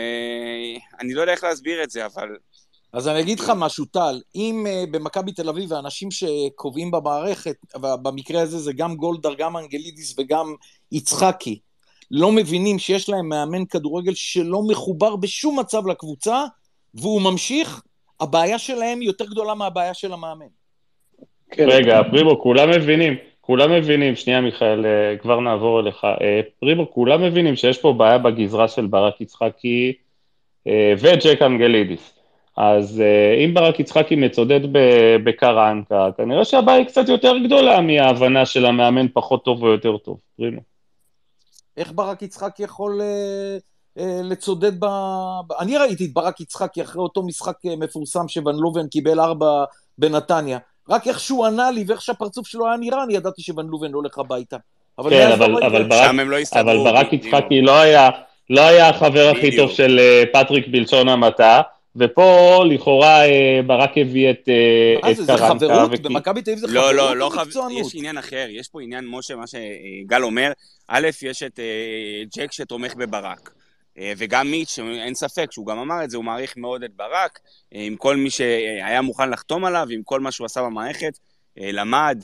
אני 1.00 1.14
לא 1.14 1.20
יודע 1.20 1.32
איך 1.32 1.44
להסביר 1.44 1.82
את 1.82 1.90
זה, 1.90 2.06
אבל 2.06 2.36
אז 2.92 3.08
אני 3.08 3.20
אגיד 3.20 3.40
לך 3.40 3.52
משהו, 3.56 3.84
טל, 3.84 4.20
אם 4.34 4.66
uh, 4.66 4.90
במכבי 4.90 5.32
תל 5.32 5.48
אביב 5.48 5.72
האנשים 5.72 6.08
שקובעים 6.10 6.90
במערכת, 6.90 7.56
ובמקרה 7.76 8.42
הזה 8.42 8.58
זה 8.58 8.72
גם 8.72 8.96
גולדהר, 8.96 9.34
גם 9.34 9.56
אנגלידיס 9.56 10.18
וגם 10.18 10.54
יצחקי, 10.92 11.58
לא 12.10 12.32
מבינים 12.32 12.78
שיש 12.78 13.08
להם 13.08 13.28
מאמן 13.28 13.64
כדורגל 13.64 14.14
שלא 14.14 14.62
מחובר 14.68 15.16
בשום 15.16 15.58
מצב 15.58 15.86
לקבוצה, 15.86 16.44
והוא 16.94 17.22
ממשיך, 17.22 17.82
הבעיה 18.20 18.58
שלהם 18.58 19.02
יותר 19.02 19.24
גדולה 19.24 19.54
מהבעיה 19.54 19.94
של 19.94 20.12
המאמן. 20.12 20.46
כן. 21.50 21.66
רגע, 21.68 22.00
פרימו, 22.10 22.42
כולם 22.42 22.70
מבינים, 22.70 23.14
כולם 23.40 23.72
מבינים, 23.72 24.16
שנייה 24.16 24.40
מיכאל, 24.40 24.86
אה, 24.86 25.16
כבר 25.16 25.40
נעבור 25.40 25.80
אליך. 25.80 26.04
אה, 26.04 26.40
פרימו, 26.60 26.90
כולם 26.90 27.22
מבינים 27.22 27.56
שיש 27.56 27.78
פה 27.78 27.92
בעיה 27.92 28.18
בגזרה 28.18 28.68
של 28.68 28.86
ברק 28.86 29.20
יצחקי 29.20 29.92
וג'ק 30.98 31.42
אנגלידיס. 31.42 32.17
אז 32.58 33.02
אם 33.44 33.54
ברק 33.54 33.80
יצחקי 33.80 34.16
מצודד 34.16 34.60
בקרנקה, 35.24 36.08
כנראה 36.16 36.44
שהבעיה 36.44 36.78
היא 36.78 36.86
קצת 36.86 37.08
יותר 37.08 37.38
גדולה 37.44 37.80
מההבנה 37.80 38.46
של 38.46 38.66
המאמן 38.66 39.06
פחות 39.12 39.44
טוב 39.44 39.62
או 39.62 39.68
יותר 39.68 39.96
טוב. 39.96 40.16
פרימו. 40.36 40.60
איך 41.76 41.92
ברק 41.94 42.22
יצחקי 42.22 42.62
יכול 42.62 43.00
לצודד 43.96 44.80
ב... 44.80 44.86
אני 45.60 45.76
ראיתי 45.76 46.04
את 46.04 46.12
ברק 46.12 46.40
יצחקי 46.40 46.82
אחרי 46.82 47.02
אותו 47.02 47.22
משחק 47.22 47.54
מפורסם 47.78 48.28
שוון 48.28 48.56
לובן 48.56 48.88
קיבל 48.88 49.20
ארבע 49.20 49.64
בנתניה. 49.98 50.58
רק 50.88 51.06
איך 51.06 51.20
שהוא 51.20 51.46
ענה 51.46 51.70
לי 51.70 51.84
ואיך 51.86 52.02
שהפרצוף 52.02 52.46
שלו 52.46 52.66
היה 52.66 52.76
נראה, 52.76 53.04
אני 53.04 53.14
ידעתי 53.14 53.42
שוון 53.42 53.66
לובן 53.66 53.92
הולך 53.92 54.18
הביתה. 54.18 54.56
אבל 54.98 55.10
כן, 55.10 55.32
אבל, 55.32 55.54
אבל, 55.54 55.64
אבל, 55.64 55.84
ברק, 55.84 56.14
לא 56.14 56.60
אבל 56.60 56.76
ברק 56.76 57.12
יצחקי 57.12 57.60
לא 57.60 57.80
היה, 57.80 58.10
לא 58.50 58.60
היה 58.60 58.88
החבר 58.88 59.32
הכי 59.36 59.56
טוב 59.56 59.70
של 59.70 59.98
אה, 59.98 60.24
פטריק 60.32 60.66
בלשון 60.68 61.08
המעטה, 61.08 61.62
ופה 61.96 62.64
לכאורה 62.70 63.26
אה, 63.26 63.60
ברק 63.66 63.90
הביא 63.96 64.30
את 64.30 64.48
קרנקה. 65.02 65.22
זה 65.22 65.36
חברות? 65.36 66.00
במכבי 66.00 66.42
תל 66.42 66.50
אביב 66.50 66.60
זה 66.60 66.66
לא, 66.66 66.80
חברות 66.80 66.94
לא, 66.94 67.16
לא, 67.16 67.30
לא, 67.54 67.80
יש 67.80 67.94
עניין 67.94 68.18
אחר, 68.18 68.46
יש 68.50 68.68
פה 68.68 68.82
עניין, 68.82 69.06
משה, 69.06 69.36
מה 69.36 69.44
שגל 69.46 70.22
אומר, 70.22 70.52
א', 70.88 71.08
יש 71.22 71.42
את 71.42 71.58
אה, 71.58 72.24
ג'ק 72.36 72.52
שתומך 72.52 72.94
בברק. 72.94 73.50
אה, 73.98 74.12
וגם 74.16 74.50
מיץ', 74.50 74.78
אין 74.78 75.14
ספק 75.14 75.52
שהוא 75.52 75.66
גם 75.66 75.78
אמר 75.78 76.04
את 76.04 76.10
זה, 76.10 76.16
הוא 76.16 76.24
מעריך 76.24 76.56
מאוד 76.56 76.82
את 76.82 76.90
ברק, 76.96 77.38
אה, 77.74 77.82
עם 77.82 77.96
כל 77.96 78.16
מי 78.16 78.30
שהיה 78.30 79.02
מוכן 79.02 79.30
לחתום 79.30 79.64
עליו, 79.64 79.86
עם 79.90 80.02
כל 80.02 80.20
מה 80.20 80.32
שהוא 80.32 80.44
עשה 80.44 80.62
במערכת, 80.62 81.18
אה, 81.60 81.72
למד, 81.72 82.22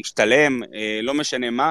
השתלם, 0.00 0.62
לא 1.02 1.14
משנה 1.14 1.50
מה, 1.50 1.70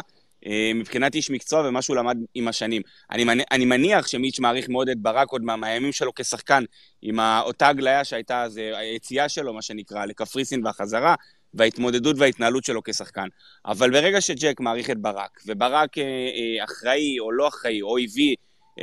מבחינת 0.76 1.15
איש 1.15 1.32
מקצוע 1.32 1.67
ומה 1.67 1.82
שהוא 1.82 1.95
למד 1.95 2.17
עם 2.34 2.47
השנים. 2.47 2.82
אני, 3.12 3.43
אני 3.52 3.65
מניח 3.65 4.08
שמיץ' 4.08 4.39
מעריך 4.39 4.69
מאוד 4.69 4.89
את 4.89 4.97
ברק 4.97 5.30
עוד 5.30 5.41
מהימים 5.43 5.91
שלו 5.91 6.12
כשחקן, 6.15 6.63
עם 7.02 7.19
אותה 7.19 7.67
הגליה 7.67 8.04
שהייתה 8.04 8.43
אז, 8.43 8.58
היציאה 8.58 9.30
שלו, 9.30 9.54
מה 9.54 9.62
שנקרא, 9.62 10.06
לקפריסין 10.06 10.65
והחזרה, 10.65 11.15
וההתמודדות 11.54 12.15
וההתנהלות 12.19 12.63
שלו 12.63 12.82
כשחקן. 12.84 13.28
אבל 13.65 13.91
ברגע 13.91 14.21
שג'ק 14.21 14.60
מעריך 14.60 14.89
את 14.89 14.97
ברק, 14.97 15.39
וברק 15.47 15.89
אחראי 16.63 17.19
או 17.19 17.32
לא 17.32 17.47
אחראי, 17.47 17.82
או 17.82 17.97
הביא 17.97 18.36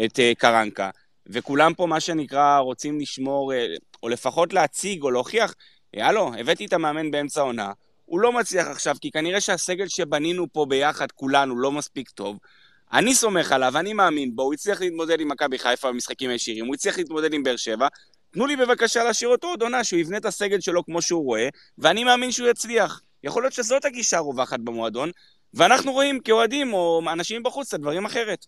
את 0.04 0.18
אה, 0.18 0.32
קרנקה. 0.38 0.90
וכולם 1.26 1.74
פה, 1.74 1.86
מה 1.86 2.00
שנקרא, 2.00 2.58
רוצים 2.58 3.00
לשמור, 3.00 3.52
אה, 3.52 3.66
או 4.02 4.08
לפחות 4.08 4.52
להציג 4.52 5.02
או 5.02 5.10
להוכיח, 5.10 5.54
אה, 5.96 6.06
הלו, 6.06 6.34
הבאתי 6.38 6.66
את 6.66 6.72
המאמן 6.72 7.10
באמצע 7.10 7.40
העונה, 7.40 7.72
הוא 8.04 8.20
לא 8.20 8.32
מצליח 8.32 8.66
עכשיו, 8.66 8.96
כי 9.00 9.10
כנראה 9.10 9.40
שהסגל 9.40 9.88
שבנינו 9.88 10.46
פה 10.52 10.66
ביחד, 10.68 11.12
כולנו, 11.12 11.58
לא 11.58 11.72
מספיק 11.72 12.10
טוב. 12.10 12.38
אני 12.92 13.14
סומך 13.14 13.52
עליו, 13.52 13.78
אני 13.78 13.92
מאמין 13.92 14.36
בו, 14.36 14.42
הוא 14.42 14.54
הצליח 14.54 14.80
להתמודד 14.80 15.20
עם 15.20 15.28
מכבי 15.28 15.58
חיפה 15.58 15.88
במשחקים 15.88 16.30
הישירים, 16.30 16.66
הוא 16.66 16.74
הצליח 16.74 16.98
להתמודד 16.98 17.34
עם 17.34 17.42
באר 17.42 17.56
שבע. 17.56 17.88
תנו 18.30 18.46
לי 18.46 18.56
בבקשה 18.56 19.04
להשאיר 19.04 19.30
אותו 19.30 19.46
עוד 19.46 19.62
עונה, 19.62 19.84
שהוא 19.84 20.00
יבנה 20.00 20.16
את 20.16 20.24
הסגל 20.24 20.60
שלו 20.60 20.84
כמו 20.84 21.02
שהוא 21.02 21.24
רואה, 21.24 21.48
ואני 21.78 22.04
מאמין 22.04 22.32
שהוא 22.32 22.48
יצליח. 22.48 23.00
יכול 23.24 23.42
להיות 23.42 23.52
שזאת 23.52 23.84
הגישה 23.84 24.16
הרווחת 24.16 24.60
במועדון, 24.60 25.10
ואנחנו 25.54 25.92
רואים 25.92 26.20
כאוהדים 26.20 26.74
או 26.74 27.02
אנשים 27.12 27.42
בחוץ 27.42 27.68
את 27.68 27.74
הדברים 27.74 28.04
אחרת. 28.04 28.46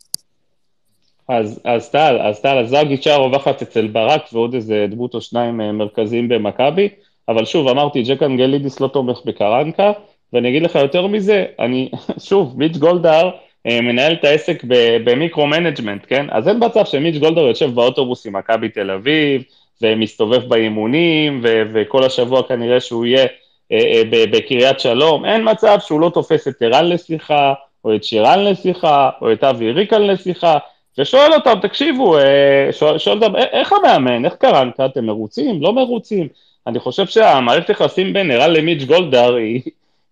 אז, 1.28 1.60
אז 1.64 1.90
טל, 1.90 2.18
אז 2.22 2.40
טל, 2.40 2.58
אז 2.58 2.68
זו 2.68 2.76
הגישה 2.76 3.14
הרווחת 3.14 3.62
אצל 3.62 3.86
ברק 3.86 4.22
ועוד 4.32 4.54
איזה 4.54 4.86
דמות 4.90 5.14
או 5.14 5.20
שניים 5.20 5.60
אה, 5.60 5.72
מרכזיים 5.72 6.28
במכבי, 6.28 6.88
אבל 7.28 7.44
שוב, 7.44 7.68
אמרתי, 7.68 8.02
ג'ק 8.02 8.22
אנגלידיס 8.22 8.80
לא 8.80 8.88
תומך 8.88 9.20
בקרנקה, 9.24 9.92
ואני 10.32 10.48
אגיד 10.48 10.62
לך 10.62 10.74
יותר 10.74 11.06
מזה, 11.06 11.44
אני, 11.58 11.88
שוב, 12.28 12.54
מיץ' 12.58 12.76
גולדהר 12.76 13.30
אה, 13.66 13.80
מנהל 13.80 14.12
את 14.12 14.24
העסק 14.24 14.62
ב 15.04 15.10
micro-management, 15.10 16.04
כן? 16.08 16.26
אז 16.30 16.48
אין 16.48 16.56
מצב 16.64 16.84
שמיץ' 16.84 17.16
גולדהר 17.16 17.46
יושב 17.46 17.74
באוטובוס 17.74 18.26
עם 18.26 18.36
מכבי 18.36 18.68
תל 18.68 18.90
אביב, 18.90 19.42
ומסתובב 19.82 20.48
באימונים, 20.48 21.40
ו- 21.42 21.62
וכל 21.72 22.04
השבוע 22.04 22.42
כנראה 22.42 22.80
שהוא 22.80 23.06
יהיה 23.06 23.26
אה, 23.72 24.02
בקריית 24.10 24.80
שלום, 24.80 25.24
אין 25.24 25.50
מצב 25.50 25.78
שהוא 25.80 26.00
לא 26.00 26.10
תופס 26.14 26.48
את 26.48 26.62
ערן 26.62 26.88
לשיחה, 26.88 27.54
או 27.84 27.94
את 27.94 28.04
שירן 28.04 28.44
לשיחה, 28.44 29.10
או 29.20 29.32
את 29.32 29.44
אבי 29.44 29.72
ריקן 29.72 30.02
לשיחה, 30.02 30.58
ושואל 30.98 31.34
אותם, 31.34 31.58
תקשיבו, 31.62 32.18
אה, 32.18 32.68
שואל, 32.72 33.22
אותם, 33.22 33.36
איך 33.36 33.72
המאמן, 33.72 34.24
איך 34.24 34.34
קרנקה, 34.34 34.80
אתם 34.80 35.06
מרוצים, 35.06 35.62
לא 35.62 35.72
מרוצים? 35.72 36.28
אני 36.66 36.78
חושב 36.78 37.06
שהמערכת 37.06 37.70
יחסים 37.70 38.12
בין 38.12 38.30
ערן 38.30 38.52
למיץ' 38.52 38.84
גולדהר 38.84 39.34
היא, 39.34 39.60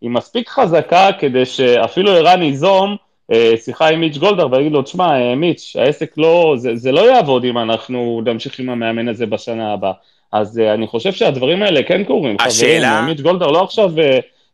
היא 0.01 0.11
מספיק 0.11 0.49
חזקה 0.49 1.11
כדי 1.19 1.45
שאפילו 1.45 2.11
ערן 2.11 2.43
ייזום 2.43 2.97
אה, 3.33 3.53
שיחה 3.57 3.89
עם 3.89 4.01
מיץ' 4.01 4.17
גולדהר 4.17 4.53
ויגיד 4.53 4.73
לו, 4.73 4.83
תשמע, 4.83 5.21
אה, 5.21 5.35
מיץ', 5.35 5.77
העסק 5.79 6.15
לא, 6.17 6.55
זה, 6.57 6.77
זה 6.77 6.93
לא 6.93 7.11
יעבוד 7.11 7.45
אם 7.45 7.59
אנחנו 7.59 8.23
נמשיך 8.25 8.59
עם 8.59 8.69
המאמן 8.69 9.09
הזה 9.09 9.27
בשנה 9.27 9.73
הבאה. 9.73 9.93
אז 10.33 10.59
אני 10.59 10.87
חושב 10.87 11.13
שהדברים 11.13 11.63
האלה 11.63 11.83
כן 11.83 12.05
קורים, 12.05 12.37
השאלה... 12.41 12.91
חברים, 12.91 13.05
מיץ' 13.05 13.21
גולדהר 13.21 13.51
לא 13.51 13.63
עכשיו 13.63 13.93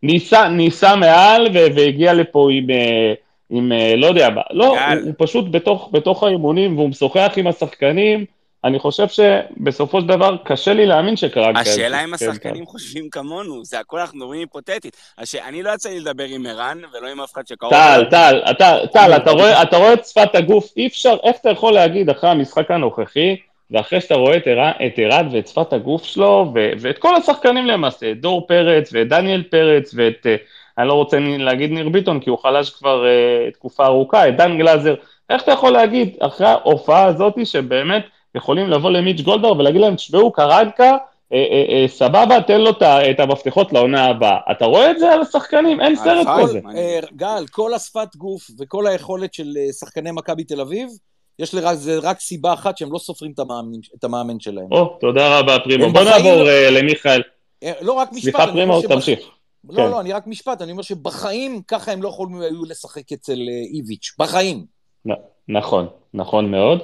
ניסה, 0.02 0.48
ניסה 0.48 0.96
מעל 0.96 1.48
והגיע 1.52 2.14
לפה 2.14 2.48
עם... 2.52 2.66
עם, 3.50 3.72
אה, 3.72 3.96
לא 3.96 4.06
יודע, 4.06 4.28
לא, 4.50 4.66
הוא, 4.66 4.78
הוא 5.04 5.12
פשוט 5.18 5.44
בתוך, 5.50 5.88
בתוך 5.92 6.22
האימונים 6.22 6.78
והוא 6.78 6.88
משוחח 6.88 7.32
עם 7.36 7.46
השחקנים, 7.46 8.24
אני 8.64 8.78
חושב 8.78 9.06
שבסופו 9.08 10.00
של 10.00 10.06
דבר 10.06 10.36
קשה 10.44 10.72
לי 10.72 10.86
להאמין 10.86 11.16
שקרה 11.16 11.50
כזה. 11.54 11.70
השאלה 11.70 12.04
אם 12.04 12.14
השחקנים 12.14 12.66
חושבים 12.66 13.10
כמונו, 13.10 13.64
זה 13.64 13.80
הכל 13.80 13.98
אנחנו 13.98 14.26
רואים 14.26 14.40
היפותטית. 14.40 14.96
הש... 15.18 15.34
אני 15.34 15.62
לא 15.62 15.70
יצא 15.70 15.88
לי 15.88 16.00
לדבר 16.00 16.24
עם 16.24 16.46
ערן 16.46 16.78
ולא 16.92 17.08
עם 17.08 17.20
אף 17.20 17.32
אחד 17.32 17.46
שקרוב. 17.46 17.72
טל, 17.72 18.04
טל, 18.58 18.86
טל, 18.92 19.16
אתה 19.16 19.30
רואה, 19.30 19.62
אתה 19.62 19.76
רואה 19.76 19.92
את 19.92 20.04
שפת 20.04 20.34
הגוף, 20.34 20.72
אי 20.76 20.86
אפשר, 20.86 21.16
איך 21.22 21.36
אתה 21.40 21.50
יכול 21.50 21.72
להגיד 21.72 22.10
אחרי 22.10 22.30
המשחק 22.30 22.70
הנוכחי, 22.70 23.36
ואחרי 23.70 24.00
שאתה 24.00 24.14
רואה 24.14 24.36
את 24.86 24.92
ערן 24.96 25.28
ואת 25.32 25.48
שפת 25.48 25.72
הגוף 25.72 26.04
שלו, 26.04 26.52
ו, 26.54 26.70
ואת 26.80 26.98
כל 26.98 27.14
השחקנים 27.14 27.66
למעשה, 27.66 28.10
את 28.10 28.20
דור 28.20 28.46
פרץ 28.46 28.90
ואת 28.92 29.08
דניאל 29.08 29.42
פרץ 29.42 29.94
ואת... 29.94 30.26
Uh, 30.26 30.28
אני 30.78 30.88
לא 30.88 30.92
רוצה 30.92 31.18
להגיד 31.20 31.70
ניר 31.70 31.88
ביטון, 31.88 32.20
כי 32.20 32.30
הוא 32.30 32.38
חלש 32.38 32.70
כבר 32.70 33.04
uh, 33.04 33.54
תקופה 33.54 33.86
ארוכה, 33.86 34.28
את 34.28 34.36
דן 34.36 34.58
גלאזר, 34.58 34.94
איך 35.30 35.42
אתה 35.42 35.52
יכול 35.52 35.72
להגיד, 35.72 36.16
אחרי 36.20 36.46
ההופעה 36.46 37.04
הזאת, 37.04 37.34
שבאמת 37.44 38.06
יכולים 38.34 38.70
לבוא 38.70 38.90
למיץ' 38.90 39.20
גולדהר 39.20 39.58
ולהגיד 39.58 39.80
להם, 39.80 39.96
תשמעו, 39.96 40.32
קרנקה, 40.32 40.96
אה, 41.32 41.38
אה, 41.82 41.88
סבבה, 41.88 42.40
תן 42.46 42.60
לו 42.60 42.70
את 43.10 43.20
המפתחות 43.20 43.72
לעונה 43.72 44.06
הבאה. 44.06 44.38
אתה 44.50 44.64
רואה 44.64 44.90
את 44.90 44.98
זה 44.98 45.12
על 45.12 45.20
השחקנים? 45.20 45.80
אין 45.80 45.96
סרט 45.96 46.26
כזה. 46.42 46.60
גל, 47.16 47.44
כל 47.50 47.74
השפת 47.74 48.16
גוף 48.16 48.50
וכל 48.58 48.86
היכולת 48.86 49.34
של 49.34 49.54
שחקני 49.80 50.10
מכבי 50.10 50.44
תל 50.44 50.60
אביב, 50.60 50.88
יש 51.38 51.54
לזה 51.54 51.98
רק 51.98 52.20
סיבה 52.20 52.52
אחת 52.52 52.78
שהם 52.78 52.92
לא 52.92 52.98
סופרים 52.98 53.32
את 53.98 54.04
המאמן 54.04 54.40
שלהם. 54.40 54.66
או, 54.72 54.96
תודה 55.00 55.38
רבה, 55.38 55.58
פרימו. 55.64 55.92
בוא 55.92 56.02
נעבור 56.02 56.42
למיכאל. 56.70 57.22
לא 57.80 57.92
רק 57.92 58.12
משפט. 58.12 58.22
סליחה, 58.22 58.52
פרימו, 58.52 58.82
תמשיך. 58.82 59.20
לא, 59.68 59.76
כן. 59.76 59.90
לא, 59.90 60.00
אני 60.00 60.12
רק 60.12 60.26
משפט, 60.26 60.62
אני 60.62 60.72
אומר 60.72 60.82
שבחיים 60.82 61.62
ככה 61.68 61.92
הם 61.92 62.02
לא 62.02 62.08
יכולים 62.08 62.40
היו 62.40 62.64
לשחק 62.64 63.12
אצל 63.12 63.32
אה, 63.32 63.76
איביץ', 63.76 64.14
בחיים. 64.18 64.64
נכון, 65.48 65.86
נכון 66.14 66.50
מאוד. 66.50 66.78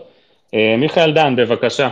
אה, 0.55 0.77
מיכאל 0.79 1.13
דן, 1.13 1.37
בבקשה. 1.37 1.89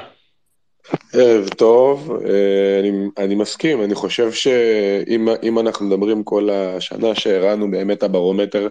ערב 1.13 1.49
טוב, 1.49 2.13
אה, 2.27 2.81
אני, 2.81 2.93
אני 3.19 3.35
מסכים, 3.35 3.83
אני 3.83 3.95
חושב 3.95 4.33
שאם 4.33 5.59
אנחנו 5.59 5.87
מדברים 5.87 6.25
כל 6.25 6.51
השנה 6.51 7.15
שהראינו 7.15 7.71
באמת 7.71 8.03
הברומטר 8.03 8.69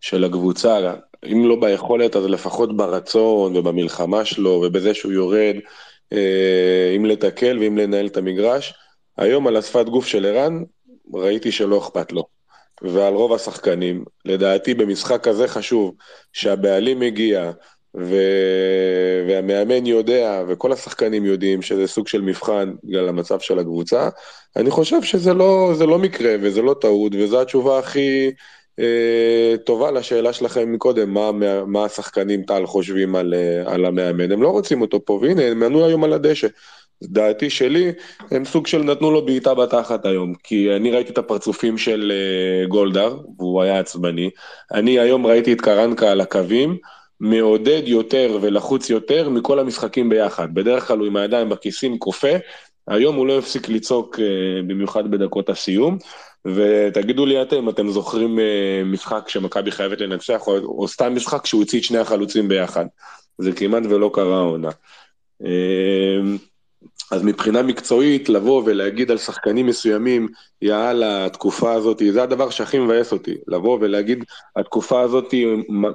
של 0.00 0.24
הקבוצה, 0.24 0.94
אם 1.32 1.48
לא 1.48 1.56
ביכולת 1.60 2.16
אז 2.16 2.26
לפחות 2.26 2.76
ברצון 2.76 3.56
ובמלחמה 3.56 4.24
שלו 4.24 4.62
ובזה 4.66 4.94
שהוא 4.94 5.12
יורד, 5.12 5.56
אם 6.96 7.04
לתקל 7.04 7.58
ואם 7.58 7.78
לנהל 7.78 8.06
את 8.06 8.16
המגרש, 8.16 8.74
היום 9.16 9.46
על 9.46 9.56
השפת 9.56 9.86
גוף 9.86 10.06
של 10.06 10.26
ערן, 10.26 10.62
ראיתי 11.14 11.52
שלא 11.52 11.78
אכפת 11.78 12.12
לו. 12.12 12.24
ועל 12.82 13.14
רוב 13.14 13.32
השחקנים, 13.32 14.04
לדעתי 14.24 14.74
במשחק 14.74 15.22
כזה 15.22 15.48
חשוב, 15.48 15.94
שהבעלים 16.32 17.00
מגיע, 17.00 17.50
ו... 17.96 18.14
והמאמן 19.28 19.86
יודע, 19.86 20.44
וכל 20.48 20.72
השחקנים 20.72 21.24
יודעים 21.24 21.62
שזה 21.62 21.86
סוג 21.86 22.08
של 22.08 22.20
מבחן 22.20 22.72
בגלל 22.84 23.08
המצב 23.08 23.40
של 23.40 23.58
הקבוצה, 23.58 24.08
אני 24.56 24.70
חושב 24.70 25.02
שזה 25.02 25.34
לא, 25.34 25.72
לא 25.80 25.98
מקרה 25.98 26.34
וזה 26.40 26.62
לא 26.62 26.74
טעות, 26.80 27.12
וזו 27.14 27.40
התשובה 27.40 27.78
הכי 27.78 28.30
אה, 28.78 29.54
טובה 29.66 29.90
לשאלה 29.90 30.32
שלכם 30.32 30.72
מקודם, 30.72 31.14
מה, 31.14 31.32
מה 31.66 31.84
השחקנים 31.84 32.42
טל 32.42 32.66
חושבים 32.66 33.16
על, 33.16 33.34
אה, 33.34 33.74
על 33.74 33.84
המאמן. 33.84 34.32
הם 34.32 34.42
לא 34.42 34.48
רוצים 34.48 34.80
אותו 34.80 35.04
פה, 35.04 35.18
והנה, 35.22 35.42
הם 35.42 35.60
מנעו 35.60 35.86
היום 35.86 36.04
על 36.04 36.12
הדשא. 36.12 36.48
דעתי 37.02 37.50
שלי, 37.50 37.92
הם 38.30 38.44
סוג 38.44 38.66
של 38.66 38.82
נתנו 38.82 39.10
לו 39.10 39.24
בעיטה 39.26 39.54
בתחת 39.54 40.06
היום, 40.06 40.34
כי 40.44 40.76
אני 40.76 40.90
ראיתי 40.90 41.12
את 41.12 41.18
הפרצופים 41.18 41.78
של 41.78 42.12
uh, 42.12 42.68
גולדהר, 42.68 43.18
והוא 43.38 43.62
היה 43.62 43.78
עצבני. 43.78 44.30
אני 44.72 44.98
היום 44.98 45.26
ראיתי 45.26 45.52
את 45.52 45.60
קרנקה 45.60 46.10
על 46.10 46.20
הקווים, 46.20 46.76
מעודד 47.22 47.82
יותר 47.86 48.38
ולחוץ 48.42 48.90
יותר 48.90 49.28
מכל 49.28 49.58
המשחקים 49.58 50.08
ביחד. 50.08 50.54
בדרך 50.54 50.88
כלל 50.88 50.98
הוא 50.98 51.06
עם 51.06 51.16
הידיים 51.16 51.48
בכיסים 51.48 51.98
כופה, 51.98 52.36
היום 52.88 53.16
הוא 53.16 53.26
לא 53.26 53.38
הפסיק 53.38 53.68
לצעוק 53.68 54.18
אה, 54.20 54.62
במיוחד 54.66 55.10
בדקות 55.10 55.48
הסיום. 55.48 55.98
ותגידו 56.44 57.26
לי 57.26 57.42
אתם, 57.42 57.68
אתם 57.68 57.88
זוכרים 57.88 58.38
אה, 58.38 58.82
משחק 58.84 59.28
שמכבי 59.28 59.70
חייבת 59.70 60.00
לנצח, 60.00 60.46
או, 60.46 60.56
או 60.58 60.88
סתם 60.88 61.14
משחק 61.14 61.46
שהוא 61.46 61.60
הוציא 61.60 61.78
את 61.78 61.84
שני 61.84 61.98
החלוצים 61.98 62.48
ביחד. 62.48 62.86
זה 63.38 63.52
כמעט 63.52 63.82
ולא 63.90 64.10
קרה 64.14 64.38
העונה. 64.38 64.70
אז 67.12 67.22
מבחינה 67.22 67.62
מקצועית, 67.62 68.28
לבוא 68.28 68.62
ולהגיד 68.64 69.10
על 69.10 69.18
שחקנים 69.18 69.66
מסוימים, 69.66 70.28
יאללה, 70.62 71.26
התקופה 71.26 71.72
הזאת, 71.72 72.02
זה 72.12 72.22
הדבר 72.22 72.50
שהכי 72.50 72.78
מבאס 72.78 73.12
אותי. 73.12 73.34
לבוא 73.48 73.78
ולהגיד, 73.80 74.24
התקופה 74.56 75.00
הזאת 75.00 75.34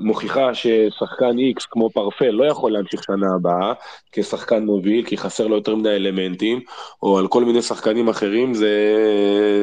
מוכיחה 0.01 0.53
ששחקן 0.53 1.37
איקס 1.37 1.65
כמו 1.65 1.89
פרפל 1.89 2.29
לא 2.29 2.45
יכול 2.45 2.71
להמשיך 2.71 3.03
שנה 3.03 3.27
הבאה 3.35 3.73
כשחקן 4.11 4.65
מוביל, 4.65 5.05
כי 5.05 5.17
חסר 5.17 5.47
לו 5.47 5.55
יותר 5.55 5.75
מדי 5.75 5.89
אלמנטים, 5.89 6.59
או 7.03 7.17
על 7.17 7.27
כל 7.27 7.45
מיני 7.45 7.61
שחקנים 7.61 8.09
אחרים, 8.09 8.53
זה, 8.53 8.69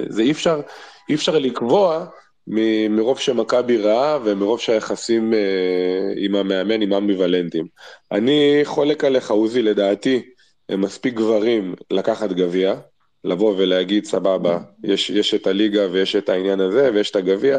זה 0.09 0.22
אי 0.22 0.31
אפשר, 0.31 0.61
אי 1.09 1.14
אפשר 1.14 1.39
לקבוע 1.39 2.07
מרוב 2.91 3.18
שמכבי 3.18 3.77
רעה 3.77 4.18
ומרוב 4.25 4.61
שהיחסים 4.61 5.35
אה, 5.35 5.39
עם 6.16 6.35
המאמן 6.35 6.83
הם 6.83 6.93
אמביוולנטיים. 6.93 7.66
אני 8.12 8.61
חולק 8.64 9.05
עליך, 9.05 9.31
עוזי, 9.31 9.62
לדעתי, 9.62 10.22
מספיק 10.71 11.15
גברים 11.15 11.75
לקחת 11.91 12.33
גביע, 12.33 12.75
לבוא 13.25 13.55
ולהגיד, 13.57 14.05
סבבה, 14.05 14.59
יש, 14.85 15.11
יש 15.11 15.35
את 15.35 15.47
הליגה 15.47 15.83
ויש 15.91 16.17
את 16.17 16.29
העניין 16.29 16.61
הזה 16.61 16.91
ויש 16.95 17.11
את 17.11 17.17
הגביע, 17.17 17.59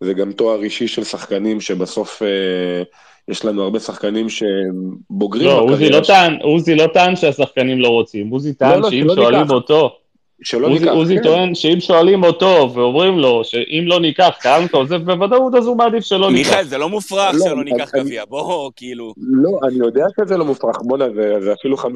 זה 0.00 0.12
גם 0.12 0.32
תואר 0.32 0.62
אישי 0.62 0.88
של 0.88 1.04
שחקנים 1.04 1.60
שבסוף 1.60 2.22
אה, 2.22 2.82
יש 3.28 3.44
לנו 3.44 3.62
הרבה 3.62 3.80
שחקנים 3.80 4.28
שהם 4.28 4.96
בוגרים. 5.10 5.46
לא, 5.46 5.60
עוזי 5.60 5.88
לא, 5.88 6.00
טען, 6.00 6.38
עוזי 6.42 6.74
לא 6.74 6.86
טען 6.86 7.16
שהשחקנים 7.16 7.80
לא 7.80 7.88
רוצים, 7.88 8.28
עוזי 8.28 8.54
טען 8.54 8.70
לא, 8.70 8.80
לא, 8.80 8.90
שאם 8.90 9.06
שואלים 9.14 9.40
ניקח. 9.40 9.52
אותו... 9.52 9.96
שלא 10.42 10.66
עוזי, 10.66 10.78
ניקח. 10.78 10.92
עוזי 10.92 11.16
כן. 11.16 11.22
טוען 11.22 11.54
שאם 11.54 11.80
שואלים 11.80 12.24
אותו 12.24 12.70
ואומרים 12.74 13.18
לו 13.18 13.44
שאם 13.44 13.84
לא 13.86 14.00
ניקח, 14.00 14.36
קרנקה 14.40 14.76
עוזב 14.76 15.02
בוודאות, 15.04 15.54
אז 15.54 15.66
הוא 15.66 15.76
מעדיף 15.76 16.04
שלא 16.04 16.30
ניקח. 16.30 16.48
מיכאל, 16.48 16.64
זה 16.64 16.78
לא 16.78 16.88
מופרך 16.88 17.34
לא, 17.34 17.44
שלא 17.44 17.64
ניקח 17.64 17.94
גביע, 17.94 18.24
בוא, 18.28 18.70
כאילו... 18.76 19.14
לא, 19.18 19.50
אני 19.68 19.78
יודע 19.78 20.04
שזה 20.20 20.36
לא 20.36 20.44
מופרך, 20.44 20.76
בואנה, 20.82 21.04
זה, 21.14 21.40
זה 21.40 21.52
אפילו 21.52 21.76
50-50, 21.76 21.86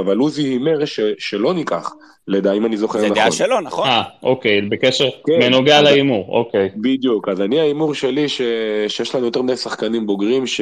אבל 0.00 0.16
עוזי 0.16 0.42
הימר 0.42 0.78
שלא 1.18 1.54
ניקח, 1.54 1.92
לדע, 2.28 2.52
אם 2.52 2.66
אני 2.66 2.76
זוכר 2.76 2.98
נכון. 2.98 3.08
זה 3.08 3.14
דעה 3.14 3.30
שלו, 3.30 3.60
נכון? 3.60 3.88
אה, 3.88 4.02
אוקיי, 4.22 4.60
בקשר, 4.60 5.08
כן, 5.26 5.40
בנוגע 5.40 5.82
להימור, 5.82 6.26
אוקיי. 6.28 6.68
בדיוק, 6.76 7.28
אז 7.28 7.40
אני 7.40 7.60
ההימור 7.60 7.94
שלי 7.94 8.28
ש, 8.28 8.40
שיש 8.88 9.14
לנו 9.14 9.24
יותר 9.24 9.42
מדי 9.42 9.56
שחקנים 9.56 10.06
בוגרים 10.06 10.46
ש, 10.46 10.60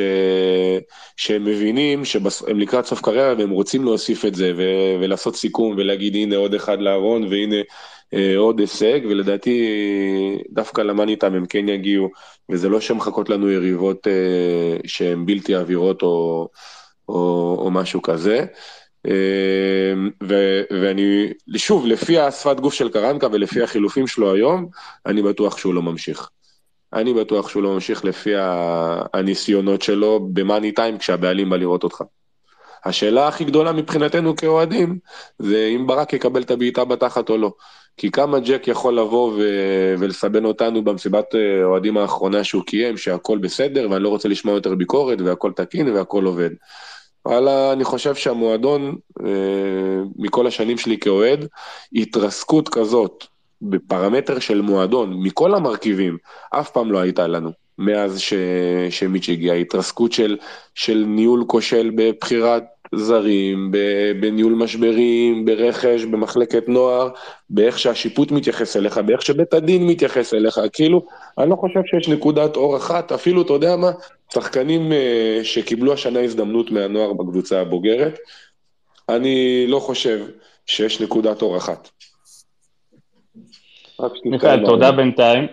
שהם 1.17 1.45
מבינים 1.45 2.05
שהם 2.05 2.23
לקראת 2.49 2.87
סוף 2.87 3.01
קריירה 3.01 3.35
והם 3.39 3.51
רוצים 3.51 3.85
להוסיף 3.85 4.25
את 4.25 4.35
זה 4.35 4.53
ו, 4.57 4.63
ולעשות 5.01 5.37
סיכום 5.37 5.75
ולהגיד 5.77 6.15
הנה 6.15 6.37
עוד 6.37 6.55
אחד 6.55 6.81
לארון 7.09 7.25
והנה 7.25 7.57
אה, 8.15 8.37
עוד 8.37 8.59
הישג, 8.61 9.01
ולדעתי 9.09 9.59
דווקא 10.51 10.81
למאני 10.81 11.17
טיים 11.17 11.35
הם 11.35 11.47
כן 11.47 11.69
יגיעו, 11.69 12.11
וזה 12.51 12.69
לא 12.69 12.81
שמחכות 12.81 13.29
לנו 13.29 13.51
יריבות 13.51 14.07
אה, 14.07 14.77
שהן 14.87 15.27
בלתי 15.27 15.55
עבירות 15.55 16.03
או, 16.03 16.49
או, 17.09 17.57
או 17.59 17.71
משהו 17.71 18.03
כזה. 18.03 18.45
אמ, 19.07 20.11
ו, 20.23 20.35
ואני, 20.71 21.33
שוב, 21.57 21.87
לפי 21.87 22.19
השפת 22.19 22.61
גוף 22.61 22.75
של 22.75 22.89
קרנקה 22.89 23.27
ולפי 23.33 23.63
החילופים 23.63 24.07
שלו 24.07 24.35
היום, 24.35 24.69
אני 25.07 25.23
בטוח 25.23 25.59
שהוא 25.59 25.75
לא 25.75 25.83
ממשיך. 25.83 26.29
אני 26.93 27.15
בטוח 27.15 27.49
שהוא 27.49 27.63
לא 27.63 27.75
ממשיך 27.75 28.05
לפי 28.05 28.31
הניסיונות 29.15 29.83
שלו 29.83 30.29
במאני 30.33 30.73
טיים 30.73 30.99
כשהבעלים 30.99 31.51
בא 31.51 31.57
לראות 31.57 31.85
אותך. 31.85 32.03
השאלה 32.85 33.29
הכי 33.29 33.45
גדולה 33.45 33.73
מבחינתנו 33.73 34.37
כאוהדים, 34.37 34.99
זה 35.39 35.73
אם 35.77 35.87
ברק 35.87 36.13
יקבל 36.13 36.43
את 36.43 36.51
הבעיטה 36.51 36.85
בתחת 36.85 37.31
או 37.31 37.39
לא. 37.39 37.53
כי 37.97 38.11
כמה 38.11 38.39
ג'ק 38.39 38.69
יכול 38.69 38.99
לבוא 38.99 39.33
ו- 39.33 39.95
ולסבן 39.99 40.45
אותנו 40.45 40.85
במסיבת 40.85 41.35
אה, 41.35 41.65
אוהדים 41.65 41.99
האחרונה 41.99 42.45
שהוא 42.45 42.63
קיים, 42.63 42.97
שהכל 42.97 43.39
בסדר 43.39 43.89
ואני 43.91 44.03
לא 44.03 44.09
רוצה 44.09 44.29
לשמוע 44.29 44.55
יותר 44.55 44.75
ביקורת 44.75 45.21
והכל 45.21 45.53
תקין 45.53 45.89
והכל 45.89 46.25
עובד. 46.25 46.51
וואלה, 47.27 47.73
אני 47.73 47.85
חושב 47.85 48.15
שהמועדון, 48.15 48.97
אה, 49.27 50.03
מכל 50.17 50.47
השנים 50.47 50.79
שלי 50.79 50.99
כאוהד, 50.99 51.47
התרסקות 51.93 52.69
כזאת 52.69 53.25
בפרמטר 53.63 54.39
של 54.39 54.61
מועדון, 54.61 55.23
מכל 55.23 55.55
המרכיבים, 55.55 56.17
אף 56.51 56.71
פעם 56.71 56.93
לא 56.93 56.99
הייתה 56.99 57.27
לנו. 57.27 57.68
מאז 57.79 58.21
ש... 58.21 58.35
שמיץ' 58.91 59.29
הגיע, 59.29 59.55
התרסקות 59.55 60.13
של, 60.13 60.37
של 60.75 61.05
ניהול 61.07 61.45
כושל 61.47 61.91
בבחירת 61.95 62.65
זרים, 62.95 63.73
בניהול 64.21 64.53
משברים, 64.53 65.45
ברכש, 65.45 66.05
במחלקת 66.05 66.69
נוער, 66.69 67.09
באיך 67.51 67.79
שהשיפוט 67.79 68.31
מתייחס 68.31 68.77
אליך, 68.77 68.99
באיך 68.99 69.23
שבית 69.23 69.55
הדין 69.55 69.87
מתייחס 69.87 70.35
אליך, 70.35 70.61
כאילו, 70.73 71.07
אני 71.39 71.51
לא 71.51 71.57
חושב 71.57 71.81
שיש 71.87 72.09
נקודת 72.09 72.57
אור 72.57 72.77
אחת, 72.77 73.13
אפילו, 73.13 73.43
אתה 73.43 73.53
יודע 73.53 73.77
מה, 73.77 73.91
שחקנים 74.35 74.93
uh, 74.93 74.95
שקיבלו 75.45 75.93
השנה 75.93 76.21
הזדמנות 76.21 76.71
מהנוער 76.71 77.13
בקבוצה 77.13 77.61
הבוגרת, 77.61 78.19
אני 79.09 79.65
לא 79.69 79.79
חושב 79.79 80.21
שיש 80.67 81.01
נקודת 81.01 81.43
אור 81.43 81.57
אחת. 81.57 81.89
מיכאל, 84.25 84.67
תודה 84.67 84.93
בינתיים. 84.93 85.47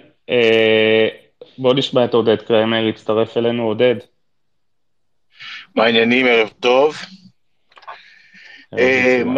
אה, 1.56 1.64
בוא 1.64 1.74
נשמע 1.74 2.06
את 2.06 2.14
עודד 2.14 2.41
קרמר, 2.41 2.88
הצטרף 2.89 3.38
אלינו, 3.38 3.64
עודד. 3.64 3.95
מה 5.76 5.84
העניינים, 5.84 6.26
ערב 6.28 6.49
טוב. 6.60 6.95
אמ, 8.80 9.38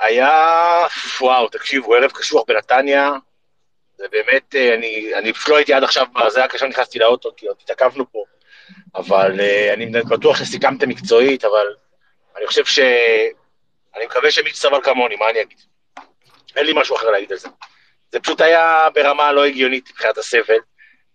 היה, 0.00 0.86
וואו, 1.20 1.48
תקשיבו, 1.48 1.94
ערב 1.94 2.10
קשוח 2.10 2.44
בנתניה, 2.48 3.12
זה 3.96 4.06
באמת, 4.12 4.54
אה, 4.54 4.74
אני, 4.74 5.14
אני 5.14 5.32
פשוט 5.32 5.48
לא 5.48 5.56
הייתי 5.56 5.72
עד 5.72 5.84
עכשיו, 5.84 6.06
זה 6.28 6.38
היה 6.38 6.48
קשה, 6.48 6.66
נכנסתי 6.66 6.98
לאוטו, 6.98 7.30
כי 7.36 7.46
עוד 7.46 7.56
התעכבנו 7.62 8.12
פה, 8.12 8.24
אבל 8.94 9.40
אה, 9.40 9.74
אני 9.74 9.86
בטוח 9.86 10.38
שסיכמתם 10.38 10.88
מקצועית, 10.88 11.44
אבל 11.44 11.66
אני 12.36 12.46
חושב 12.46 12.64
ש... 12.64 12.78
אני 13.96 14.06
מקווה 14.06 14.30
שמישהו 14.30 14.58
סבל 14.58 14.80
כמוני, 14.82 15.16
מה 15.16 15.30
אני 15.30 15.42
אגיד? 15.42 15.58
אין 16.56 16.66
לי 16.66 16.72
משהו 16.76 16.96
אחר 16.96 17.10
להגיד 17.10 17.32
על 17.32 17.38
זה. 17.38 17.48
זה 18.12 18.20
פשוט 18.20 18.40
היה 18.40 18.88
ברמה 18.94 19.32
לא 19.32 19.44
הגיונית 19.44 19.90
מבחינת 19.90 20.18
הסבל, 20.18 20.58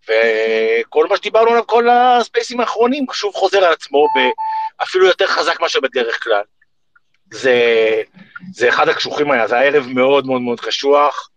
וכל 0.04 1.08
מה 1.08 1.18
שדיברנו 1.18 1.52
עליו 1.52 1.68
כל 1.68 1.90
הספייסים 1.90 2.60
האחרונים 2.60 3.06
שוב 3.14 3.34
חוזר 3.34 3.58
על 3.58 3.74
עצמו, 3.74 4.08
אפילו 4.84 5.06
יותר 5.06 5.28
חזק 5.28 5.60
מאשר 5.60 5.80
בדרך 5.80 6.24
כלל. 6.24 6.44
זה, 7.32 7.56
זה 8.54 8.70
אחד 8.70 8.90
הקשוחים 8.90 9.32
היה, 9.32 9.48
זה 9.48 9.56
היה 9.56 9.72
ערב 9.72 9.88
מאוד 9.88 10.26
מאוד 10.26 10.42
מאוד 10.42 10.60
קשוח, 10.60 11.30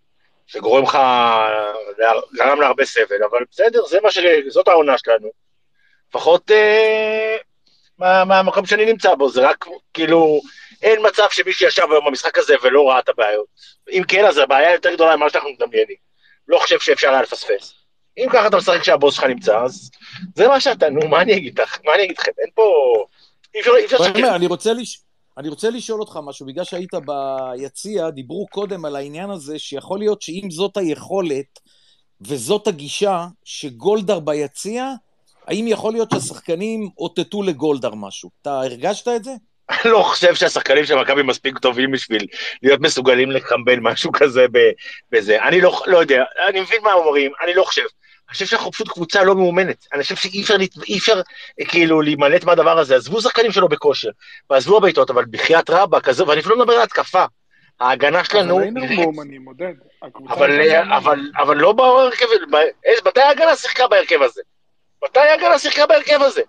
שגורם 0.46 0.82
לך, 0.82 0.98
גרם 2.34 2.60
להרבה 2.60 2.84
סבל, 2.84 3.24
אבל 3.30 3.38
בסדר, 3.50 3.86
זה 3.86 3.98
מה 4.02 4.10
ש... 4.10 4.18
זאת 4.48 4.68
העונה 4.68 4.98
שלנו. 4.98 5.28
לפחות 6.08 6.50
אה, 6.50 7.36
מה, 7.98 8.24
מהמקום 8.24 8.66
שאני 8.66 8.84
נמצא 8.84 9.14
בו, 9.14 9.28
זה 9.30 9.48
רק 9.48 9.64
כאילו, 9.94 10.40
אין 10.82 11.06
מצב 11.06 11.26
שמישהו 11.30 11.66
ישב 11.66 11.86
היום 11.90 12.06
במשחק 12.06 12.38
הזה 12.38 12.54
ולא 12.62 12.88
ראה 12.88 12.98
את 12.98 13.08
הבעיות. 13.08 13.46
אם 13.90 14.02
כן, 14.08 14.24
אז 14.24 14.38
הבעיה 14.38 14.72
יותר 14.72 14.94
גדולה 14.94 15.16
ממה 15.16 15.30
שאנחנו 15.30 15.50
מדמיינים. 15.50 15.96
לא 16.48 16.58
חושב 16.58 16.80
שאפשר 16.80 17.10
היה 17.10 17.22
לפספס. 17.22 17.74
אם 18.18 18.26
ככה 18.32 18.46
אתה 18.46 18.56
משחק 18.56 18.80
כשהבוס 18.80 19.14
שלך 19.14 19.24
נמצא, 19.24 19.58
אז 19.58 19.90
זה 20.34 20.48
מה 20.48 20.60
שאתה, 20.60 20.90
נו, 20.90 21.08
מה 21.08 21.22
אני 21.22 21.36
אגיד 21.36 21.60
לך? 21.60 21.78
מה 21.84 21.94
אני 21.94 22.04
אגיד 22.04 22.18
לכם? 22.18 22.30
אין 22.38 22.50
פה... 22.54 22.62
אי 23.54 23.60
אפשר 23.60 23.96
לשקר. 23.98 24.36
אני 24.36 24.46
רוצה 24.46 24.72
לש... 24.72 25.00
אני 25.38 25.48
רוצה 25.48 25.70
לשאול 25.70 26.00
אותך 26.00 26.18
משהו, 26.22 26.46
בגלל 26.46 26.64
שהיית 26.64 26.90
ביציע, 26.94 28.10
דיברו 28.10 28.46
קודם 28.50 28.84
על 28.84 28.96
העניין 28.96 29.30
הזה, 29.30 29.58
שיכול 29.58 29.98
להיות 29.98 30.22
שאם 30.22 30.48
זאת 30.50 30.76
היכולת 30.76 31.60
וזאת 32.20 32.66
הגישה, 32.66 33.26
שגולדהר 33.44 34.20
ביציע, 34.20 34.92
האם 35.46 35.66
יכול 35.68 35.92
להיות 35.92 36.10
שהשחקנים 36.10 36.88
אותתו 36.98 37.42
לגולדהר 37.42 37.94
משהו? 37.94 38.30
אתה 38.42 38.60
הרגשת 38.60 39.08
את 39.08 39.24
זה? 39.24 39.30
אני 39.70 39.92
לא 39.92 40.02
חושב 40.02 40.34
שהשחקנים 40.34 40.84
של 40.84 40.94
מכבי 40.94 41.22
מספיק 41.22 41.58
טובים 41.58 41.90
בשביל 41.90 42.26
להיות 42.62 42.80
מסוגלים 42.80 43.30
לקמבל 43.30 43.78
משהו 43.80 44.12
כזה 44.12 44.46
בזה. 45.12 45.42
אני 45.42 45.60
לא, 45.60 45.82
לא 45.86 45.98
יודע, 45.98 46.24
אני 46.48 46.60
מבין 46.60 46.82
מה 46.82 46.92
אומרים, 46.92 47.32
אני 47.44 47.54
לא 47.54 47.62
חושב. 47.62 47.84
אני 48.28 48.32
חושב 48.32 48.46
שאנחנו 48.46 48.72
פשוט 48.72 48.88
קבוצה 48.88 49.24
לא 49.24 49.34
מאומנת. 49.34 49.86
אני 49.92 50.02
חושב 50.02 50.16
שאי 50.16 50.42
אפשר, 50.42 50.56
אי 50.88 50.98
אפשר 50.98 51.20
כאילו 51.68 52.02
להימלט 52.02 52.44
מהדבר 52.44 52.78
הזה. 52.78 52.96
עזבו 52.96 53.20
שחקנים 53.20 53.52
שלו 53.52 53.68
בכושר, 53.68 54.10
ועזבו 54.50 54.76
הבעיטות, 54.76 55.10
אבל 55.10 55.24
בחייאת 55.30 55.70
רבה 55.70 56.00
כזה, 56.00 56.24
ואני 56.28 56.40
אפילו 56.40 56.56
לא 56.56 56.62
מדבר 56.62 56.74
על 56.74 56.82
התקפה. 56.82 57.24
ההגנה 57.80 58.24
שלנו... 58.24 58.56
אבל 58.56 58.62
היינו 58.62 59.02
מאומנים, 59.02 59.44
עודד. 59.44 59.72
אבל, 60.28 60.82
אבל, 60.96 61.20
אבל 61.36 61.56
לא 61.56 61.72
בהרכב, 61.72 62.26
מתי 63.06 63.20
ההגנה 63.20 63.56
שיחקה 63.56 63.88
בהרכב 63.88 64.22
הזה? 64.22 64.42
מתי 65.04 65.20
ההגנה 65.20 65.58
שיחקה 65.58 65.86
בהרכב 65.86 66.22
הזה? 66.22 66.42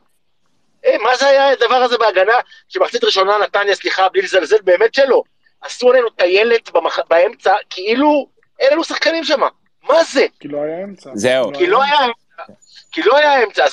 אה, 0.85 0.97
מה 1.03 1.15
זה 1.15 1.27
היה 1.27 1.49
הדבר 1.49 1.75
הזה 1.75 1.97
בהגנה, 1.97 2.33
שמחצית 2.69 3.03
ראשונה 3.03 3.37
נתניה, 3.37 3.75
סליחה, 3.75 4.09
בלי 4.09 4.21
לזלזל, 4.21 4.61
באמת 4.63 4.93
שלא. 4.93 5.23
עשו 5.61 5.89
עלינו 5.89 6.09
טיילת 6.09 6.71
במח... 6.71 6.99
באמצע, 7.09 7.53
כאילו 7.69 8.27
אין 8.59 8.73
לנו 8.73 8.83
שחקנים 8.83 9.23
שם. 9.23 9.41
מה 9.87 10.03
זה? 10.03 10.25
כי 10.39 10.47
לא 10.47 10.61
היה 10.63 10.83
אמצע. 10.83 11.09
זהו. 11.13 11.51
כי 11.57 11.67
לא 11.67 11.83
היה 11.83 11.97
אמצע. 12.05 12.53
כי 12.91 13.01
לא 13.03 13.17
היה 13.17 13.43
אמצע, 13.43 13.65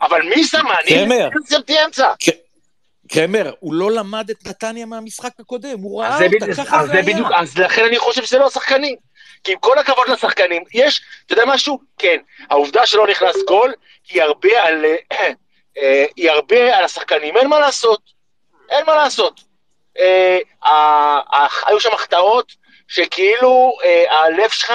אבל- 0.00 0.22
מי 0.22 0.44
שם? 0.44 0.64
אני 0.84 1.06
שמתי 1.50 1.84
אמצע. 1.84 2.12
קרמר, 3.12 3.52
הוא 3.60 3.74
לא 3.74 3.90
למד 3.90 4.30
את 4.30 4.46
נתניה 4.46 4.86
מהמשחק 4.86 5.32
הקודם, 5.40 5.78
הוא 5.80 6.02
ראה 6.02 6.18
אותה, 6.26 6.46
ככה 6.56 6.80
אז 6.80 6.86
זה 6.86 6.92
זה 6.92 6.98
היה. 6.98 7.02
בדיוק, 7.02 7.28
אז 7.36 7.58
לכן 7.58 7.84
אני 7.84 7.98
חושב 7.98 8.24
שזה 8.24 8.38
לא 8.38 8.46
השחקנים. 8.46 8.96
כי 9.44 9.52
עם 9.52 9.58
כל 9.58 9.78
הכבוד 9.78 10.08
לשחקנים, 10.08 10.62
יש, 10.74 11.02
אתה 11.26 11.32
יודע 11.32 11.44
משהו? 11.46 11.78
כן, 11.98 12.16
העובדה 12.50 12.86
שלא 12.86 13.06
נכנס 13.06 13.36
גול, 13.48 13.72
היא 14.10 14.22
הרבה 14.22 14.62
על, 14.62 14.84
אה, 15.12 15.30
אה, 15.78 16.04
היא 16.16 16.30
הרבה 16.30 16.76
על 16.78 16.84
השחקנים, 16.84 17.36
אין 17.36 17.48
מה 17.48 17.58
לעשות. 17.60 18.00
אין 18.70 18.86
מה 18.86 18.94
לעשות. 18.94 19.40
אה, 19.98 20.38
היו 21.66 21.80
שם 21.80 21.92
החטאות 21.92 22.52
שכאילו 22.88 23.72
אה, 23.84 24.18
הלב 24.18 24.50
שלך 24.50 24.72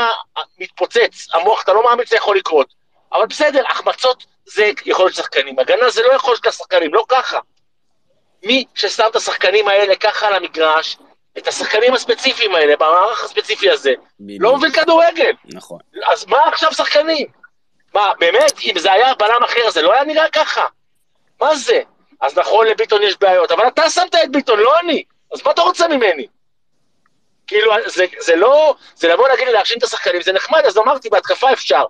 מתפוצץ, 0.59 1.27
המוח, 1.33 1.63
אתה 1.63 1.73
לא 1.73 1.83
מאמין 1.83 2.05
שזה 2.05 2.15
יכול 2.15 2.37
לקרות. 2.37 2.73
אבל 3.13 3.25
בסדר, 3.25 3.63
החמצות 3.67 4.25
זה 4.45 4.71
יכול 4.85 5.05
להיות 5.05 5.15
שחקנים, 5.15 5.59
הגנה 5.59 5.89
זה 5.89 6.01
לא 6.01 6.13
יכול 6.13 6.33
להיות 6.33 6.45
לשחקנים, 6.45 6.93
לא 6.93 7.05
ככה. 7.09 7.39
מי 8.43 8.65
ששם 8.75 9.03
את 9.11 9.15
השחקנים 9.15 9.67
האלה 9.67 9.95
ככה 9.95 10.27
על 10.27 10.35
המגרש, 10.35 10.97
את 11.37 11.47
השחקנים 11.47 11.93
הספציפיים 11.93 12.55
האלה, 12.55 12.75
במערך 12.75 13.23
הספציפי 13.23 13.69
הזה, 13.69 13.93
בדיוק. 14.19 14.43
לא 14.43 14.57
מבין 14.57 14.71
כדורגל. 14.71 15.31
נכון. 15.45 15.79
אז 16.11 16.25
מה 16.27 16.37
עכשיו 16.47 16.73
שחקנים? 16.73 17.27
מה, 17.93 18.11
באמת, 18.19 18.59
אם 18.63 18.79
זה 18.79 18.91
היה 18.91 19.15
בלם 19.15 19.43
אחר, 19.43 19.69
זה 19.69 19.81
לא 19.81 19.93
היה 19.93 20.03
נראה 20.03 20.29
ככה. 20.29 20.65
מה 21.41 21.55
זה? 21.55 21.81
אז 22.21 22.37
נכון, 22.37 22.67
לביטון 22.67 23.01
יש 23.03 23.17
בעיות, 23.19 23.51
אבל 23.51 23.67
אתה 23.67 23.89
שמת 23.89 24.15
את 24.15 24.31
ביטון, 24.31 24.59
לא 24.59 24.79
אני. 24.79 25.03
אז 25.33 25.41
מה 25.45 25.51
אתה 25.51 25.61
רוצה 25.61 25.87
ממני? 25.87 26.27
כאילו, 27.51 27.71
זה, 27.85 28.05
זה 28.19 28.35
לא, 28.35 28.75
זה 28.95 29.07
לבוא 29.07 29.27
להגיד 29.27 29.47
לי 29.47 29.53
להכשים 29.53 29.77
את 29.77 29.83
השחקנים, 29.83 30.21
זה 30.21 30.33
נחמד, 30.33 30.61
אז 30.65 30.77
אמרתי, 30.77 31.09
בהתקפה 31.09 31.53
אפשר. 31.53 31.83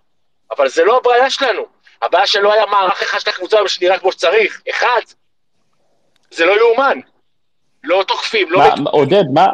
אבל 0.57 0.68
זה 0.70 0.84
לא 0.84 0.97
הבעיה 0.97 1.30
שלנו. 1.30 1.62
הבעיה 2.01 2.28
שלא 2.28 2.53
היה 2.53 2.66
מערך 2.66 3.01
אחד 3.01 3.20
של 3.20 3.30
הקבוצה 3.30 3.57
היום 3.57 3.68
שנראה 3.68 3.99
כמו 3.99 4.12
שצריך. 4.12 4.62
אחד. 4.70 5.01
זה 6.32 6.45
לא 6.45 6.51
יאומן. 6.57 6.99
לא 7.84 8.03
תוקפים, 8.07 8.51
לא... 8.51 8.57
מה- 8.59 8.76
מת- 8.76 8.88
עודד, 8.91 9.24
מה... 9.34 9.47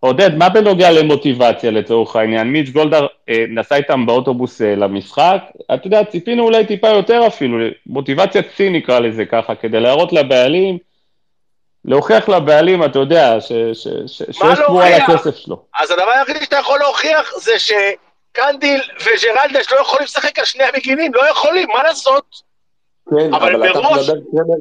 עודד, 0.00 0.34
מה 0.34 0.48
בנוגע 0.48 0.90
למוטיבציה 0.90 1.70
לצורך 1.70 2.16
העניין? 2.16 2.46
מיץ' 2.46 2.68
גולדהר 2.68 3.06
אה, 3.28 3.44
נסע 3.48 3.76
איתם 3.76 4.06
באוטובוס 4.06 4.62
אה, 4.62 4.74
למשחק, 4.74 5.42
אתה 5.74 5.86
יודע, 5.86 6.04
ציפינו 6.04 6.44
אולי 6.44 6.66
טיפה 6.66 6.88
יותר 6.88 7.26
אפילו, 7.26 7.58
מוטיבציית 7.86 8.46
שיא 8.56 8.70
נקרא 8.70 8.98
לזה 8.98 9.24
ככה, 9.24 9.54
כדי 9.54 9.80
להראות 9.80 10.12
לבעלים, 10.12 10.78
להוכיח 11.84 12.28
לבעלים, 12.28 12.84
אתה 12.84 12.98
יודע, 12.98 13.40
ש, 13.40 13.52
ש, 13.72 13.88
ש, 14.06 14.22
שיש 14.30 14.38
תמורה 14.66 14.90
להוכיח? 14.90 15.10
לכסף 15.10 15.36
שלו. 15.36 15.62
אז 15.80 15.90
הדבר 15.90 16.10
היחידי 16.10 16.44
שאתה 16.44 16.56
יכול 16.56 16.78
להוכיח 16.78 17.32
זה 17.38 17.52
שקנדיל 17.58 18.80
וג'רלדש 19.00 19.72
לא 19.72 19.80
יכולים 19.80 20.04
לשחק 20.04 20.38
על 20.38 20.44
שני 20.44 20.64
המגינים, 20.64 21.14
לא 21.14 21.30
יכולים, 21.30 21.68
מה 21.76 21.82
לעשות? 21.82 22.24
כן, 23.10 23.34
אבל 23.34 23.54
אבל 23.56 23.70
אתה 23.70 23.80
מראש- 23.80 24.08
מדבר, 24.08 24.54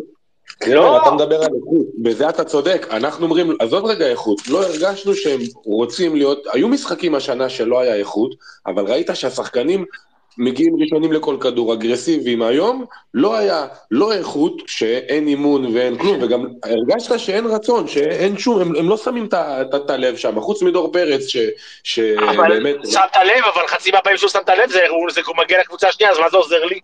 קרמר, 0.59 0.75
לא. 0.75 1.01
אתה 1.01 1.11
מדבר 1.11 1.35
על 1.35 1.49
איכות, 1.55 1.85
בזה 2.01 2.29
אתה 2.29 2.43
צודק, 2.43 2.87
אנחנו 2.91 3.25
אומרים, 3.25 3.55
עזוב 3.59 3.85
רגע 3.85 4.05
איכות, 4.07 4.47
לא 4.47 4.63
הרגשנו 4.63 5.13
שהם 5.15 5.39
רוצים 5.65 6.15
להיות, 6.15 6.43
היו 6.53 6.67
משחקים 6.67 7.15
השנה 7.15 7.49
שלא 7.49 7.79
היה 7.79 7.95
איכות, 7.95 8.31
אבל 8.67 8.85
ראית 8.91 9.09
שהשחקנים 9.13 9.85
מגיעים 10.37 10.75
ראשונים 10.81 11.11
לכל 11.11 11.37
כדור, 11.41 11.73
אגרסיביים, 11.73 12.41
היום 12.41 12.85
לא 13.13 13.37
היה, 13.37 13.67
לא 13.91 14.13
איכות, 14.13 14.53
שאין 14.67 15.27
אימון 15.27 15.75
ואין 15.75 15.97
כלום, 15.97 16.23
וגם 16.23 16.45
הרגשת 16.63 17.19
שאין 17.19 17.45
רצון, 17.45 17.87
שאין 17.87 18.37
שום, 18.37 18.61
הם, 18.61 18.75
הם 18.75 18.89
לא 18.89 18.97
שמים 18.97 19.29
את 19.75 19.89
הלב 19.89 20.15
שם, 20.15 20.41
חוץ 20.41 20.61
מדור 20.61 20.91
פרץ, 20.91 21.27
ש, 21.27 21.37
שבאמת, 21.83 22.75
אבל 22.75 22.85
שמת 22.85 23.15
לב, 23.15 23.43
אבל 23.55 23.67
חצי 23.67 23.91
מהפעמים 23.91 24.17
שהוא 24.17 24.29
שם 24.29 24.39
את 24.39 24.49
הלב, 24.49 24.69
זה, 24.69 24.79
זה 25.09 25.21
מגיע 25.37 25.59
לקבוצה 25.59 25.87
השנייה, 25.87 26.11
אז 26.11 26.19
מה 26.19 26.29
זה 26.29 26.37
עוזר 26.37 26.65
לי? 26.65 26.79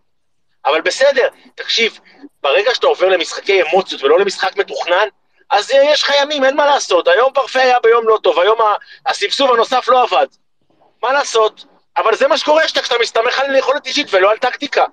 אבל 0.66 0.82
בסדר, 0.82 1.28
תקשיב, 1.56 2.00
ברגע 2.44 2.76
שאתה 2.76 2.88
עובר 2.88 3.10
למשחקי 3.10 3.62
אמוציות 3.62 4.04
ולא 4.04 4.20
למשחק 4.20 4.58
מתוכנן, 4.58 5.08
אז 5.52 5.72
יש 5.72 6.04
לך 6.04 6.12
ימים, 6.22 6.44
אין 6.44 6.56
מה 6.56 6.66
לעשות. 6.66 7.08
היום 7.08 7.34
פרפה 7.34 7.60
היה 7.60 7.80
ביום 7.84 8.08
לא 8.08 8.20
טוב, 8.24 8.40
היום 8.40 8.58
הסבסוב 9.06 9.52
הנוסף 9.52 9.88
לא 9.88 10.04
עבד. 10.04 10.28
מה 11.04 11.14
לעשות? 11.14 11.66
אבל 11.98 12.16
זה 12.16 12.28
מה 12.28 12.38
שקורה 12.38 12.68
שאתה- 12.68 12.82
כשאתה 12.82 12.96
מסתמך 13.02 13.40
על 13.40 13.56
יכולת 13.56 13.86
אישית 13.86 14.08
ולא 14.14 14.32
על 14.32 14.38
טקטיקה 14.38 14.86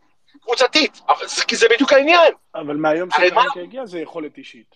קבוצתית. 0.42 1.00
אבל 1.08 1.26
זה, 1.26 1.44
כי 1.44 1.56
זה 1.56 1.66
בדיוק 1.70 1.92
העניין. 1.92 2.32
אבל 2.54 2.76
מהיום 2.76 3.08
שקרנקה 3.10 3.60
הגיע 3.60 3.86
זה 3.86 3.98
יכולת 4.00 4.38
אישית. 4.38 4.74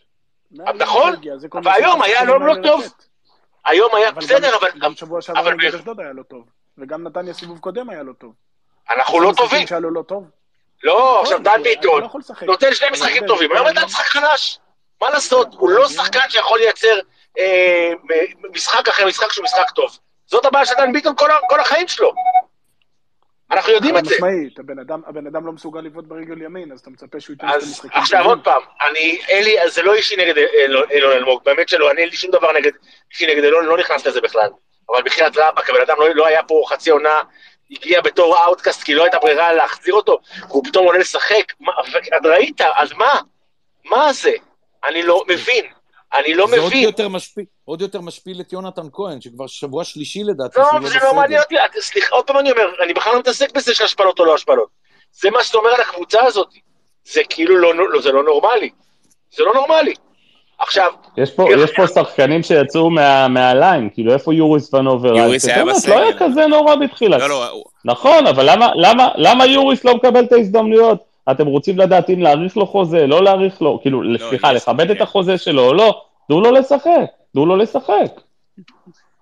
נכון, 0.51 1.13
שהגיע, 1.15 1.37
זה 1.39 1.49
כל 1.49 1.59
אבל 1.59 1.71
מה 1.71 1.77
היום 1.77 2.03
היה 2.03 2.25
לא- 2.25 2.41
לא 2.41 2.55
טוב. 2.63 2.85
היום 3.67 3.95
היה 3.95 4.09
אבל 4.09 4.19
בסדר, 4.21 4.57
אבל 4.57 4.69
גם 4.81 4.95
שבוע 4.95 5.23
שעבר 5.23 5.41
אבל 5.41 5.55
נגד 5.55 5.75
אשדוד 5.75 6.01
היה 6.01 6.13
לא 6.13 6.23
טוב. 6.23 6.45
וגם 6.79 7.07
נתניה 7.07 7.35
סיבוב 7.35 7.59
קודם 7.59 7.91
היה 7.91 8.03
לא 8.03 8.13
טוב. 8.13 8.33
אנחנו 8.91 9.21
לא 9.21 9.33
טובים. 9.37 9.67
לא 9.81 10.03
טוב. 10.03 10.25
לא, 10.83 11.21
עכשיו 11.23 11.39
נכון, 11.39 11.43
דן 11.45 11.61
אתה 11.61 11.63
ביטון 11.63 12.03
לא. 12.03 12.09
נותן 12.47 12.75
שני 12.75 12.87
אבל 12.89 12.93
משחקים 12.97 13.27
טובים, 13.27 13.53
היום 13.53 13.69
אתה 13.69 13.85
משחק 13.87 14.05
חלש. 14.05 14.59
מה 15.01 15.11
לעשות? 15.11 15.49
כל 15.51 15.57
הוא 15.59 15.71
לא 15.71 15.89
שחקן 15.89 16.21
שיכול 16.29 16.59
לייצר 16.59 16.99
אה, 17.39 17.93
משחק 18.55 18.89
אחרי 18.89 19.05
משחק 19.05 19.33
שהוא 19.33 19.45
משחק 19.45 19.71
טוב. 19.71 19.99
זאת 20.29 20.45
הבעיה 20.45 20.67
של 20.67 20.75
דן 20.75 20.93
ביטון 20.93 21.17
כל 21.17 21.29
כל 21.49 21.61
החיים 21.61 21.89
שלו. 21.89 22.13
אנחנו 23.51 23.73
יודעים 23.73 23.95
חד 23.95 23.99
את 24.01 24.05
זה. 24.05 24.15
משמעית, 24.15 24.59
הבן 24.59 24.79
אדם- 24.79 25.03
הבן 25.07 25.27
אדם 25.27 25.47
לא 25.47 25.53
מסוגל 25.53 25.81
לבעוט 25.81 26.05
ברגל 26.05 26.43
ימין, 26.43 26.73
אז 26.73 26.81
אתה 26.81 26.91
מצפה 26.91 27.21
שהוא 27.21 27.35
ייתן 27.35 27.47
שתי 27.49 27.57
אז 27.57 27.71
משחקים 27.71 27.91
עכשיו. 28.01 28.25
עוד 28.25 28.41
פעם, 28.45 28.63
אני, 28.91 29.21
אלי, 29.31 29.57
זה 29.67 29.83
לא 29.83 29.95
אישי 29.95 30.17
נגד 30.17 30.35
אילון 30.39 30.91
אילון 30.91 31.13
אלמוג, 31.13 31.45
באמת 31.45 31.69
שלא, 31.69 31.91
אני 31.91 32.01
אין 32.01 32.09
לי 32.09 32.17
שום 32.17 32.31
דבר 32.31 32.53
נגד, 32.53 32.73
אישי 33.11 33.27
נגד 33.27 33.45
אילון, 33.45 33.65
לא 33.65 33.79
נכנס 33.79 34.07
לזה 34.07 34.21
בכלל. 34.21 34.51
אבל 34.93 35.03
בחייאת 35.03 35.37
רבאק, 35.37 35.71
הבן 35.71 35.81
אדם 35.81 35.97
לא, 35.99 36.09
לא 36.15 36.27
היה 36.27 36.43
פה 36.43 36.63
חצי 36.69 36.91
עונה, 36.91 37.21
הגיע 37.71 38.01
בתור 38.01 38.45
outcast, 38.45 38.83
כי 38.83 38.95
לא 38.95 39.03
הייתה 39.05 39.19
ברירה 39.19 39.53
להחזיר 39.53 39.95
אותו, 39.95 40.19
והוא 40.49 40.65
פתאום 40.65 40.87
עולה 40.87 40.99
לשחק, 40.99 41.53
מה, 41.61 41.73
אז 41.79 42.27
ראית, 42.27 42.61
אז 42.77 42.93
מה? 42.93 43.21
מה 43.85 44.13
זה? 44.13 44.33
אני 44.85 45.03
לא 45.03 45.25
מבין, 45.29 45.65
אני 46.15 46.35
לא 46.35 46.47
זה 46.47 46.57
עוד 46.59 46.67
מבין. 46.67 46.83
יותר 46.83 47.09
משפיל, 47.09 47.45
עוד 47.65 47.81
יותר 47.81 48.01
משפיל 48.01 48.41
את 48.41 48.53
יונתן 48.53 48.87
כהן, 48.93 49.21
שכבר 49.21 49.47
שבוע 49.47 49.85
שלישי 49.85 50.25
לדעתי, 50.25 50.59
לא, 50.59 50.65
שהוא 50.71 50.81
לא 50.81 50.89
זה 50.89 50.95
לא 50.95 51.01
בסדר. 51.01 51.13
מעניין 51.13 51.41
אותי, 51.41 51.81
סליחה, 51.81 52.15
עוד 52.15 52.27
פעם 52.27 52.39
אני 52.39 52.51
אומר, 52.51 52.63
אני 52.85 52.95
בכלל 52.95 53.13
לא 53.13 53.19
מתעסק 53.19 53.55
בזה 53.57 53.75
של 53.75 53.85
השפלות 53.85 54.19
או 54.19 54.25
לא 54.25 54.35
השפלות. 54.35 54.69
זה 55.13 55.31
מה 55.31 55.43
שאתה 55.45 55.59
אומר 55.59 55.71
על 55.71 55.81
הקבוצה 55.81 56.25
הזאת. 56.25 56.49
זה 57.13 57.21
כאילו 57.29 57.57
לא, 57.59 57.75
לא, 57.75 58.01
זה 58.01 58.13
לא 58.13 58.23
נורמלי. 58.23 58.71
זה 59.37 59.45
לא 59.45 59.55
נורמלי. 59.55 59.95
עכשיו, 60.59 60.93
יש 61.17 61.31
פה, 61.31 61.45
יש 61.59 61.71
פה 61.77 61.87
שחקנים 61.87 62.43
שיצאו 62.43 62.91
מה, 62.91 63.29
מהליין, 63.29 63.89
כאילו 63.95 64.13
איפה 64.13 64.35
יוריס 64.35 64.75
ונובר? 64.75 65.17
יוריס 65.17 65.45
היה 65.49 65.65
בסגל. 65.65 65.95
לא 65.95 66.01
היה 66.01 66.19
כזה 66.19 66.47
נורא 66.47 66.75
בתחילה. 66.75 67.19
לא, 67.19 67.29
לא, 67.29 67.63
נכון, 67.85 68.27
אבל 68.27 68.51
למה, 68.51 68.71
למה, 68.75 69.09
למה 69.17 69.47
יוריס 69.47 69.85
לא 69.85 69.95
מקבל 69.95 70.25
את 70.25 70.33
ההזדמנויות? 70.33 70.99
אתם 71.31 71.47
רוצים 71.47 71.79
לדעת 71.79 72.11
אם 72.11 72.23
להאריך 72.23 72.57
לו 72.57 72.67
חוזה, 72.67 73.07
לא 73.07 73.25
להאריך 73.25 73.63
לו, 73.63 73.79
כאילו, 73.83 74.03
סליחה, 74.29 74.55
יש- 74.55 74.63
לכבד 74.63 74.91
את. 74.91 75.01
החוזה 75.01 75.39
שלו 75.39 75.63
או 75.69 75.75
לא, 75.75 76.03
תנו 76.29 76.41
לו 76.41 76.53
לשחק, 76.53 76.91
תנו 77.33 77.47
לו 77.47 77.57
לשחק. 77.57 78.21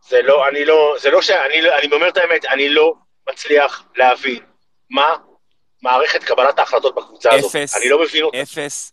זה 0.08 0.22
לא, 0.22 0.48
אני 0.48 0.64
לא, 0.64 0.94
זה 1.00 1.10
לא 1.10 1.22
שאני, 1.22 1.62
לא- 1.62 1.78
אני 1.78 1.92
אומר 1.92 2.08
את 2.08 2.16
האמת, 2.16 2.44
אני 2.44 2.68
לא 2.68 2.94
מצליח 3.32 3.84
להבין 3.96 4.38
מה 4.90 5.06
מערכת 5.82 6.24
קבלת 6.24 6.58
ההחלטות 6.58 6.94
בקבוצה 6.94 7.32
הזאת. 7.34 7.56
אפס. 7.56 7.76
אני 7.76 7.88
לא 7.88 8.02
מבין 8.02 8.22
אותה. 8.22 8.42
אפס, 8.42 8.92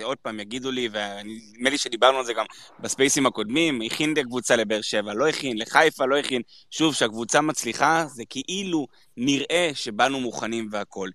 ועוד 0.00 0.18
פעם 0.22 0.40
יגידו 0.40 0.70
לי, 0.70 0.88
ונדמה 0.92 1.70
לי 1.70 1.78
שדיברנו 1.78 2.18
על 2.18 2.24
זה 2.24 2.32
גם 2.34 2.44
בספייסים 2.80 3.26
הקודמים, 3.26 3.80
הכין 3.86 4.12
את 4.12 4.18
הקבוצה 4.18 4.56
לבאר 4.56 4.80
שבע, 4.80 5.14
לא 5.14 5.28
הכין, 5.28 5.58
לחיפה 5.58 6.04
לא 6.06 6.16
הכין. 6.16 6.42
שוב, 6.70 6.94
כשהקבוצה 6.94 7.40
מצליחה, 7.40 8.04
זה 8.08 8.22
כאילו 8.30 8.86
נראה 9.16 9.70
שבאנו 9.74 10.20
מוכנים 10.20 10.68
והכול. 10.72 11.10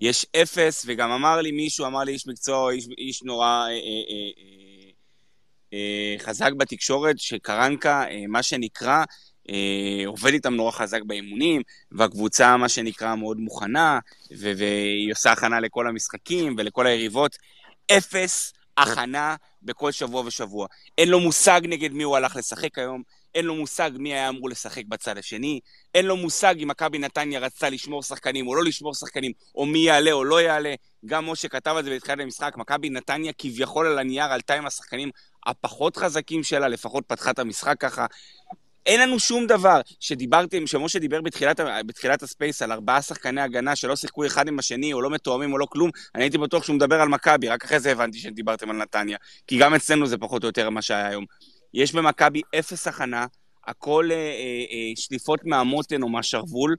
יש 0.00 0.26
אפס, 0.42 0.84
וגם 0.86 1.10
אמר 1.10 1.40
לי 1.40 1.52
מישהו, 1.52 1.86
אמר 1.86 2.00
לי 2.00 2.12
איש 2.12 2.26
מקצוע, 2.26 2.72
איש, 2.72 2.88
איש 2.98 3.22
נורא 3.22 3.46
אה, 3.46 3.68
אה, 3.68 3.72
אה, 3.72 4.30
אה, 4.38 4.90
אה, 5.72 6.16
חזק 6.18 6.52
בתקשורת, 6.52 7.18
שקרנקה, 7.18 8.04
אה, 8.10 8.24
מה 8.28 8.42
שנקרא, 8.42 9.04
אה, 9.50 10.02
עובד 10.06 10.32
איתם 10.32 10.54
נורא 10.54 10.70
חזק 10.70 11.02
באימונים, 11.02 11.62
והקבוצה, 11.92 12.56
מה 12.56 12.68
שנקרא, 12.68 13.14
מאוד 13.14 13.36
מוכנה, 13.36 13.98
ו- 14.38 14.52
והיא 14.56 15.12
עושה 15.12 15.32
הכנה 15.32 15.60
לכל 15.60 15.86
המשחקים 15.86 16.54
ולכל 16.58 16.86
היריבות. 16.86 17.36
אפס 17.90 18.52
הכנה 18.76 19.36
בכל 19.62 19.92
שבוע 19.92 20.22
ושבוע. 20.26 20.66
אין 20.98 21.08
לו 21.08 21.20
מושג 21.20 21.60
נגד 21.64 21.92
מי 21.92 22.02
הוא 22.02 22.16
הלך 22.16 22.36
לשחק 22.36 22.78
היום, 22.78 23.02
אין 23.34 23.44
לו 23.44 23.54
מושג 23.54 23.90
מי 23.98 24.12
היה 24.12 24.28
אמור 24.28 24.48
לשחק 24.48 24.82
בצד 24.88 25.18
השני, 25.18 25.60
אין 25.94 26.06
לו 26.06 26.16
מושג 26.16 26.54
אם 26.62 26.68
מכבי 26.68 26.98
נתניה 26.98 27.40
רצתה 27.40 27.70
לשמור 27.70 28.02
שחקנים 28.02 28.48
או 28.48 28.54
לא 28.54 28.64
לשמור 28.64 28.94
שחקנים, 28.94 29.32
או 29.54 29.66
מי 29.66 29.78
יעלה 29.78 30.12
או 30.12 30.24
לא 30.24 30.40
יעלה. 30.42 30.74
גם 31.06 31.26
משה 31.26 31.48
כתב 31.48 31.74
על 31.76 31.84
זה 31.84 31.90
בתחילת 31.96 32.20
המשחק, 32.20 32.56
מכבי 32.56 32.90
נתניה 32.90 33.32
כביכול 33.38 33.86
על 33.86 33.98
הנייר 33.98 34.24
עלתה 34.24 34.54
עם 34.54 34.66
השחקנים 34.66 35.10
הפחות 35.46 35.96
חזקים 35.96 36.42
שלה, 36.42 36.68
לפחות 36.68 37.04
פתחה 37.06 37.30
את 37.30 37.38
המשחק 37.38 37.76
ככה. 37.80 38.06
אין 38.86 39.00
לנו 39.00 39.18
שום 39.18 39.46
דבר. 39.46 39.80
שדיברתם, 40.00 40.66
שמשה 40.66 40.98
דיבר 40.98 41.20
בתחילת, 41.20 41.60
בתחילת 41.86 42.22
הספייס 42.22 42.62
על 42.62 42.72
ארבעה 42.72 43.02
שחקני 43.02 43.40
הגנה 43.40 43.76
שלא 43.76 43.96
שיחקו 43.96 44.26
אחד 44.26 44.48
עם 44.48 44.58
השני, 44.58 44.92
או 44.92 45.02
לא 45.02 45.10
מתואמים 45.10 45.52
או 45.52 45.58
לא 45.58 45.66
כלום, 45.70 45.90
אני 46.14 46.24
הייתי 46.24 46.38
בטוח 46.38 46.64
שהוא 46.64 46.76
מדבר 46.76 47.00
על 47.00 47.08
מכבי, 47.08 47.48
רק 47.48 47.64
אחרי 47.64 47.80
זה 47.80 47.92
הבנתי 47.92 48.18
שדיברתם 48.18 48.70
על 48.70 48.76
נתניה. 48.76 49.18
כי 49.46 49.58
גם 49.58 49.74
אצלנו 49.74 50.06
זה 50.06 50.18
פחות 50.18 50.42
או 50.42 50.48
יותר 50.48 50.70
מה 50.70 50.82
שהיה 50.82 51.08
היום. 51.08 51.24
יש 51.74 51.94
במכבי 51.94 52.42
אפס 52.58 52.86
הכנה, 52.86 53.26
הכל 53.66 54.08
אה, 54.10 54.16
אה, 54.16 54.20
אה, 54.20 54.92
שליפות 54.96 55.40
מהמותן 55.44 56.02
או 56.02 56.08
מהשרוול, 56.08 56.76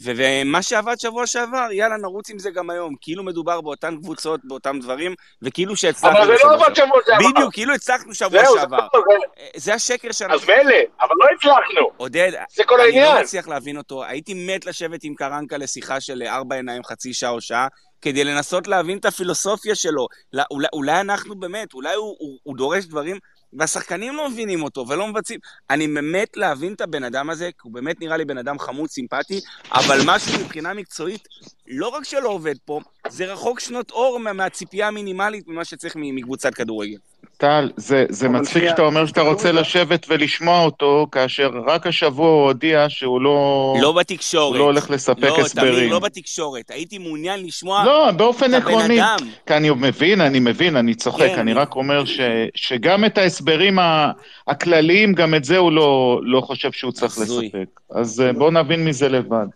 ומה 0.00 0.62
שעבד 0.62 1.00
שבוע 1.00 1.26
שעבר, 1.26 1.68
יאללה, 1.72 1.96
נרוץ 1.96 2.30
עם 2.30 2.38
זה 2.38 2.50
גם 2.50 2.70
היום. 2.70 2.94
כאילו 3.00 3.22
מדובר 3.22 3.60
באותן 3.60 3.96
קבוצות, 3.96 4.40
באותם 4.44 4.78
דברים, 4.80 5.14
וכאילו 5.42 5.76
שהצלחנו 5.76 6.18
אבל 6.18 6.26
זה 6.26 6.44
לא 6.44 6.54
עבד 6.54 6.74
שבוע 6.76 6.98
שעבר. 7.06 7.30
בדיוק, 7.30 7.52
כאילו 7.52 7.74
הצלחנו 7.74 8.14
שבוע 8.14 8.42
זהו, 8.44 8.54
זה 8.54 8.60
שעבר. 8.60 8.76
לא, 8.94 9.00
זה- 9.08 9.60
זה 9.60 9.74
השקר 9.74 10.12
שאנחנו... 10.12 10.36
אז 10.36 10.44
מילא, 10.48 10.76
אבל 11.00 11.14
לא 11.18 11.26
הצלחנו. 11.36 11.90
עודד, 11.96 12.32
זה 12.56 12.64
כל 12.64 12.80
אני 12.80 12.90
לא 12.92 12.96
העניין. 13.00 13.22
מצליח 13.22 13.48
להבין 13.48 13.76
אותו. 13.76 14.04
הייתי 14.04 14.34
מת 14.34 14.66
לשבת 14.66 15.04
עם 15.04 15.14
קרנקה 15.14 15.56
לשיחה 15.56 16.00
של 16.00 16.22
ארבע 16.22 16.56
עיניים, 16.56 16.84
חצי 16.84 17.14
שעה 17.14 17.30
או 17.30 17.40
שעה, 17.40 17.68
כדי 18.02 18.24
לנסות 18.24 18.68
להבין 18.68 18.98
את 18.98 19.04
הפילוסופיה 19.04 19.74
שלו. 19.74 20.06
לא- 20.32 20.42
אולי, 20.50 20.68
אולי 20.72 21.00
אנחנו 21.00 21.34
באמת, 21.40 21.74
אולי 21.74 21.94
הוא, 21.94 22.16
הוא, 22.18 22.38
הוא 22.42 22.56
דורש 22.56 22.84
דברים, 22.84 23.18
והשחקנים 23.52 24.16
לא 24.16 24.30
מבינים 24.30 24.62
אותו 24.62 24.84
ולא 24.88 25.06
מבצעים. 25.08 25.40
אני 25.70 25.88
באמת 25.88 26.36
להבין 26.36 26.72
את 26.72 26.80
הבן 26.80 27.04
אדם 27.04 27.30
הזה, 27.30 27.46
כי 27.52 27.58
הוא 27.62 27.72
באמת 27.72 28.00
נראה 28.00 28.16
לי 28.16 28.24
בן 28.24 28.38
אדם 28.38 28.58
חמוד, 28.58 28.90
סימפטי, 28.90 29.40
אבל 29.72 29.98
משהו 30.06 30.40
מבחינה 30.40 30.74
מקצועית, 30.74 31.28
לא 31.66 31.88
רק 31.88 32.04
שלא 32.04 32.28
עובד 32.28 32.54
פה, 32.64 32.80
זה 33.08 33.24
רחוק 33.32 33.60
שנות 33.60 33.90
אור 33.90 34.18
מה- 34.20 34.32
מהציפייה 34.32 34.88
המינימלית 34.88 35.48
ממה 35.48 35.64
שצריך 35.64 35.96
מקבוצת 35.96 36.54
כדורגל. 36.54 36.98
טל, 37.38 37.70
זה, 37.76 38.06
זה 38.08 38.28
מצחיק 38.28 38.64
שאתה 38.68 38.82
אומר 38.82 39.06
שאתה 39.06 39.20
תראו 39.20 39.32
רוצה. 39.32 39.52
לשבת 39.52 40.06
ולשמוע 40.08 40.64
אותו, 40.64 41.06
כאשר 41.12 41.50
רק 41.66 41.86
השבוע 41.86 42.28
הוא 42.28 42.44
הודיע 42.44 42.86
שהוא 42.88 43.20
לא, 43.20 43.74
לא 43.80 43.92
בתקשורת. 43.92 44.50
הוא 44.52 44.58
לא 44.58 44.64
הולך 44.64 44.90
לספק 44.90 45.22
לא, 45.22 45.40
הסברים. 45.40 45.90
לא 45.90 45.98
בתקשורת. 45.98 46.70
הייתי 46.70 46.98
מעוניין 46.98 47.46
לשמוע 47.46 47.84
לא, 47.84 48.10
באופן 48.10 48.54
עקרוני. 48.54 49.00
כי 49.46 49.54
אני 49.54 49.70
מבין, 49.70 50.20
אני 50.20 50.40
מבין, 50.40 50.76
אני 50.76 50.94
צוחק, 50.94 51.18
כן, 51.26 51.32
אני 51.38 51.40
אני- 51.40 51.52
רק 51.52 51.76
אומר 51.76 52.04
ש, 52.04 52.20
שגם 52.54 53.04
את 53.04 53.18
ההסברים 53.18 53.78
ה- 53.78 54.10
הכלליים, 54.46 55.12
גם 55.12 55.34
את 55.34 55.44
זה 55.44 55.56
הוא 55.58 55.72
לא, 55.72 56.20
לא 56.22 56.40
חושב 56.40 56.72
שהוא 56.72 56.92
צריך. 56.92 57.18
לספק. 57.18 57.80
אז 57.90 58.20
אה, 58.20 58.32
בואו 58.32 58.50
נבין 58.50 58.84
מזה 58.84 59.08
לבד. 59.08 59.46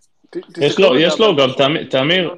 יש 0.57 0.79
לו, 0.79 0.99
יש 0.99 1.19
לו 1.19 1.35
גם, 1.35 1.49
תמיר- 1.89 2.33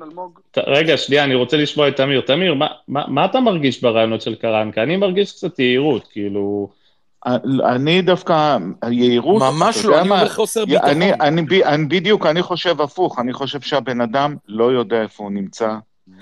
רגע, 0.58 0.98
שנייה, 0.98 1.24
אני 1.24 1.36
רוצה 1.36 1.58
לשמוע 1.58 1.88
את 1.88 1.96
תמיר. 1.96 2.22
תמיר, 2.22 2.56
מה- 2.88 3.26
אתה 3.26 3.39
מרגיש 3.39 3.82
ברעיונות 3.82 4.22
של 4.22 4.36
קרנקה? 4.36 4.84
אני 4.84 4.98
מרגיש 4.98 5.32
קצת 5.32 5.60
יהירות, 5.60 6.08
כאילו... 6.12 6.70
אני 7.66 8.02
דווקא, 8.02 8.58
היהירות, 8.82 9.41
ממש 9.41 9.86
לא, 9.86 10.00
אני 10.00 10.10
מה? 10.10 10.16
אומר 10.16 10.30
חוסר 10.30 10.66
ביטחון. 10.66 10.89
אני, 10.89 11.14
אני, 11.14 11.41
ב- 11.41 11.54
אני 11.54 11.86
בדיוק, 11.86 12.26
אני 12.26 12.41
חושב 12.41 12.82
הפוך, 12.82 13.20
אני 13.20 13.34
חושב 13.34 13.62
שהבן 13.62 14.02
אדם 14.02 14.36
לא 14.48 14.72
יודע 14.72 15.02
איפה 15.02 15.24
הוא 15.24 15.32
נמצא, 15.32 15.70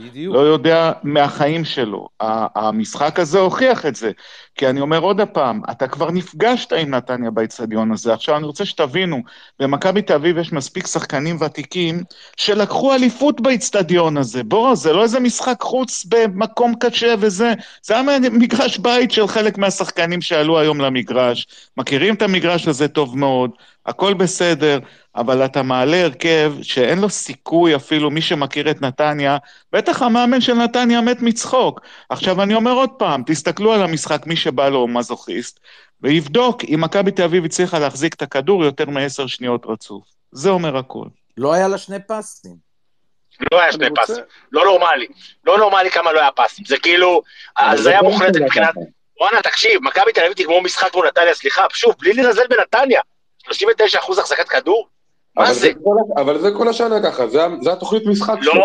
בדיוק. 0.01 0.35
לא 0.35 0.39
יודע 0.39 0.91
מהחיים 1.03 1.65
שלו. 1.65 2.07
המשחק 2.55 3.19
הזה 3.19 3.39
הוכיח 3.39 3.85
את 3.85 3.95
זה. 3.95 4.11
כי 4.55 4.67
אני 4.67 4.81
אומר 4.81 4.99
עוד 4.99 5.21
פעם, 5.21 5.61
אתה 5.71 5.87
כבר 5.87 6.11
נפגשת 6.11 6.73
עם 6.73 6.89
נתניה 6.89 7.31
באיצטדיון 7.31 7.91
הזה. 7.91 8.13
עכשיו 8.13 8.37
אני 8.37 8.45
רוצה 8.45 8.65
שתבינו, 8.65 9.21
במכבי 9.59 10.01
תל 10.01 10.13
אביב 10.13 10.37
יש 10.37 10.53
מספיק 10.53 10.87
שחקנים 10.87 11.37
ותיקים 11.41 12.03
שלקחו 12.37 12.93
אליפות 12.93 13.41
באיצטדיון 13.41 14.17
הזה. 14.17 14.43
בוא, 14.43 14.75
זה 14.75 14.93
לא 14.93 15.03
איזה 15.03 15.19
משחק 15.19 15.61
חוץ 15.61 16.05
במקום 16.09 16.73
קשה 16.79 17.15
וזה, 17.19 17.53
זה 17.83 17.93
היה 17.93 18.19
מגרש 18.31 18.77
בית 18.77 19.11
של 19.11 19.27
חלק 19.27 19.57
מהשחקנים 19.57 20.21
שעלו 20.21 20.59
היום 20.59 20.81
למגרש. 20.81 21.47
מכירים 21.77 22.13
את 22.13 22.21
המגרש 22.21 22.67
הזה 22.67 22.87
טוב 22.87 23.17
מאוד, 23.17 23.51
הכל 23.85 24.13
בסדר, 24.13 24.79
אבל 25.15 25.45
אתה 25.45 25.63
מעלה 25.63 26.03
הרכב 26.03 26.53
שאין 26.61 26.99
לו 26.99 27.09
סיכוי 27.09 27.75
אפילו, 27.75 28.11
מי 28.11 28.21
שמכיר 28.21 28.71
את 28.71 28.81
נתניה, 28.81 29.37
בטח 29.73 30.01
המאמן 30.01 30.41
של 30.41 30.53
נתניה 30.53 31.01
מת 31.01 31.21
מצחוק. 31.21 31.81
עכשיו 32.09 32.43
אני 32.43 32.55
אומר 32.55 32.71
עוד 32.71 32.89
פעם, 32.89 33.23
תסתכלו 33.25 33.73
על 33.73 33.83
המשחק, 33.83 34.27
מי 34.27 34.35
שבא 34.35 34.69
לו 34.69 34.87
מזוכיסט, 34.87 35.59
ויבדוק 36.01 36.63
אם 36.63 36.81
מכבי 36.81 37.11
תל 37.11 37.23
אביב 37.23 37.45
הצליחה 37.45 37.79
להחזיק 37.79 38.13
את 38.13 38.21
הכדור 38.21 38.63
יותר 38.63 38.85
מעשר 38.85 39.27
שניות 39.27 39.65
רצוף. 39.65 40.03
זה 40.31 40.49
אומר 40.49 40.77
הכל. 40.77 41.05
לא 41.37 41.53
היה 41.53 41.67
לה 41.67 41.77
שני 41.77 41.97
פסים. 42.07 42.55
לא 43.51 43.57
היה 43.57 43.65
אני 43.65 43.73
שני 43.73 43.87
פסים. 43.95 44.23
לא 44.51 44.65
נורמלי. 44.65 45.07
לא 45.45 45.57
נורמלי 45.57 45.91
כמה 45.91 46.13
לא 46.13 46.19
היה 46.19 46.31
פסים. 46.31 46.65
זה 46.65 46.77
כאילו, 46.77 47.21
הזיה 47.57 48.01
מוחלטת 48.01 48.41
מבחינת... 48.41 48.73
וואנה, 49.19 49.41
תקשיב, 49.41 49.81
מכבי 49.83 50.11
תל 50.13 50.21
אביב 50.21 50.33
תגמור 50.33 50.61
משחק 50.61 50.95
מול 50.95 51.07
נתניה, 51.07 51.33
סליחה, 51.33 51.65
שוב, 51.73 51.95
בלי 51.99 52.13
לזלזל 52.13 52.47
בנתניה. 52.49 53.01
39% 53.47 54.19
החזקת 54.19 54.49
כדור? 54.49 54.87
מה 55.37 55.53
זה? 55.53 55.59
זה 55.59 55.71
כל- 55.83 56.21
אבל 56.21 56.39
זה 56.39 56.51
כל 56.57 56.67
השנה 56.67 57.03
ככה, 57.03 57.27
זה 57.27 57.39
זה 57.61 57.73
התוכנית 57.73 58.05
משחק 58.05 58.35
שלו. 58.41 58.53
לא, 58.55 58.61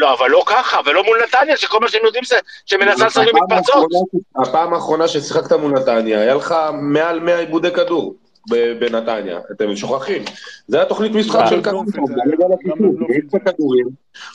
לא, 0.00 0.12
אבל 0.14 0.30
לא 0.30 0.42
ככה, 0.46 0.80
ולא 0.86 1.04
מול 1.04 1.18
נתניה, 1.24 1.56
שכל 1.56 1.80
מה 1.80 1.88
שהם 1.88 2.00
יודעים 2.04 2.24
זה 2.24 2.36
שמנסה 2.66 3.06
לשחק 3.06 3.22
הפעם 3.28 3.42
מתפרצות. 3.42 3.74
האחרונה- 3.74 4.48
הפעם 4.48 4.74
האחרונה 4.74 5.08
ששיחקת 5.08 5.52
מול 5.52 5.72
נתניה, 5.72 6.20
היה 6.20 6.34
לך 6.34 6.54
מעל 6.80 7.20
100 7.20 7.38
עיבודי 7.38 7.70
כדור 7.70 8.14
ב- 8.50 8.72
בנתניה, 8.80 9.38
אתם 9.52 9.76
שוכחים. 9.76 10.22
זה 10.68 10.82
התוכנית 10.82 11.12
משחק 11.12 11.40
של 11.50 11.60
גם 11.60 11.76
הכיתוב, 11.76 12.10
בבלומפילד 12.10 13.00
מעיף 13.08 13.24
את. 13.34 13.46
הכדורים, 13.46 13.86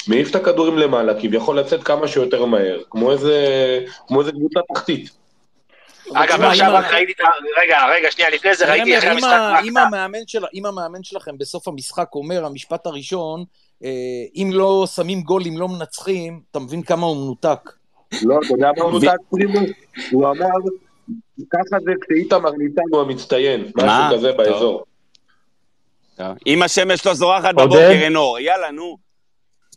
מעיף 0.08 0.30
את 0.30 0.36
הכדורים 0.36 0.78
למעלה, 0.78 1.14
כביכול 1.22 1.60
לצאת 1.60 1.84
כמה 1.84 2.08
שיותר 2.08 2.46
מהר, 2.46 2.80
כמו 2.90 3.12
איזה 3.12 3.36
כמו 4.08 4.20
איזה 4.20 4.32
קבוצה 4.32 4.60
תחתית. 4.74 5.25
אגב, 6.14 6.42
עכשיו 6.42 6.70
אם 6.70 6.76
רק 6.76 6.94
ראיתי 6.94 7.12
את 7.12 7.20
ה... 7.20 7.24
רגע, 7.62 7.78
רגע, 7.90 8.12
שנייה, 8.12 8.30
לפני 8.30 8.56
זה 8.56 8.72
ראיתי 8.72 8.98
אחרי 8.98 9.10
המשחק... 9.10 9.62
אם 10.54 10.66
המאמן 10.66 11.04
שלכם 11.04 11.38
בסוף 11.38 11.68
המשחק 11.68 12.08
אומר, 12.16 12.46
המשפט 12.46 12.86
הראשון, 12.86 13.44
אה, 13.84 13.90
אם 14.36 14.50
לא 14.54 14.86
שמים 14.96 15.22
גול, 15.22 15.42
אם 15.48 15.58
לא 15.58 15.68
מנצחים, 15.68 16.42
אתה 16.52 16.60
מבין 16.60 16.82
כמה 16.82 17.06
הוא 17.06 17.18
מנותק. 17.18 17.72
לא, 18.24 18.40
אתה 18.46 18.54
יודע 18.54 18.72
מה 18.78 18.84
הוא 18.84 19.02
פרימו? 19.30 19.60
הוא 20.12 20.30
אמר, 20.30 20.48
ככה 21.50 21.78
זה 21.86 21.92
כשאיתמר 22.02 22.52
ניצן 22.52 22.82
הוא 22.92 23.02
המצטיין, 23.02 23.72
מה? 23.76 24.08
משהו 24.08 24.18
כזה. 24.18 24.32
באזור. 24.32 24.86
אם 26.48 26.62
השמש 26.62 27.06
לא 27.06 27.14
זורחת? 27.14 27.56
בבוקר, 27.56 27.92
אין 27.92 28.16
אור. 28.16 28.40
יאללה, 28.40 28.72
נו. 28.72 28.98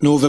נו, 0.02 0.18
ו... 0.20 0.26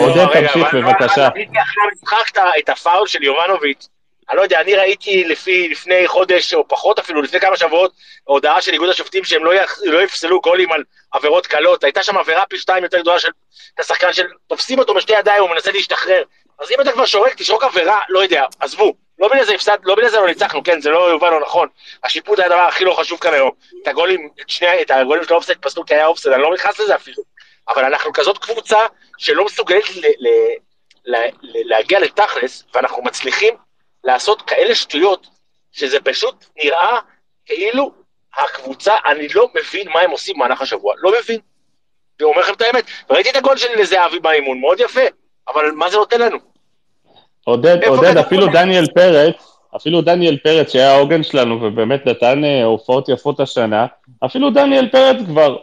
עודד, 0.00 0.26
תמשיך, 0.32 0.74
בבקשה. 0.74 1.28
ראיתי 1.28 1.58
אחרי 1.62 1.82
המשחק 1.90 2.38
את 2.58 2.68
הפאול 2.68 3.06
של 3.06 3.22
יובנוביץ'. 3.22 3.88
אני 4.32 4.38
לא 4.38 4.42
יודע, 4.42 4.60
אני 4.60 4.74
ראיתי 4.74 5.24
לפי, 5.24 5.68
לפני 5.68 6.08
חודש 6.08 6.54
או 6.54 6.68
פחות 6.68 6.98
אפילו, 6.98 7.22
לפני 7.22 7.40
כמה 7.40 7.56
שבועות, 7.56 7.92
הודעה 8.24 8.62
של 8.62 8.72
איגוד 8.72 8.88
השופטים 8.88 9.24
שהם 9.24 9.44
לא, 9.44 9.54
יח, 9.54 9.78
לא 9.84 10.02
יפסלו 10.02 10.40
גולים 10.40 10.72
על 10.72 10.84
עבירות 11.12 11.46
קלות. 11.46 11.84
הייתה 11.84 12.02
שם 12.02 12.16
עבירה 12.16 12.44
פי 12.46 12.58
שתיים 12.58 12.84
יותר 12.84 13.00
גדולה 13.00 13.18
של 13.18 13.28
השחקן 13.78 14.12
של... 14.12 14.26
תופסים 14.46 14.78
אותו 14.78 14.94
בשתי 14.94 15.12
ידיים, 15.12 15.42
הוא 15.42 15.50
מנסה 15.50 15.72
להשתחרר. 15.72 16.22
אז 16.58 16.70
אם 16.70 16.80
אתה 16.80 16.92
כבר 16.92 17.06
שורק, 17.06 17.34
תשרוק 17.34 17.62
עבירה, 17.62 18.00
לא 18.08 18.22
יודע, 18.22 18.44
עזבו. 18.60 18.94
לא 19.18 19.28
בגלל 19.28 19.44
זה 19.44 19.54
הפסד, 19.54 19.78
לא 19.84 19.94
בגלל 19.94 20.08
זה 20.08 20.20
לא 20.20 20.26
ניצחנו, 20.26 20.62
כן, 20.62 20.80
זה 20.80 20.90
לא 20.90 21.10
יובן 21.10 21.30
לא 21.30 21.40
נכון. 21.40 21.68
השיפוט 22.04 22.38
היה 22.38 22.46
הדבר 22.46 22.60
הכי 22.60 22.84
לא 22.84 22.94
חשוב 22.94 23.20
כאן 23.20 23.34
היום. 23.34 23.50
את 23.82 23.88
הגולים, 23.88 24.28
את 24.40 24.50
שני, 24.50 24.82
את 24.82 24.90
הגולים 24.90 25.24
של 25.24 25.32
האופסייד 25.32 25.58
פסלו 25.58 25.86
כי 25.86 25.94
היה 25.94 26.06
אופסייד, 26.06 26.34
אני 26.34 26.42
לא 26.42 26.54
נכנס 26.54 26.80
לזה 26.80 26.94
אפילו. 26.94 27.22
אבל 27.68 27.84
אנחנו 27.84 28.12
כזאת 28.12 28.38
קבוצה 28.38 28.78
שלא 29.18 29.44
מסוגלת 29.44 29.96
ל, 29.96 30.06
ל, 30.06 30.28
ל, 31.06 31.16
ל, 31.42 31.68
להגיע 31.68 32.00
לתכלס, 32.00 32.64
ואנחנו 32.74 33.02
מצליחים 33.02 33.54
לעשות 34.04 34.42
כאלה 34.42 34.74
שטויות, 34.74 35.26
שזה 35.72 36.00
פשוט 36.00 36.44
נראה 36.64 36.98
כאילו 37.46 37.90
הקבוצה, 38.38 38.94
אני 39.06 39.28
לא 39.34 39.48
מבין 39.54 39.88
מה 39.88 40.00
הם 40.00 40.10
עושים 40.10 40.34
במהלך 40.36 40.62
השבוע, 40.62 40.94
לא 40.98 41.12
מבין. 41.20 41.40
אני 42.20 42.28
אומר 42.30 42.40
לכם 42.40 42.52
את 42.52 42.62
האמת, 42.62 42.84
ראיתי 43.10 43.30
את 43.30 43.36
הגול 43.36 43.56
של 43.56 43.84
זהבי 43.84 44.18
באימון, 44.18 44.60
מאוד 44.60 44.80
יפה, 44.80 45.00
אבל 45.48 45.70
מה 45.70 45.90
זה 45.90 45.96
נותן 45.96 46.20
לנו? 46.20 46.38
עודד, 47.44 47.84
עודד, 47.84 48.16
אפילו? 48.16 48.46
דניאל 48.46 48.86
פרץ, 48.94 49.34
אפילו 49.76 50.02
דניאל 50.02 50.36
פרץ, 50.36 50.72
שהיה 50.72 50.94
העוגן 50.94 51.22
שלנו 51.22 51.62
ובאמת 51.62 52.06
נתן 52.06 52.44
אה, 52.44 52.64
הופעות 52.64 53.08
יפות 53.08 53.40
השנה, 53.40 53.86
אפילו 54.24 54.50
דניאל 54.50 54.88
פרץ 54.88 55.16
כבר, 55.26 55.56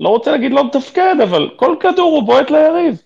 לא 0.00 0.08
רוצה 0.08 0.30
להגיד 0.30 0.52
לא 0.52 0.64
מתפקד, 0.64 1.16
אבל 1.22 1.50
כל 1.56 1.76
כדור 1.80 2.12
הוא 2.12 2.22
בועט 2.22 2.50
ליריב. 2.50 3.02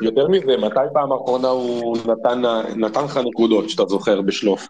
יותר 0.00 0.28
מזה, 0.28 0.56
מתי 0.56 0.80
פעם 0.92 1.12
אחרונה 1.12 1.48
הוא 1.48 1.96
נתן, 2.06 2.42
נתן 2.76 3.04
לך 3.04 3.16
נקודות, 3.16 3.70
שאתה 3.70 3.84
זוכר, 3.86 4.20
בשלוף? 4.20 4.68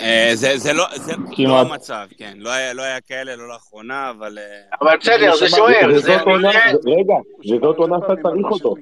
אה, 0.00 0.30
זה 0.34 0.58
זה 0.58 0.72
לא 0.72 0.84
זה 0.94 1.12
לא. 1.38 1.60
המצב, 1.60 2.06
כן. 2.18 2.32
לא 2.38 2.50
היה 2.50 2.72
לא 2.72 2.82
היה 2.82 3.00
כאלה, 3.00 3.36
לא 3.36 3.48
לאחרונה, 3.48 4.10
אבל... 4.10 4.38
אה, 4.38 4.76
אבל 4.82 4.96
בסדר, 5.00 5.36
זה 5.36 5.48
שוער, 5.48 5.92
זה... 5.92 5.96
וזאת 5.96 6.20
עונה, 6.26 6.50
רגע, 6.86 7.14
וזאת 7.40 7.76
עונה 7.76 7.96
שאתה 8.00 8.22
צריך 8.22 8.46
אותו. 8.50 8.74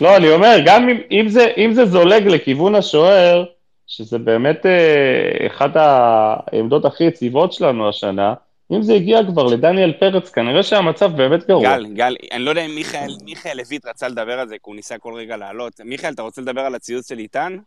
לא, 0.00 0.16
אני 0.16 0.30
אומר, 0.30 0.56
גם 0.66 0.88
אם, 0.88 0.96
אם, 1.10 1.28
זה, 1.28 1.52
אם 1.56 1.72
זה 1.72 1.86
זולג 1.86 2.26
לכיוון 2.26 2.74
השוער, 2.74 3.44
שזה 3.86 4.18
באמת 4.18 4.66
אה, 4.66 5.46
אחת 5.46 5.70
העמדות 5.74 6.84
הכי 6.84 7.04
יציבות 7.04 7.52
שלנו 7.52 7.88
השנה, 7.88 8.34
אם 8.72 8.82
זה 8.82 8.92
הגיע 8.94 9.18
כבר 9.32 9.46
לדניאל 9.46 9.92
פרץ, 9.92 10.30
כנראה 10.30 10.62
שהמצב 10.62 11.16
באמת 11.16 11.46
גרוע. 11.46 11.62
גל, 11.62 11.86
גל, 11.86 12.16
אני 12.32 12.44
לא 12.44 12.50
יודע 12.50 12.66
אם 12.66 12.74
מיכאל, 12.74 13.10
מיכאל 13.24 13.56
לויט 13.56 13.86
רצה 13.86 14.08
לדבר 14.08 14.40
על 14.40 14.48
זה, 14.48 14.54
כי 14.54 14.62
הוא 14.64 14.76
ניסה 14.76 14.98
כל 14.98 15.14
רגע 15.14 15.36
לעלות. 15.36 15.80
מיכאל, 15.80 16.12
אתה 16.12 16.22
רוצה 16.22 16.40
לדבר 16.40 16.60
על 16.60 16.74
הציוץ 16.74 17.08
של 17.08 17.18
איתן? 17.18 17.58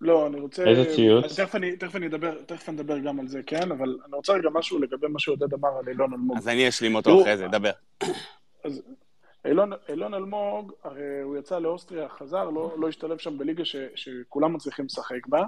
לא, 0.00 0.26
אני 0.26 0.40
רוצה... 0.40 0.64
איזה 0.64 0.94
ציוץ? 0.94 1.24
אז 1.24 1.36
תכף 1.36 1.54
אני, 1.54 1.76
תכף 1.76 1.96
אני 1.96 2.06
אדבר, 2.06 2.34
תכף 2.46 2.68
אני 2.68 2.76
אדבר 2.76 2.98
גם 2.98 3.20
על 3.20 3.28
זה, 3.28 3.40
כן? 3.46 3.72
אבל 3.72 3.98
אני 4.06 4.16
רוצה 4.16 4.32
רגע 4.32 4.48
משהו 4.52 4.78
לגבי 4.78 5.08
מה 5.08 5.18
שעודד 5.18 5.54
אמר 5.54 5.68
על 5.78 5.88
אילון 5.88 6.12
אלמוג. 6.12 6.36
אז 6.36 6.48
אני 6.48 6.68
אשלים 6.68 6.94
אותו 6.94 7.22
אחרי 7.22 7.36
זה, 7.36 7.48
דבר. 7.48 7.70
אז 8.64 8.82
אילון, 9.44 9.72
אילון 9.88 10.14
אלמוג, 10.14 10.72
הרי 10.84 11.20
הוא 11.22 11.36
יצא 11.36 11.58
לאוסטריה, 11.58 12.08
חזר, 12.08 12.50
לא, 12.50 12.74
לא 12.78 12.88
השתלב 12.88 13.18
שם 13.18 13.38
בליגה 13.38 13.64
ש, 13.64 13.76
שכולם 13.94 14.52
מצליחים 14.52 14.84
לשחק 14.84 15.26
בה, 15.26 15.44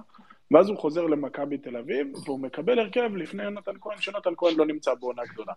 ואז 0.52 0.68
הוא 0.68 0.76
חוזר 0.78 1.06
למכבי 1.06 1.58
תל 1.58 1.76
אביב, 1.76 2.06
והוא 2.24 2.40
מקבל 2.40 2.78
הרכב 2.78 3.16
לפני 3.16 3.42
יונתן 3.42 3.72
כהן, 3.80 3.96
שיונתן 4.00 4.30
כהן 4.36 4.56
לא 4.56 4.66
נמצא 4.66 4.90
בעונה 5.00 5.22
גדולה. 5.32 5.52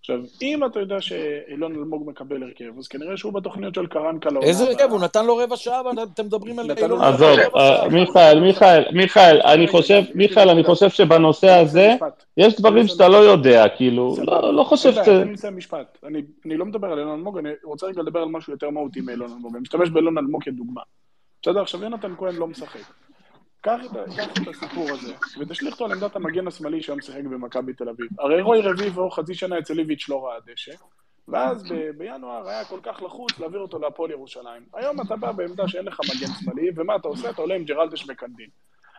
עכשיו, 0.00 0.18
אם 0.42 0.64
אתה 0.66 0.80
יודע 0.80 1.00
שאילון 1.00 1.72
אלמוג 1.72 2.02
מקבל 2.10 2.42
הרכב, 2.42 2.78
אז 2.78 2.88
כנראה 2.88 3.16
שהוא 3.16 3.32
בתוכניות 3.32 3.74
של 3.74 3.86
קרנקה 3.86 4.30
לעונה 4.30 4.46
איזה. 4.48 4.64
הרכב? 4.64 4.88
הוא 4.90 5.00
נתן 5.00 5.26
לו 5.26 5.36
רבע 5.36 5.56
שעה, 5.56 5.82
ואתם 5.86 6.24
מדברים 6.24 6.58
על 6.58 6.70
אילון 6.70 6.90
לו- 6.90 6.96
אלמוג 6.96 7.14
עזוב, 7.14 7.28
רבע 7.28 7.60
אה, 7.60 7.76
שעה. 7.76 7.88
מיכאל, 7.88 8.40
מיכאל, 8.40 8.84
מיכאל, 8.92 9.40
אני 9.44 9.68
חושב, 9.68 10.02
מיכאל, 10.14 10.48
אני 10.48 10.64
חושב 10.64 10.88
שבנושא 10.90 11.50
הזה. 11.50 11.90
יש 12.36 12.56
דברים 12.60 12.86
שאתה 12.86 13.08
לא 13.08 13.16
יודע, 13.16 13.64
כאילו, 13.76 14.16
לא 14.26 14.54
לא 14.54 14.64
חושב 14.64 14.92
ש... 14.92 14.98
תן 14.98 15.26
לי 15.26 15.32
לסיים 15.32 15.56
משפט. 15.56 15.98
אני, 16.04 16.22
אני 16.46 16.56
לא 16.56 16.64
מדבר 16.64 16.86
על 16.92 16.98
אילון 16.98 17.14
אלמוג, 17.18 17.38
אני 17.38 17.50
רוצה 17.64 17.86
רגע 17.86 18.02
לדבר 18.02 18.20
על 18.20 18.28
משהו 18.28 18.52
יותר 18.52 18.70
מהותי 18.70 19.00
מאילון 19.00 19.30
אלמוג. 19.32 19.52
אני 19.54 19.62
משתמש 19.62 19.90
באילון 19.90 20.18
אלמוג 20.18 20.44
כדוגמה. 20.44 20.80
בסדר, 21.42 21.60
עכשיו 21.62 21.82
יונתן 21.82 22.14
כהן 22.18 22.34
לא 22.36 22.46
משחק. 22.46 22.80
קח 23.60 23.80
את, 23.84 24.48
הסיפור 24.48 24.90
הזה, 24.90 25.14
ותשליך 25.40 25.72
אותו 25.72 25.84
על 25.84 25.92
עמדת 25.92 26.16
המגן 26.16 26.46
השמאלי 26.46 26.82
שהיום 26.82 27.00
שיחק 27.00 27.24
במכבי 27.24 27.72
תל 27.72 27.88
אביב. 27.88 28.06
הרי 28.18 28.42
רוי 28.42 28.60
רביבו 28.60 29.10
חצי 29.10 29.34
שנה 29.34 29.58
אצל 29.58 29.78
איביץ' 29.78 30.08
לא 30.08 30.26
ראה 30.26 30.36
דשא, 30.46 30.72
ואז 31.28 31.72
ב- 31.72 31.90
בינואר 31.98 32.48
היה 32.48 32.64
כל 32.64 32.80
כך 32.82 33.02
לחוץ 33.02 33.38
להעביר 33.38 33.60
אותו 33.60 33.78
להפועל 33.78 34.10
ירושלים. 34.10 34.62
היום 34.74 35.00
אתה 35.00 35.16
בא 35.16 35.32
בעמדה 35.32 35.68
שאין 35.68 35.84
לך 35.84 36.00
מגן 36.00 36.32
שמאלי, 36.40 36.70
ומה 36.76 36.96
אתה 36.96 37.08
עושה? 37.08 37.30
אתה 37.30 37.42
עולה 37.42 37.54
עם 37.54 37.64
ג'רלדש 37.64 38.06
וקנדין. 38.08 38.48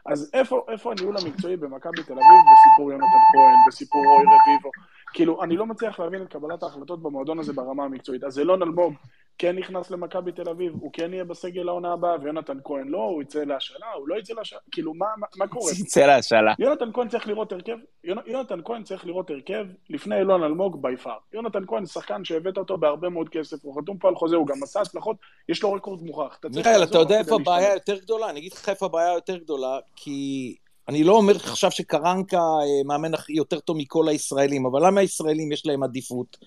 אז 0.06 0.32
איפה, 0.34 0.66
איפה 0.70 0.92
הניהול 0.92 1.16
המקצועי 1.18 1.58
במכבי 1.58 2.04
תל 2.04 2.14
אביב 2.14 2.42
בסיפור 2.54 2.92
יונתן 2.92 3.06
כהן, 3.34 3.56
בסיפור 3.68 4.06
רוי 4.06 4.26
רביבו? 4.26 4.72
כאילו, 5.14 5.44
אני 5.44 5.58
לא 5.58 5.66
מצליח 5.66 6.00
להבין 6.00 6.22
את 6.22 6.28
קבלת 6.28 6.64
ההחלטות 6.64 7.04
במועדון 7.04 7.40
הזה 7.40 7.54
ברמה 7.54 7.84
המקצועית. 7.84 8.24
אז 8.24 8.40
אילון 8.40 8.62
אלמוג 8.62 8.94
כן 9.40 9.56
נכנס 9.56 9.92
למכבי 9.92 10.32
תל 10.32 10.50
אביב, 10.50 10.74
הוא 10.80 10.90
כן 10.94 11.14
יהיה 11.14 11.24
בסגל 11.24 11.70
העונה 11.70 11.94
הבאה, 11.94 12.16
ויונתן 12.22 12.58
כהן 12.64 12.88
לא, 12.88 12.98
הוא 12.98 13.22
יצא 13.22 13.44
להשאלה, 13.44 13.86
הוא 13.98 14.08
לא 14.08 14.16
יצא 14.20 14.34
להשאלה, 14.34 14.62
כאילו, 14.72 14.94
מה, 14.94 15.06
מה, 15.18 15.28
מה 15.38 15.48
קורה? 15.48 15.72
צא 15.94 16.06
להשאלה. 16.06 16.54
יונתן 16.60 16.90
כהן 16.94 17.08
צריך 17.08 17.28
לראות 17.28 17.52
הרכב, 17.52 17.78
יונ- 18.06 18.28
יונתן 18.28 18.60
כהן 18.66 18.84
צריך 18.84 19.06
לראות 19.06 19.30
הרכב 19.30 19.66
לפני 19.90 20.20
אילון 20.20 20.44
אלמוג 20.44 20.82
בי 20.82 20.98
פאר. 20.98 21.18
יונתן 21.34 21.64
כהן 21.68 21.86
שחקן 21.86 22.26
שהבאת 22.26 22.58
אותו 22.58 22.78
בהרבה 22.78 23.10
מאוד 23.10 23.30
כסף, 23.30 23.58
הוא 23.62 23.82
חתום 23.82 23.98
פה 23.98 24.08
על 24.08 24.16
חוזה, 24.16 24.36
הוא 24.36 24.48
גם 24.48 24.64
עשה 24.64 24.82
הצלחות, 24.82 25.18
יש 25.50 25.64
לו 25.64 25.74
רקורד 25.74 26.02
מוכח. 26.04 26.40
מיכאל, 26.56 26.84
אתה 26.84 26.98
יודע 26.98 27.20
איפה 27.20 27.36
הבעיה. 27.36 27.74
יותר 27.74 27.98
גדולה? 28.00 28.30
אני 28.30 28.40
אגיד 28.40 28.54
לך 28.54 28.70
איפה 28.70 28.86
הבעיה 28.86 29.14
יותר 29.14 29.38
גדולה, 29.38 29.80
כי 29.96 30.56
אני 30.88 31.04
לא 31.04 31.14
אומר 31.14 31.36
עכשיו 31.36 31.72
שקרנקה 31.72 32.38
אה, 32.38 32.84
מאמן 32.86 33.12
יותר 33.30 33.60
טוב 33.60 33.78
מכל 33.78 34.08
הישראלים, 34.08 34.66
אבל 34.66 34.88
למה 34.88 35.02
הישראלים 35.02 35.52
יש 35.52 35.66
להם 35.66 35.84
עדיפות? 35.84 36.38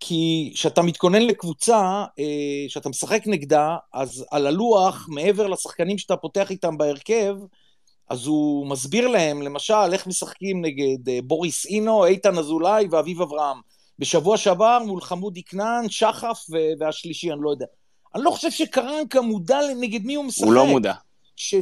כי 0.00 0.52
כשאתה 0.54 0.82
מתכונן 0.82 1.22
לקבוצה, 1.22 2.04
אה, 2.18 2.64
כשאתה 2.68 2.88
משחק 2.88 3.22
נגדה, 3.26 3.76
אז 3.92 4.24
על 4.30 4.46
הלוח, 4.46 5.08
מעבר 5.08 5.46
לשחקנים 5.46 5.98
שאתה 5.98 6.16
פותח 6.16 6.50
איתם 6.50 6.78
בהרכב, 6.78 7.36
אז 8.10 8.26
הוא 8.26 8.66
מסביר 8.66 9.08
להם, 9.08 9.42
למשל, 9.42 9.92
איך 9.92 10.06
משחקים 10.06 10.64
נגד 10.64 11.08
אה, 11.08 11.18
בוריס 11.24 11.66
אינו, 11.66 12.04
איתן 12.04 12.38
אזולאי 12.38 12.86
ואביב 12.90 13.22
אברהם. 13.22 13.56
בשבוע 13.98 14.36
שעבר 14.36 14.78
מול 14.86 15.00
חמודי 15.00 15.42
כנען, 15.42 15.88
שחף 15.88 16.46
ו- 16.52 16.72
והשלישי, 16.80 17.32
אני 17.32 17.40
לא 17.42 17.50
יודע. 17.50 17.66
אני 18.14 18.24
לא 18.24 18.30
חושב 18.30 18.50
שקרנקה 18.50 19.20
מודע 19.20 19.58
נגד 19.80 20.04
מי 20.04 20.14
הוא 20.14 20.24
משחק. 20.24 20.44
הוא 20.44 20.52
לא 20.52 20.66
מודע. 20.66 20.92
ש... 21.36 21.54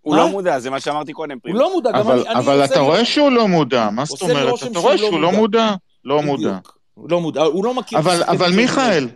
הוא 0.00 0.16
מה? 0.16 0.22
לא 0.22 0.28
מודע, 0.28 0.58
זה 0.58 0.70
מה 0.70 0.80
שאמרתי 0.80 1.12
קודם. 1.12 1.38
הוא 1.46 1.54
לא 1.54 1.72
מודע, 1.72 1.90
גם 1.90 1.98
אבל, 1.98 2.12
אני... 2.20 2.28
אני 2.28 2.38
אבל 2.38 2.60
עושה 2.60 2.74
אתה 2.74 2.80
רואה 2.80 3.04
שהוא 3.04 3.30
לא 3.30 3.48
מודע, 3.48 3.90
מה 3.90 4.04
זאת 4.04 4.22
אומרת? 4.22 4.62
אתה 4.70 4.78
רואה 4.78 4.98
שהוא 4.98 5.10
לא 5.10 5.12
שהוא 5.12 5.20
לא 5.20 5.32
מודע. 5.32 5.74
לא. 6.04 6.22
מודע. 6.22 6.58
הוא 6.94 7.10
לא 7.10 7.20
מודע, 7.20 7.42
הוא 7.42 7.64
לא 7.64 7.74
מכיר... 7.74 7.98
אבל, 7.98 8.22
אבל 8.22 8.52
מיכאל, 8.52 9.08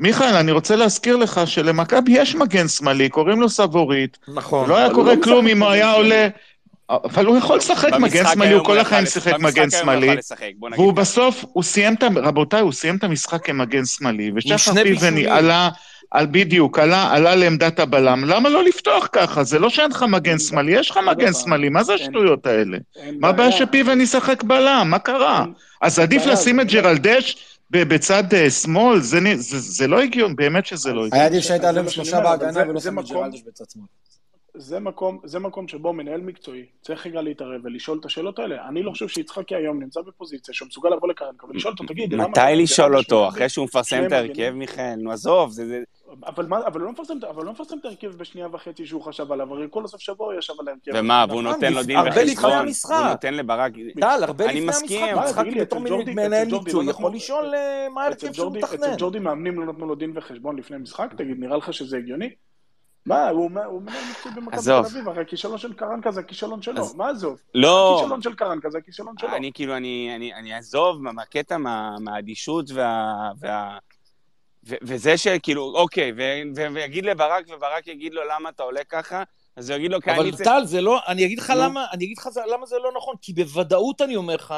מיכאל, 0.00 0.34
אני 0.34 0.52
רוצה 0.52 0.76
להזכיר 0.76 1.16
לך 1.16 1.40
שלמכבי 1.46 2.12
יש 2.12 2.34
מגן 2.34 2.68
שמאלי, 2.68 3.08
קוראים 3.08 3.40
לו 3.40 3.48
סבורית. 3.48 4.18
נכון. 4.28 4.68
לא 4.68 4.76
היה 4.76 4.90
קורה 4.94 5.14
לא 5.14 5.22
כלום 5.22 5.46
אם 5.46 5.62
הוא 5.62 5.70
היה. 5.70 5.92
עולה... 5.92 6.28
אבל 6.90 7.26
הוא 7.26 7.36
יכול 7.36 7.56
לשחק 7.56 7.92
מגן 7.92 8.24
שמאלי, 8.32 8.52
הוא 8.52 8.64
כל 8.64 8.78
החיים 8.78 9.06
שיחק 9.06 9.38
מגן 9.38 9.70
שמאלי. 9.70 10.16
והוא. 10.72 10.92
בסוף, 10.92 11.44
הוא 11.52 11.62
סיים 11.62 11.94
את, 11.94 12.02
ה- 12.02 12.08
רבותיי, 12.16 12.60
הוא 12.60 12.72
סיים 12.72 12.96
את 12.96 13.04
המשחק 13.04 13.46
כמגן 13.46 13.84
שמאלי, 13.84 14.32
ושחר 14.36 14.82
פיבני. 14.82 15.26
עלה, 15.26 15.68
על 16.10 16.26
בדיוק, 16.30 16.78
עלה, 16.78 17.12
עלה 17.12 17.34
לעמדת 17.34 17.80
הבלם, 17.80 18.24
למה 18.24 18.48
לא 18.48 18.64
לפתוח 18.64 19.08
ככה? 19.12 19.44
זה 19.44 19.58
לא 19.58 19.68
שאין 19.70 19.90
לך 19.90 20.02
מגן 20.02 20.38
שמאלי, 20.38 20.72
יש 20.78 20.90
לך 20.90 20.96
מגן 21.10 21.32
שמאלי, 21.32 21.68
מה 21.68 21.82
זה 21.82 21.94
השטויות 21.94 22.46
האלה? 22.46 22.78
מה 23.20 23.28
הבעיה 23.28 23.52
שפיבני 23.52 24.02
ישחק 24.02 24.42
בלם? 24.42 24.86
מה 24.90 24.98
קרה? 24.98 25.44
אז 25.82 25.98
עדיף 25.98 26.26
לשים 26.26 26.60
את 26.60 26.66
ג'רלדש 26.66 27.36
בצד 27.70 28.34
אה, 28.34 28.50
שמאל, 28.50 29.00
זה 29.00 29.20
נ- 29.20 29.36
זה- 29.36 29.58
זה 29.58 29.86
לא 29.86 30.00
הגיון, 30.00 30.36
באמת 30.36 30.66
שזה 30.66 30.92
לא 30.92 31.00
הגיון. 31.06 31.12
היה 31.14 31.24
עדיף 31.26 31.44
שהיית 31.44 31.60
אז 31.60 31.64
זה 31.64 31.68
עליהם 31.68 31.84
מה 31.84 31.90
שאני 31.90 32.04
שלושה 32.04 32.20
בהגנה 32.20 32.70
ולא 32.70 32.80
שם 32.80 32.98
את 32.98 33.04
ג'רלדש 33.08 33.42
בצד 33.46 33.64
שמאל. 33.72 33.84
זה 34.56 34.80
מקום, 34.80 35.18
זה 35.24 35.38
מקום 35.38 35.68
שבו 35.68 35.92
מנהל 35.92 36.20
מקצועי 36.20 36.66
צריך 36.80 37.06
רגע 37.06 37.22
להתערב 37.22 37.60
ולשאול 37.64 37.98
את 38.00 38.04
השאלות 38.04 38.38
האלה. 38.38 38.68
אני 38.68 38.82
לא 38.82 38.90
חושב 38.90 39.08
שיצחקי 39.08 39.54
היום 39.54 39.82
נמצא 39.82 40.00
בפוזיציה 40.00 40.54
שהוא 40.54 40.68
מסוגל 40.68 40.90
לבוא 40.90 41.08
לקרנקה 41.08 41.46
ולשאול 41.46 41.72
אותו, 41.72 41.84
תגיד, 41.84 42.12
למה... 42.12 42.28
מתי 42.28 42.40
לשאול 42.56 42.96
אותו? 42.96 43.28
אחרי 43.28 43.48
שהוא 43.48 43.64
מפרסם 43.64 44.04
את 44.06 44.12
ההרכב? 44.12 44.50
מיכאל? 44.50 44.94
נו, 44.98 45.12
עזוב, 45.12 45.50
זה... 45.50 45.82
אבל 46.26 46.46
מה, 46.46 46.58
אבל 46.66 46.80
הוא 46.80 46.86
לא 46.86 46.92
מפרסם, 46.92 47.14
אבל 47.30 47.36
הוא 47.36 47.44
לא 47.44 47.52
מפרסם 47.52 47.78
את 47.78 47.84
ההרכב 47.84 48.08
בשנייה 48.08 48.48
וחצי 48.52 48.86
שהוא 48.86 49.02
חשב 49.02 49.32
עליו, 49.32 49.52
הרי 49.52 49.66
כל 49.70 49.84
הסוף 49.84 50.00
שבוע 50.00 50.26
הוא 50.32 50.38
ישב 50.38 50.52
על 50.60 50.68
ההרכב. 50.68 50.92
ומה, 50.94 51.24
והוא 51.28 51.42
נכון, 51.42 51.54
נותן 51.54 51.72
לו 51.72 51.82
דין 51.82 51.98
וחשבון? 51.98 52.52
הוא 52.92 53.08
נותן 53.08 53.34
לברק... 53.34 53.72
טל, 54.00 54.24
הרבה 54.24 54.46
לפני. 54.46 54.70
המשחק, 54.70 55.46
לי, 55.46 55.60
בתור 55.60 55.80
מנהל 56.06 56.48
מקצועי 56.48 56.86
לא 56.86 56.90
יכול 56.90 57.14
לשאול 57.14 57.54
אה, 57.54 57.88
מה 57.94 58.02
ההרכב 58.02 58.32
שהוא 58.32 58.46
ג'ורדי, 58.46 58.58
אצל 58.64 58.76
מתכנן. 58.76 58.94
ג'ורדי 58.98 59.18
מאמנים 59.18 59.60
לא 59.60 59.66
נתנו 59.66 59.86
לו 59.86 59.94
דין 59.94 60.12
וחשבון 60.14 60.56
לפני 60.56 60.76
משחק? 60.76 61.14
תגיד, 61.16 61.36
נראה 61.38 61.56
לך 61.56 61.72
שזה 61.72 61.96
הגיוני? 61.96 62.30
מה, 63.06 63.28
הוא 63.28 63.50
מנהל 63.50 63.68
מקצועי 64.10 64.34
במכבי 64.34 64.56
תל. 64.56 64.72
אביב, 64.72 65.08
הרי 65.08 65.22
הכישלון 65.22 65.58
של 65.58 65.72
קרנקה 65.72 66.10
זה 66.10 66.20
הכישלון 66.20 66.62
שלו, 66.62 66.80
אז- 66.80 66.94
מה 66.94 67.08
עזוב? 67.10 67.40
לא, 67.54 67.96
הכישלון 67.98 68.22
של 68.22 68.34
קרנקה 68.34 68.70
זה 68.70 68.78
הכישלון 68.78 69.14
שלו. 69.18 69.28
אני 69.36 69.50
כאילו, 69.54 69.76
אני, 69.76 70.12
אני, 70.16 70.34
אני 70.34 70.54
אעזוב 70.56 71.02
מה- 71.02 71.12
מהקטע, 71.12 71.56
מה- 71.58 71.96
מהאדישות 72.00 72.70
וה... 72.74 73.12
וה... 73.40 73.78
ו- 74.68 74.74
וזה 74.82 75.16
שכאילו, 75.16 75.72
אוקיי, 75.76 76.12
ו- 76.16 76.20
ו- 76.56 76.74
ויגיד 76.74 77.04
לברק, 77.06 77.44
וברק 77.56 77.86
יגיד 77.86 78.14
לו 78.14 78.22
למה 78.34 78.48
אתה 78.48 78.62
עולה 78.62 78.84
ככה, 78.84 79.22
אז 79.56 79.70
הוא 79.70 79.76
יגיד 79.78 79.90
לו, 79.90 80.00
כי 80.00 80.10
אני 80.10 80.18
אבל 80.20 80.30
צריך... 80.30 80.48
טל, 80.48 80.64
זה 80.64 80.80
לא, 80.80 80.98
אני 81.08 81.24
אגיד 81.26 81.38
לך 81.38 81.50
נו. 81.50 81.56
למה, 81.62 81.86
אני 81.92 82.04
אגיד 82.04 82.18
לך 82.18 82.28
זה- 82.28 82.40
למה 82.52 82.66
זה 82.66 82.76
לא 82.84 82.92
נכון, 82.96 83.14
כי 83.22 83.32
בוודאות 83.32 84.00
אני 84.02 84.16
אומר 84.16 84.34
לך, 84.34 84.54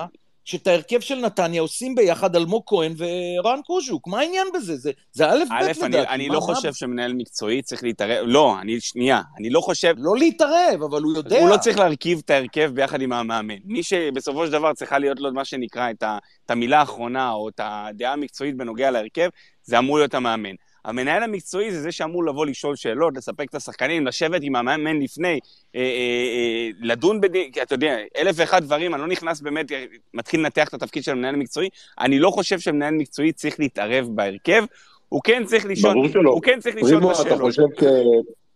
שאת 0.49 0.67
ההרכב 0.67 1.01
של 1.01 1.15
נתניה 1.15 1.61
עושים 1.61 1.95
ביחד 1.95 2.37
אלמוג 2.37 2.63
כהן 2.67 2.93
ורן 2.99 3.61
קוז'וק, 3.67 4.09
מה 4.09 4.19
העניין 4.21 4.47
בזה? 4.55 4.77
זה, 4.77 4.91
זה 5.13 5.27
א' 5.31 5.35
א', 5.51 5.73
ב' 5.81 5.85
אני, 5.85 5.89
לדעתי. 5.97 6.09
אני 6.15 6.29
מה- 6.29 6.35
לא 6.35 6.41
מה- 6.41 6.47
חושב 6.47 6.75
שמנהל 6.75 7.13
מקצועי 7.15 7.63
צריך 7.63 7.83
להתערב, 7.85 8.25
לא, 8.27 8.57
אני, 8.61 8.81
שנייה, 8.81 9.21
אני 9.39 9.51
לא 9.51 9.61
חושב, 9.61 9.95
לא 9.99 10.17
להתערב, 10.17 10.83
אבל 10.91 11.03
הוא 11.03 11.17
יודע. 11.17 11.39
הוא 11.41 11.49
לא 11.49 11.57
צריך 11.57 11.79
להרכיב 11.79 12.21
את 12.25 12.31
ההרכב 12.31 12.71
ביחד 12.75 13.01
עם 13.01 13.13
המאמן. 13.13 13.55
מי 13.65 13.83
שבסופו 13.83 14.47
של 14.47 14.53
דבר 14.53 14.73
צריכה 14.75 14.99
להיות 14.99 15.21
לו 15.21 15.33
מה 15.33 15.45
שנקרא 15.45 15.91
את, 15.91 16.03
ה, 16.03 16.19
את 16.47 16.51
המילה 16.51 16.81
האחרונה, 16.81 17.31
או 17.33 17.49
את 17.49 17.61
הדעה 17.65 18.13
המקצועית 18.13 18.57
בנוגע 18.57 18.91
להרכב, 18.91 19.29
זה 19.63 19.79
אמור 19.79 19.99
להיות 19.99 20.15
המאמן. 20.15 20.55
המנהל 20.89 21.23
המקצועי 21.23 21.73
זה 21.73 21.81
זה 21.83 21.93
שאמור 21.93 22.25
לבוא 22.25 22.47
לשאול 22.47 22.77
שאלות, 22.77 23.17
לספק 23.17 23.47
את 23.51 23.55
השחקנים, 23.55 24.07
לשבת 24.07 24.41
עם 24.43 24.57
המאמן 24.57 24.99
לפני, 25.01 25.39
אה, 25.77 25.81
אה, 25.81 25.85
אה, 25.85 26.69
לדון 26.81 27.21
בדין, 27.21 27.51
כי 27.53 27.63
אתה 27.63 27.75
יודע, 27.75 27.97
אלף 28.17 28.35
ואחד 28.39 28.65
דברים, 28.65 28.95
אני 28.95 29.03
לא 29.03 29.09
נכנס 29.09 29.41
באמת, 29.41 29.67
מתחיל 30.15 30.41
לנתח 30.41 30.69
את 30.69 30.75
התפקיד 30.75 31.05
של 31.05 31.13
המנהל 31.13 31.35
המקצועי, 31.35 31.69
אני 32.01 32.19
לא 32.19 32.31
חושב 32.31 32.59
שמנהל 32.59 32.95
מקצועי 32.95 33.33
צריך 33.33 33.61
להתערב 33.61 34.07
בהרכב, 34.15 34.65
הוא 35.09 35.21
כן 35.25 35.45
צריך 35.45 35.67
לשאול, 35.67 35.93
ברור 35.93 36.09
שלא. 36.09 36.31
הוא 36.31 36.43
כן 36.43 36.61
צריך 36.61 36.77
לשאול 36.77 36.99
את 37.05 37.11
אתה 37.11 37.21
השאלות. 37.21 37.41
חושב 37.41 37.63
ש- 37.81 37.85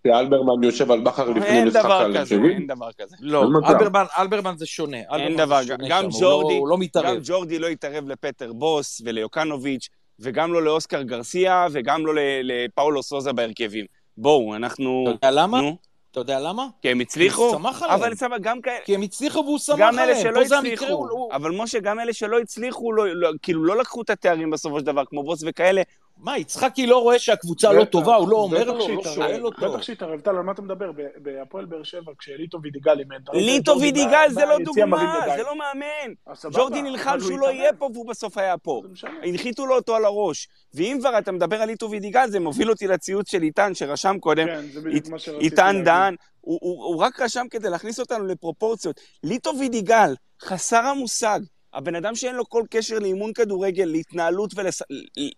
שאלברמן 0.07 0.65
יושב 0.65 0.91
על 0.91 1.01
בכר 1.01 1.31
לפני 1.31 1.47
אין 1.47 1.69
משחק 1.69 1.81
דבר 1.85 1.93
על 1.93 2.11
כזה, 2.19 2.35
הרכבים? 2.35 2.51
אין 2.51 2.67
דבר 2.67 2.89
כזה. 2.99 3.17
לא, 3.21 3.43
אין. 3.43 3.65
אלברמן, 3.75 4.05
אלברמן 4.19 4.55
זה 4.57 4.67
שונה. 4.67 4.97
זה 5.31 5.37
דבר, 5.37 5.61
גם 5.89 6.11
שם, 6.13 6.19
ג'ורדי- 6.21 6.61
לא, 6.61 6.69
לא 6.69 6.77
גם. 7.15 7.21
ג'ורדי 7.25 7.59
לא 7.59 7.67
התערב 7.67 8.09
לפטר 8.09 8.53
בוס 8.53 9.03
וליוקנוביץ', 9.05 9.89
וגם 10.23 10.53
לא 10.53 10.63
לאוסקר 10.63 11.03
גרסיה, 11.03 11.67
וגם 11.73 12.07
לא 12.07 12.13
לפאולו 12.43 13.03
סוזה 13.03 13.33
בהרכבים. 13.33 13.85
בואו, 14.17 14.55
אנחנו... 14.55 15.05
אתה 15.09 15.27
יודע 15.27 15.43
למה? 15.43 15.61
נו, 15.61 15.77
אתה 16.11 16.21
יודע 16.21 16.41
למה? 16.41 16.67
כי 16.83 16.89
הם 16.89 17.01
הצליחו, 17.01 17.43
הוא 17.43 17.53
סמך 17.53 17.83
עליהם. 17.83 18.01
אבל 18.01 18.15
סבבה, 18.15 18.39
גם 18.39 18.61
כאלה... 18.61 18.77
כי 18.85 18.95
הם 18.95 19.03
הצליחו 19.03 19.39
והוא 19.39 19.59
סמך 19.59 19.79
גם 19.79 19.95
אלה 19.95 20.03
עליהם. 20.03 20.21
שלא 20.21 20.59
הצליחו, 20.59 20.85
הוא- 20.87 21.33
אבל 21.33 21.51
משה, 21.51 21.81
גם 21.81 22.01
אלה 22.01 22.13
שלא 22.13 22.39
הצליחו, 22.39 22.93
לא, 22.93 23.07
לא, 23.15 23.31
כאילו 23.43 23.65
לא 23.65 23.77
לקחו 23.79 24.03
את 24.03 24.11
התארים 24.11 24.51
בסופו 24.51 24.81
של 24.81 24.87
דבר, 24.87 25.05
כמו 25.05 25.23
בוס 25.23 25.43
וכאלה. 25.47 25.83
מה, 26.23 26.39
יצחקי 26.39 26.87
לא 26.87 26.99
רואה 26.99 27.19
שהקבוצה 27.19 27.73
לא 27.73 27.85
טובה, 27.85 28.15
הוא 28.15 28.29
לא 28.29 28.37
אומר 28.37 28.65
לו, 28.65 28.75
לא 28.75 28.81
שהתערב, 28.81 29.15
שואל 29.15 29.45
אותו. 29.45 29.73
בטח 29.73 29.83
שהתערב. 29.83 30.21
טל, 30.21 30.31
על 30.31 30.43
מה 30.43 30.53
אתה 30.53 30.63
מדבר? 30.63 30.91
בהפועל 31.17 31.65
באר 31.65 31.83
שבע, 31.83 32.13
כשליטו 32.19 32.59
וידיגל 32.63 32.99
אימן, 32.99 33.17
ליטו 33.33 33.81
וידיגל 33.81 34.29
זה 34.31 34.45
לא 34.45 34.59
דוגמה. 34.65 35.21
זה 35.37 35.43
לא 35.43 35.59
מאמן. 35.59 36.35
סבבה, 36.35 36.59
ג'ורדי 36.59 36.83
נלחם 36.83 37.11
הוא 37.11 37.21
שהוא 37.21 37.39
לא. 37.39 37.47
יהיה 37.47 37.73
פה 37.73 37.89
והוא 37.93 38.09
בסוף 38.09 38.39
היה 38.39 38.59
פה. 38.59 38.83
הנחיתו 39.23 39.67
לו 39.67 39.75
אותו 39.75 39.97
על 39.97 40.05
הראש. 40.05 40.49
ואם 40.75 40.97
כבר 41.01 41.19
אתה 41.19 41.33
מדבר 41.33 41.63
על 41.63 41.69
ליטו 41.69 41.91
וידיגל, 41.91 42.29
זה 42.29 42.41
מוביל 42.41 42.71
אותי 42.71 42.87
לציוץ 42.87 43.31
של 43.31 43.43
איתן, 43.43 43.75
שרשם 43.75 44.17
קודם, 44.21 44.47
כן, 44.47 44.65
זה 44.73 44.81
בדיוק 44.81 45.09
מה 45.09 45.19
שרציתי 45.19 45.45
איתן. 45.45 45.83
דהן, 45.85 46.17
הוא, 46.41 46.59
הוא, 46.63 46.85
הוא 46.85 47.03
רק 47.03 47.21
רשם 47.21 47.47
כדי 47.51 47.71
להכניס 47.71 48.01
אותנו 48.01 48.27
לפרופורציות. 48.27 49.01
ליטו 49.23 49.53
וידיגל, 49.59 50.15
חסר 50.43 50.87
המושג, 50.87 51.41
הבן 51.75 51.95
אדם 51.95 52.15
שאין 52.15 52.35
לו 52.35 52.49
כל 52.49 52.63
קשר 52.71 52.99
לאימון 52.99 53.33
כדורגל, 53.33 53.85
להתנהלות 53.85 54.55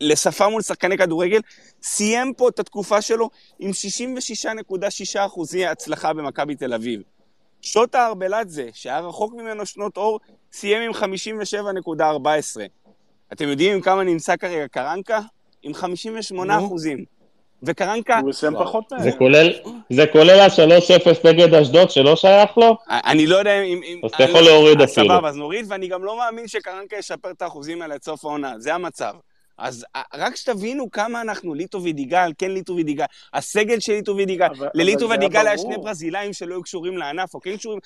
ולשפה 0.00 0.48
מול 0.48 0.62
שחקני 0.62 0.98
כדורגל, 0.98 1.40
סיים 1.82 2.34
פה 2.34 2.48
את 2.48 2.58
התקופה 2.58 3.02
שלו 3.02 3.30
עם 3.58 3.70
66.6 3.70 5.26
אחוזי 5.26 5.66
הצלחה 5.66 6.12
במכבי 6.12 6.54
תל 6.54 6.74
אביב. 6.74 7.00
שוטה 7.60 8.06
ארבלדזה, 8.06 8.68
שהיה 8.72 9.00
רחוק 9.00 9.34
ממנו 9.34 9.66
שנות 9.66 9.96
אור, 9.96 10.20
סיים 10.52 10.82
עם 10.82 11.18
57.14. 11.20 12.26
אתם 13.32 13.48
יודעים 13.48 13.74
עם 13.74 13.80
כמה 13.80 14.04
נמצא 14.04 14.36
כרגע 14.36 14.68
קרנקה? 14.68 15.20
עם 15.62 15.74
58 15.74 16.56
נו. 16.56 16.66
אחוזים. 16.66 17.04
וקרנקה, 17.62 18.18
הוא 18.18 18.30
יסיים 18.30 18.54
וואו. 18.54 18.64
פחות 18.66 18.92
מהם. 18.92 19.02
זה 19.02 19.12
כולל, 19.12 19.52
זה 19.90 20.06
כולל 20.12 20.40
ה-3-0 20.40 21.28
נגד 21.28 21.54
אשדוד 21.54 21.90
שלא 21.90 22.16
שייך 22.16 22.58
לו? 22.58 22.76
אני 22.88 23.26
לא 23.26 23.36
יודע 23.36 23.62
אם... 23.62 23.80
אז 24.04 24.10
אתה 24.14 24.22
יכול 24.24 24.40
לא- 24.40 24.46
להוריד 24.46 24.80
אפילו. 24.80 25.06
סבבה, 25.06 25.28
אז 25.28 25.36
נוריד, 25.36 25.66
ואני 25.68 25.88
גם 25.88 26.04
לא 26.04 26.18
מאמין 26.18 26.48
שקרנקה 26.48 26.96
ישפר 26.96 27.30
את 27.30 27.42
האחוזים 27.42 27.82
האלה 27.82 27.94
עד 27.94 28.02
סוף 28.02 28.24
העונה, 28.24 28.52
זה 28.58 28.74
המצב. 28.74 29.14
אז 29.58 29.84
רק 30.14 30.36
שתבינו 30.36 30.90
כמה 30.90 31.20
אנחנו, 31.20 31.54
ליטו 31.54 31.82
וידיגל, 31.82 32.30
כן 32.38 32.50
ליטו 32.50 32.76
וידיגל, 32.76 33.04
הסגל 33.34 33.80
של 33.80 33.92
ליטו 33.92 34.16
וידיגל, 34.16 34.46
אבל- 34.58 34.68
לליטו 34.74 35.08
זה 35.08 35.14
היה. 35.40 35.58
שני 35.58 35.76
ברזילאים 35.78 36.32
שלא 36.32 36.54
היו 36.54 36.62
קשורים 36.62 36.98
לענף, 36.98 37.34
או 37.34 37.40
כן 37.40 37.56
קשורים... 37.56 37.78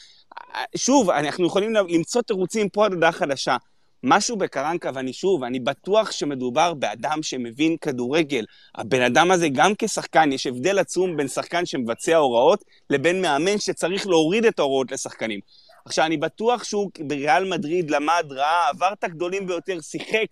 שוב, 0.76 1.10
אנחנו 1.10 1.46
יכולים 1.46 1.74
למצוא 1.74 2.22
תירוצים 2.22 2.68
פה 2.68 2.84
עד 2.84 2.92
הודעה 2.92 3.12
חדשה. 3.12 3.56
משהו 4.02 4.36
בקרנקה, 4.36 4.90
ואני 4.94 5.12
שוב, 5.12 5.44
אני 5.44 5.60
בטוח 5.60 6.10
שמדובר 6.10 6.74
באדם 6.74 7.22
שמבין 7.22 7.76
כדורגל. 7.76 8.44
הבן 8.74 9.02
אדם 9.02 9.30
הזה, 9.30 9.48
גם 9.48 9.72
כשחקן, 9.78 10.32
יש 10.32 10.46
הבדל 10.46 10.78
עצום 10.78 11.16
בין 11.16 11.28
שחקן 11.28 11.66
שמבצע 11.66 12.16
הוראות, 12.16 12.64
לבין 12.90 13.22
מאמן 13.22 13.58
שצריך 13.58 14.06
להוריד 14.06 14.44
את 14.44 14.58
ההוראות 14.58 14.92
לשחקנים. 14.92 15.40
עכשיו, 15.84 16.04
אני 16.04 16.16
בטוח 16.16 16.64
שהוא 16.64 16.90
בריאל 17.00 17.44
מדריד 17.44 17.90
למד, 17.90 18.26
ראה, 18.30 18.68
עבר 18.68 18.92
את 18.92 19.04
הגדולים 19.04 19.46
ביותר, 19.46 19.80
שיחק. 19.80 20.26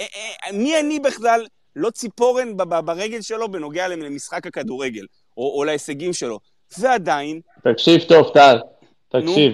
אה, 0.00 0.04
אה, 0.46 0.52
מי 0.52 0.80
אני 0.80 1.00
בכלל, 1.00 1.46
לא 1.76 1.90
ציפורן 1.90 2.56
ברגל 2.56 3.20
שלו 3.20 3.50
בנוגע 3.50 3.88
למשחק 3.88 4.46
הכדורגל, 4.46 5.04
או, 5.36 5.58
או 5.58 5.64
להישגים 5.64 6.12
שלו. 6.12 6.38
ועדיין, 6.78 7.40
תקשיב 7.64 8.02
טוב, 8.02 8.30
טל, 8.34 8.58
תקשיב. 9.08 9.52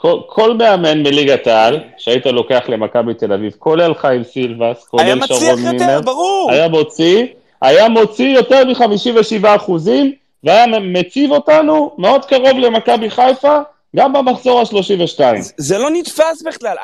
כל, 0.00 0.20
כל 0.26 0.54
מאמן 0.56 1.02
מליגת 1.02 1.46
העל 1.46 1.80
שהיית 1.98 2.26
לוקח 2.26 2.62
למכבי 2.68 3.14
תל 3.14 3.32
אביב, 3.32 3.52
כולל 3.58 3.94
חיים 3.94 4.24
סילבס, 4.24 4.60
היה 4.62 4.74
כולל 4.90 5.14
מצליח 5.14 5.38
שרון 5.38 5.58
יותר, 5.58 5.70
מינר, 5.70 6.00
ברור. 6.00 6.50
היה 6.52 6.68
מוציא, 6.68 7.26
היה 7.62 7.88
מוציא 7.88 8.28
יותר 8.28 8.64
מ-57 8.64 9.46
אחוזים, 9.56 10.12
והיה 10.44 10.66
מציב 10.80 11.30
אותנו 11.30 11.94
מאוד 11.98 12.24
קרוב 12.24 12.58
למכבי 12.58 13.10
חיפה, 13.10 13.58
גם 13.96 14.12
במחזור 14.12 14.60
ה-32. 14.60 15.20
זה 15.56 15.78
לא 15.78 15.90
נתפס 15.90 16.42
בכלל. 16.46 16.76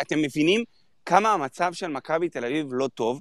אתם 0.00 0.22
מבינים 0.22 0.64
כמה 1.06 1.32
המצב 1.32 1.72
של 1.72 1.88
מכבי 1.88 2.28
תל 2.28 2.44
אביב 2.44 2.66
לא 2.70 2.88
טוב? 2.94 3.20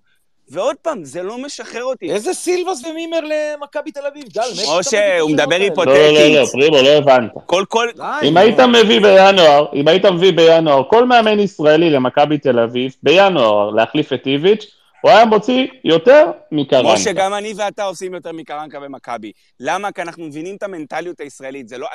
ועוד 0.50 0.76
פעם, 0.82 1.04
זה 1.04 1.24
לא 1.24 1.38
משחרר 1.38 1.84
אותי. 1.84 2.12
איזה 2.12 2.34
סילבס 2.34 2.86
ומימר 2.86 3.20
למכבי 3.20 3.92
תל 3.92 4.06
אביב? 4.08 4.24
גל, 4.34 4.42
מאיפה 4.42 4.62
אתה 4.64 4.72
מביא 4.72 4.80
משה, 4.80 5.20
הוא 5.20 5.32
מדבר? 5.32 5.56
היפותטית. 5.56 5.94
לא, 5.94 6.12
לא, 6.12 6.28
לא, 6.28 6.42
לא, 6.42 6.46
פרימו, 6.46 6.76
לא 6.76 6.90
הבנת. 6.90 7.32
כל 7.46 7.66
כל... 7.68 7.90
אם. 8.24 8.38
היית 8.38 8.60
מביא 8.60 9.00
בינואר, 9.02 9.66
אם 9.74 9.88
היית 9.88 10.06
מביא 10.06 10.34
בינואר 10.34 10.84
כל 10.90 11.06
מאמן 11.06 11.40
ישראלי 11.40 11.90
למכבי 11.90 12.38
תל 12.38 12.60
אביב, 12.60 12.96
בינואר 13.04 13.70
להחליף 13.70 14.14
את 14.14 14.28
איביץ', 14.28 14.66
הוא 15.02 15.12
היה 15.12 15.26
מוציא 15.26 15.68
יותר 15.84 16.32
מקרנקה. 16.52 16.94
משה, 16.94 17.14
גם 17.14 17.34
אני 17.34 17.54
ואתה 17.58 17.84
עושים 17.84 18.14
יותר 18.14 18.32
מקרנקה 18.32 18.80
ומכבי. 18.82 19.32
למה? 19.60 19.92
כי 19.92 20.02
אנחנו 20.02 20.24
מבינים 20.24 20.56
את 20.56 20.64
המנטליות 20.64 21.20
הישראלית. 21.20 21.68
זה 21.68 21.78
לא... 21.78 21.88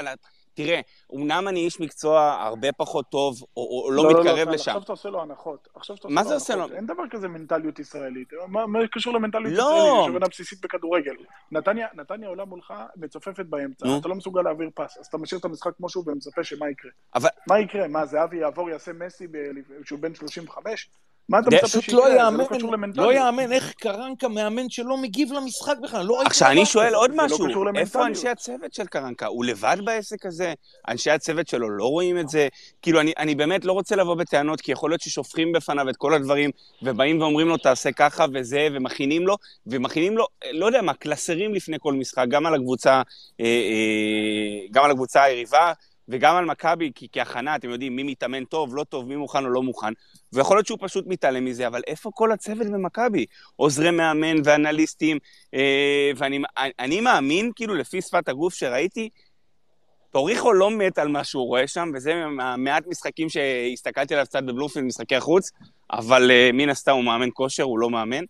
תראה, 0.64 0.80
אמנם 1.14 1.48
אני 1.48 1.60
איש 1.60 1.80
מקצוע 1.80 2.36
הרבה 2.40 2.72
פחות 2.72 3.10
טוב, 3.10 3.42
או, 3.56 3.82
או 3.84 3.90
לא, 3.90 4.08
מתקרב 4.10 4.44
טל, 4.44 4.50
לשם. 4.50 4.70
עכשיו 4.70 4.82
אתה 4.82 4.92
עושה 4.92 5.08
לו 5.08 5.22
הנחות. 5.22 5.68
עכשיו 5.74 5.96
אתה 5.96 6.08
עושה 6.08 6.14
מה 6.14 6.22
לו 6.22 6.28
זה 6.28 6.34
עושה 6.34 6.54
הנחות. 6.54 6.70
לו? 6.70 6.76
אין 6.76 6.86
דבר 6.86 7.02
כזה 7.10 7.28
מנטליות 7.28 7.78
ישראלית. 7.78 8.28
מה 8.48 8.66
מה 8.66 8.78
קשור 8.92 9.14
למנטליות 9.14 9.52
לא. 9.52 9.62
ישראלית? 9.62 10.02
יש 10.02 10.08
הבנה 10.08 10.26
בסיסית 10.28 10.60
בכדורגל. 10.60 11.14
נתניה 11.52 11.86
נתניה 11.94 12.28
עולה 12.28 12.44
מולך, 12.44 12.74
מצופפת 12.96 13.46
באמצע, 13.46 13.86
נו. 13.86 13.98
אתה 13.98 14.08
לא 14.08 14.14
מסוגל 14.14 14.42
להעביר 14.42 14.70
פס, 14.74 14.98
אז 14.98 15.06
אתה 15.06 15.18
משאיר 15.18 15.38
את 15.40 15.44
המשחק 15.44 15.70
כמו 15.76 15.88
שהוא 15.88 16.04
ומצפה 16.06 16.44
שמה 16.44 16.70
יקרה. 16.70 16.90
אבל 17.14 17.28
מה 17.48 17.60
יקרה? 17.60 17.88
מה, 17.88 18.06
זהבי 18.06 18.36
יעבור, 18.36 18.70
יעשה 18.70 18.92
מסי 18.92 19.26
ב- 19.26 19.38
כשהוא 19.84 19.98
בן 19.98 20.14
35? 20.14 20.90
מה 21.28 21.38
אתה 21.38 21.50
מצפה 21.50 21.80
שיקרה? 21.80 22.08
לא 22.08 22.30
זה 22.30 22.36
לא 22.36 22.44
קשור 22.44 22.70
לא 22.70 22.76
למנטליות. 22.76 23.14
יאמן 23.14 23.52
איך 23.52 23.72
קרנקה 23.72 24.28
מאמן 24.28 24.70
שלא 24.70 24.96
מגיב 24.96 25.32
למשחק 25.32 25.74
בכלל, 25.82 26.06
לא 26.06 26.22
עכשיו, 26.22 26.50
אני 26.50 26.66
שואל. 26.66 26.94
עוד 26.94 27.10
לא 27.14 27.24
משהו. 27.24 27.48
קשור 27.48 27.64
איפה. 27.76 28.06
אנשי 28.06 28.28
הצוות 28.28 28.74
של 28.74 28.86
קרנקה? 28.86 29.26
הוא 29.26 29.44
לבד 29.44 29.76
בעסק 29.84 30.26
הזה? 30.26 30.54
אנשי 30.88 31.10
הצוות 31.10 31.48
שלו 31.48 31.70
לא 31.70 31.84
רואים 31.84 32.18
את 32.18 32.28
זה? 32.28 32.48
כאילו, 32.82 33.00
אני, 33.00 33.12
אני 33.18 33.34
באמת 33.34 33.64
לא 33.64 33.72
רוצה 33.72 33.96
לבוא 33.96 34.14
בטענות, 34.14 34.60
כי 34.60 34.72
יכול 34.72 34.90
להיות 34.90 35.00
ששופכים 35.00 35.52
בפניו 35.52 35.88
את 35.88 35.96
כל 35.96 36.14
הדברים, 36.14 36.50
ובאים 36.82 37.20
ואומרים 37.20 37.48
לו, 37.48 37.56
תעשה 37.56 37.92
ככה 37.92 38.24
וזה, 38.34 38.68
ומכינים 38.72 39.26
לו, 39.26 39.36
ומכינים 39.66 40.18
לו, 40.18 40.26
לא 40.52 40.66
יודע 40.66 40.82
מה, 40.82 40.94
קלסרים 40.94 41.54
לפני 41.54 41.76
כל 41.80 41.92
משחק, 41.92 42.24
גם 42.28 42.46
על 42.46 42.54
הקבוצה, 42.54 43.02
אה, 43.40 43.44
אה, 43.44 44.66
גם 44.70 44.84
על 44.84 44.90
הקבוצה 44.90 45.22
היריבה, 45.22 45.72
וגם 46.08 46.36
על 46.36 46.44
מכבי, 46.44 46.92
כי 46.94 47.08
כהכנה, 47.12 47.56
אתם 47.56 47.70
יודעים, 47.70 47.96
מי 47.96 48.02
מתאמן 48.02 48.44
טוב, 48.44 48.76
לא 48.76 48.84
טוב, 48.84 49.08
מי 49.08 49.16
מוכן 49.16 49.44
או 49.44 49.50
לא 49.50 49.62
מוכן, 49.62 49.92
ויכול 50.32 50.56
להיות 50.56 50.66
שהוא 50.66 50.78
פשוט 50.80 51.04
מתעלם 51.06 51.44
מזה, 51.44 51.66
אבל 51.66 51.82
איפה 51.86 52.10
כל 52.14 52.32
הצוות 52.32 52.66
במכבי? 52.66 53.26
עוזרי 53.56 53.90
מאמן 53.90 54.36
ואנליסטים, 54.44 55.18
אה, 55.54 56.10
ואני 56.16 56.38
אני 56.78 57.00
מאמין, 57.00 57.50
כאילו, 57.56 57.74
לפי 57.74 58.02
שפת 58.02 58.28
הגוף 58.28 58.54
שראיתי, 58.54 59.08
טוריחו 60.10 60.52
לא 60.52 60.70
מת 60.70 60.98
על 60.98 61.08
מה 61.08 61.24
שהוא 61.24 61.46
רואה 61.46 61.66
שם, 61.66 61.90
וזה 61.94 62.26
מהמעט 62.26 62.86
משחקים 62.86 63.28
שהסתכלתי 63.28 64.14
עליו 64.14 64.26
קצת 64.26 64.42
בבלומפילד, 64.42 64.86
משחקי 64.86 65.16
החוץ, 65.16 65.50
אבל 65.90 66.30
אה, 66.30 66.50
מן 66.52 66.68
הסתם 66.68 66.92
הוא 66.92 67.04
מאמן 67.04 67.28
כושר, 67.32 67.62
הוא 67.62 67.78
לא 67.78 67.90
מאמן. 67.90 68.24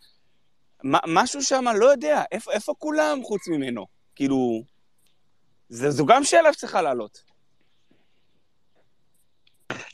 מה- 0.82 0.98
משהו 1.06 1.42
שם, 1.42 1.64
לא 1.76 1.86
יודע, 1.86 2.22
איפה, 2.32 2.52
איפה 2.52 2.74
כולם 2.78 3.18
חוץ 3.22 3.48
ממנו? 3.48 3.86
כאילו, 4.16 4.62
זה, 5.68 5.90
זו 5.90 6.06
גם 6.06 6.24
שאלה 6.24 6.52
שצריכה 6.52 6.82
לעלות. 6.82 7.22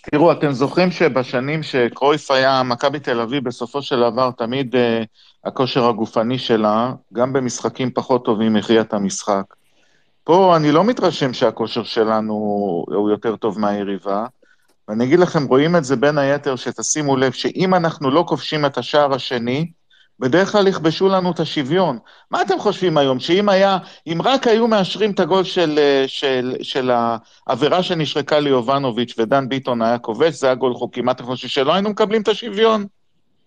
תראו, 0.02 0.32
אתם 0.32 0.52
זוכרים 0.52 0.90
שבשנים 0.90 1.62
שקרויף 1.62 2.30
היה 2.30 2.62
מכבי 2.62 3.00
תל 3.00 3.20
אביב, 3.20 3.44
בסופו 3.44 3.82
של 3.82 4.00
דבר 4.10 4.30
תמיד 4.30 4.76
אה, 4.76 5.02
הכושר 5.44 5.88
הגופני 5.88 6.38
שלה, 6.38 6.92
גם 7.12 7.32
במשחקים 7.32 7.90
פחות 7.90 8.24
טובים, 8.24 8.56
הכריע 8.56 8.80
את 8.80 8.94
המשחק. 8.94 9.42
פה 10.24 10.56
אני 10.56 10.72
לא 10.72 10.84
מתרשם 10.84 11.32
שהכושר 11.32 11.82
שלנו 11.82 12.34
הוא 12.86 13.10
יותר 13.10 13.36
טוב 13.36 13.58
מהיריבה, 13.58 14.26
ואני 14.88 15.04
אגיד 15.04 15.18
לכם, 15.18 15.44
רואים 15.46 15.76
את 15.76 15.84
זה 15.84 15.96
בין 15.96 16.18
היתר, 16.18 16.56
שתשימו 16.56 17.16
לב 17.16 17.32
שאם 17.32 17.74
אנחנו 17.74 18.10
לא 18.10 18.24
כובשים 18.28 18.66
את 18.66 18.78
השער 18.78 19.14
השני, 19.14 19.70
בדרך 20.20 20.52
כלל 20.52 20.68
יכבשו 20.68 21.08
לנו 21.08 21.30
את 21.30 21.40
השוויון. 21.40 21.98
מה 22.30 22.42
אתם 22.42 22.58
חושבים 22.58 22.98
היום? 22.98 23.20
שאם 23.20 23.48
היה, 23.48 23.78
אם 24.06 24.18
רק 24.24 24.46
היו 24.46 24.68
מאשרים 24.68 25.10
את 25.10 25.20
הגול 25.20 25.44
של, 25.44 25.78
אה, 25.78 26.04
של, 26.06 26.56
של 26.62 26.90
העבירה 27.48 27.82
שנשרקה 27.82 28.40
ליובנוביץ' 28.40 29.14
ודן 29.18 29.48
ביטון 29.48 29.82
היה 29.82 29.98
כובש, 29.98 30.34
זה 30.34 30.46
היה 30.46 30.54
גול 30.54 30.74
חוקי. 30.74 31.00
מה 31.00 31.12
אתם 31.12 31.24
חושבים? 31.24 31.50
שלא 31.50 31.72
היינו 31.72 31.90
מקבלים 31.90 32.22
את 32.22 32.28
השוויון? 32.28 32.86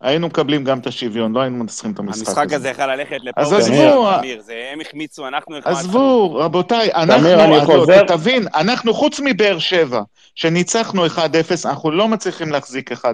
היינו 0.01 0.27
מקבלים 0.27 0.63
גם 0.63 0.79
את 0.79 0.87
השוויון, 0.87 1.33
לא 1.33 1.41
היינו 1.41 1.57
מנצחים 1.57 1.91
את 1.91 1.99
המשחק, 1.99 2.27
המשחק 2.37 2.53
הזה 2.53 2.69
יכול 2.69 2.85
ללכת 2.85 3.11
אז 3.37 3.53
לפאוור. 3.53 3.55
עזבו, 3.57 4.17
תמיר, 4.19 4.41
זה 4.41 4.69
הם 4.73 4.81
החמיצו, 4.81 5.27
אנחנו 5.27 5.57
החמצנו. 5.57 5.77
עזבו, 5.79 6.35
רבותיי, 6.35 6.89
אנחנו, 6.93 7.29
אני 7.33 7.65
חוזר- 7.65 8.03
תבין, 8.07 8.47
אנחנו 8.55 8.93
חוץ 8.93 9.19
מבאר 9.23 9.59
שבע, 9.59 10.01
שניצחנו 10.35 11.05
1-0, 11.05 11.19
אנחנו 11.65 11.91
לא 11.91 12.07
מצליחים 12.07 12.51
להחזיק 12.51 12.91
1-0. 12.91 13.05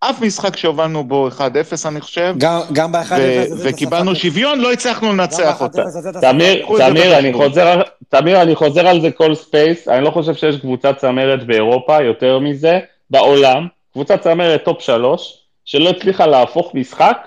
אף 0.00 0.22
משחק 0.22 0.56
שהובלנו 0.56 1.04
בו 1.04 1.28
1-0, 1.28 1.40
אני 1.88 2.00
חושב, 2.00 2.34
גם- 2.38 2.60
גם 2.72 2.92
ב-1-0 2.92 3.12
ו- 3.18 3.42
הזה 3.52 3.68
אתה 3.68 3.74
וקיבלנו. 3.74 4.14
שוויון, 4.14 4.60
לא 4.60 4.72
הצלחנו 4.72 5.12
לנצח 5.12 5.62
ב-1-0 5.62 5.62
אותה. 5.62 5.82
תמיר, 6.20 7.18
אני. 7.18 7.32
חוזר, 7.32 7.80
תמיר, 8.08 8.42
אני 8.42 8.54
חוזר 8.54 8.86
על 8.86 9.00
זה 9.00 9.10
כל 9.10 9.34
space, 9.34 9.88
אני 9.88 10.04
לא 10.04 10.10
חושב 10.10 10.34
שיש 10.34 10.56
קבוצת 10.56 10.96
צמרת 10.96 11.46
באירופה, 11.46 12.02
יותר 12.02 12.38
מזה, 12.38 12.78
בעולם, 13.10 13.66
קבוצת 13.92 14.20
צמרת 14.20 14.64
top 14.64 14.80
שלוש, 14.82 15.38
שלא 15.64 15.90
הצליחה 15.90 16.26
להפוך 16.26 16.74
משחק, 16.74 17.26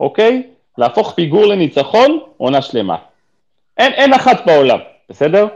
אוקיי? 0.00 0.42
להפוך 0.78 1.12
פיגור 1.16 1.46
לניצחון, 1.46 2.18
עונה 2.36 2.62
שלמה. 2.62 2.96
אין, 3.78 3.92
אין 3.92 4.14
אחת 4.14 4.46
בעולם, 4.46 4.78
בסדר? 5.10 5.46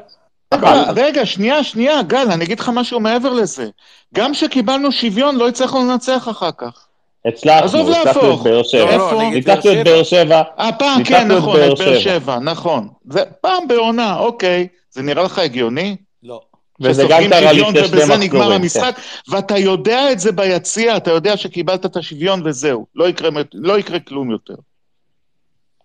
רגע. 0.53 0.93
רגע, 0.97 1.27
שנייה, 1.27 1.65
שנייה, 1.65 2.03
גל, 2.03 2.27
אני 2.31 2.45
אגיד 2.45 2.61
לך 2.61 2.71
משהו 2.75 3.01
מעבר 3.01 3.33
לזה. 3.33 3.69
גם 4.15 4.33
כשקיבלנו 4.33 4.93
שוויון, 4.93 5.37
לא 5.37 5.49
הצלחנו 5.49 5.81
לנצח 5.81 6.29
אחר 6.29 6.51
כך. 6.59 6.87
הצלחנו, 7.27 7.65
עזוב 7.65 7.91
הצלחנו 7.91 8.11
את 8.11 8.17
להפוך. 8.27 8.43
באר 8.43 8.63
שבע. 8.63 8.97
לא, 8.97 9.13
לא, 9.13 9.31
ניצחנו 9.31 9.73
את 9.73 9.85
באר 9.85 10.03
שבע, 10.03 10.43
אה, 10.59 10.71
פעם, 10.79 11.05
כן, 11.05 11.29
נכון, 11.33 11.57
את 11.57 11.79
באר 11.79 11.99
שבע. 11.99 12.39
נכון. 12.39 12.89
זה 13.11 13.23
פעם 13.41 13.69
בעונה, 13.69 14.19
אוקיי. 14.19 14.69
זה 14.91 15.03
נראה 15.03 15.23
לך 15.23 15.39
הגיוני? 15.39 15.97
לא. 16.23 16.41
וזה 16.81 17.03
גם 17.09 17.23
שסופגים 17.23 17.31
קרה 17.31 17.49
שוויון 17.49 17.75
לפני 17.75 17.89
שני 17.89 17.99
ובזה 17.99 18.17
נגמר 18.17 18.39
מחזורים. 18.39 18.61
המשחק, 18.63 18.97
ואתה 19.29 19.59
יודע 19.59 20.13
את 20.13 20.21
זה 20.21 20.33
ביציע, 20.33 20.97
אתה 20.97 21.11
יודע 21.11 21.37
שקיבלת 21.37 21.87
את 21.87 21.97
השוויון 21.97 22.43
וזהו, 22.45 22.87
לא 22.95 23.09
יקרה, 23.09 23.31
לא 23.55 23.79
יקרה 23.79 24.01
כלום 24.01 24.31
יותר. 24.31 24.55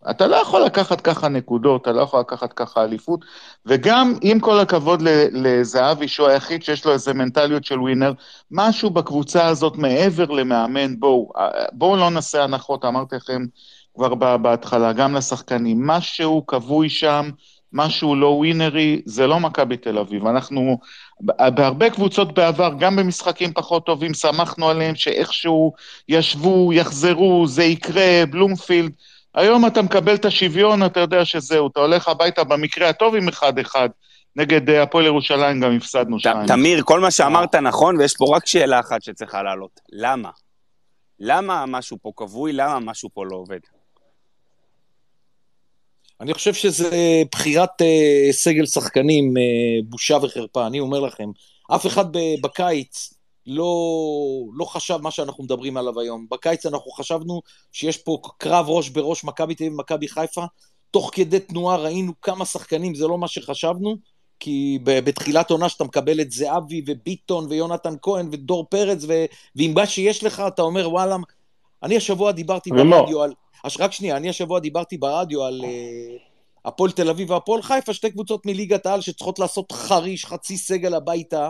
אתה 0.09 0.27
לא 0.27 0.35
יכול 0.35 0.61
לקחת 0.61 1.01
ככה 1.01 1.27
נקודות, 1.27 1.81
אתה 1.81 1.91
לא 1.91 2.01
יכול 2.01 2.19
לקחת 2.19 2.53
ככה 2.53 2.83
אליפות, 2.83 3.25
וגם 3.65 4.13
עם 4.21 4.39
כל 4.39 4.59
הכבוד 4.59 5.01
לזהבי, 5.31 6.07
שהוא 6.07 6.27
היחיד 6.27 6.63
שיש 6.63 6.85
לו 6.85 6.91
איזה 6.91 7.13
מנטליות 7.13 7.65
של 7.65 7.79
ווינר, 7.79 8.13
משהו 8.51 8.89
בקבוצה 8.89 9.45
הזאת 9.45 9.75
מעבר 9.77 10.25
למאמן, 10.25 10.99
בואו, 10.99 11.31
בואו 11.71 11.95
לא 11.95 12.09
נעשה 12.09 12.43
הנחות, 12.43 12.85
אמרתי 12.85 13.15
לכם 13.15 13.45
כבר 13.95 14.37
בהתחלה, 14.37 14.93
גם 14.93 15.15
לשחקנים, 15.15 15.87
משהו 15.87 16.45
כבוי 16.47 16.89
שם, 16.89 17.29
משהו 17.73 18.15
לא 18.15 18.27
ווינרי, 18.27 19.01
זה 19.05 19.27
לא 19.27 19.39
מכבי 19.39 19.77
תל 19.77 19.97
אביב. 19.97 20.27
אנחנו, 20.27 20.79
בהרבה 21.21 21.89
קבוצות 21.89 22.33
בעבר, 22.33 22.73
גם 22.79 22.95
במשחקים 22.95 23.53
פחות 23.53 23.85
טובים, 23.85 24.13
שמחנו 24.13 24.69
עליהם 24.69 24.95
שאיכשהו 24.95 25.73
ישבו, 26.09 26.73
יחזרו, 26.73 27.47
זה 27.47 27.63
יקרה, 27.63 28.23
בלומפילד. 28.29 28.91
היום 29.37 29.67
אתה 29.67 29.81
מקבל 29.81 30.15
את 30.15 30.25
השוויון, 30.25 30.85
אתה 30.85 30.99
יודע 30.99 31.25
שזהו, 31.25 31.67
אתה 31.67 31.79
הולך 31.79 32.07
הביתה 32.07 32.43
במקרה 32.43 32.89
הטוב 32.89 33.15
עם 33.15 33.27
אחד-אחד. 33.27 33.89
נגד 34.35 34.69
אה, 34.69 34.83
הפועל 34.83 35.05
ירושלים 35.05 35.61
גם 35.61 35.75
הפסדנו 35.75 36.19
שניים. 36.19 36.47
תמיר, 36.47 36.83
כל 36.83 36.99
מה 36.99 37.11
שאמרת 37.11 37.55
נכון, 37.55 37.97
ויש 37.97 38.13
פה 38.17 38.25
רק 38.35 38.47
שאלה 38.47 38.79
אחת 38.79 39.03
שצריכה 39.03 39.43
לעלות. 39.43 39.79
למה? 39.91 40.29
למה 41.19 41.65
משהו 41.65 41.97
פה 42.01 42.11
כבוי? 42.15 42.53
למה 42.53 42.79
משהו 42.79 43.09
פה 43.13 43.25
לא 43.25 43.35
עובד? 43.35 43.59
אני 46.21 46.33
חושב 46.33 46.53
שזה 46.53 46.89
בחירת 47.31 47.81
אה, 47.81 48.31
סגל 48.31 48.65
שחקנים, 48.65 49.37
אה, 49.37 49.43
בושה 49.83 50.17
וחרפה, 50.21 50.67
אני 50.67 50.79
אומר 50.79 50.99
לכם. 50.99 51.29
אף 51.75 51.87
אחד 51.87 52.17
ב- 52.17 52.41
בקיץ 52.43 53.13
לא, 53.47 53.73
לא 54.53 54.65
חשב 54.65 54.97
מה 55.01 55.11
שאנחנו 55.11 55.43
מדברים 55.43 55.77
עליו 55.77 55.99
היום. 55.99 56.25
בקיץ 56.31 56.65
אנחנו 56.65 56.91
חשבנו 56.91 57.41
שיש 57.71 57.97
פה 57.97 58.17
קרב 58.37 58.69
ראש 58.69 58.89
בראש 58.89 59.23
מכבי 59.23 59.55
תל 59.55 59.63
אביב 59.63 59.73
ומכבי 59.73 60.07
חיפה. 60.07 60.45
תוך 60.91 61.09
כדי 61.13 61.39
תנועה 61.39 61.77
ראינו 61.77 62.13
כמה 62.21 62.45
שחקנים, 62.45 62.95
זה 62.95 63.07
לא 63.07 63.17
מה 63.17 63.27
שחשבנו, 63.27 63.95
כי 64.39 64.79
בתחילת 64.83 65.51
עונה 65.51 65.69
שאתה 65.69 65.83
מקבל 65.83 66.21
את 66.21 66.31
זהבי 66.31 66.81
וביטון 66.87 67.45
ויונתן 67.49 67.93
כהן 68.01 68.29
ודור 68.31 68.65
פרץ, 68.69 69.03
ו- 69.07 69.25
ועם 69.55 69.73
מה 69.73 69.85
שיש 69.85 70.23
לך 70.23 70.43
אתה 70.47 70.61
אומר 70.61 70.89
וואלה, 70.89 71.15
אני 71.83 71.97
השבוע 71.97 72.31
דיברתי 72.31 72.71
ומה? 72.71 72.97
ברדיו 72.97 73.21
על... 73.21 73.33
רק 73.79 73.91
שנייה, 73.91 74.17
אני 74.17 74.29
השבוע 74.29 74.59
דיברתי 74.59 74.97
ברדיו 74.97 75.43
על 75.43 75.61
אה, 75.65 76.17
הפועל 76.65 76.91
תל 76.91 77.09
אביב 77.09 77.31
והפועל 77.31 77.61
חיפה, 77.61 77.93
שתי 77.93 78.11
קבוצות 78.11 78.45
מליגת 78.45 78.85
העל 78.85 79.01
שצריכות 79.01 79.39
לעשות 79.39 79.71
חריש, 79.71 80.25
חצי 80.25 80.57
סגל 80.57 80.93
הביתה, 80.93 81.49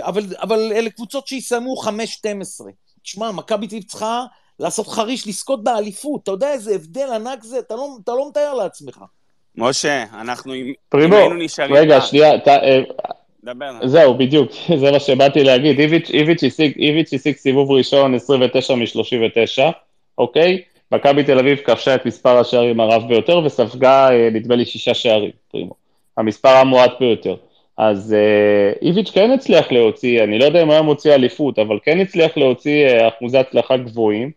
אבל, 0.00 0.22
אבל 0.40 0.72
אלה 0.74 0.90
קבוצות 0.90 1.26
שיסיימו 1.26 1.82
5-12. 1.82 1.88
תשמע, 3.02 3.32
מכבי 3.32 3.66
תל 3.66 3.74
אביב 3.74 3.88
צריכה 3.88 4.24
לעשות 4.58 4.88
חריש, 4.88 5.26
לזכות 5.26 5.64
באליפות, 5.64 6.22
אתה 6.22 6.30
יודע 6.30 6.52
איזה 6.52 6.74
הבדל 6.74 7.08
ענק 7.14 7.42
זה? 7.42 7.58
אתה 7.58 7.76
לא, 7.76 7.88
אתה 8.04 8.12
לא 8.12 8.28
מתאר 8.28 8.54
לעצמך. 8.54 9.00
משה, 9.56 10.04
אנחנו 10.20 10.54
אם 10.54 10.72
פרימו, 10.88 11.16
היינו 11.16 11.34
נשארים... 11.34 11.74
רגע, 11.74 12.00
שנייה, 12.00 12.34
אתה, 12.34 12.56
אה, 12.56 12.80
דבר. 13.44 13.86
זהו, 13.86 14.18
בדיוק, 14.18 14.50
זה 14.80 14.90
מה 14.90 15.00
שבאתי 15.00 15.44
להגיד. 15.44 15.80
איביץ' 15.80 16.10
איביץ' 16.10 16.44
השיג 16.44 16.78
איביץ' 16.78 17.12
השיג 17.12 17.36
סיבוב 17.36 17.70
ראשון 17.70 18.14
29 18.14 18.74
מ-39, 18.74 19.62
אוקיי? 20.18 20.62
מכבי 20.92 21.24
תל 21.24 21.38
אביב 21.38 21.58
כבשה 21.58 21.94
את 21.94 22.06
מספר 22.06 22.38
השערים 22.38 22.80
הרב 22.80 23.08
ביותר 23.08 23.38
וספגה, 23.44 24.10
אה, 24.10 24.28
נדמה 24.32 24.56
לי, 24.56 24.66
שישה 24.66 24.94
שערים, 24.94 25.30
פרימו. 25.50 25.74
המספר 26.16 26.48
המועט 26.48 26.92
ביותר. 27.00 27.36
אז 27.78 28.12
אה, 28.14 28.72
איביץ' 28.88 29.10
כן 29.10 29.30
הצליח 29.30 29.72
להוציא, 29.72 30.24
אני 30.24 30.38
לא 30.38 30.44
יודע 30.44 30.62
אם 30.62 30.70
היה 30.70 30.82
מוציא 30.82 31.14
אליפות, 31.14 31.58
אבל 31.58 31.78
כן 31.84 32.00
הצליח 32.00 32.36
להוציא 32.36 32.86
אה, 32.86 33.08
אחוזי 33.08 33.38
הצלחה 33.38 33.76
גבוהים, 33.76 34.30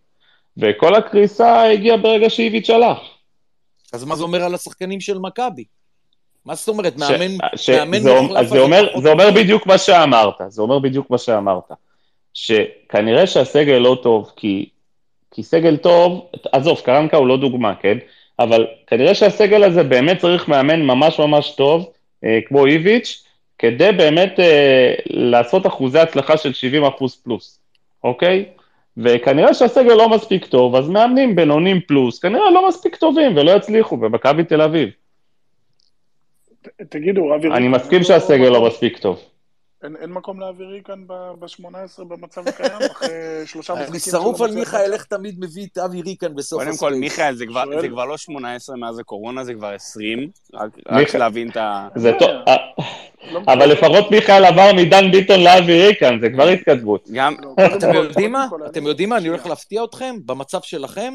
וכל 0.58 0.96
הקריסה 0.96 1.64
הגיעה 1.70 1.98
ברגע 1.98 2.30
שאיביץ' 2.30 2.70
הלך. 2.70 2.98
אז 3.94 4.04
מה 4.04 4.16
זה 4.16 4.24
אומר 4.24 4.44
על 4.44 4.56
השחקנים 4.56 5.02
של 5.02 5.18
מכבי? 5.20 5.64
מה 6.46 6.56
זאת 6.56 6.68
אומרת? 6.68 6.94
ש- 6.98 7.02
מאמן, 7.02 7.38
ש- 7.56 7.70
מאמן 7.70 8.00
זה, 8.00 8.14
אז 8.38 8.50
זה 8.50 8.60
אומר, 8.60 8.88
זה 9.02 9.12
אומר. 9.12 9.32
בדיוק 9.32 9.68
מה 9.68 9.78
שאמרת, 9.78 10.36
זה 10.48 10.62
אומר 10.62 10.80
בדיוק 10.80 11.10
מה 11.10 11.18
שאמרת. 11.18 11.72
שכנראה 12.34 13.28
שהסגל 13.28 13.78
לא 13.78 13.98
טוב, 14.04 14.32
כי, 14.36 14.70
כי 15.32 15.44
סגל 15.44 15.78
טוב, 15.78 16.26
עזוב, 16.52 16.80
קרנקה 16.86 17.18
הוא 17.18 17.28
לא 17.28 17.38
דוגמה, 17.38 17.76
כן? 17.76 17.98
אבל 18.40 18.68
כנראה 18.88 19.16
שהסגל 19.16 19.64
הזה 19.64 19.84
באמת 19.84 20.18
צריך 20.18 20.48
מאמן 20.48 20.82
ממש 20.82 21.20
ממש 21.20 21.54
טוב, 21.58 21.90
אה, 22.24 22.40
כמו 22.48 22.66
איביץ', 22.66 23.24
כדי 23.62 23.92
באמת 23.92 24.40
אה, 24.40 24.94
לעשות 25.06 25.68
אחוזי 25.68 26.00
הצלחה 26.00 26.38
של 26.38 26.54
70 26.54 26.84
אחוז 26.84 27.16
פלוס, 27.16 27.60
אוקיי? 28.04 28.46
וכנראה 28.98 29.54
שהסגל 29.54 29.94
לא 29.94 30.10
מספיק 30.10 30.46
טוב, 30.46 30.76
אז 30.76 30.90
מאמנים 30.90 31.36
בינונים 31.36 31.80
פלוס, 31.88 32.20
כנראה 32.20 32.52
לא 32.52 32.68
מספיק 32.68 32.96
טובים 32.96 33.38
ולא 33.38 33.52
יצליחו 33.52 33.98
במכבי 33.98 34.44
תל 34.44 34.62
אביב. 34.62 34.90
ת- 36.62 36.82
תגידו, 36.90 37.36
אבי 37.36 37.48
אני 37.48 37.68
מסכים 37.68 38.00
לו 38.00 38.06
שהסגל 38.06 38.50
לא 38.50 38.66
מספיק 38.68 38.98
טוב. 38.98 39.20
אין 39.84 39.96
אין 40.02 40.10
מקום 40.10 40.40
לאבי 40.40 40.64
ריקן 40.64 41.08
ב-18 41.08 41.66
במצב 42.04 42.48
הקיים, 42.48 42.72
אחרי 42.92 43.10
שלושה 43.46 43.74
משחקים 43.74 43.92
אני 43.92 44.00
שרוף 44.00 44.40
לא 44.40 44.46
על 44.46 44.52
מיכאל? 44.56 44.94
איך 44.94 45.06
תמיד 45.06 45.36
מביא 45.40 45.68
את 45.74 45.78
אבי 45.78 46.02
ריקן 46.02 46.36
בסוף 46.36 46.60
קודם 46.60 46.70
הספייס. 46.72 46.92
כל, 46.94 47.00
מיכאל, 47.00 47.36
זה 47.36 47.46
כבר. 47.46 47.64
זה 47.82 47.88
כבר 47.88 48.06
לא 48.06 48.18
18 48.18 48.76
מאז 48.76 49.00
הקורונה, 49.00 49.44
זה 49.44 49.54
כבר 49.54 49.68
20. 49.74 50.30
רק, 50.54 50.70
רק 50.90 51.16
להבין 51.16 51.50
את 51.50 51.58
ה... 51.58 51.88
זה 51.96 52.12
טוב, 52.20 52.30
אה, 52.48 52.56
לא 52.78 52.84
אבל 53.30 53.40
מקבל. 53.42 53.66
לפחות 53.72 54.12
מיכאל 54.12 54.46
עבר 54.46 54.72
מדן 54.76 55.12
ביטון 55.12 55.40
לאבי 55.40 55.82
ריקן, 55.88 56.20
זה 56.22 56.30
כבר 56.30 56.48
התקדמות. 56.48 57.10
גם, 57.14 57.36
לא, 57.42 57.54
אתם 57.66 57.92
כל- 57.92 57.96
יודעים 57.96 58.32
מה? 58.32 58.48
אתם 58.66 58.88
יודעים 58.88 59.10
מה? 59.10 59.18
אני 59.18 59.28
הולך. 59.28 59.46
להפתיע 59.46 59.84
אתכם 59.84 60.16
במצב 60.26 60.60
שלכם, 60.62 61.14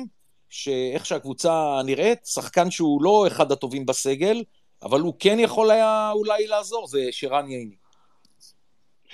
שאיך 0.48 1.06
שהקבוצה 1.06 1.80
נראית, 1.84 2.18
שחקן 2.24 2.70
שהוא 2.70 3.02
לא 3.02 3.26
אחד 3.26 3.52
הטובים 3.52 3.86
בסגל, 3.86 4.42
אבל 4.82 5.00
הוא 5.00 5.14
כן 5.18 5.36
יכול 5.40 5.70
היה 5.70 6.10
אולי 6.14 6.46
לעזור, 6.46 6.86
זה 6.88 7.08
שרן 7.10 7.50
ייני. 7.50 7.74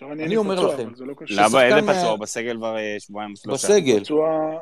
אני 0.03 0.37
אומר 0.37 0.61
לכם. 0.61 0.89
אבל 0.99 1.07
לא. 1.07 1.15
למה, 1.31 1.65
איזה 1.65 1.81
פצוע? 1.93 2.17
בסגל 2.17 2.57
כבר 2.57 2.77
אה, 2.77 2.97
שבועיים 2.99 3.37
שלושה. 3.37 3.69
בסגל. 3.69 4.03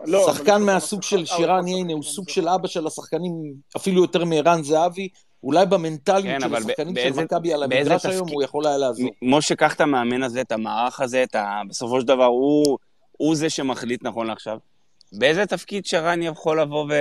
לא, 0.07 0.25
אבל 0.25 0.35
שחקן 0.35 0.63
מהסוג. 0.63 1.03
של 1.03 1.25
שירן 1.27 1.61
הוא 1.61 1.69
ייני, 1.69 1.93
הוא 1.93 2.03
סוג 2.03 2.29
של. 2.29 2.49
אבא 2.49 2.69
של 2.69 2.87
השחקנים, 2.87 3.33
אפילו 3.77 4.03
יותר 4.03 4.25
מערן 4.25 4.63
זהבי, 4.63 5.09
אולי 5.43 5.67
במנטליות 5.67 6.25
כן, 6.27 6.41
של 6.41 6.47
אבל 6.47 6.57
השחקנים 6.57 6.89
של 6.97 7.03
באיזה- 7.03 7.25
מכבי 7.25 7.53
על 7.55 7.63
המגרש 7.63 8.07
היום, 8.07 8.21
תפקיד- 8.23 8.35
הוא 8.35 8.43
יכול 8.43 8.67
היה 8.67 8.79
לעזור. 8.79 9.11
משה, 9.23 9.55
קח 9.55 9.75
את 9.75 9.81
המאמן 9.81 10.23
הזה, 10.23 10.41
את 10.41 10.53
המערך 10.53 11.01
הזה, 11.01 11.23
את 11.23 11.35
ה... 11.35 11.61
בסופו 11.69 12.01
של 12.01 12.07
דבר 12.07 12.25
הוא, 12.25 12.79
הוא 13.13 13.37
זה 13.37 13.51
שמחליט 13.51 14.03
נכון 14.03 14.27
לעכשיו. 14.27 14.59
באיזה 15.13 15.47
תפקיד 15.47 15.87
שרן 15.87 16.23
יכול 16.23 16.61
לבוא 16.61 16.85
ו... 16.89 16.95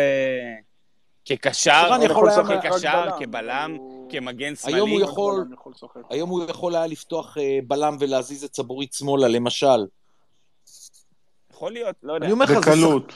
כקשר, 1.25 1.71
שרן 1.87 2.01
יכול 2.01 2.29
היה- 2.29 2.61
כקשר, 2.61 3.05
בלם, 3.05 3.19
כבלם, 3.19 3.75
הוא- 3.79 4.11
כמגן 4.11 4.55
שמאלי. 4.55 4.75
היום 4.77 4.89
הוא 4.89 5.01
יכול-. 5.01 5.45
היום 6.09 6.29
הוא 6.29 6.43
יכול 6.49 6.75
היה 6.75 6.87
לפתוח 6.87 7.37
אה, 7.37 7.59
בלם 7.67 7.97
ולהזיז 7.99 8.43
את 8.43 8.55
סבורית 8.55 8.93
שמאלה, 8.93 9.27
למשל. 9.27 9.85
יכול 11.53 11.71
להיות, 11.71 11.95
לא 12.03 12.13
יודע. 12.13 12.25
אני 12.25 12.33
אומר 12.33 12.45
לך, 12.45 12.51
זה 12.51 12.59
בקלות, 12.59 13.13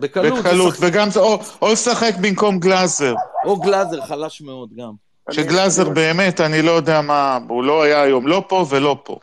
בקלות, 0.00 0.38
בקלות, 0.38 0.74
שחק- 0.74 0.86
וגם 0.88 1.10
זה, 1.10 1.20
או- 1.20 1.38
או 1.62 1.72
לשחק 1.72 2.12
במקום 2.20 2.58
גלאזר. 2.58 3.14
או 3.44 3.56
גלאזר 3.60 4.00
חלש 4.00 4.40
מאוד 4.42 4.68
גם. 4.76 4.90
שגלאזר 5.30 5.88
באמת, 5.88 6.40
אני 6.40 6.62
לא 6.62 6.70
יודע 6.70 7.00
מה, 7.00 7.38
הוא 7.48 7.64
לא 7.64 7.82
היה 7.82 8.02
היום 8.02 8.26
לא 8.26 8.44
פה 8.48 8.64
ולא 8.70 8.96
פה. 9.04 9.18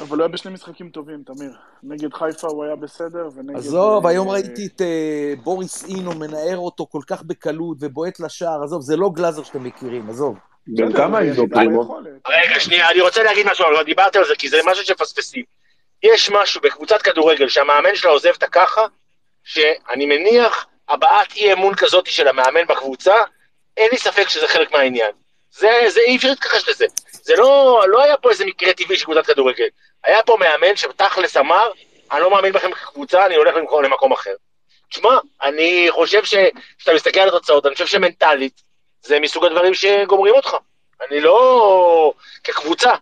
אבל 0.00 0.16
הוא 0.16 0.22
היה 0.24 0.28
בשני 0.28 0.52
משחקים 0.52 0.88
טובים, 0.88 1.22
תמיר. 1.26 1.52
נגד 1.82 2.14
חיפה 2.14 2.48
הוא 2.48 2.64
היה 2.64 2.76
בסדר, 2.76 3.28
ונגד... 3.36 3.56
עזוב, 3.56 4.06
אה, 4.06 4.10
היום 4.10 4.28
ראיתי 4.28 4.66
את 4.66 4.80
אה, 4.80 5.34
בוריס 5.42 5.84
אינו 5.84 6.12
מנער 6.14 6.56
אותו 6.58 6.86
כל 6.90 7.00
כך 7.06 7.22
בקלות 7.22 7.76
ובועט 7.80 8.20
לשער, 8.20 8.62
עזוב, 8.64 8.82
זה 8.82 8.96
לא 8.96 9.10
גלאזר 9.14 9.42
שאתם 9.42 9.64
מכירים, 9.64 10.10
עזוב. 10.10 10.36
בן 10.66 10.92
כמה 10.92 11.18
פרימו? 11.50 11.80
ביכולת. 11.82 12.06
רגע, 12.28 12.60
שנייה, 12.60 12.90
אני 12.90 13.00
רוצה 13.00 13.22
להגיד 13.22 13.46
משהו, 13.50 13.64
אבל 13.66 13.84
דיברתי 13.84 14.18
על 14.18 14.24
זה, 14.24 14.32
כי 14.38 14.48
זה 14.48 14.56
משהו 14.66 14.84
שמפספסים. 14.84 15.42
יש 16.02 16.30
משהו 16.30 16.60
בקבוצת 16.64 17.02
כדורגל 17.02 17.48
שהמאמן 17.48 17.94
שלה 17.94 18.10
עוזב 18.10 18.30
את 18.38 18.42
הככה, 18.42 18.80
שאני 19.44 20.06
מניח 20.06 20.66
הבעת 20.88 21.32
אי 21.36 21.52
אמון 21.52 21.74
כזאת 21.74 22.06
של 22.06 22.28
המאמן 22.28 22.66
בקבוצה, 22.66 23.14
אין 23.76 23.88
לי 23.92 23.98
ספק 23.98 24.28
שזה 24.28 24.48
חלק 24.48 24.72
מהעניין. 24.72 25.10
זה, 25.50 25.70
זה 25.88 26.00
אי 26.00 26.16
אפשר 26.16 26.28
להתכחש 26.28 26.68
לזה. 26.68 26.86
זה 27.10 27.36
לא, 27.36 27.82
לא 27.88 28.02
היה 28.02 28.16
פה 28.16 28.30
איזה 28.30 28.44
מקרה 28.44 28.72
טבעי 28.72 28.96
של 28.96 29.04
קבוצת 29.04 29.26
כדורגל. 29.26 29.66
היה 30.04 30.22
פה 30.22 30.36
מאמן 30.40 30.76
שתכלס 30.76 31.36
אמר, 31.36 31.70
אני 32.12 32.20
לא 32.20 32.30
מאמין 32.30 32.52
בכם 32.52 32.72
כקבוצה, 32.72 33.26
אני 33.26 33.34
הולך 33.34 33.56
למקום 33.56 33.82
למקום 33.82 34.12
אחר. 34.12 34.34
תשמע, 34.90 35.18
אני 35.42 35.86
חושב 35.90 36.24
שכשאתה 36.24 36.94
מסתכל 36.94 37.20
על 37.20 37.28
התוצאות, 37.28 37.66
אני 37.66 37.74
חושב 37.74 37.86
שמנטלית, 37.86 38.62
זה 39.02 39.20
מסוג 39.20 39.44
הדברים 39.44 39.74
שגומרים 39.74 40.34
אותך. 40.34 40.56
אני 41.08 41.20
לא... 41.20 42.12
כקבוצה. 42.44 42.92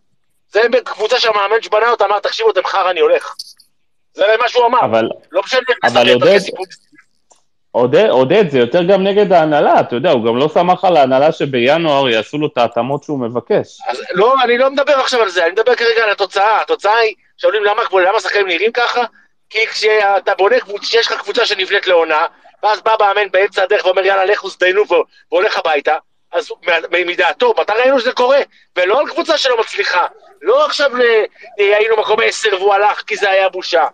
זה 0.48 0.60
קבוצה 0.84 1.20
שהמאמן 1.20 1.62
שבנה 1.62 1.90
אותה 1.90 2.04
אמר, 2.04 2.18
תקשיבו, 2.18 2.50
אתם 2.50 2.64
חרא, 2.64 2.90
אני 2.90 3.00
הולך. 3.00 3.34
זה 4.14 4.24
מה 4.40 4.48
שהוא 4.48 4.66
אמר. 4.66 4.80
אבל 4.84 5.08
לא 5.32 5.42
משנה 5.42 5.60
אבל 5.84 6.08
עודד-. 6.12 6.38
עודד, 7.72 8.08
עודד, 8.08 8.50
זה 8.50 8.58
יותר 8.58 8.82
גם 8.82 9.02
נגד 9.02 9.32
ההנהלה, 9.32 9.80
אתה 9.80 9.96
יודע, 9.96 10.10
הוא 10.10 10.24
גם 10.26 10.36
לא 10.36 10.48
סמך 10.54 10.84
על 10.84 10.96
ההנהלה 10.96 11.32
שבינואר 11.32 12.08
יעשו 12.08 12.38
לו 12.38 12.46
את 12.46 12.58
ההתאמות 12.58 13.02
שהוא 13.02 13.20
מבקש. 13.20 13.78
אז 13.86 14.02
לא, 14.12 14.34
אני 14.44 14.58
לא 14.58 14.70
מדבר 14.70 14.92
עכשיו 14.92 15.22
על 15.22 15.28
זה, 15.28 15.44
אני 15.44 15.52
מדבר 15.52 15.74
כרגע 15.74 16.04
על 16.04 16.10
התוצאה. 16.10 16.60
התוצאה 16.60 16.96
היא, 16.96 17.14
שואלים 17.38 17.64
למה, 17.64 17.82
למה 17.92 18.16
השחקנים 18.16 18.46
נראים 18.46 18.72
ככה? 18.72 19.04
כי 19.50 19.66
כשאתה 19.66 20.34
בונה 20.34 20.60
קבוצה, 20.60 20.82
כשיש 20.82 21.06
לך 21.06 21.20
קבוצה 21.22 21.46
שנבנית 21.46 21.86
לעונה, 21.86 22.26
ואז 22.62 22.80
בא 22.82 22.94
מאמן 23.00 23.30
באמצע 23.30 23.62
הדרך 23.62 23.84
ואומר, 23.86 24.04
יאללה, 24.06 24.24
לכו 24.24 24.48
זדיינו, 24.48 24.82
והולך 25.32 25.58
הביתה, 25.58 25.94
אז 26.32 26.48
מדעתו, 27.06 27.54
מתי 27.60 27.72
ראינו 27.72 28.00
שזה 28.00 28.12
קורה? 28.12 28.38
ולא 28.76 29.00
על 29.00 29.08
קבוצה 29.08 29.38
שלא 29.38 29.60
מצליחה. 29.60 30.06
לא 30.42 30.66
עכשיו 30.66 30.96
ל- 30.96 31.24
היינו 31.58 31.96
מקום 31.96 32.18
עשר 32.24 32.48
והוא 32.60 32.74
הלך 32.74 33.02
כי 33.06 33.16
זה 33.16 33.30
היה 33.30 33.48
בושה. 33.48 33.86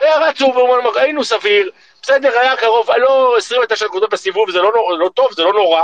היה 0.00 0.18
רצו, 0.18 0.52
ואומרים, 0.54 0.86
היינו 0.96 1.24
סביר, 1.24 1.70
בסדר, 2.02 2.38
היה 2.38 2.56
קרוב, 2.56 2.90
לא 2.90 3.34
29 3.38 3.86
נקודות 3.86 4.10
בסיבוב, 4.10 4.50
זה 4.50 4.58
לא, 4.58 4.72
לא 4.98 5.08
טוב, 5.08 5.32
זה 5.32 5.42
לא 5.42 5.52
נורא. 5.52 5.82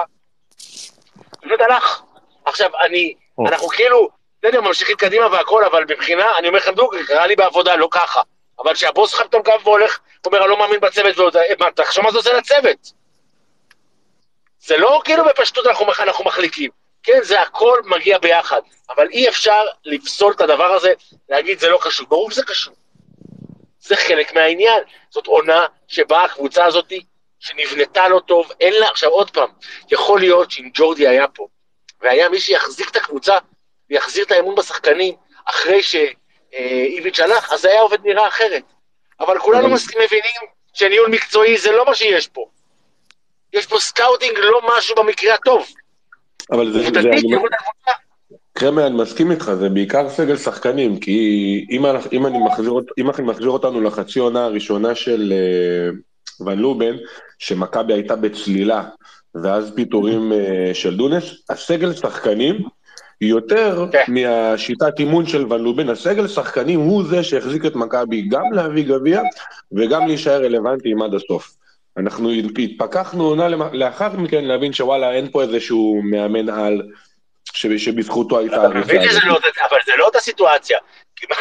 פשוט 1.40 1.60
הלך. 1.60 2.02
עכשיו, 2.44 2.70
אני, 2.80 3.14
או. 3.38 3.46
אנחנו 3.48 3.68
כאילו, 3.68 4.08
בסדר, 4.42 4.60
ממשיכים 4.60 4.96
קדימה 4.96 5.26
והכל, 5.26 5.64
אבל 5.64 5.84
מבחינה, 5.88 6.38
אני 6.38 6.48
אומר 6.48 6.58
לכם 6.58 6.74
דוגרי, 6.74 7.06
קרה 7.06 7.26
לי 7.26 7.36
בעבודה, 7.36 7.76
לא 7.76 7.88
ככה. 7.90 8.20
אבל 8.58 8.74
כשהבוס 8.74 9.10
שלך 9.10 9.20
פתאום 9.20 9.42
קם 9.42 9.52
והולך, 9.64 9.98
אומר, 10.26 10.38
אני 10.38 10.48
לא 10.48 10.58
מאמין 10.58 10.80
בצוות, 10.80 11.18
ועוד, 11.18 11.36
מה, 11.58 11.70
תחשוב 11.70 12.04
מה 12.04 12.10
זה 12.10 12.18
עושה 12.18 12.32
לצוות. 12.32 12.92
זה 14.58 14.76
לא 14.76 15.00
כאילו 15.04 15.24
בפשטות 15.24 15.66
אנחנו, 15.66 15.86
אנחנו 15.98 16.24
מחליקים. 16.24 16.70
כן, 17.02 17.22
זה 17.22 17.40
הכל 17.40 17.80
מגיע 17.84 18.18
ביחד. 18.18 18.60
אבל 18.88 19.08
אי 19.10 19.28
אפשר 19.28 19.66
לפסול 19.84 20.32
את 20.32 20.40
הדבר 20.40 20.72
הזה, 20.72 20.92
להגיד 21.28 21.58
זה 21.58 21.68
לא 21.68 21.78
קשור. 21.82 22.06
ברור 22.08 22.30
שזה 22.30 22.42
קשור. 22.42 22.74
זה 23.86 23.96
חלק 23.96 24.32
מהעניין. 24.34 24.82
זאת 25.10 25.26
עונה 25.26 25.66
שבה 25.88 26.24
הקבוצה 26.24 26.64
הזאת, 26.64 26.92
שנבנתה 27.40 28.08
לא 28.08 28.20
טוב, 28.26 28.52
אין 28.60 28.72
לה, 28.72 28.88
עכשיו 28.88 29.10
עוד 29.10 29.30
פעם, 29.30 29.48
יכול 29.90 30.20
להיות 30.20 30.50
שאם 30.50 30.68
ג'ורדי 30.74 31.08
היה 31.08 31.28
פה, 31.28 31.46
והיה 32.00 32.28
מי 32.28 32.40
שיחזיק 32.40 32.90
את 32.90 32.96
הקבוצה, 32.96 33.38
ויחזיר 33.90 34.24
את 34.24 34.30
האמון 34.32 34.54
בשחקנים, 34.54 35.14
אחרי 35.44 35.80
שאיביץ' 35.82 37.20
הלך, 37.20 37.52
אז 37.52 37.60
זה 37.60 37.70
היה 37.70 37.80
עובד 37.80 37.98
נראה 38.04 38.28
אחרת. 38.28 38.62
אבל 39.20 39.38
כולנו 39.38 39.68
מסכים- 39.68 40.00
מבינים 40.04 40.32
שניהול 40.74 41.08
מקצועי 41.10 41.58
זה 41.58 41.72
לא 41.72 41.86
מה 41.86 41.94
שיש 41.94 42.28
פה. 42.28 42.44
יש 43.52 43.66
פה 43.66 43.78
scouting, 43.78 44.38
לא 44.38 44.60
משהו 44.76 44.94
במקרה 44.96 45.34
הטוב. 45.34 45.66
אבל 46.52 46.72
זה, 46.72 46.78
עובדתית, 46.78 47.24
ניהול 47.24 47.50
הקבוצה. 47.54 47.90
קרמר, 48.58 48.86
אני 48.86 48.96
מסכים 48.96 49.30
איתך, 49.30 49.52
זה 49.58 49.68
בעיקר 49.68 50.08
סגל 50.08 50.36
שחקנים, 50.36 50.98
כי 50.98 51.66
אם, 51.70 51.86
אנחנו- 51.86 52.10
אם, 52.12 52.26
אני 52.26 52.38
מחזיר, 52.38 52.72
אם 52.98 53.10
אני 53.10 53.22
מחזיר 53.26 53.48
אותנו 53.48 53.80
לחצי 53.80 54.18
עונה 54.18 54.44
הראשונה 54.44 54.94
של 54.94 55.32
אה, 55.32 55.90
ון 56.46 56.58
לוון, 56.58 56.96
שמכבי 57.38 57.92
הייתה 57.92 58.16
בצלילה, 58.16 58.84
ואז 59.34 59.72
פיטורים 59.74 60.32
אה, 60.32 60.70
של 60.74 60.96
דונס, 60.96 61.24
הסגל 61.50 61.92
שחקנים 61.92 62.56
יותר 63.20 63.86
כן. 63.92 64.04
מהשיטת 64.08 64.98
אימון 64.98 65.26
של 65.26 65.52
ון 65.52 65.60
לובן, 65.60 65.88
הסגל 65.88 66.26
שחקנים 66.26 66.80
הוא 66.80 67.04
זה 67.04 67.22
שהחזיק 67.22 67.66
את 67.66 67.76
מכבי 67.76 68.22
גם 68.22 68.52
להביא 68.52 68.84
גביע 68.84 69.22
וגם 69.72 70.06
להישאר 70.06 70.44
רלוונטיים 70.44 71.02
עד 71.02 71.14
הסוף. 71.14 71.56
אנחנו 71.96 72.30
התפכחנו 72.58 73.24
עונה 73.24 73.48
לאחר 73.72 74.16
מכן 74.16 74.44
להבין 74.44 74.72
שוואלה 74.72 75.12
אין 75.12 75.28
פה 75.30 75.42
איזשהו 75.42 76.00
מאמן 76.04 76.48
על 76.48 76.82
שבזכותו 77.56 78.38
הייתה 78.38 78.56
אתה 78.56 78.68
מבין 78.68 79.02
שזה. 79.08 79.18
לא, 79.24 79.38
אבל 79.70 79.78
זה 79.86 79.92
לא 79.98 80.04
אותה 80.06 80.20
סיטואציה. 80.20 80.78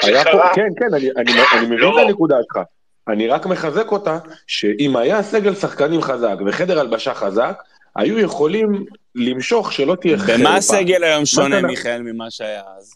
היה 0.03 0.23
פה, 0.23 0.41
כן, 0.55 0.67
כן, 0.79 0.93
אני, 0.93 1.09
אני, 1.17 1.31
אני 1.57 1.65
מבין 1.65 1.79
לא. 1.79 2.01
את 2.01 2.07
הנקודה 2.07 2.35
שלך. 2.43 2.63
אני 3.07 3.27
רק 3.27 3.45
מחזק 3.45 3.91
אותה, 3.91 4.17
שאם 4.47 4.95
היה 4.95 5.23
סגל 5.23 5.55
שחקנים 5.55 6.01
חזק 6.01 6.35
וחדר 6.47 6.79
הלבשה 6.79 7.13
חזק, 7.13 7.61
היו 7.95 8.19
יכולים 8.19 8.85
למשוך 9.15 9.73
שלא 9.73 9.95
תהיה 10.01 10.17
חרפה. 10.17 10.37
במה 10.37 10.55
הסגל 10.55 11.03
היום 11.03 11.25
שונה, 11.25 11.61
מיכאל, 11.61 12.01
ממה 12.01 12.31
שהיה 12.31 12.63
אז? 12.77 12.95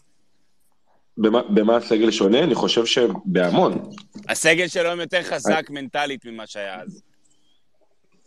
במה, 1.18 1.42
במה 1.48 1.76
הסגל 1.76 2.10
שונה? 2.10 2.38
אני 2.38 2.54
חושב 2.54 2.86
שבהמון. 2.86 3.90
הסגל 4.28 4.68
של 4.68 4.86
היום 4.86 5.00
יותר 5.00 5.22
חזק 5.22 5.70
מנטלית 5.70 6.24
ממה 6.24 6.46
שהיה 6.46 6.80
אז. 6.80 7.02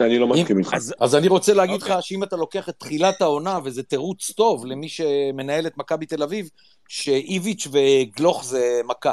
אני 0.02 0.20
לא 0.20 0.28
מסכים 0.28 0.60
איתך. 0.60 0.74
אז 0.74 0.94
אז 1.00 1.16
אני 1.16 1.28
רוצה 1.28 1.54
להגיד 1.54 1.82
אוקיי. 1.82 1.96
לך 1.98 2.04
שאם 2.04 2.24
אתה 2.24 2.36
לוקח 2.36 2.70
את 2.70 2.76
תחילת 2.80 3.22
העונה, 3.22 3.60
וזה 3.64 3.84
תירוץ 3.84 4.32
טוב 4.32 4.66
למי 4.66 4.90
שמנהל 4.90 5.68
את 5.68 5.78
מכבי 5.78 6.06
תל 6.06 6.24
אביב, 6.24 6.50
שאיביץ' 6.88 7.68
וגלוך 7.72 8.46
זה 8.46 8.82
מכה. 8.86 9.12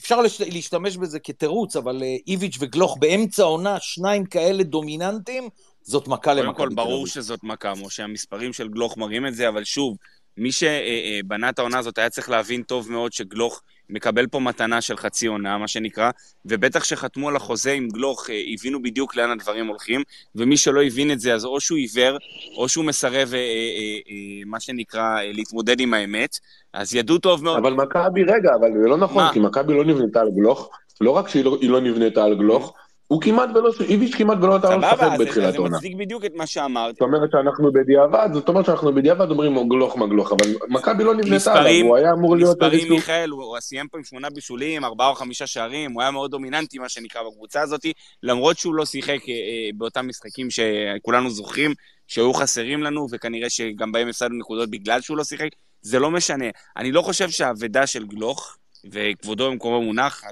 אפשר 0.00 0.20
לש- 0.20 0.40
להשתמש 0.40 0.96
בזה 0.96 1.18
כתירוץ, 1.18 1.76
אבל 1.76 2.02
אה, 2.02 2.16
איביץ' 2.26 2.56
וגלוך 2.60 2.96
באמצע 3.00 3.42
העונה, 3.42 3.76
שניים 3.80 4.24
כאלה 4.24 4.62
דומיננטיים, 4.62 5.48
זאת 5.82 6.08
מכה 6.08 6.34
למכבי 6.34 6.42
קודם 6.44 6.52
תל 6.52 6.56
כל, 6.58 6.64
אביב. 6.66 6.76
ברור 6.76 7.06
שזאת 7.06 7.40
מכה, 7.42 7.72
משה, 7.74 8.04
המספרים 8.04 8.52
של 8.52 8.68
גלוך 8.68 8.96
מראים 8.96 9.26
את 9.26 9.34
זה, 9.34 9.48
אבל 9.48 9.64
שוב, 9.64 9.96
מי 10.36 10.52
שבנה 10.52 11.48
את 11.48 11.58
העונה 11.58 11.78
הזאת 11.78 11.98
היה 11.98 12.10
צריך 12.10 12.30
להבין 12.30 12.62
טוב 12.62 12.90
מאוד 12.90 13.12
שגלוך 13.12 13.62
מקבל 13.90 14.26
פה 14.26 14.40
מתנה 14.40 14.80
של 14.80 14.96
חצי 14.96 15.26
עונה, 15.26 15.58
מה 15.58 15.68
שנקרא, 15.68 16.10
ובטח 16.46 16.84
שחתמו 16.84 17.28
על 17.28 17.36
החוזה 17.36 17.72
עם 17.72 17.88
גלוך, 17.88 18.30
אה, 18.30 18.42
הבינו 18.52 18.82
בדיוק 18.82 19.16
לאן 19.16 19.30
הדברים 19.30 19.66
הולכים, 19.66 20.02
ומי 20.34 20.56
שלא 20.56 20.82
הבין 20.82 21.12
את 21.12 21.20
זה, 21.20 21.34
אז 21.34 21.44
או 21.44 21.60
שהוא 21.60 21.78
עיוור, 21.78 22.18
או 22.56 22.68
שהוא 22.68 22.84
מסרב, 22.84 23.28
אה, 23.34 23.38
אה, 23.38 23.98
אה, 24.10 24.42
מה 24.46 24.60
שנקרא, 24.60 25.18
אה, 25.18 25.32
להתמודד 25.32 25.80
עם 25.80 25.94
האמת, 25.94 26.38
אז 26.72 26.94
ידעו 26.94 27.18
טוב 27.18 27.44
מאוד. 27.44 27.58
אבל 27.58 27.72
מכבי, 27.72 28.24
רגע, 28.24 28.50
אבל 28.60 28.68
זה 28.82 28.88
לא 28.88 28.96
נכון, 28.96 29.24
מה? 29.24 29.32
כי 29.32 29.40
מכבי 29.40 29.74
לא 29.74 29.84
נבנתה 29.84 30.20
על 30.20 30.30
גלוך, 30.30 30.70
לא 31.00 31.10
רק 31.10 31.28
שהיא 31.28 31.44
לא, 31.44 31.58
לא 31.62 31.80
נבנתה 31.80 32.24
על 32.24 32.34
גלוך, 32.34 32.74
הוא 33.10 33.20
כמעט 33.22 33.48
ולא, 33.54 33.70
איביץ' 33.88 34.14
כמעט 34.14 34.38
ולא 34.42 34.58
נתן 34.58 34.72
לו 34.72 34.78
לשחק 34.78 35.08
זה- 35.18 35.24
בתחילת 35.24 35.52
זה 35.52 35.58
העונה. 35.58 35.76
מצדיק 35.76 35.96
בדיוק 35.96 36.24
את 36.24 36.32
מה 36.34 36.46
שאמרת. 36.46 36.94
זאת 36.94 37.02
אומרת 37.02 37.30
שאנחנו 37.32 37.72
בדיעבד, 37.72 38.28
זאת 38.32 38.48
אומרת 38.48 38.64
שאנחנו 38.66 38.94
בדיעבד 38.94 39.30
אומרים 39.30 39.56
"או 39.56 39.68
גלוך 39.68 39.98
מה 39.98 40.06
גלוך, 40.06 40.32
אבל 40.32 40.46
מכבי 40.68 41.04
לא 41.04 41.14
נבנתה 41.14 41.54
עליו, 41.54 41.86
הוא 41.86 41.96
היה 41.96 42.12
אמור 42.12 42.36
להיות 42.36 42.56
מספרים. 42.62 42.92
מיכאל, 42.92 43.30
הוא, 43.30 43.60
סיים 43.60 43.88
פה 43.88 43.98
עם 43.98 44.04
שמונה 44.04 44.30
בישולים, 44.30 44.84
ארבעה 44.84 45.08
או 45.08 45.14
חמישה 45.14 45.46
שערים, 45.46 45.92
הוא 45.92 46.02
היה 46.02 46.10
מאוד 46.10 46.30
דומיננטי, 46.30 46.78
מה 46.78 46.88
שנקרא, 46.88 47.20
בקבוצה 47.22 47.60
הזאת, 47.60 47.86
למרות 48.22 48.58
שהוא 48.58 48.74
לא 48.74 48.84
שיחק 48.86 49.28
אה, 49.28 49.34
אה, 49.34 49.70
באותם 49.74 50.08
משחקים 50.08 50.48
שכולנו 50.50 51.30
זוכרים, 51.30 51.74
שהיו 52.06 52.32
חסרים 52.34 52.82
לנו, 52.82 53.06
וכנראה 53.10 53.50
שגם 53.50 53.92
בהם 53.92 54.08
הפסדנו 54.08 54.38
נקודות 54.38 54.70
בגלל 54.70 55.00
שהוא 55.00 55.16
לא 55.16 55.24
שיחק, 55.24 55.48
זה 55.82 55.98
לא 55.98 56.10
משנה. 56.10 56.44
אני 56.76 56.92
לא 56.92 57.02
חושב 57.02 57.30
שהאבדה 57.30 57.86
של 57.86 58.04
גלוך, 58.06 58.56
וכבודו 58.92 59.50
במקומו 59.50 59.82
מונח, 59.82 60.22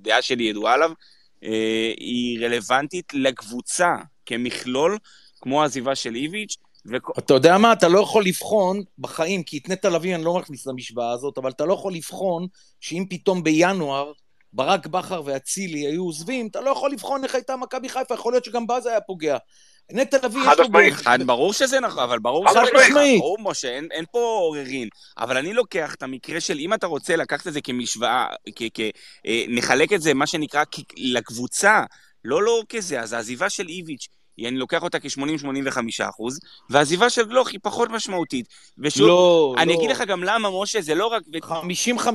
הדעה 0.00 0.22
שלי 0.22 0.44
ידועה 0.44 0.74
עליו, 0.74 0.90
היא 1.96 2.44
רלוונטית 2.44 3.14
לקבוצה 3.14 3.94
כמכלול, 4.26 4.98
כמו 5.40 5.62
העזיבה 5.62 5.94
של 5.94 6.14
איביץ', 6.14 6.56
וכ... 6.92 7.18
אתה 7.18 7.34
יודע 7.34 7.58
מה? 7.58 7.72
אתה 7.72 7.88
לא 7.88 8.00
יכול 8.00 8.24
לבחון 8.24 8.82
בחיים, 8.98 9.42
כי 9.42 9.58
את 9.58 9.68
נטע 9.68 9.90
לביא 9.90 10.14
אני 10.14 10.24
לא 10.24 10.38
מכניס 10.38 10.66
למשוואה 10.66 11.12
הזאת, 11.12 11.38
אבל 11.38 11.50
אתה 11.50 11.64
לא 11.64 11.74
יכול 11.74 11.94
לבחון 11.94 12.46
שאם 12.80 13.04
פתאום 13.10 13.42
בינואר 13.42 14.12
ברק 14.52 14.86
בכר 14.86 15.22
ואצילי 15.24 15.86
היו 15.86 16.04
עוזבים, 16.04 16.46
אתה 16.46 16.60
לא 16.60 16.70
יכול 16.70 16.92
לבחון 16.92 17.24
איך 17.24 17.34
הייתה 17.34 17.56
מכבי 17.56 17.88
חיפה, 17.88 18.14
יכול 18.14 18.32
להיות 18.32 18.44
שגם 18.44 18.66
בה 18.66 18.80
זה 18.80 18.90
היה 18.90 19.00
פוגע. 19.00 19.36
נטע 19.92 20.16
לביא 20.26 20.40
יש 20.40 20.58
לו... 20.58 20.64
משמעית. 20.64 20.94
בו- 20.94 21.02
חד, 21.02 21.22
ברור 21.22 21.52
שזה 21.52 21.80
נכון, 21.80 22.02
אבל 22.02 22.18
ברור 22.18 22.48
שזה. 22.48 22.58
נכון, 22.60 23.18
ברור, 23.18 23.36
משה, 23.40 23.68
אין, 23.68 23.88
אין 23.90 24.04
פה 24.12 24.18
עוררין. 24.18 24.88
אבל 25.18 25.36
אני 25.36 25.52
לוקח 25.52 25.94
את 25.94 26.02
המקרה 26.02 26.40
של, 26.40 26.58
אם 26.58 26.74
אתה 26.74 26.86
רוצה 26.86 27.16
לקחת 27.16 27.46
את 27.46 27.52
זה 27.52 27.60
כמשוואה, 27.60 28.26
כ, 28.56 28.62
כ, 28.74 28.80
אה, 29.26 29.44
נחלק 29.48 29.92
את 29.92 30.02
זה, 30.02 30.14
מה 30.14 30.26
שנקרא, 30.26 30.64
כ, 30.70 30.78
לקבוצה, 30.96 31.84
לא 32.24 32.42
לא 32.42 32.62
כזה, 32.68 33.00
אז 33.00 33.12
העזיבה 33.12 33.50
של 33.50 33.68
איביץ', 33.68 34.06
היא- 34.36 34.48
אני 34.48 34.56
לוקח 34.56 34.82
אותה 34.82 34.98
כ-80-85 35.00 35.78
אחוז, 36.08 36.40
והעזיבה 36.70 37.10
של 37.10 37.24
גלוך 37.24 37.48
היא 37.48 37.60
פחות 37.62 37.90
משמעותית. 37.90 38.46
ושוב, 38.78 39.06
לא, 39.06 39.54
אני 39.58 39.72
לא. 39.72 39.78
אגיד 39.78 39.90
לך 39.90 40.00
גם 40.00 40.24
למה, 40.24 40.62
משה, 40.62 40.80
זה 40.80 40.94
לא 40.94 41.06
רק... 41.06 41.22
50-50, 41.42 42.08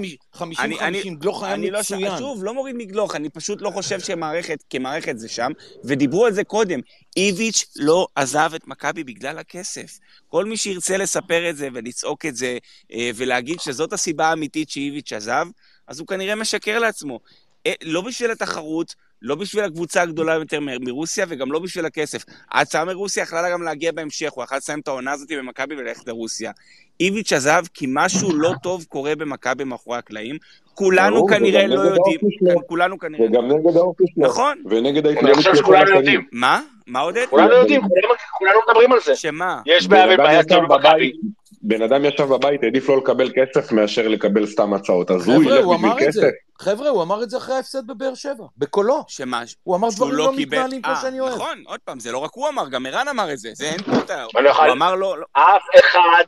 אני- 0.60 0.80
אני- 0.80 1.02
50-50, 1.02 1.16
גלוך 1.20 1.44
היה 1.44 1.54
אני 1.54 1.72
לא, 1.72 1.80
מצוין. 1.80 2.18
שוב, 2.18 2.44
לא 2.44 2.54
מוריד 2.54 2.76
מגלוך, 2.76 3.16
אני 3.16 3.30
פשוט 3.30 3.62
לא 3.62 3.70
חושב 3.70 4.00
שמערכת, 4.00 4.64
כמערכת 4.70 5.20
זה 5.20 5.30
שם, 5.30 5.52
ודיברו 5.84 6.26
על 6.26 6.34
זה 6.34 6.44
קודם. 6.44 6.80
איביץ' 7.18 7.66
לא 7.76 8.08
עזב 8.16 8.52
את 8.56 8.68
מכבי 8.68 9.04
בגלל 9.04 9.38
הכסף. 9.40 10.00
כל 10.28 10.46
מי 10.46 10.58
שירצה 10.58 10.98
לספר 10.98 11.50
את 11.50 11.58
זה 11.58 11.68
ולצעוק 11.74 12.26
את 12.26 12.36
זה, 12.36 12.58
אה, 12.94 13.10
ולהגיד 13.16 13.60
שזאת 13.60 13.94
הסיבה 13.94 14.26
האמיתית 14.30 14.70
שאיביץ' 14.70 15.14
עזב, 15.14 15.46
אז 15.88 16.00
הוא 16.00 16.08
כנראה 16.08 16.36
משקר 16.36 16.80
לעצמו. 16.80 17.20
אה, 17.68 17.74
לא 17.84 18.02
בשביל 18.02 18.32
התחרות, 18.32 18.96
לא 19.22 19.36
בשביל 19.36 19.64
הקבוצה 19.64 20.02
הגדולה 20.02 20.34
יותר 20.34 20.60
מ- 20.60 20.86
מרוסיה, 20.86 21.26
וגם 21.30 21.52
לא 21.52 21.60
בשביל 21.60 21.86
הכסף. 21.86 22.24
ההצעה 22.52 22.86
מרוסיה 22.86 23.24
יכלה 23.24 23.52
גם 23.52 23.62
להגיע 23.64 23.92
בהמשך, 23.92 24.32
הוא 24.32 24.44
יכול 24.44 24.58
לסיים 24.58 24.80
את 24.80 24.88
העונה 24.88 25.12
הזאת 25.12 25.32
במכבי 25.32 25.76
וללכת 25.76 26.08
לרוסיה. 26.08 26.52
איביץ' 27.00 27.34
עזב 27.34 27.64
כי 27.74 27.86
משהו 27.90 28.36
לא 28.36 28.52
טוב 28.64 28.84
קורה 28.90 29.16
במכבי 29.16 29.64
מאחורי 29.64 29.98
הקלעים. 29.98 30.38
כולנו 30.74 31.16
ברור, 31.16 31.30
כנראה 31.30 31.62
וגם 31.66 31.70
לא 31.76 31.82
יודעים. 31.82 32.20
כולנו 32.68 33.00
כנראה... 33.00 33.26
וגם 33.30 33.48
נגד 33.52 33.78
האופי 33.78 34.04
שלו. 34.16 34.28
נכון. 34.28 34.58
ונגד 34.70 35.06
אני 35.08 35.16
ההתנהלות 35.16 35.38
חושב 35.38 35.56
שלו 35.56 35.66
כל 35.66 35.74
שכולנו 35.74 35.84
השנים. 35.84 35.98
יודעים. 35.98 36.22
מה? 36.32 36.62
מה 36.88 37.00
עודד? 37.00 37.26
כולנו 37.30 37.54
יודעים, 37.54 37.82
כולנו- 37.82 38.14
כולנו 38.38 38.60
מדברים 38.70 38.92
על 38.92 39.00
זה. 39.06 39.16
שמה? 39.16 39.62
יש 39.66 39.88
בעיה 39.88 40.16
גדולה 40.44 40.62
במכבי. 40.62 40.78
בבית, 40.90 41.16
בן 41.64 41.82
אדם 41.82 42.06
ישב 42.06 42.24
בבית, 42.24 42.64
העדיף 42.64 42.90
לא 42.90 42.98
לקבל 42.98 43.32
כסף 43.36 43.72
מאשר 43.72 44.08
לקבל 44.08 44.48
סתם 44.48 44.74
הצעות. 44.74 45.12
אז 45.12 45.28
הוא 45.28 45.44
ילך 45.44 45.66
בשביל. 45.66 46.08
כסף. 46.08 46.28
חבר'ה, 46.60 46.90
הוא 46.90 47.04
אמר 47.04 47.24
את 47.24 47.30
זה 47.30 47.38
אחרי 47.38 47.56
ההפסד 47.56 47.88
בבאר 47.88 48.16
שבע, 48.16 48.46
בקולו. 48.58 49.04
שמה? 49.08 49.44
הוא 49.64 49.76
אמר 49.76 49.88
דברים 49.96 50.14
לא 50.14 50.26
לא 50.26 50.32
קיבל... 50.38 50.58
מתנהלים 50.58 50.82
כמו 50.82 50.94
אה, 50.94 51.02
שאני 51.02 51.20
אוהב. 51.20 51.36
נכון, 51.36 51.64
עוד 51.66 51.80
פעם, 51.86 52.00
זה 52.00 52.12
לא 52.12 52.18
רק 52.18 52.32
הוא 52.34 52.50
אמר, 52.50 52.70
גם 52.70 52.86
ערן 52.86 53.08
אמר 53.08 53.34
את 53.34 53.38
זה. 53.38 53.50
זה 53.54 53.66
אין 53.66 53.82
פה 53.84 53.92
את 53.98 54.10
ה... 54.10 54.26
אני 54.36 54.44
לא 54.46 54.64
הוא 54.64 54.72
אמר 54.72 54.96
לא... 54.96 55.18
לא- 55.18 55.26
אף 55.34 55.64
אחד, 55.80 56.24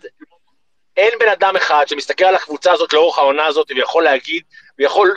אין 0.98 1.12
בן 1.20 1.30
אדם 1.30 1.56
אחד 1.56 1.86
שמסתכל 1.88 2.26
על 2.26 2.36
הקבוצה 2.36 2.72
הזאת 2.72 2.94
לאורך 2.94 3.18
העונה 3.18 3.46
הזאת 3.46 3.72
ויכול 3.76 4.04
להגיד, 4.04 4.42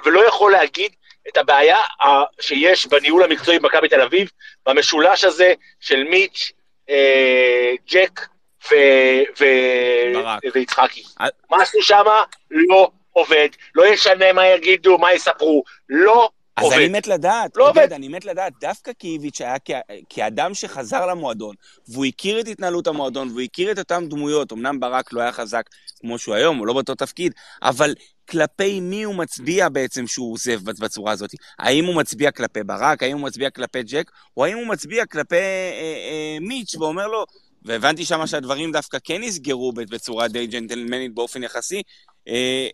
ולא 0.04 0.28
יכול 0.28 0.52
להגיד 0.52 0.92
את 1.28 1.36
הבעיה 1.36 1.76
ה- 1.76 2.24
שיש 2.40 2.86
בניהול 2.86 3.22
המקצועי 3.22 3.58
במכבי 3.58 3.88
תל 3.88 4.00
אביב, 4.00 4.30
במשולש 4.66 5.24
הזה 5.24 5.52
של 5.80 6.04
מיץ', 6.04 6.52
אה, 6.90 7.72
ג'ק. 7.90 8.20
ויצחקי. 10.54 11.02
אה. 11.20 11.26
משהו 11.50 11.82
שמה 11.82 12.22
לא 12.50 12.90
עובד, 13.12 13.48
לא 13.74 13.86
ישנה 13.86 14.32
מה 14.32 14.46
יגידו, 14.46 14.98
מה 14.98 15.12
יספרו, 15.12 15.62
לא 15.88 16.30
אז 16.56 16.64
עובד. 16.64 16.76
אני 16.76 16.88
מת 16.88 17.06
לדעת, 17.06 17.56
לא 17.56 17.68
עובד, 17.68 17.82
עובד. 17.82 17.92
אני 17.92 18.08
מת 18.08 18.24
לדעת, 18.24 18.52
דווקא 18.60 18.92
כי 18.98 19.08
איביץ' 19.08 19.40
היה 19.40 19.56
כ- 19.64 19.90
כאדם 20.08 20.54
שחזר 20.54 21.06
למועדון, 21.06 21.54
והוא 21.88 22.04
הכיר 22.04 22.40
את 22.40 22.48
התנהלות 22.48 22.86
המועדון, 22.86 23.28
והוא 23.28 23.40
הכיר 23.40 23.72
את 23.72 23.78
אותן 23.78 24.08
דמויות, 24.08 24.52
אמנם 24.52 24.80
ברק 24.80 25.12
לא 25.12 25.20
היה 25.20 25.32
חזק 25.32 25.62
כמו 26.00 26.18
שהוא 26.18 26.34
היום, 26.34 26.56
הוא 26.56 26.66
לא 26.66 26.72
באותו 26.72 26.94
תפקיד, 26.94 27.32
אבל 27.62 27.94
כלפי 28.30 28.80
מי 28.80 29.02
הוא 29.02 29.14
מצביע 29.14 29.68
בעצם 29.68 30.06
שהוא 30.06 30.32
עוזב 30.32 30.70
בצורה 30.70 31.12
הזאת? 31.12 31.30
האם 31.58 31.84
הוא 31.84 31.94
מצביע 31.94 32.30
כלפי 32.30 32.62
ברק, 32.64 33.02
האם 33.02 33.18
הוא 33.18 33.26
מצביע 33.26 33.50
כלפי 33.50 33.82
ג'ק, 33.82 34.10
או 34.36 34.44
האם 34.44 34.58
הוא 34.58 34.66
מצביע 34.66 35.06
כלפי 35.06 35.36
אה, 35.36 35.40
אה, 35.40 36.36
מיץ' 36.40 36.74
ואומר 36.74 37.06
לו, 37.06 37.26
והבנתי 37.66 38.04
שמה 38.04 38.26
שהדברים 38.26 38.72
דווקא 38.72 38.98
כן 39.04 39.20
נסגרו 39.22 39.72
בצורה 39.72 40.28
די 40.28 40.46
ג'נטלמנית 40.46 41.14
באופן 41.14 41.42
יחסי, 41.42 41.82
אה, 42.28 42.68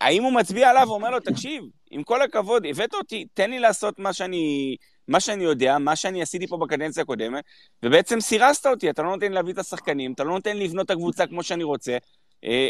האם 0.00 0.22
הוא 0.22 0.32
מצביע 0.32 0.70
עליו 0.70 0.84
ואומר 0.88 1.10
לו, 1.10 1.20
תקשיב, 1.20 1.62
עם 1.90 2.02
כל 2.02 2.22
הכבוד, 2.22 2.66
הבאת 2.66 2.94
אותי, 2.94 3.26
תן 3.34 3.50
לי 3.50 3.58
לעשות 3.58 3.98
מה 3.98 4.12
שאני, 4.12 4.76
מה 5.08 5.20
שאני 5.20 5.44
יודע, 5.44 5.78
מה 5.78 5.96
שאני 5.96 6.22
עשיתי 6.22 6.46
פה 6.46 6.56
בקדנציה 6.56 7.02
הקודמת, 7.02 7.44
ובעצם 7.82 8.20
סירסת 8.20 8.66
אותי, 8.66 8.90
אתה 8.90 9.02
לא 9.02 9.08
נותן 9.10 9.28
לי 9.28 9.34
להביא 9.34 9.52
את 9.52 9.58
השחקנים, 9.58 10.12
אתה 10.12 10.24
לא 10.24 10.30
נותן 10.30 10.56
לי 10.56 10.64
לבנות 10.64 10.86
את 10.86 10.90
הקבוצה 10.90 11.26
כמו 11.26 11.42
שאני 11.42 11.64
רוצה. 11.64 11.96
אה, 12.44 12.68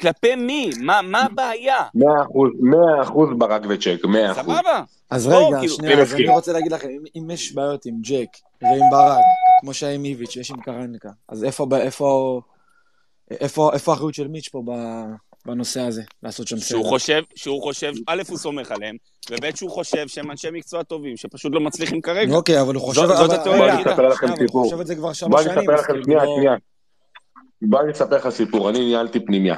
כלפי 0.00 0.34
מי? 0.34 0.70
מה, 0.80 1.02
מה 1.02 1.22
הבעיה? 1.22 1.78
מאה 1.94 2.22
אחוז, 2.22 2.50
מאה 2.60 3.02
אחוז 3.02 3.28
ברק 3.38 3.62
וצ'ק, 3.68 4.04
מאה 4.04 4.32
אחוז. 4.32 4.44
סבבה. 4.44 4.82
אז 5.10 5.26
רגע, 5.26 5.58
כאילו, 5.60 5.74
שנייה, 5.74 5.92
אני 5.94 6.02
אז 6.02 6.12
אני 6.12 6.20
מסכים. 6.20 6.30
רוצה 6.34 6.52
להגיד 6.52 6.72
לכם, 6.72 6.88
אם- 6.88 7.04
אם 7.22 7.30
יש 7.30 7.52
בעיות 7.52 7.86
עם 7.86 7.94
ג'ק 8.00 8.28
ועם 8.62 8.90
ברק, 8.90 9.18
כמו 9.60 9.74
שהיה 9.74 9.94
עם 9.94 10.04
איביץ' 10.04 10.36
ויש 10.36 10.50
עם 10.50 10.60
קרנקה, 10.60 11.08
אז 11.28 11.44
איפה, 11.44 11.66
איפה, 11.76 12.40
איפה, 13.30 13.70
איפה 13.74 13.92
האחריות 13.92 14.14
של 14.14 14.28
מיץ' 14.28 14.48
פה 14.48 14.62
ב- 14.66 15.14
בנושא 15.46 15.80
הזה, 15.80 16.02
לעשות 16.22 16.48
שם 16.48 16.56
שהוא 16.56 16.80
סדר? 16.82 16.88
חושב, 16.88 17.22
שהוא 17.34 17.62
חושב, 17.62 17.92
א', 18.06 18.22
הוא 18.28 18.38
סומך 18.38 18.70
עליהם, 18.72 18.96
וב', 19.30 19.56
שהוא 19.56 19.70
חושב 19.70 20.08
שהם 20.08 20.30
אנשי 20.30 20.48
מקצוע 20.52 20.82
טובים, 20.82 21.16
שפשוט 21.16 21.52
לא 21.54 21.60
מצליחים 21.60 22.00
כרגע. 22.00 22.34
אוקיי, 22.34 22.60
אבל 22.60 22.74
הוא 22.74 22.82
חושב... 22.82 23.00
זאת- 23.06 23.30
התיאוריה 23.30 23.76
היחידה. 23.76 23.96
הוא 23.96 24.36
סיפור. 24.38 24.64
חושב 24.64 24.80
את 24.80 24.86
זה 24.86 24.94
כבר 24.94 25.10
בוא 25.28 25.38
אני 25.40 25.44
שנים. 25.44 25.58
אספר 25.58 25.74
אז 25.74 25.80
לכם, 25.80 25.92
כאילו, 25.92 26.04
שנייה, 26.04 26.24
לא- 26.24 26.34
שנייה. 26.36 26.54
בוא 27.62 27.80
אני 27.80 27.92
אספר 27.92 28.16
לך 28.16 28.28
סיפור, 28.28 28.70
אני 28.70 28.78
ניהלתי 28.78 29.20
פנימיה. 29.26 29.56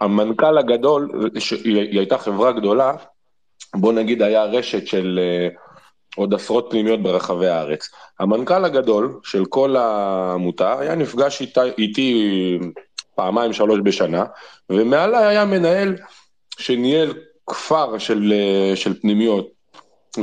המנכ"ל 0.00 0.58
הגדול, 0.58 1.30
היא 1.64 1.98
הייתה 1.98 2.18
חברה 2.18 2.52
גדולה, 2.52 2.92
בוא 3.76 3.92
נגיד 3.92 4.22
היה 4.22 4.44
רשת 4.44 4.86
של 4.86 5.20
אה, 5.22 5.48
עוד 6.16 6.34
עשרות 6.34 6.66
פנימיות 6.70 7.02
ברחבי 7.02 7.48
הארץ. 7.48 7.88
המנכ"ל 8.18 8.64
הגדול 8.64 9.20
של 9.24 9.44
כל 9.44 9.76
העמותה 9.76 10.78
היה 10.78 10.94
נפגש 10.94 11.40
איתה, 11.40 11.62
איתי 11.64 12.58
פעמיים 13.14 13.52
שלוש 13.52 13.78
בשנה, 13.82 14.24
ומעליי 14.70 15.26
היה 15.26 15.44
מנהל 15.44 15.96
שניהל 16.58 17.14
כפר 17.46 17.98
של, 17.98 18.32
של 18.74 19.00
פנימיות, 19.00 19.48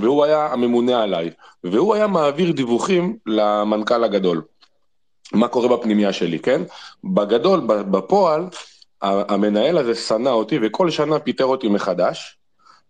והוא 0.02 0.24
היה 0.24 0.46
הממונה 0.46 1.04
עליי, 1.04 1.30
והוא 1.64 1.96
היה 1.96 2.08
מעביר 2.08 2.52
דיווחים 2.52 3.18
למנכ"ל 3.26 4.04
הגדול. 4.04 4.42
מה 5.34 5.48
קורה 5.48 5.78
בפנימייה 5.78 6.14
שלי, 6.14 6.40
כן? 6.40 6.62
בגדול, 7.04 7.62
בפועל, 7.66 8.46
המנהל 9.02 9.78
הזה 9.78 9.96
שנא 9.96 10.30
אותי 10.30 10.60
וכל 10.62 10.90
שנה 10.90 11.20
פיטר 11.20 11.46
אותי 11.46 11.68
מחדש, 11.68 12.38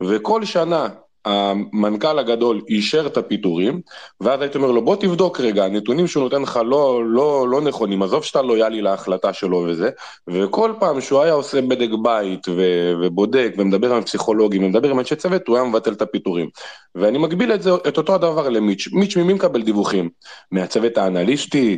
וכל 0.03 0.45
שנה 0.45 0.87
המנכ"ל 1.25 2.19
הגדול 2.19 2.61
אישר 2.69 3.07
את 3.07 3.17
הפיטורים, 3.17 3.81
ואז 4.21 4.41
הייתי 4.41 4.57
אומר 4.57 4.71
לו, 4.71 4.85
בוא 4.85 4.95
תבדוק 4.95 5.39
רגע, 5.39 5.65
הנתונים 5.65 6.07
שהוא 6.07 6.23
נותן 6.23 6.41
לך 6.41 6.59
לא, 6.65 7.05
לא, 7.05 7.47
לא 7.49 7.61
נכונים, 7.61 8.03
עזוב 8.03 8.23
שאתה 8.23 8.41
לויאלי 8.41 8.81
להחלטה 8.81 9.33
שלו 9.33 9.65
וזה, 9.67 9.89
וכל 10.27 10.73
פעם 10.79 11.01
שהוא 11.01 11.21
היה 11.21 11.33
עושה 11.33 11.61
בדק 11.61 11.89
בית 12.01 12.47
ו- 12.47 12.93
ובודק 13.01 13.53
ומדבר 13.57 13.95
עם 13.95 14.03
פסיכולוגים 14.03 14.63
ומדבר 14.63 14.89
עם 14.89 14.99
אנשי 14.99 15.15
צוות, 15.15 15.47
הוא 15.47 15.55
היה 15.55 15.65
מבטל 15.65 15.93
את 15.93 16.01
הפיטורים. 16.01 16.49
ואני 16.95 17.17
מגביל 17.17 17.53
את, 17.53 17.61
זה, 17.61 17.71
את 17.87 17.97
אותו 17.97 18.15
הדבר 18.15 18.49
למיץ'. 18.49 18.87
מיץ' 18.91 19.17
ממי 19.17 19.33
מקבל 19.33 19.61
דיווחים? 19.61 20.09
מהצוות 20.51 20.97
האנליסטי, 20.97 21.77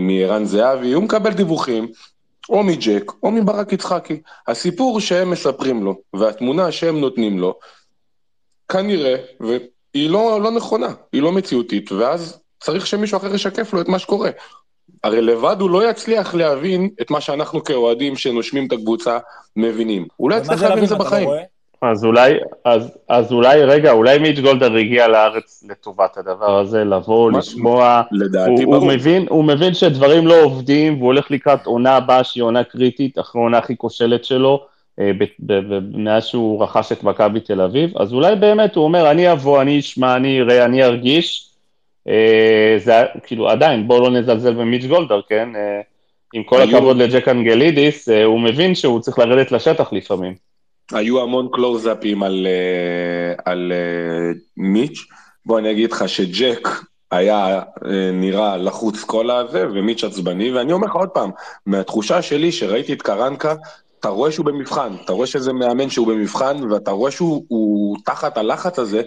מערן 0.00 0.44
זהבי, 0.44 0.92
הוא 0.92 1.02
מקבל 1.02 1.32
דיווחים. 1.32 1.88
או 2.48 2.62
מג'ק 2.62 3.12
או 3.22 3.30
מברק 3.30 3.72
יצחקי. 3.72 4.20
הסיפור 4.48 5.00
שהם 5.00 5.30
מספרים 5.30 5.84
לו 5.84 5.96
והתמונה 6.14 6.72
שהם 6.72 7.00
נותנים 7.00 7.38
לו, 7.38 7.58
כנראה, 8.68 9.14
והיא 9.40 10.10
לא, 10.10 10.40
לא 10.42 10.50
נכונה, 10.50 10.88
היא 11.12 11.22
לא 11.22 11.32
מציאותית, 11.32 11.92
ואז 11.92 12.40
צריך 12.60 12.86
שמישהו 12.86 13.16
אחר 13.16 13.34
ישקף 13.34 13.74
לו 13.74 13.80
את 13.80 13.88
מה 13.88 13.98
שקורה. 13.98 14.30
הרי 15.04 15.22
לבד 15.22 15.56
הוא 15.60 15.70
לא 15.70 15.90
יצליח 15.90 16.34
להבין 16.34 16.90
את 17.00 17.10
מה 17.10 17.20
שאנחנו 17.20 17.64
כאוהדים 17.64 18.16
שנושמים 18.16 18.66
את 18.66 18.72
הקבוצה 18.72 19.18
מבינים. 19.56 20.06
הוא 20.16 20.30
לא 20.30 20.34
יצליח 20.36 20.58
זה 20.58 20.68
להבין 20.68 20.84
את 20.84 20.88
זה 20.88 20.94
בחיים. 20.94 21.28
אז 21.82 22.04
אולי, 22.04 22.34
אז, 22.64 22.92
אז 23.08 23.32
אולי, 23.32 23.64
רגע, 23.64 23.92
אולי 23.92 24.18
מיץ' 24.18 24.38
גולדהר 24.38 24.76
הגיע 24.76 25.08
לארץ 25.08 25.64
לטובת 25.70 26.16
הדבר 26.16 26.58
הזה, 26.58 26.84
לבוא, 26.84 27.30
מה- 27.32 27.38
לשמוע, 27.38 28.02
לדעתי 28.12 28.50
הוא, 28.50 28.60
הוא, 28.64 28.74
ברור. 28.74 28.88
מבין, 28.92 29.26
הוא 29.28 29.44
מבין 29.44 29.74
שדברים 29.74 30.26
לא 30.26 30.42
עובדים, 30.42 30.94
והוא 30.96 31.06
הולך 31.06 31.30
לקראת 31.30 31.66
עונה 31.66 31.96
הבאה 31.96 32.24
שהיא 32.24 32.42
עונה 32.42 32.64
קריטית, 32.64 33.18
אחרי 33.18 33.40
העונה 33.40 33.58
הכי 33.58 33.76
כושלת 33.76 34.24
שלו, 34.24 34.66
מאז 35.92 36.24
שהוא 36.26 36.64
רכש 36.64 36.92
את 36.92 37.02
מכבי 37.02 37.40
תל 37.40 37.60
אביב, 37.60 37.98
אז 37.98 38.12
אולי 38.12 38.36
באמת 38.36 38.76
הוא 38.76 38.84
אומר, 38.84 39.10
אני 39.10 39.32
אבוא, 39.32 39.62
אני 39.62 39.78
אשמע, 39.78 40.16
אני 40.16 40.40
אראה, 40.40 40.64
אני 40.64 40.84
ארגיש, 40.84 41.50
אה, 42.08 42.74
זה 42.78 42.92
כאילו 43.26 43.48
עדיין, 43.48 43.88
בואו 43.88 44.00
לא 44.02 44.10
נזלזל 44.10 44.54
במיץ' 44.54 44.84
גולדהר, 44.84 45.20
כן? 45.28 45.48
אה, 45.56 45.80
עם 46.34 46.42
כל 46.42 46.60
היו- 46.60 46.76
הכבוד 46.76 46.96
לג'ק 46.96 47.28
אנגלידיס, 47.28 48.08
אה, 48.08 48.24
הוא 48.24 48.40
מבין 48.40 48.74
שהוא 48.74 49.00
צריך 49.00 49.18
לרדת 49.18 49.52
לשטח 49.52 49.92
לפעמים. 49.92 50.34
היו 50.92 51.22
המון 51.22 51.48
קלוזאפים 51.52 52.22
על, 52.22 52.46
אה, 52.46 53.52
על 53.52 53.72
אה, 53.74 54.32
מיץ'. 54.56 54.98
בוא 55.46 55.58
אני 55.58 55.70
אגיד 55.70 55.92
לך 55.92 56.08
שג'ק 56.08 56.68
היה 57.10 57.46
אה, 57.86 58.10
נראה 58.12 58.56
לחוץ 58.56 59.04
כל 59.04 59.30
הזה, 59.30 59.66
ומיץ' 59.68 60.04
עצבני, 60.04 60.52
ואני 60.52 60.72
אומר 60.72 60.86
לך 60.86 60.94
עוד 60.94 61.08
פעם, 61.08 61.30
מהתחושה 61.66 62.22
שלי 62.22 62.52
שראיתי 62.52 62.92
את 62.92 63.02
קרנקה, 63.02 63.54
אתה 64.06 64.14
רואה 64.14 64.32
שהוא 64.32 64.46
במבחן, 64.46 64.94
אתה 65.04 65.12
רואה 65.12 65.26
שזה 65.26 65.52
מאמן 65.52 65.90
שהוא 65.90 66.06
במבחן, 66.06 66.56
ואתה 66.72 66.90
רואה 66.90 67.10
שהוא 67.10 67.44
הוא, 67.48 67.96
תחת 68.04 68.38
הלחץ 68.38 68.78
הזה, 68.78 69.02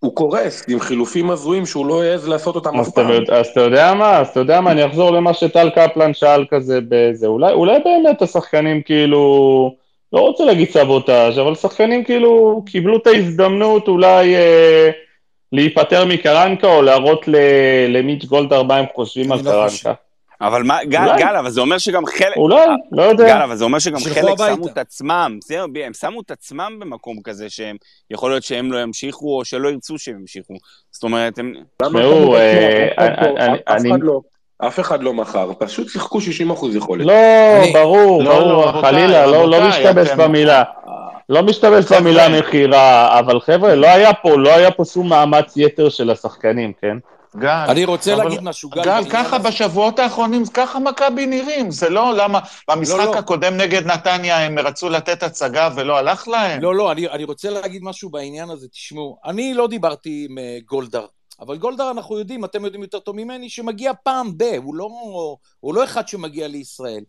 הוא 0.00 0.14
קורס 0.14 0.64
עם 0.68 0.80
חילופים 0.80 1.30
הזויים 1.30 1.66
שהוא 1.66 1.86
לא 1.86 2.02
העז 2.02 2.28
לעשות 2.28 2.54
אותם 2.54 2.80
אף 2.80 2.88
פעם. 2.90 3.10
יודע- 3.10 3.34
אז 3.36 3.46
אתה 3.46 3.60
יודע 3.60 3.94
מה, 3.94 4.18
אז 4.18 4.26
אתה 4.28 4.40
יודע 4.40 4.60
מה, 4.60 4.70
אני 4.72 4.86
אחזור 4.86 5.10
למה 5.10 5.34
שטל 5.34 5.70
קפלן 5.70 6.14
שאל 6.14 6.44
כזה 6.50 6.78
בזה, 6.88 7.26
אולי, 7.26 7.52
אולי 7.52 7.78
באמת 7.84 8.22
השחקנים 8.22 8.82
כאילו, 8.82 9.74
לא 10.12 10.20
רוצה 10.20 10.44
להגיד 10.44 10.70
סבוטאז', 10.70 11.38
אבל 11.38 11.54
שחקנים 11.54 12.04
כאילו 12.04 12.62
קיבלו 12.66 12.96
את 12.96 13.06
ההזדמנות 13.06 13.88
אולי 13.88 14.36
אה, 14.36 14.90
להיפטר 15.52 16.04
מקרנקה 16.04 16.66
או 16.66 16.82
להראות 16.82 17.28
ל- 17.28 17.36
למיץ' 17.96 18.24
גולדהר 18.24 18.62
מה 18.62 18.76
הם 18.76 18.84
חושבים 18.94 19.32
על 19.32 19.38
לא 19.44 19.64
חושב. 19.68 19.90
אבל 20.40 20.62
מה, 20.62 20.84
גל. 20.84 21.16
גל, 21.18 21.36
אבל 21.36 21.50
זה 21.50 21.60
אומר 21.60 21.78
שגם 21.78 22.06
חלק... 22.06 22.36
אולי, 22.36 22.66
לא 22.92 23.02
יודע. 23.02 23.26
גל, 23.26 23.42
אבל 23.42 23.56
זה 23.56 23.64
אומר 23.64 23.78
שגם 23.78 23.98
חלק 23.98 24.16
הביתה. 24.32 24.54
שמו 24.54 24.66
את 24.66 24.78
עצמם, 24.78 25.38
זהו, 25.44 25.66
הם 25.84 25.92
שמו 25.94 26.20
את 26.20 26.30
עצמם 26.30 26.76
במקום 26.78 27.16
כזה 27.24 27.50
שהם, 27.50 27.76
יכול 28.10 28.30
להיות 28.30 28.42
שהם 28.42 28.72
לא 28.72 28.78
ימשיכו, 28.78 29.38
או 29.38 29.44
שלא 29.44 29.68
ירצו 29.68 29.98
שהם 29.98 30.18
ימשיכו. 30.20 30.54
זאת 30.90 31.02
אומרת, 31.02 31.38
הם... 31.38 31.52
למה 31.82 32.00
תשמעו? 32.00 32.36
אה, 32.36 32.88
אף 32.96 32.98
אחד 32.98 33.24
לא- 33.26 33.34
אני- 33.38 33.58
אף- 33.64 33.86
אחד 33.90 34.00
לא- 34.02 34.20
אף 34.66 34.80
אחד 34.80 35.02
לא 35.02 35.14
מכר, 35.14 35.50
פשוט 35.58 35.88
שיחקו 35.88 36.20
60 36.20 36.50
אחוז 36.50 36.76
יכולת. 36.76 37.06
לא, 37.06 37.14
ברור, 37.72 38.22
לא, 38.24 38.38
ברור, 38.38 38.80
חלילה, 38.82 39.26
לא, 39.26 39.48
לא 39.50 39.68
משתמש 39.68 40.08
במילה. 40.16 40.62
לא 41.28 41.42
משתמש. 41.42 41.92
במילה 41.92 42.28
מכירה, 42.38 43.18
אבל 43.18 43.40
חבר'ה, 43.40 43.74
לא 43.74 43.86
היה 43.86 44.14
פה, 44.14 44.38
לא 44.38 44.54
היה 44.54 44.70
פה 44.70 44.84
שום 44.84 45.08
מאמץ 45.08 45.52
יתר 45.56 45.88
של 45.88 46.10
השחקנים, 46.10 46.72
כן? 46.80 46.96
גל, 47.36 47.64
אני 47.68 47.84
רוצה 47.84 48.14
אבל- 48.14 48.24
להגיד 48.24 48.40
משהו, 48.42 48.70
גל. 48.70 48.82
גל, 48.84 49.10
ככה. 49.10 49.38
בשבועות 49.38 49.98
האחרונים, 49.98 50.46
ככה 50.46 50.78
מכבי 50.78 51.26
נראים, 51.26 51.70
זה 51.70 51.90
לא 51.90 52.14
למה, 52.16 52.40
במשחק 52.70 52.98
לא, 52.98 53.04
לא. 53.04 53.18
הקודם 53.18 53.56
נגד 53.56 53.86
נתניה 53.86 54.38
הם 54.46 54.58
רצו 54.58 54.88
לתת 54.88 55.22
הצגה 55.22 55.68
ולא 55.76 55.98
הלך 55.98 56.28
להם? 56.28 56.60
לא, 56.62 56.74
לא, 56.74 56.92
אני, 56.92 57.08
אני 57.08 57.24
רוצה 57.24 57.50
להגיד 57.50 57.82
משהו 57.84 58.10
בעניין 58.10 58.50
הזה. 58.50 58.68
תשמעו, 58.68 59.18
אני 59.24 59.54
לא 59.54 59.68
דיברתי 59.68 60.26
עם 60.30 60.38
אה, 60.38 60.58
גולדהר, 60.66 61.06
אבל 61.40 61.56
גולדהר, 61.56 61.90
אנחנו 61.90 62.18
יודעים, 62.18 62.44
אתם 62.44 62.64
יודעים 62.64 62.82
יותר 62.82 62.98
טוב 62.98 63.16
ממני, 63.16 63.48
שמגיע 63.50 63.92
פעם 64.02 64.32
ב, 64.38 64.42
הוא 64.42 64.74
לא, 64.74 64.88
הוא 65.60 65.74
לא 65.74 65.84
אחד 65.84 66.08
שמגיע 66.08 66.48
לישראל. 66.48 67.04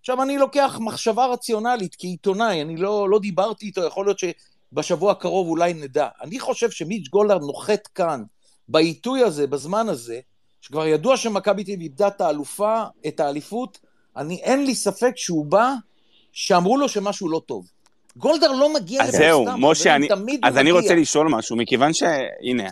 עכשיו, 0.00 0.22
אני 0.22 0.38
לוקח 0.38 0.78
מחשבה 0.80 1.26
רציונלית 1.26 1.96
כעיתונאי, 1.98 2.62
אני 2.62 2.76
לא, 2.76 3.10
לא 3.10 3.18
דיברתי 3.18 3.66
איתו, 3.66 3.84
יכול 3.84 4.06
להיות 4.06 4.18
שבשבוע 4.18 5.12
הקרוב 5.12 5.48
אולי 5.48 5.74
נדע. 5.74 6.08
אני 6.22 6.40
חושב 6.40 6.70
שמיץ' 6.70 7.08
גולדהר 7.08 7.38
נוחת 7.38 7.86
כאן, 7.86 8.22
בעיתוי 8.68 9.22
הזה, 9.22 9.46
בזמן 9.46 9.88
הזה, 9.88 10.20
שכבר 10.60 10.86
ידוע 10.86 11.16
שמכבי 11.16 11.64
תל 11.64 11.70
אביב 11.70 11.80
איבדה 11.80 12.08
את 12.08 12.20
האלופה, 12.20 12.82
את 13.06 13.20
האליפות, 13.20 13.78
אני, 14.16 14.40
אין 14.42 14.64
לי 14.64 14.74
ספק 14.74 15.12
שהוא 15.16 15.46
בא, 15.46 15.72
שאמרו 16.32 16.78
לו 16.78 16.88
שמשהו 16.88 17.28
לא 17.28 17.40
טוב. 17.46 17.66
גולדהר 18.16 18.52
לא 18.52 18.74
מגיע 18.74 19.02
אז 19.02 19.08
לפה 19.08 19.18
זהו, 19.18 19.44
סתם, 19.48 19.64
משה, 19.64 19.96
חברים, 20.08 20.28
אני- 20.28 20.38
אז 20.42 20.58
אני. 20.58 20.70
רוצה 20.70 20.94
לשאול 20.94 21.28
משהו, 21.28 21.56
מכיוון 21.56 21.92
ש... 21.92 22.02
הנה, 22.42 22.68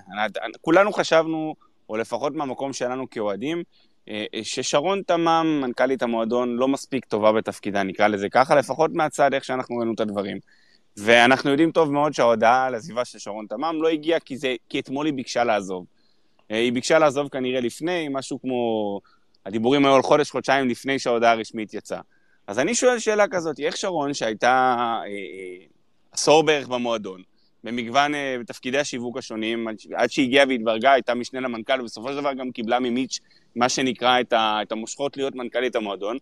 כולנו 0.60 0.92
חשבנו, 0.92 1.54
או 1.88 1.96
לפחות 1.96 2.34
מהמקום 2.34 2.72
שלנו 2.72 3.10
כאוהדים, 3.10 3.62
אה, 4.08 4.24
אה, 4.34 4.40
ששרון 4.44 5.02
תמם, 5.06 5.60
מנכ"לית 5.62 6.02
המועדון, 6.02 6.56
לא 6.56 6.68
מספיק 6.68 7.04
טובה 7.04 7.32
בתפקידה, 7.32 7.82
נקרא 7.82 8.08
לזה 8.08 8.28
ככה, 8.28 8.54
לפחות 8.54 8.90
מהצד 8.94 9.34
איך 9.34 9.44
שאנחנו 9.44 9.76
ראינו 9.76 9.94
את 9.94 10.00
הדברים. 10.00 10.38
ואנחנו 10.96 11.50
יודעים 11.50 11.70
טוב 11.70 11.92
מאוד 11.92 12.14
שההודעה 12.14 12.66
על 12.66 12.74
עזיבה 12.74 13.04
של 13.04 13.18
שרון 13.18 13.46
תמם 13.46 13.78
לא 13.82 13.88
הגיעה 13.88 14.20
כי, 14.20 14.36
זה, 14.36 14.54
כי 14.68 14.80
אתמול 14.80 15.06
היא 15.06 15.14
ביקשה 15.14 15.44
לעזוב. 15.44 15.86
אה, 16.50 16.56
היא 16.56 16.72
ביקשה 16.72 16.98
לעזוב 16.98 17.28
כנראה 17.28 17.60
לפני, 17.60 18.08
משהו 18.10 18.40
כמו... 18.40 19.00
הדיבורים 19.46 19.84
היו 19.84 19.94
על 19.94 20.02
חודש, 20.02 20.30
חודשיים 20.30 20.68
לפני 20.68 20.98
שההודעה 20.98 21.32
הרשמית 21.32 21.74
יצאה. 21.74 22.00
אז 22.46 22.58
אני 22.58 22.74
שואל 22.74 22.98
שאלה 22.98 23.28
כזאת, 23.28 23.60
איך 23.60 23.76
שרון, 23.76 24.14
שהייתה 24.14 24.76
אה, 24.78 25.06
אה, 25.06 25.64
עשור 26.12 26.42
בערך 26.42 26.68
במועדון, 26.68 27.22
במגוון 27.64 28.14
אה, 28.14 28.36
בתפקידי 28.40 28.78
השיווק 28.78 29.16
השונים, 29.16 29.68
עד 29.94 30.10
שהגיעה 30.10 30.46
והתברגה, 30.48 30.92
הייתה 30.92 31.14
משנה 31.14 31.40
למנכ"ל, 31.40 31.80
ובסופו 31.80 32.08
של 32.08 32.16
דבר 32.16 32.32
גם 32.32 32.50
קיבלה 32.50 32.80
ממיץ' 32.80 33.18
מה 33.56 33.68
שנקרא 33.68 34.20
את, 34.20 34.32
ה, 34.32 34.58
את 34.62 34.72
המושכות 34.72 35.16
להיות 35.16 35.34
מנכ"לית 35.34 35.76
המועדון. 35.76 36.16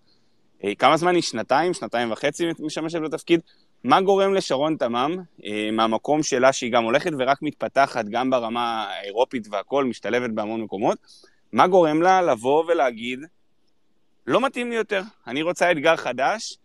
אה, 0.64 0.74
כמה 0.74 0.97
זמן 0.97 1.14
היא? 1.14 1.22
שנתיים, 1.22 1.74
שנתיים 1.74 2.12
וחצי 2.12 2.44
משמשת 2.59 2.98
בתפקיד? 2.98 3.40
מה 3.85 4.01
גורם 4.01 4.35
לשרון 4.35 4.77
תמם, 4.77 5.16
אה, 5.44 5.70
מהמקום 5.73 6.23
שלה 6.23 6.52
שהיא 6.52 6.73
גם 6.73 6.85
הולכת 6.85 7.11
ורק 7.19 7.43
מתפתחת, 7.43 8.05
גם 8.05 8.31
ברמה 8.31 8.86
האירופית 8.89 9.48
והכול, 9.51 9.85
משתלבת 9.85 10.31
בהמון 10.31 10.61
מקומות, 10.61 10.98
מה 11.52 11.66
גורם 11.66 12.02
לה 12.02 12.23
לבוא 12.23 12.65
ולהגיד, 12.65 13.20
לא 14.27 14.40
מתאים 14.40 14.70
לי 14.70 14.77
יותר, 14.77 15.02
אני 15.27 15.43
רוצה 15.43 15.70
אתגר 15.73 15.97
חדש, 15.97 16.59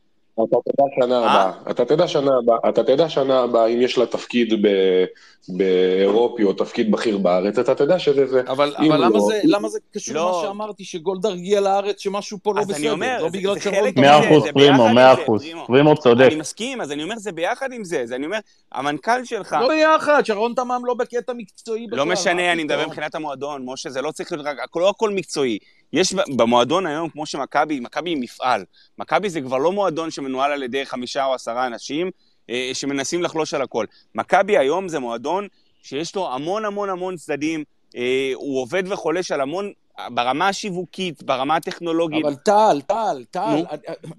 אתה 0.44 0.56
תדע 0.72 0.84
שנה 1.00 1.16
אה? 1.20 1.32
הבאה, 1.32 1.72
אתה 1.72 1.86
תדע 1.86 2.08
שנה 2.08 2.32
הבאה, 2.38 2.58
אתה 2.70 2.84
תדע 2.84 3.10
שנה 3.10 3.40
הבאה 3.40 3.68
אם 3.68 3.82
יש 3.82 3.98
לה 3.98 4.06
תפקיד 4.06 4.54
ב- 4.62 5.06
באירופי 5.50 6.44
או 6.44 6.54
תפקיד 6.54 6.92
בכיר 6.92 7.18
בארץ, 7.18 7.58
אתה 7.60 7.76
תדע 7.76 8.00
שזה 8.00 8.26
זה. 8.28 8.42
אבל, 8.48 8.74
לא- 8.80 8.96
למה, 8.98 9.20
זה, 9.20 9.40
למה 9.44 9.70
זה 9.70 9.80
קשור 9.94 10.16
לא. 10.16 10.22
למה 10.32 10.42
שאמרתי, 10.48 10.84
שגולדהר 10.84 11.32
הגיע 11.34 11.62
לארץ, 11.62 12.00
שמשהו 12.00 12.38
פה 12.44 12.54
לא 12.56 12.62
אז 12.62 12.70
אני 12.70 12.78
בסדר? 12.78 12.92
אומר, 12.92 13.18
לא 13.22 13.30
זה- 13.30 13.38
בגלל 13.38 13.60
שרון. 13.60 13.76
מאה 13.96 14.20
אחוז, 14.28 14.44
פרימו, 14.54 14.90
מאה 14.94 15.14
אחוז. 15.14 15.46
פרימו. 15.68 15.96
צודק. 15.98 16.26
אני 16.28 16.36
מסכים, 16.36 16.82
אז 16.82 16.92
אני 16.92 17.04
אומר, 17.04 17.16
זה 17.18 17.32
ביחד 17.32 17.74
עם 17.74 17.84
זה, 17.84 18.04
אני 18.16 18.26
אומר, 18.26 18.38
המנכ"ל 18.72 19.24
שלך, 19.24 19.56
לא 19.62 19.68
ביחד, 19.68 20.26
שרון 20.26 20.54
תמם 20.56 20.82
לא 20.86 20.94
בקטע 20.94 21.34
מקצועי 21.34 21.88
בכלל. 21.88 21.98
לא 21.98 22.06
משנה, 22.06 22.52
אני 22.52 22.64
מדבר? 22.64 22.86
מבחינת 22.88 23.16
המועדון, 23.16 23.62
משה, 23.66 23.90
זה 23.90 24.02
לא 24.02 24.12
צריך 24.12 24.32
להיות 24.32 24.46
רק, 24.48 24.58
לא 24.76 24.90
הכל 24.90 25.10
מקצועי. 25.10 25.58
יש 25.94 26.14
במועדון 26.14 26.86
היום, 26.86 27.10
כמו 27.10 27.26
שמכבי, 27.26 27.80
מכבי 27.80 28.10
היא 28.10 28.18
מפעל. 28.18 28.66
מכבי 28.98 29.30
זה 29.30 29.42
כבר 29.42 29.58
לא 29.58 29.72
מועדון 29.72 30.12
שמנוהל 30.12 30.52
על 30.52 30.64
ידי 30.64 30.86
חמישה 30.86 31.26
או 31.26 31.34
עשרה 31.34 31.68
אנשים 31.68 32.12
אה, 32.50 32.70
שמנסים 32.74 33.24
לחלוש 33.24 33.54
על 33.54 33.62
הכל. 33.62 33.86
מכבי 34.16 34.58
היום 34.58 34.88
זה 34.88 35.00
מועדון 35.00 35.48
שיש 35.84 36.16
לו 36.16 36.34
המון 36.34 36.66
המון 36.66 36.90
המון 36.90 37.16
צדדים, 37.16 37.64
אה, 37.96 38.32
הוא 38.34 38.62
עובד 38.62 38.84
וחולש 38.92 39.32
על 39.32 39.42
המון, 39.42 39.72
ברמה 40.10 40.48
השיווקית, 40.48 41.24
ברמה 41.24 41.56
הטכנולוגית. 41.56 42.26
אבל 42.26 42.36
טל, 42.36 42.82
טל, 42.88 43.24
טל, 43.32 43.56
נו. 43.56 43.64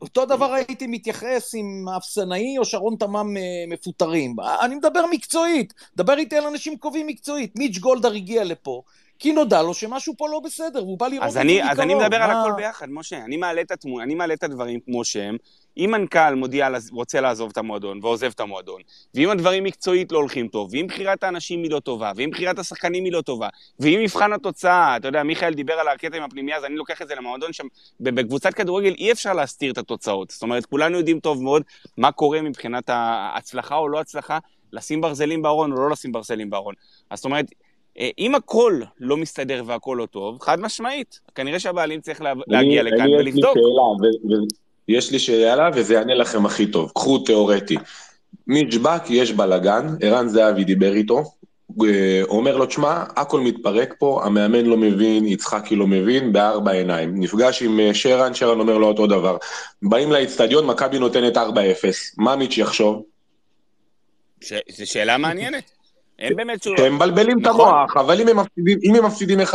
אותו 0.00 0.26
דבר 0.26 0.52
הייתי 0.52 0.86
מתייחס 0.86 1.54
עם 1.54 1.88
אפסנאי 1.96 2.58
או 2.58 2.64
שרון 2.64 2.96
תמם 2.98 3.36
אה, 3.36 3.42
מפוטרים. 3.68 4.36
אני 4.60 4.74
מדבר 4.74 5.04
מקצועית, 5.10 5.74
דבר 5.96 6.18
איתי 6.18 6.36
על 6.36 6.44
אנשים 6.46 6.76
קובעים 6.76 7.06
מקצועית. 7.06 7.58
מיץ' 7.58 7.78
גולדהר 7.78 8.12
הגיע 8.12 8.44
לפה, 8.44 8.82
כי 9.18 9.32
נודע 9.32 9.62
לו 9.62 9.74
שמשהו 9.74 10.14
פה 10.18 10.28
לא 10.28 10.40
בסדר, 10.44 10.84
והוא 10.84 10.98
בא 10.98 11.08
לראות 11.08 11.26
את 11.26 11.32
זה 11.32 11.44
מקרוב. 11.44 11.70
אז 11.70 11.80
אני 11.80 11.94
מדבר 11.94 12.16
על 12.16 12.30
מה- 12.32 12.42
הכל 12.42 12.52
ביחד, 12.56 12.86
משה. 12.90 13.16
אני 13.24 13.36
מעלה 13.36 13.60
את 13.60 13.70
התמונה, 13.70 14.04
אני 14.04 14.14
מעלה 14.14 14.34
את 14.34 14.42
הדברים 14.44 14.80
כמו 14.80 15.04
שהם. 15.04 15.36
אם 15.78 15.90
מנכ"ל 15.92 16.34
מודיע, 16.34 16.66
על- 16.66 16.76
רוצה 16.92 17.20
לעזוב 17.20 17.50
את 17.52 17.58
המועדון 17.58 17.98
ועוזב 18.02 18.30
את 18.34 18.40
המועדון, 18.40 18.80
ואם 19.14 19.30
הדברים 19.30 19.64
מקצועית 19.64 20.12
לא 20.12 20.18
הולכים 20.18 20.48
טוב, 20.48 20.68
ואם 20.72 20.86
בחירת 20.86 21.24
האנשים 21.24 21.62
היא 21.62 21.70
לא 21.70 21.80
טובה, 21.80 22.12
ואם 22.16 22.30
בחירת 22.30 22.58
השחקנים 22.58 23.04
היא 23.04 23.12
לא 23.12 23.20
טובה, 23.20 23.48
ואם 23.80 24.00
מבחן 24.02 24.32
התוצאה, 24.32 24.96
אתה 24.96 25.08
יודע, 25.08 25.22
מיכאל 25.22 25.54
דיבר 25.54 25.72
על 25.74 25.88
הקטע 25.88 26.16
עם 26.16 26.22
הפנימייה, 26.22 26.56
אז 26.56 26.64
אני 26.64 26.76
לוקח 26.76 27.02
את 27.02 27.08
זה 27.08 27.14
למועדון 27.14 27.52
שם, 27.52 27.66
בקבוצת 28.00 28.54
כדורגל 28.54 28.94
אי 28.98 29.12
אפשר 29.12 29.32
להסתיר 29.32 29.72
את 29.72 29.78
התוצאות. 29.78 30.30
זאת 30.30 30.42
אומרת, 30.42 30.66
כולנו 30.66 30.98
יודעים 30.98 31.20
טוב 31.20 31.42
מאוד 31.42 31.62
מה 31.96 32.12
קורה 32.12 32.42
מבחינת 32.42 32.84
ההצלחה 32.88 33.76
או 33.76 33.88
לא 33.88 34.00
הצלחה, 34.00 34.38
לשים 34.72 35.00
ברזלים 35.00 35.42
בארון 35.42 35.72
או 35.72 35.76
לא 35.76 35.90
לשים 35.90 36.12
ברזלים 36.12 36.50
בארון. 36.50 36.74
אז 37.10 37.18
זאת 37.18 37.24
אומרת, 37.24 37.46
אם 38.18 38.34
הכל 38.34 38.80
לא 39.00 39.16
מסתדר 39.16 39.62
והכל 39.66 39.96
לא 40.00 40.06
טוב, 40.06 40.38
חד 40.42 40.60
משמעית, 40.60 41.20
כנראה 41.34 41.58
שהבעלים 41.60 42.00
צריך 42.00 42.20
לה- 42.20 42.32
להגיע 42.46 42.80
אני- 42.80 42.90
לכאן 42.90 43.00
אני, 43.00 43.16
ולבדוק. 43.16 43.56
יש 43.56 43.62
לי 43.62 43.62
שאלה, 43.62 43.82
ו- 43.82 44.42
ו- 44.42 44.46
יש 44.88 45.10
לי 45.12 45.18
שאלה 45.18 45.70
וזה 45.74 45.94
יענה 45.94 46.14
לכם 46.14 46.46
הכי 46.46 46.66
טוב. 46.66 46.90
קחו 46.94 47.18
תיאורטי. 47.18 47.76
מיץ' 48.46 48.74
בק, 48.76 49.02
יש 49.10 49.32
בלאגן, 49.32 49.86
ערן 50.00 50.28
זהבי 50.28 50.64
דיבר 50.64 50.92
איתו, 50.94 51.22
אה, 51.84 52.22
אומר 52.28 52.56
לו, 52.56 52.66
תשמע, 52.66 53.04
הכל 53.16 53.40
מתפרק 53.40 53.94
פה, 53.98 54.20
המאמן 54.24 54.64
לא 54.64 54.76
מבין, 54.76 55.26
יצחקי 55.26 55.76
לא 55.76 55.86
מבין, 55.86 56.32
בארבע 56.32 56.70
עיניים. 56.72 57.20
נפגש 57.20 57.62
עם 57.62 57.80
אה, 57.80 57.94
שרן, 57.94 58.34
שרן 58.34 58.60
אומר 58.60 58.78
לו 58.78 58.86
אותו 58.86 59.06
דבר. 59.06 59.36
באים 59.82 60.12
לאצטדיון, 60.12 60.66
מכבי 60.66 60.98
נותנת 60.98 61.36
4-0. 61.36 61.40
מה 62.18 62.36
מיץ' 62.36 62.58
יחשוב? 62.58 63.02
ש- 64.40 64.52
זו 64.70 64.86
שאלה 64.90 65.18
מעניינת. 65.18 65.70
אין 66.18 66.36
באמת 66.36 66.60
תשובה. 66.60 66.76
שהם 66.78 66.94
מבלבלים 66.94 67.38
את 67.38 67.46
נכון. 67.46 67.68
המוח, 67.68 67.96
אבל 67.96 68.20
אם 68.20 68.28
הם 68.28 68.36
מפסידים, 68.36 68.78
אם 68.84 68.94
הם 68.94 69.04
מפסידים 69.04 69.40
1-0, 69.40 69.52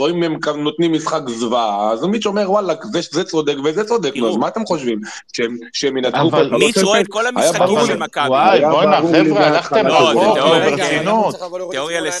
או 0.00 0.08
אם 0.08 0.22
הם 0.22 0.38
נותנים 0.56 0.92
משחק 0.92 1.20
זוועה, 1.26 1.90
אז 1.90 2.04
מיץ' 2.04 2.26
אומר, 2.26 2.50
וואלה, 2.50 2.74
זה, 2.82 3.00
זה 3.10 3.24
צודק 3.24 3.54
וזה 3.64 3.84
צודק, 3.84 4.16
נו. 4.16 4.28
אז 4.28 4.36
מה 4.36 4.48
אתם 4.48 4.66
חושבים? 4.66 5.00
שהם, 5.32 5.56
שהם 5.72 5.94
אבל 6.04 6.50
מיץ' 6.50 6.78
3-0? 6.78 6.84
רואה 6.84 7.00
את 7.00 7.06
כל 7.08 7.26
המשחקים 7.26 7.78
של 7.86 7.96
מכבי. 7.96 8.28
וואי, 8.28 8.60
בואנה, 8.60 8.96
חבר'ה, 8.96 9.46
הלכתם 9.46 9.86
לא, 9.86 10.10
רחוק, 10.10 10.38
ברצינות. 10.38 11.34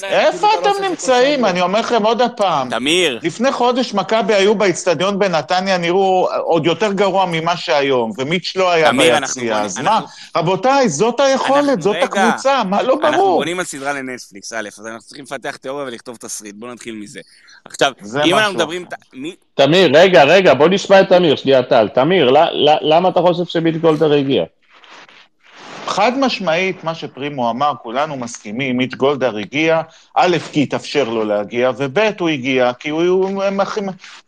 איפה 0.02 0.48
אתם 0.60 0.84
נמצאים? 0.84 1.44
אני 1.44 1.60
אומר 1.60 1.80
לכם 1.80 2.02
עוד 2.02 2.22
פעם. 2.36 2.70
תמיר, 2.70 3.18
לפני 3.22 3.52
חודש 3.52 3.94
מכבי 3.94 4.34
היו 4.34 4.54
באיצטדיון 4.54 5.18
בנתניה, 5.18 5.78
נראו 5.78 6.28
עוד 6.44 6.66
יותר 6.66 6.92
גרוע 6.92 7.26
ממה 7.30 7.56
שהיום, 7.56 8.12
ומיץ' 8.18 8.52
לא 8.56 8.70
היה 8.70 8.92
ביציע, 8.92 9.60
אז 9.60 9.78
מה? 9.78 10.00
רבותיי, 10.36 10.88
זאת 10.88 11.20
היכולת, 11.20 11.82
זאת. 11.82 11.96
הקבוצה, 12.02 12.62
מה 12.64 12.82
לא 12.82 12.98
אנחנו 13.02 13.16
ברור? 13.18 13.44
סדרה 13.72 13.92
לנטפליקס, 13.92 14.52
א', 14.52 14.68
אז 14.78 14.86
אנחנו 14.86 15.00
צריכים 15.00 15.24
לפתח 15.24 15.56
תיאוריה 15.56 15.86
ולכתוב 15.86 16.16
תסריט, 16.16 16.54
בואו 16.54 16.72
נתחיל 16.72 16.94
מזה. 16.94 17.20
עכשיו, 17.64 17.92
אם 18.02 18.34
אנחנו 18.34 18.36
משהו 18.36 18.52
מדברים... 18.54 18.82
אחר. 18.86 18.96
ת- 18.96 19.14
מי- 19.14 19.36
תמיר, 19.54 19.90
רגע, 19.94 20.24
רגע, 20.24 20.54
בוא 20.54 20.68
נשמע 20.68 21.00
את 21.00 21.08
תמיר, 21.08 21.36
שנייה 21.36 21.62
טל. 21.62 21.88
תמיר, 21.88 22.30
ל- 22.30 22.68
ל- 22.70 22.94
למה 22.94 23.08
אתה 23.08 23.20
חושב 23.20 23.44
שביט 23.44 23.76
גולדהר 23.76 24.12
הגיע? 24.12 24.44
חד 25.86 26.12
משמעית, 26.18 26.84
מה 26.84 26.94
שפרימו 26.94 27.50
אמר, 27.50 27.72
כולנו 27.82 28.16
מסכימים, 28.16 28.76
מיץ' 28.76 28.94
גולדהר 28.94 29.36
הגיע, 29.36 29.80
א', 30.14 30.36
כי 30.52 30.62
התאפשר 30.62 31.04
לו 31.04 31.24
להגיע, 31.24 31.70
וב', 31.78 31.98
הוא 32.20 32.28
הגיע, 32.28 32.72
כי 32.72 32.88
הוא... 32.90 33.02
הוא 33.02 33.42
הם 33.42 33.60
הכי- 33.60 33.80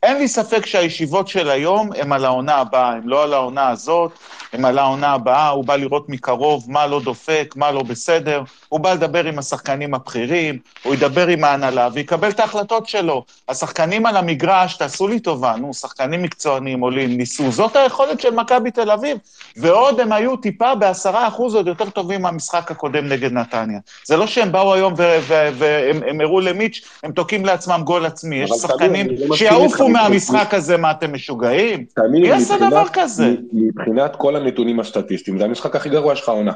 אין 0.02 0.16
לי 0.18 0.28
ספק 0.28 0.66
שהישיבות 0.66 1.28
של 1.28 1.50
היום 1.50 1.90
הם 1.96 2.12
על 2.12 2.24
העונה 2.24 2.54
הבאה, 2.54 2.92
הם 2.92 3.08
לא 3.08 3.22
על 3.22 3.32
העונה 3.34 3.68
הזאת, 3.68 4.12
הם 4.12 4.43
על 4.62 4.78
העונה 4.78 5.12
הבאה, 5.12 5.48
הוא 5.48 5.64
בא 5.64 5.76
לראות 5.76 6.08
מקרוב 6.08 6.64
מה 6.68 6.86
לא 6.86 7.00
דופק, 7.00 7.54
מה 7.56 7.70
לא 7.70 7.82
בסדר, 7.82 8.42
הוא 8.68 8.80
בא 8.80 8.92
לדבר 8.92 9.24
עם 9.24 9.38
השחקנים 9.38 9.94
הבכירים, 9.94 10.58
הוא 10.82 10.94
ידבר 10.94 11.26
עם 11.26 11.44
ההנהלה 11.44 11.88
ויקבל 11.92 12.28
את 12.28 12.40
ההחלטות 12.40 12.88
שלו. 12.88 13.24
השחקנים 13.48 14.06
על 14.06 14.16
המגרש, 14.16 14.76
תעשו 14.76 15.08
לי 15.08 15.20
טובה, 15.20 15.54
נו, 15.56 15.74
שחקנים 15.74 16.22
מקצוענים 16.22 16.80
עולים, 16.80 17.16
ניסו, 17.16 17.50
זאת 17.50 17.76
היכולת 17.76 18.20
של 18.20 18.34
מכבי 18.34 18.70
תל 18.70 18.90
אביב, 18.90 19.18
ועוד 19.56 20.00
הם 20.00 20.12
היו 20.12 20.36
טיפה 20.36 20.74
בעשרה 20.74 21.28
אחוז 21.28 21.54
עוד 21.54 21.66
יותר 21.66 21.90
טובים 21.90 22.22
מהמשחק 22.22 22.70
הקודם 22.70 23.08
נגד 23.08 23.32
נתניה. 23.32 23.78
זה 24.06 24.16
לא 24.16 24.26
שהם 24.26 24.52
באו 24.52 24.74
היום 24.74 24.94
והם 24.96 26.02
הם 26.08 26.20
הראו 26.20 26.40
למיץ', 26.40 26.80
הם 27.02 27.12
תוקעים 27.12 27.44
לעצמם 27.46 27.80
גול 27.84 28.06
עצמי. 28.06 28.36
יש 28.36 28.50
שחקנים 28.50 29.06
לא 29.28 29.36
שיעופו 29.36 29.88
מהמשחק 29.88 30.54
הזה, 30.54 30.76
מה 30.76 30.90
אתם 30.90 31.12
משוגעים? 31.12 31.84
מבחינת- 32.08 32.70
דבר 32.70 32.84
כזה? 32.92 33.34
מבחינת 33.52 34.16
כל 34.16 34.36
הנתונים 34.44 34.80
הסטטיסטיים, 34.80 35.38
זה 35.38 35.44
המשחק 35.44 35.76
הכי 35.76 35.88
גרוע 35.88 36.16
שלך 36.16 36.28
העונה. 36.28 36.52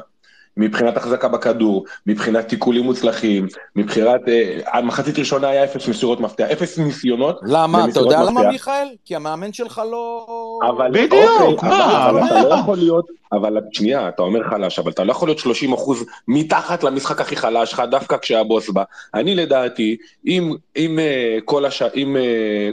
מבחינת 0.57 0.97
החזקה 0.97 1.27
בכדור, 1.27 1.85
מבחינת 2.07 2.47
תיקולים 2.47 2.83
מוצלחים, 2.83 3.47
מבחינת... 3.75 4.21
אה, 4.27 4.59
המחצית 4.73 5.19
ראשונה 5.19 5.47
היה 5.47 5.63
אפס 5.63 5.87
מסירות 5.87 6.19
מפתח, 6.19 6.45
אפס 6.51 6.77
ניסיונות. 6.77 7.39
למה? 7.43 7.85
אתה 7.91 7.99
יודע 7.99 8.23
למה, 8.23 8.31
מפתח. 8.31 8.51
מיכאל? 8.51 8.87
כי 9.05 9.15
המאמן 9.15 9.53
שלך 9.53 9.81
לא... 9.91 10.27
אבל 10.69 10.91
בדיוק, 10.91 11.41
אוקיי, 11.41 11.69
מה, 11.69 12.09
אבל, 12.09 12.19
אבל 12.19 12.27
אתה 12.27 12.35
מה? 12.35 12.43
לא 12.43 12.55
יכול 12.55 12.77
להיות, 12.77 13.05
אבל 13.31 13.57
שנייה, 13.71 14.09
אתה 14.09 14.21
אומר 14.21 14.49
חלש, 14.49 14.79
אבל 14.79 14.91
אתה 14.91 15.03
לא 15.03 15.11
יכול 15.11 15.27
להיות 15.27 15.39
30 15.39 15.73
אחוז 15.73 16.03
מתחת 16.27 16.83
למשחק 16.83 17.21
הכי 17.21 17.35
חלש 17.35 17.71
שלך, 17.71 17.83
דווקא 17.91 18.17
כשהבוס 18.17 18.69
בא. 18.69 18.83
אני 19.13 19.35
לדעתי, 19.35 19.97
אם, 20.27 20.53
אם, 20.77 20.99
אה, 20.99 21.37
כל, 21.45 21.65
הש... 21.65 21.81
אם 21.81 22.17
אה, 22.17 22.21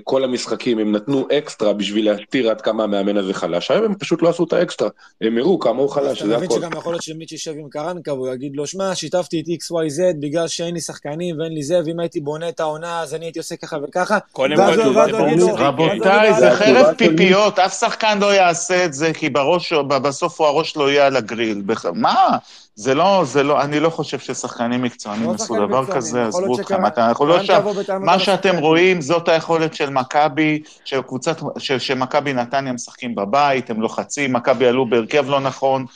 כל 0.04 0.24
המשחקים 0.24 0.78
הם 0.78 0.92
נתנו 0.92 1.26
אקסטרה 1.38 1.72
בשביל 1.72 2.10
להסתיר 2.10 2.50
עד 2.50 2.60
כמה 2.60 2.84
המאמן 2.84 3.16
הזה 3.16 3.34
חלש, 3.34 3.70
היום 3.70 3.84
הם 3.84 3.94
פשוט 3.94 4.22
לא 4.22 4.28
עשו 4.28 4.44
את 4.44 4.52
האקסטרה, 4.52 4.88
הם 5.20 5.38
הראו 5.38 5.58
כמה 5.58 5.80
הוא 5.80 5.88
חלש, 5.90 6.18
אתה 6.18 6.26
זה 6.28 6.36
מבין 6.36 6.48
הכל. 6.50 6.60
שגם 6.60 6.70
יכול 6.72 6.92
להיות 6.92 7.02
שמיץ' 7.02 7.32
יישב 7.32 7.54
עם 7.58 7.68
קרנקה 7.70 8.14
והוא 8.14 8.28
יגיד 8.28 8.56
לו, 8.56 8.66
שמע, 8.66 8.94
שיתפתי 8.94 9.40
את 9.40 9.62
XYZ 9.62 10.02
בגלל 10.20 10.48
שאין 10.48 10.74
לי 10.74 10.80
שחקנים 10.80 11.40
ואין 11.40 11.52
לי 11.52 11.62
זה, 11.62 11.80
ואם 11.86 12.00
הייתי 12.00 12.20
בונה 12.20 12.48
את 12.48 12.60
העונה 12.60 13.00
אז 13.00 13.14
אני 13.14 13.24
הייתי 13.24 13.38
עושה 13.38 13.56
ככה 13.56 13.76
וככה. 13.88 14.18
רבותיי, 15.58 16.30
ואז 16.30 16.36
זה 16.38 16.48
הוא- 16.48 16.56
חרב 16.58 16.76
התשובה 16.76 16.94
שלי- 16.98 17.08
פיפיות, 17.16 17.58
אף 17.58 17.80
שחקן 17.80 18.18
לא 18.20 18.34
יעשה 18.34 18.84
את 18.84 18.92
זה, 18.92 19.12
כי 19.14 19.30
בראש, 19.30 19.72
בסוף 19.72 20.40
הוא 20.40 20.45
הראש 20.46 20.76
לא 20.76 20.90
יהיה 20.90 21.06
על 21.06 21.16
הגריל. 21.16 21.62
בח- 21.66 21.86
מה? 21.94 22.28
זה 22.74 22.94
לא, 22.94 23.22
זה 23.26 23.42
לא, 23.42 23.60
אני 23.62 23.80
לא 23.80 23.90
חושב 23.90 24.18
ששחקנים 24.18 24.82
מקצוענים 24.82 25.28
לא 25.28 25.34
עשו 25.34 25.44
שחקנים 25.44 25.66
דבר 25.68 25.86
כזה, 25.94 26.26
עזבו 26.26 26.60
אתכם, 26.60 26.86
אתה- 26.86 27.08
אנחנו 27.08 27.26
לא 27.26 27.42
שם. 27.44 27.60
מה 28.00 28.18
שאתם. 28.18 28.56
רואים, 28.58 29.00
זאת 29.00 29.28
היכולת 29.28 29.74
של 29.74 29.90
מכבי, 29.90 30.62
של 30.84 31.02
קבוצת, 31.02 31.36
שמכבי 31.58 32.32
נתניה 32.32 32.72
משחקים 32.72 33.14
בבית, 33.14 33.70
הם 33.70 33.80
לוחצים, 33.80 34.32
מכבי 34.32 34.66
עלו 34.66 34.86
בהרכב 34.86 35.30
לא 35.30 35.40
נכון. 35.40 35.86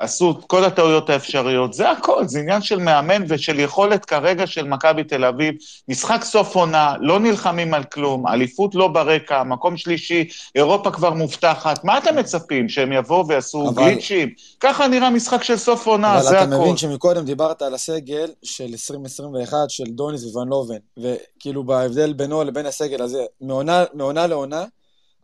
עשו 0.00 0.30
את 0.30 0.44
כל 0.46 0.64
הטעויות 0.64 1.10
האפשריות, 1.10 1.72
זה 1.72 1.90
הכל, 1.90 2.28
זה 2.28 2.38
עניין 2.40 2.62
של 2.62 2.78
מאמן 2.78 3.22
ושל 3.28 3.60
יכולת 3.60 4.04
כרגע 4.04 4.46
של 4.46 4.64
מכבי 4.64 5.04
תל 5.04 5.24
אביב. 5.24 5.54
משחק 5.88 6.24
סוף 6.24 6.54
עונה, 6.56 6.94
לא 7.00 7.20
נלחמים 7.20 7.74
על 7.74 7.84
כלום, 7.84 8.26
אליפות 8.26 8.74
לא 8.74 8.88
ברקע, 8.88 9.42
מקום 9.42 9.76
שלישי, 9.76 10.24
אירופה 10.54 10.90
כבר 10.90 11.10
מובטחת, 11.14 11.84
מה 11.84 11.98
אתם 11.98 12.16
מצפים, 12.16 12.68
שהם 12.68 12.92
יבואו 12.92 13.28
ויעשו 13.28 13.68
אבל- 13.68 13.82
גליצ'ים? 13.84 14.28
ככה 14.60 14.88
נראה 14.88 15.10
משחק 15.10 15.42
של 15.42 15.56
סוף 15.56 15.86
עונה, 15.86 16.14
אבל 16.14 16.22
זה 16.22 16.30
אתה 16.30 16.42
הכל. 16.42 16.62
מבין 16.62 16.76
שמקודם 16.76 17.24
דיברת 17.24 17.62
על 17.62 17.74
הסגל 17.74 18.30
של 18.42 18.64
2021 18.64 19.56
של 19.68 19.84
דוניס 19.84 20.24
וואן 20.34 20.48
לובן, 20.48 20.74
וכאילו 20.96 21.64
בהבדל 21.64 22.12
בינו 22.12 22.44
לבין 22.44 22.66
הסגל 22.66 23.02
הזה, 23.02 23.22
מעונה, 23.40 23.84
מעונה 23.94 24.26
לעונה, 24.26 24.64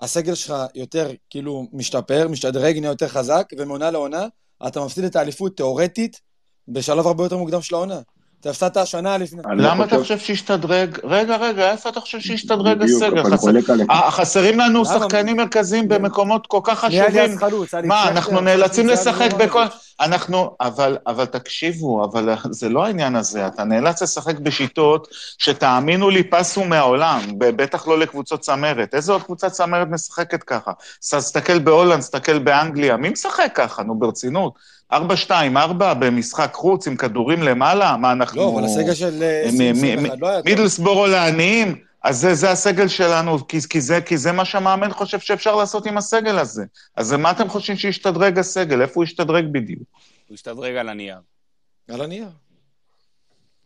הסגל 0.01 0.35
שלך 0.35 0.55
יותר 0.75 1.11
כאילו 1.31 1.67
משתפר, 1.73 2.29
משתדרג, 2.29 2.79
נהיה 2.79 2.91
יותר 2.91 3.09
חזק, 3.09 3.45
ומעונה 3.59 3.91
לעונה 3.91 4.27
אתה 4.67 4.81
מפסיד 4.81 5.05
את 5.05 5.17
האליפות 5.17 5.57
תיאורטית 5.57 6.21
בשלב 6.69 7.07
הרבה 7.07 7.25
יותר 7.25 7.37
מוקדם 7.37 7.63
של 7.63 7.75
העונה. 7.75 7.99
אתה 8.41 8.51
הפסדת 8.51 8.77
השנה 8.77 9.19
לפני... 9.19 9.43
למה 9.57 9.85
אתה 9.85 9.99
חושב- 9.99 10.19
שהשתדרג? 10.19 10.99
רגע, 11.05 11.37
רגע, 11.37 11.71
איפה 11.71 11.89
אתה 11.89 12.01
חושב 12.01 12.21
שהשתדרג 12.21 12.83
הסגל? 12.83 13.23
אה, 13.91 14.11
חסרים 14.11 14.59
לנו? 14.59 14.85
שחקנים 14.85 15.37
מרכזיים 15.37 15.89
במקומות 15.89 16.47
כל 16.47 16.61
כך 16.65 16.79
חשובים. 16.79 17.39
מה, 17.85 18.09
אנחנו 18.09 18.41
נאלצים 18.41 18.87
לשחק 18.87 19.29
בכל... 19.39 19.65
אנחנו, 20.01 20.57
אבל, 20.61 20.97
אבל 21.07 21.25
תקשיבו, 21.25 22.05
אבל 22.05 22.35
זה 22.51 22.69
לא 22.69 22.85
העניין 22.85 23.17
הזה, 23.17 23.47
אתה 23.47 23.65
נאלץ 23.65 24.03
לשחק 24.03 24.39
בשיטות 24.39 25.09
שתאמינו 25.39 26.11
לי 26.11 26.23
פסו 26.23 26.65
מהעולם, 26.65 27.21
בטח 27.39 27.89
לא 27.89 27.99
לקבוצות 27.99 28.41
צמרת. 28.41 28.95
איזה 28.95 29.13
עוד 29.13 29.23
קבוצת 29.23 29.53
צמרת 29.53 29.89
משחקת 29.91 30.43
ככה? 30.43 30.73
תסתכל 31.01 31.59
בהולנד, 31.59 32.01
תסתכל 32.01 32.39
באנגליה, 32.39 32.97
מי 32.97 33.09
משחק 33.09 33.53
ככה? 33.55 33.83
נו, 33.83 33.99
ברצינות. 33.99 34.53
4-2-4 34.93 34.97
במשחק 35.99 36.51
חוץ 36.55 36.87
עם 36.87 36.97
כדורים 36.97 37.43
למעלה? 37.43 37.97
מה 37.97 38.13
אנחנו... 38.13 38.41
לא, 38.43 38.53
אבל 38.55 38.65
הסגל 38.65 38.95
של 38.95 39.23
אה, 39.23 39.51
מ- 39.53 39.59
מ- 39.59 39.61
2021 39.61 40.19
לא. 40.21 40.29
מידלסבורו 40.45 41.07
לעניים? 41.07 41.86
אז 42.07 42.21
זה, 42.21 42.35
זה 42.35 42.51
הסגל 42.51 42.89
שלנו, 42.89 43.49
כי, 43.49 43.59
כי, 43.71 43.81
זה, 43.81 44.01
כי 44.01 44.19
זה 44.19 44.33
מה 44.33 44.45
שהמאמן 44.45 44.93
חושב 44.93 45.21
שאפשר 45.21 45.57
לעשות 45.57 45.87
עם 45.87 45.99
הסגל 45.99 46.39
הזה. 46.39 46.65
אז 46.97 47.13
מה 47.13 47.31
אתם 47.31 47.49
חושבים 47.49 47.77
שהשתדרג 47.77 48.39
הסגל? 48.39 48.83
איפה 48.83 48.93
הוא 48.95 49.05
השתדרג 49.05 49.45
בדיוק? 49.53 49.83
הוא 50.29 50.35
השתדרג 50.35 50.77
על 50.77 50.89
הנייר. 50.89 51.19
על 51.89 52.01
הנייר. 52.01 52.29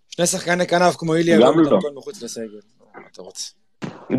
שני 0.09 0.27
שחקני 0.27 0.67
כנף 0.67 0.97
כמו 0.97 1.15
איליה 1.15 1.39
גם 1.41 1.59
לא. 1.59 1.79
מחוץ 1.95 2.23
לסגל. 2.23 2.61
מה 2.95 3.03
אתה 3.13 3.23
רוצה? 3.23 3.51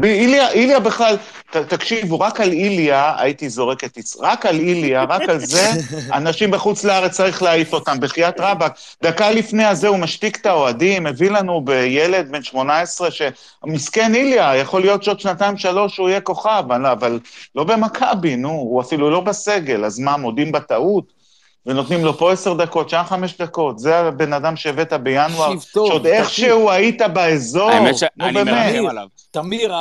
איליה, 0.03 0.51
איליה 0.51 0.79
בכלל, 0.79 1.17
ת, 1.51 1.57
תקשיבו, 1.57 2.19
רק 2.19 2.41
על 2.41 2.51
איליה 2.51 3.13
הייתי 3.17 3.49
זורק 3.49 3.83
את 3.83 3.97
יצ... 3.97 4.17
רק 4.21 4.45
על 4.45 4.59
איליה, 4.59 5.03
רק 5.03 5.21
על 5.29 5.39
זה, 5.39 5.69
אנשים 6.17 6.51
בחוץ 6.51 6.83
לארץ 6.83 7.11
צריך 7.11 7.43
להעיף 7.43 7.73
אותם, 7.73 7.99
בחייאת 7.99 8.39
רבאק. 8.39 8.73
דקה 9.03 9.31
לפני 9.31 9.65
הזה 9.65 9.87
הוא 9.87 9.97
משתיק 9.97 10.37
את 10.37 10.45
האוהדים, 10.45 11.07
הביא 11.07 11.31
לנו 11.31 11.61
בילד 11.65 12.31
בן 12.31 12.43
18, 12.43 13.09
שמסכן 13.11 14.15
איליה, 14.15 14.55
יכול 14.55 14.81
להיות 14.81 15.03
שעוד 15.03 15.19
שנתיים-שלוש 15.19 15.97
הוא 15.97 16.09
יהיה 16.09 16.21
כוכב, 16.21 16.63
אבל, 16.67 16.85
אבל 16.85 17.19
לא 17.55 17.63
במכבי, 17.63 18.35
נו, 18.35 18.49
הוא 18.49 18.81
אפילו 18.81 19.09
לא 19.09 19.19
בסגל, 19.21 19.85
אז 19.85 19.99
מה, 19.99 20.17
מודים 20.17 20.51
בטעות? 20.51 21.20
ונותנים 21.65 22.05
לו 22.05 22.13
פה 22.13 22.31
עשר 22.31 22.53
דקות, 22.53 22.89
שם 22.89 23.03
חמש 23.05 23.37
דקות. 23.37 23.79
זה 23.79 23.97
הבן 23.97 24.33
אדם 24.33 24.55
שהבאת 24.55 24.93
בינואר, 24.93 25.55
תקשיב 25.55 25.71
טוב, 25.73 25.87
שעוד. 25.87 26.05
איכשהו 26.05 26.69
היית 26.69 27.01
באזור. 27.13 27.69
האמת 27.69 27.91
נו 27.91 27.97
שאני 27.97 28.33
באמת. 28.33 28.73
מרחם 28.73 28.87
עליו. 28.87 29.07
תמיר, 29.31 29.73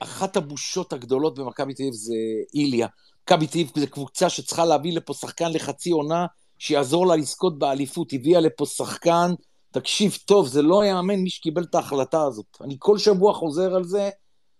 אחת 0.00 0.36
הבושות 0.36 0.92
הגדולות 0.92 1.38
במכבי 1.38 1.74
תל 1.74 1.82
אביב 1.82 1.94
זה 1.94 2.14
איליה. 2.54 2.86
מכבי 3.24 3.46
תל 3.46 3.58
אביב 3.58 3.70
זו 3.76 3.86
קבוצה 3.86 4.28
שצריכה 4.28 4.64
להביא 4.64 4.92
לפה 4.92 5.14
שחקן 5.14 5.52
לחצי 5.52 5.90
עונה, 5.90 6.26
שיעזור 6.58 7.06
לה 7.06 7.16
לזכות 7.16 7.58
באליפות. 7.58 8.12
הביאה 8.12 8.40
לפה 8.40 8.66
שחקן, 8.66 9.30
תקשיב 9.72 10.18
טוב, 10.24 10.46
זה 10.46 10.62
לא 10.62 10.84
יאמן 10.84 11.14
מי 11.14 11.30
שקיבל 11.30 11.62
את 11.62 11.74
ההחלטה 11.74 12.22
הזאת. 12.22 12.58
אני 12.64 12.76
כל 12.78 12.98
שבוע 12.98 13.34
חוזר 13.34 13.74
על 13.74 13.84
זה, 13.84 14.10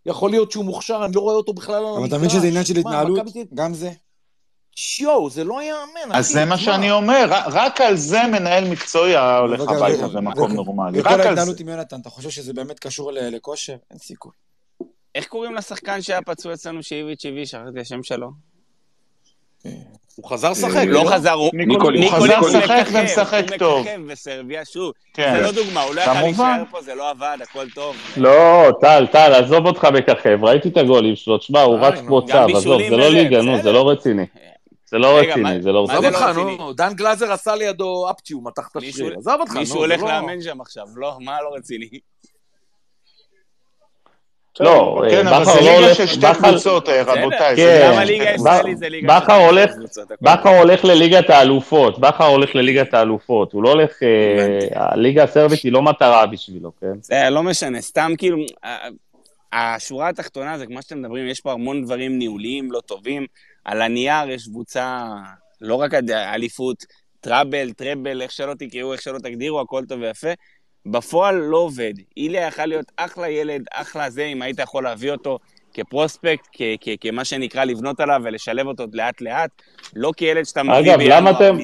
יכול 0.07 0.31
להיות 0.31 0.53
שהוא 0.53 0.65
מוכשר, 0.65 1.03
אני 1.05 1.15
לא 1.15 1.21
רואה 1.21 1.35
אותו 1.35 1.53
בכלל 1.53 1.75
על 1.75 1.85
המגרש. 1.85 1.99
אבל 1.99 2.07
אתה 2.09 2.19
מבין 2.19 2.31
שזה 2.31 2.47
עניין 2.47 2.65
של 2.65 2.77
התנהלות? 2.77 3.21
גם 3.55 3.75
זה? 3.75 3.91
שיו, 4.83 5.31
זה 5.31 5.45
לא 5.45 5.63
יאמן, 5.63 6.13
אז 6.13 6.25
אחי, 6.27 6.33
זה 6.33 6.45
מה. 6.45 6.59
שאני 6.59 6.91
אומר, 6.91 7.27
רק- 7.29 7.81
על 7.81 7.97
זה 7.97 8.19
מנהל 8.33 8.69
מקצועי 8.69 9.11
היה 9.11 9.39
הולך 9.39 9.61
הביתה 9.61 10.09
במקום 10.09 10.53
נורמלי, 10.53 11.01
וכל 11.01 11.09
רק 11.09 11.15
על 11.15 11.23
זה. 11.23 11.29
ההתנהלות 11.29 11.61
עם 11.61 11.69
יונתן, 11.69 12.01
אתה 12.01 12.11
חושב 12.11 12.31
שזה 12.31 12.53
באמת 12.53 12.79
קשור 12.79 13.13
לכושר? 13.13 13.77
אין 13.91 13.99
סיכוי. 13.99 14.33
איך 15.15 15.27
קוראים 15.27 15.55
לשחקן 15.55 16.03
שהיה 16.03 16.23
פצוע 16.23 16.55
אצלנו 16.55 16.83
שאיביץ' 16.83 17.27
הביא? 17.27 17.45
שכחתי 17.45 17.69
את 17.77 17.83
השם 17.83 18.03
שלו. 18.03 18.31
הוא 20.17 20.29
חזר 20.31 20.51
לשחק, 20.51 20.85
לא 20.87 21.05
חזר, 21.07 21.33
הוא. 21.33 21.51
הוא 21.71 22.11
חזר 22.11 22.41
לשחק 22.41 22.85
ומשחק 22.93 23.45
הוא 23.51 23.59
טוב. 23.59 23.81
מככב 23.87 24.01
וסרביה, 24.09 24.65
שוב, 24.65 24.93
כן. 25.15 25.35
זה 25.37 25.43
לא 25.43 25.53
דוגמה, 25.53 25.83
הוא 25.83 25.95
לא 25.95 26.03
כמובן. 26.05 26.23
להישאר 26.23 26.63
פה, 26.71 26.83
זה 26.83 26.95
לא 26.95 27.11
עבד, 27.11 27.39
הכל 27.43 27.71
טוב. 27.75 27.97
לא, 28.17 28.67
טל, 28.81 29.07
טל, 29.13 29.33
עזוב 29.45 29.67
אותך 29.67 29.85
מככב, 29.85 30.45
ראיתי 30.45 30.69
את 30.69 30.77
הגולים 30.77 31.17
שלו, 31.17 31.39
תשמע, 31.39 31.61
הוא 31.61 31.79
די, 31.79 31.85
רץ. 31.85 31.99
כמו 31.99 32.27
צב, 32.27 32.47
עזוב, 32.57 32.83
זה 32.91 32.97
לא 32.97 33.09
ליגה, 33.11 33.43
נו. 33.43 33.63
זה 33.63 33.73
לא 33.73 33.89
רציני. 33.91 34.25
זה 34.91 34.99
לא 34.99 35.19
רגע, 35.19 35.31
רציני, 35.33 35.63
זה 35.63 35.73
לא 35.73 35.87
מה 35.87 35.93
עזוב 35.93 36.03
זה 36.05 36.09
רציני. 36.09 36.25
אותך, 36.27 36.37
לא 36.39 36.43
רציני? 36.43 36.57
נו, 36.59 36.73
דן 36.73 36.93
גלאזר 36.95 37.33
עשה 37.33 37.55
לידו 37.55 38.11
אפצ'יו, 38.11 38.41
מתח 38.41 38.69
את 38.73 38.77
השריר, 38.77 39.15
עזוב 39.19 39.35
אותך, 39.41 39.53
נו, 39.53 39.61
מישהו 39.61 39.75
זה 39.75 39.79
הולך 39.81 40.03
לא- 40.03 40.09
לאמן 40.09 40.43
שם 40.43 40.61
עכשיו, 40.61 40.87
לא, 40.97 41.17
מה 41.21 41.39
לא 41.43 41.55
רציני? 41.57 41.89
לא, 44.61 45.03
כן, 45.11 45.27
אה, 45.29 45.37
אבל 45.37 45.43
בכר 45.45 45.53
זה 45.55 45.61
לא 45.61 45.67
ליגה 45.67 45.85
הולך, 45.85 45.97
של 45.97 46.07
שתי 46.07 46.21
בכר- 46.21 46.51
קבוצות, 46.51 46.89
אה, 46.89 47.03
רבותיי. 47.03 47.57
זה 47.57 47.63
כן. 47.63 47.81
ליגה 47.81 47.93
גם 47.93 47.99
הליגה. 47.99 48.31
הישראלית 48.31 48.79
זה 48.79 48.89
ליגה 48.89 49.21
בכר 49.21 49.39
של 49.39 49.45
הולך- 49.47 49.71
קבוצות, 49.75 50.05
הכל 50.11 50.17
בכר 50.25 50.43
טוב. 50.43 50.53
הולך 50.53 50.85
לליגת 50.85 51.31
האלופות, 51.31 51.99
בכר 51.99 52.25
הולך 52.27 52.55
לליגת 52.55 52.95
האלופות, 52.95 53.53
הוא 53.53 53.63
לא 53.63 53.69
הולך, 53.69 54.03
אה. 54.03 54.59
הליגה 54.93 55.25
הסרבית 55.25 55.63
היא 55.63 55.73
לא 55.73 55.83
מטרה 55.83 56.27
בשבילו, 56.27 56.73
כן? 56.81 56.93
זה 57.03 57.23
לא 57.31 57.43
משנה, 57.43 57.81
סתם 57.81 58.13
כאילו, 58.19 58.39
השורה 59.53 60.09
התחתונה 60.09 60.59
זה 60.59 60.67
כמו 60.67 60.83
שאתם 60.83 60.99
מדברים, 61.03 61.27
יש 61.29 61.41
פה 61.41 61.53
המון 61.53 61.85
דברים 61.85 62.19
ניהוליים 62.19 62.73
לא 62.73 62.81
טובים. 62.81 63.27
על 63.65 63.83
הנייר 63.83 64.31
יש 64.31 64.47
קבוצה, 64.49 65.07
לא 65.61 65.75
רק 65.75 65.91
אליפות, 66.11 66.77
טראבל, 67.21 67.71
טראבל, 67.73 68.23
איך 68.23 68.31
שלא 68.33 68.55
תקראו, 68.59 68.93
איך 68.93 69.03
שלא 69.03 69.19
תגדירו, 69.19 69.61
הכל 69.61 69.85
טוב 69.89 70.01
ויפה. 70.01 70.29
בפועל 70.87 71.35
לא 71.35 71.57
עובד. 71.57 71.93
איליה 72.17 72.47
יכל 72.47 72.67
להיות 72.67 72.87
אחלה 72.97 73.29
ילד, 73.29 73.65
אחלה 73.73 74.11
זה, 74.11 74.25
אם 74.25 74.43
היית 74.43 74.59
יכול 74.59 74.85
להביא 74.85 75.11
אותו 75.13 75.39
כפרוספקט, 75.75 76.49
כ- 76.53 76.63
כ- 76.81 76.89
כמה 77.01 77.25
שנקרא 77.25 77.65
לבנות 77.65 78.01
עליו 78.01 78.21
ולשלב 78.25 78.67
אותו 78.67 78.85
לאט-לאט, 78.93 79.51
לא 79.97 80.13
כילד 80.17 80.45
שאתה 80.45 80.63
מביא 80.63 80.79
למה 81.11 81.31
אתם- 81.31 81.57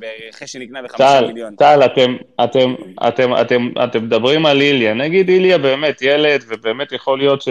ב- 0.00 0.04
אחרי 0.34 0.46
שנקנה 0.48 0.82
בחמישה 0.82 1.20
מיליון. 1.26 1.54
טל, 1.56 1.84
אתם, 1.84 2.16
אתם, 2.44 2.74
אתם, 3.08 3.30
אתם, 3.40 3.68
אתם 3.84 4.04
מדברים 4.04 4.46
על 4.46 4.60
איליה. 4.60 4.94
נגיד 4.94 5.28
איליה 5.28 5.58
באמת 5.58 6.02
ילד, 6.02 6.44
ובאמת 6.48 6.92
יכול 6.92 7.18
להיות 7.18 7.42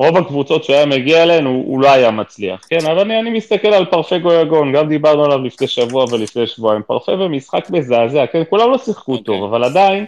שברוב 0.00 0.16
הקבוצות 0.16 0.64
שהוא 0.64 0.76
היה 0.76 0.86
מגיע 0.86 1.22
אליהן, 1.22 1.44
הוא, 1.44 1.64
הוא 1.66 1.80
לא 1.80 1.90
היה 1.90 2.10
מצליח. 2.10 2.66
כן, 2.70 2.86
אבל 2.86 2.98
אני, 2.98 3.20
אני 3.20 3.30
מסתכל 3.30 3.68
על 3.68 3.84
פרפה 3.84 4.18
גויגון, 4.18 4.72
גם 4.72 4.88
דיברנו 4.88 5.24
עליו 5.24 5.38
לפני 5.38 5.66
שבוע 5.66 6.04
ולפני 6.10 6.46
שבועיים. 6.46 6.82
פרפה 6.82 7.16
במשחק 7.16 7.70
מזעזע, 7.70 8.26
כן, 8.26 8.42
כולם 8.50 8.70
לא 8.70 8.78
שיחקו 8.78 9.12
אוקיי. 9.12 9.24
טוב, 9.24 9.44
אבל 9.44 9.64
עדיין, 9.64 10.06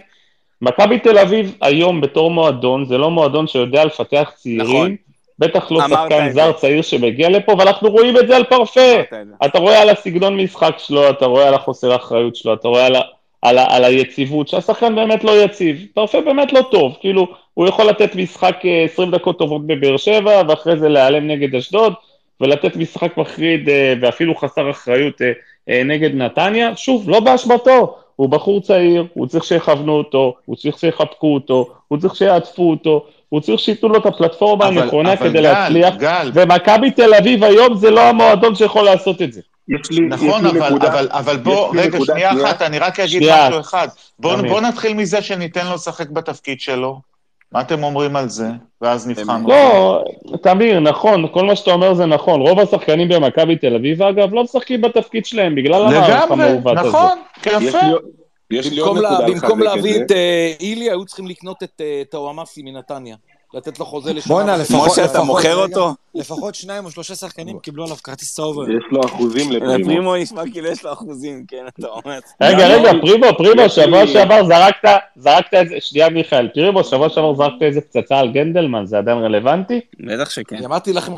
מכבי 0.61 0.99
תל 0.99 1.17
אביב 1.17 1.55
היום 1.61 2.01
בתור 2.01 2.31
מועדון, 2.31 2.85
זה 2.85 2.97
לא 2.97 3.11
מועדון 3.11 3.47
שיודע 3.47 3.85
לפתח 3.85 4.31
צעירים. 4.35 4.65
נכון. 4.65 4.95
בטח 5.39 5.71
לא 5.71 5.87
שחקן 5.89 6.29
זר. 6.29 6.51
צעיר 6.51 6.81
שמגיע 6.81 7.29
לפה, 7.29 7.51
ואנחנו 7.59 7.89
רואים 7.89 8.17
את 8.17 8.27
זה 8.27 8.35
על 8.35 8.43
פרפה. 8.43 9.01
אתה 9.45 9.59
רואה 9.59 9.81
על 9.81 9.89
הסגנון 9.89 10.37
משחק 10.37 10.75
שלו, 10.77 11.09
אתה 11.09 11.25
רואה 11.25 11.47
על 11.47 11.53
החוסר 11.53 11.95
אחריות 11.95 12.35
שלו, 12.35 12.53
אתה 12.53 12.67
רואה 12.67 12.85
על, 12.85 12.95
ה, 12.95 13.01
על, 13.41 13.57
ה, 13.57 13.75
על 13.75 13.83
היציבות, 13.83 14.47
שהשחקן 14.47 14.95
באמת 14.95 15.23
לא 15.23 15.43
יציב. 15.43 15.85
פרפה 15.93 16.21
באמת 16.21 16.53
לא 16.53 16.61
טוב, 16.71 16.97
כאילו, 16.99 17.27
הוא 17.53 17.67
יכול 17.67 17.85
לתת 17.85 18.15
משחק 18.15 18.55
אה, 18.65 18.83
20 18.83 19.11
דקות 19.11 19.39
טובות 19.39 19.67
בבאר 19.67 19.97
שבע, 19.97 20.41
ואחרי 20.47 20.77
זה 20.77 20.89
להיעלם 20.89 21.27
נגד 21.27 21.55
אשדוד, 21.55 21.93
ולתת 22.41 22.75
משחק 22.75 23.17
מחריד 23.17 23.69
אה, 23.69 23.93
ואפילו 24.01 24.35
חסר 24.35 24.71
אחריות 24.71 25.21
אה, 25.21 25.31
אה, 25.69 25.83
נגד 25.83 26.15
נתניה. 26.15 26.75
שוב, 26.75 27.09
לא 27.09 27.19
באשמתו, 27.19 27.95
הוא 28.15 28.29
בחור 28.29 28.61
צעיר, 28.61 29.05
הוא 29.13 29.27
צריך 29.27 29.43
שיכוונו 29.43 29.93
אותו, 29.97 30.35
הוא 30.45 30.55
צריך 30.55 30.77
שיחבקו 30.79 31.33
אותו, 31.33 31.69
הוא 31.87 31.99
צריך 31.99 32.15
שיעטפו 32.15 32.69
אותו, 32.69 33.05
הוא 33.29 33.41
צריך 33.41 33.59
שייתנו 33.59 33.89
לו 33.89 33.99
את 33.99 34.05
הפלטפורמה 34.05 34.67
אבל- 34.67 34.81
הנכונה 34.81 35.13
אבל 35.13 35.29
כדי 35.29 35.41
גל, 35.41 35.41
להצליח. 35.41 35.95
גל, 35.95 36.31
ומכבי 36.33 36.91
תל 36.91 37.13
אביב 37.13 37.43
היום 37.43 37.75
זה 37.75 37.91
לא 37.91 38.01
המועדון 38.01 38.55
שיכול 38.55 38.85
לעשות 38.85 39.21
את 39.21 39.33
זה. 39.33 39.41
יש 39.69 39.91
לי, 39.91 40.05
נכון, 40.07 40.45
יש 40.45 40.53
לי 40.53 40.59
אבל, 40.59 40.69
נקודה, 40.69 40.87
אבל, 40.87 41.07
אבל 41.11 41.37
בוא, 41.37 41.75
רגע, 41.77 41.97
שנייה. 42.05 42.31
אחת, 42.31 42.61
אני 42.61 42.79
רק 42.79 42.99
אגיד 42.99 43.21
שנייה. 43.21 43.47
משהו 43.49 43.59
אחד. 43.59 43.87
בוא. 44.19 44.35
בוא 44.35 44.61
נתחיל 44.61 44.93
מזה 44.93 45.21
שניתן 45.21 45.67
לו 45.67 45.73
לשחק 45.73 46.09
בתפקיד 46.09 46.59
שלו. 46.59 47.12
מה 47.53 47.61
אתם 47.61 47.83
אומרים 47.83 48.15
על 48.15 48.29
זה? 48.29 48.47
ואז 48.81 49.07
נבחן. 49.07 49.43
לא, 49.47 50.03
תמיר, 50.41 50.79
נכון, 50.79 51.27
כל 51.33 51.45
מה 51.45 51.55
שאתה 51.55 51.71
אומר 51.71 51.93
זה 51.93 52.05
נכון. 52.05 52.41
רוב 52.41 52.59
השחקנים 52.59 53.09
במכבי 53.09 53.55
תל 53.55 53.75
אביב, 53.75 54.01
אגב, 54.01 54.33
לא 54.33 54.43
משחקים 54.43 54.81
בתפקיד 54.81 55.25
שלהם 55.25 55.55
בגלל 55.55 55.85
המערך 55.85 56.31
לגמרי, 56.31 56.45
המעוות 56.45 56.77
הזה. 56.77 56.89
נכון, 56.89 57.17
יש 57.45 57.63
יפה. 57.63 57.77
לי, 57.81 58.59
יש 58.59 58.71
לי 58.71 58.79
עוד 58.79 58.97
במקום, 59.27 59.59
להביא. 59.59 60.01
את 60.01 60.11
אה, 60.11 60.53
איליה, 60.59 60.91
היו 60.91 61.05
צריכים 61.05 61.27
לקנות 61.27 61.63
את 61.63 61.81
אה, 61.81 62.01
טוואמאסי 62.09 62.61
מנתניה. 62.63 63.15
לתת 63.53 63.79
לו 63.79 63.85
חוזה 63.85 64.13
לשנה. 64.13 64.33
בואנה. 64.33 64.57
לפחות... 64.57 64.91
משה, 64.91 65.05
אתה 65.05 65.11
לפחות- 65.13 65.25
מוכר 65.27 65.55
אותו? 65.55 65.93
לפחות 66.15 66.55
שניים 66.55 66.85
או 66.85 66.91
שלושה 66.91 67.15
שחקנים 67.15 67.59
קיבלו 67.59 67.83
עליו 67.83 67.97
כרטיס 68.03 68.35
צהוב. 68.35 68.57
יש 68.69 68.83
לו 68.91 69.01
אחוזים 69.05 69.51
לפרימו. 69.51 69.77
לפרימו 69.77 70.15
נשמע 70.15 70.41
כאילו 70.51 70.67
יש 70.67 70.83
לו 70.85 70.93
אחוזים, 70.93 71.45
כן, 71.47 71.65
אתה 71.79 71.87
אומר. 71.87 72.19
רגע, 72.41 72.67
רגע, 72.67 72.91
פרימו, 73.01 73.25
פרימו, 73.37 73.69
שבוע 73.69 74.07
שעבר 74.07 74.45
זרקת, 74.45 74.89
זרקת 75.15 75.53
איזה, 75.53 75.75
שנייה 75.79 76.09
מיכאל, 76.09 76.47
פרימו, 76.53 76.83
שבוע 76.83 77.09
שעבר 77.09 77.35
זרקת 77.35 77.61
איזה 77.61 77.81
פצצה 77.81 78.19
על 78.19 78.31
גנדלמן, 78.31 78.85
זה 78.85 78.97
עדיין 78.97 79.17
רלוונטי? 79.17 79.79
בטח 79.99 80.29
שכן. 80.29 80.57
כי 80.57 80.65
אמרתי 80.65 80.93
לכם, 80.93 81.13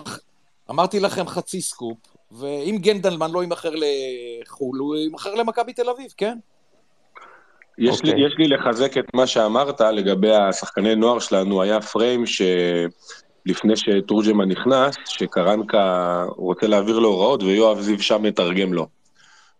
אמרתי 0.69 0.99
לכם 0.99 1.27
חצי 1.27 1.61
סקופ, 1.61 1.97
ואם 2.31 2.77
גנדלמן 2.81 3.31
לא 3.31 3.41
יימכר 3.41 3.71
לחו"ל, 3.75 4.79
הוא 4.79 4.95
יימכר 4.95 5.33
למכבי 5.35 5.73
תל 5.73 5.89
אביב, 5.89 6.07
כן? 6.17 6.37
יש, 7.77 8.03
לי, 8.03 8.09
אוקיי. 8.09 8.25
יש 8.25 8.33
לי 8.37 8.47
לחזק 8.47 8.97
את 8.97 9.05
מה 9.13 9.27
שאמרת 9.27 9.81
לגבי 9.81 10.35
השחקני 10.35 10.95
נוער 10.95 11.19
שלנו, 11.19 11.61
היה 11.61 11.81
פריים 11.81 12.23
שלפני 12.25 13.73
שתורג'מן 13.75 14.49
נכנס, 14.49 14.95
שקרנקה 15.05 16.25
רוצה 16.37 16.67
להעביר 16.67 16.99
לו 16.99 17.09
הוראות 17.09 17.43
ויואב 17.43 17.81
זיו 17.81 18.01
שם 18.01 18.23
מתרגם 18.23 18.73
לו. 18.73 18.87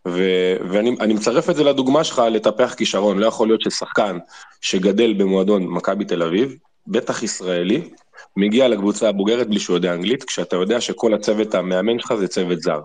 ו, 0.08 0.22
ואני 0.70 0.96
אני 1.00 1.14
מצרף 1.14 1.50
את 1.50 1.56
זה 1.56 1.64
לדוגמה 1.64 2.04
שלך 2.04 2.22
לטפח 2.32 2.74
כישרון, 2.74 3.20
לא 3.20 3.26
יכול 3.26 3.48
להיות 3.48 3.62
ששחקן 3.62 4.18
שגדל 4.62 5.14
במועדון 5.14 5.68
מכבי 5.68 6.06
תל 6.06 6.24
אביב, 6.24 6.56
בטח 6.88 7.24
ישראלי, 7.24 7.90
מגיע 8.38 8.68
לקבוצה 8.68 9.10
הבוגרת 9.10 9.48
בלי 9.48 9.60
שהוא 9.60 9.76
יודע 9.76 9.94
אנגלית, 9.94 10.24
כשאתה 10.24 10.56
יודע 10.56 10.82
שכל 10.82 11.14
הצוות 11.14 11.56
המאמן 11.56 12.00
שלך 12.00 12.14
זה 12.14 12.28
צוות 12.28 12.62
זר. 12.62 12.80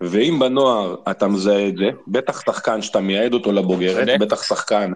ואם 0.00 0.38
בנוער 0.38 0.96
אתה 1.10 1.28
מזהה 1.28 1.68
את 1.68 1.76
זה, 1.76 1.90
בטח 2.08 2.40
שחקן 2.46 2.82
שאתה 2.82 3.00
מייעד 3.00 3.34
אותו 3.34 3.52
לבוגרת. 3.52 4.20
בטח 4.20 4.42
שחקן 4.42 4.92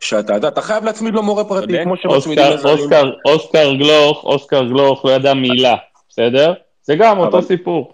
שאתה 0.00 0.34
יודע, 0.34 0.48
אתה 0.48 0.62
חייב 0.62 0.84
להצמיד 0.84 1.14
לו 1.14 1.22
מורה 1.22 1.44
פרטי. 1.44 1.84
כמו 1.84 1.96
שמצמידים 1.96 2.44
אוסקר, 2.44 2.54
לזרים. 2.54 2.78
אוסקר, 2.78 3.10
אוסקר 3.24 3.74
גלוך, 3.74 4.24
אוסקר 4.24 4.64
גלוך 4.64 5.04
לא 5.04 5.10
ידע 5.10 5.34
מילה, 5.34 5.74
בסדר? 6.08 6.52
זה 6.82 6.94
גם 6.96 7.18
אותו 7.18 7.42
סיפור. 7.42 7.92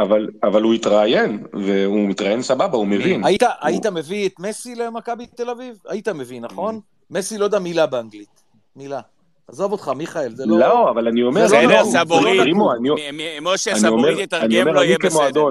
אבל, 0.00 0.28
אבל 0.42 0.62
הוא 0.62 0.74
התראיין, 0.74 1.44
והוא 1.52 2.08
מתראיין 2.08 2.42
סבבה, 2.42 2.76
הוא 2.76 2.86
מבין. 2.86 3.24
היית, 3.24 3.42
היית 3.60 3.86
מביא 3.86 4.28
את 4.28 4.32
מסי 4.38 4.74
למכבי 4.74 5.26
תל 5.26 5.50
אביב? 5.50 5.76
היית 5.88 6.08
מביא, 6.08 6.40
נכון? 6.40 6.80
מסי 7.10 7.38
לא 7.38 7.44
יודע 7.44 7.58
מילה 7.58 7.86
באנגלית. 7.86 8.42
מילה. 8.76 9.00
עזוב 9.48 9.72
אותך, 9.72 9.88
מיכאל, 9.96 10.34
זה 10.34 10.46
לא... 10.46 10.58
לא, 10.58 10.90
אבל 10.90 11.08
אני 11.08 11.22
אומר... 11.22 11.46
זה 11.46 11.56
לא 11.56 11.66
בסדר, 11.68 11.80
נקוב, 11.80 11.92
סבורי. 11.92 12.30
זה 12.30 12.36
לא 12.36 12.42
רימו, 12.42 12.72
נקוב. 12.74 12.98
אני- 12.98 13.10
מ- 13.12 13.44
מ- 13.44 13.54
משה 13.54 13.70
אני 13.70 13.80
סבורית 13.80 14.04
אומר- 14.04 14.14
אני 14.14 14.22
יתרגם 14.22 14.68
אני 14.68 14.84
יהיה 14.84 14.96
בסדר. 15.04 15.44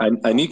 אני, 0.00 0.16
אני, 0.24 0.48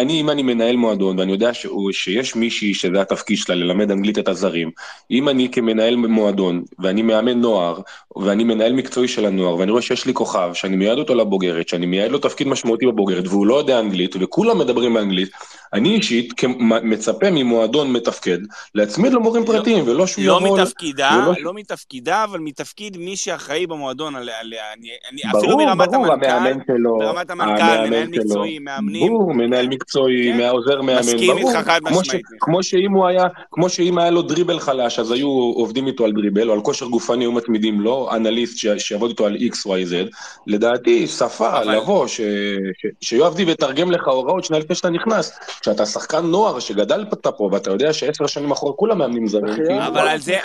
אני, 0.00 0.20
אם 0.20 0.30
אני 0.30 0.42
מנהל 0.42 0.76
מועדון, 0.76 1.18
ואני 1.18 1.32
יודע 1.32 1.54
שהוא, 1.54 1.92
שיש 1.92 2.36
מישהי 2.36 2.74
שזה 2.74 3.00
התפקיד 3.00 3.36
שלה, 3.36 3.54
ללמד 3.54 3.90
אנגלית 3.90 4.18
את 4.18 4.28
הזרים, 4.28 4.70
אם 5.10 5.28
אני 5.28 5.48
כמנהל 5.52 5.96
מועדון, 5.96 6.62
ואני 6.78 7.02
מאמן 7.02 7.40
נוער, 7.40 7.78
ואני 8.16 8.44
מנהל 8.44 8.72
מקצועי 8.72 9.08
של 9.08 9.26
הנוער, 9.26 9.56
ואני 9.56 9.70
רואה 9.70 9.82
שיש 9.82 10.06
לי 10.06 10.14
כוכב, 10.14 10.50
שאני 10.54 10.76
מייעד 10.76 10.98
אותו 10.98 11.14
לבוגרת, 11.14 11.68
שאני 11.68 11.86
מייעד 11.86 12.10
לו 12.10 12.18
תפקיד 12.18 12.48
משמעותי 12.48 12.86
בבוגרת, 12.86 13.28
והוא 13.28 13.46
לא 13.46 13.54
יודע 13.54 13.78
אנגלית, 13.80 14.14
וכולם 14.20 14.58
מדברים 14.58 14.94
באנגלית, 14.94 15.30
אני 15.72 15.94
אישית 15.94 16.32
מצפה 16.82 17.26
ממועדון 17.30 17.92
מתפקד, 17.92 18.38
להצמיד 18.74 19.12
לו 19.12 19.20
מורים 19.20 19.42
לא- 19.42 19.46
פרטיים, 19.46 19.84
ולא 19.88 20.06
שהוא 20.06 20.24
לא 20.24 20.38
יבוא... 20.42 20.60
מתפקידה, 20.60 21.24
ולא- 21.26 21.34
לא 21.42 21.54
מתפקידה, 21.54 22.24
אבל 22.24 22.38
מתפקיד 22.40 22.96
מי 22.96 23.16
שאחראי 23.16 23.66
במועדון, 23.66 24.16
על- 24.16 24.28
על- 24.40 24.54
אני- 24.78 24.88
אני- 25.12 25.22
ברור, 25.32 25.44
אפילו 25.44 25.56
ברמת 25.56 25.88
ברור, 25.88 26.06
המנכ"ל, 26.12 26.30
המאמן 26.30 26.60
שלו, 26.66 26.98
ברמת 26.98 27.30
המנכ"ל, 27.30 27.86
מנהל. 27.86 28.06
מקצועי, 28.08 28.58
מאמנים. 28.92 29.08
ברור, 29.12 29.34
מנהל 29.34 29.68
מקצועי, 29.68 30.30
כן. 30.32 30.38
מהעוזר 30.38 30.82
מאמן, 30.82 30.98
מסכים 31.00 31.36
ברור. 31.36 31.50
איתך 31.50 31.66
חד 31.68 31.80
משמעית. 31.90 32.22
כמו 32.40 32.62
שאם 32.62 32.92
הוא 32.92 33.06
היה, 33.06 33.24
כמו 33.52 33.68
שאם 33.68 33.98
היה 33.98 34.10
לו 34.10 34.22
דריבל 34.22 34.60
חלש, 34.60 34.98
אז 34.98 35.10
היו 35.12 35.28
עובדים 35.28 35.86
איתו 35.86 36.04
על 36.04 36.12
דריבל, 36.12 36.48
או 36.48 36.54
על 36.54 36.60
כושר 36.60 36.86
גופני, 36.86 37.24
היו 37.24 37.32
מצמידים 37.32 37.80
לו, 37.80 38.08
אנליסט 38.12 38.58
ש- 38.58 38.66
שיעבוד 38.78 39.10
איתו 39.10 39.26
על 39.26 39.36
XYZ. 39.36 39.94
לדעתי, 40.46 41.06
שפה, 41.06 41.58
אבל- 41.62 41.76
לבוא, 41.76 42.06
ש- 42.06 42.20
ש- 42.20 43.08
שיואב 43.08 43.34
דיב 43.34 43.48
יתרגם 43.48 43.90
לך 43.90 44.08
הוראות 44.08 44.44
שנייה 44.44 44.62
לפני 44.62 44.76
שאתה 44.76 44.90
נכנס. 44.90 45.38
כשאתה 45.60 45.86
שחקן 45.86 46.26
נוער 46.26 46.58
שגדלת 46.58 47.14
פה, 47.26 47.48
ואתה 47.52 47.70
יודע 47.70 47.92
שעשר 47.92 48.26
שנים 48.26 48.50
אחורה 48.50 48.72
כולם 48.72 48.98
מאמנים 48.98 49.26
זרים, 49.28 49.54
כאילו, 49.54 49.86
אבל 49.86 50.08
על 50.08 50.18
זה- 50.18 50.36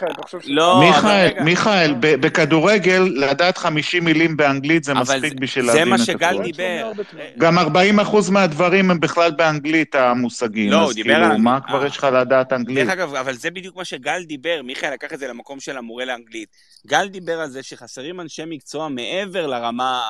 לא, 0.47 0.79
מיכאל, 0.79 1.09
רגע. 1.27 1.43
מיכאל, 1.43 1.93
בכדורגל, 1.99 3.01
לדעת 3.15 3.57
50 3.57 4.05
מילים 4.05 4.37
באנגלית 4.37 4.83
זה 4.83 4.93
מספיק 4.93 5.19
זה- 5.33 5.35
בשביל 5.41 5.65
זה 5.65 5.71
להבין 5.71 5.87
מה 5.89 5.95
את 5.95 5.99
שגל 6.05 6.27
הכל. 6.27 6.43
דיבר. 6.43 6.63
שומע 6.79 6.87
הרבה 6.87 7.03
תמימות. 7.03 7.29
גם 7.37 7.57
40% 7.59 8.24
מהדברים 8.29 8.91
הם 8.91 8.99
בכלל 8.99 9.31
באנגלית, 9.31 9.95
המושגים. 9.95 10.71
לא, 10.71 10.81
הוא 10.83 10.93
דיבר 10.93 11.13
כאילו, 11.13 11.25
על- 11.25 11.37
מה 11.37 11.59
כבר 11.61 11.81
אה. 11.81 11.87
יש 11.87 11.97
לך 11.97 12.03
לדעת 12.03 12.53
אנגלית? 12.53 12.77
דרך 12.85 12.93
אגב, 12.93 13.15
אבל 13.15 13.33
זה 13.33 13.51
בדיוק 13.51 13.75
מה 13.75 13.85
שגל 13.85 14.23
דיבר, 14.23 14.61
מיכאל 14.63 14.93
לקח 14.93 15.13
את 15.13 15.19
זה 15.19 15.27
למקום 15.27 15.59
של 15.59 15.77
המורה 15.77 16.05
לאנגלית. 16.05 16.49
גל 16.87 17.07
דיבר 17.07 17.39
על 17.41 17.49
זה 17.49 17.63
שחסרים 17.63 18.21
אנשי 18.21 18.43
מקצוע 18.47 18.89
מעבר 18.89 19.47
לרמה 19.47 20.01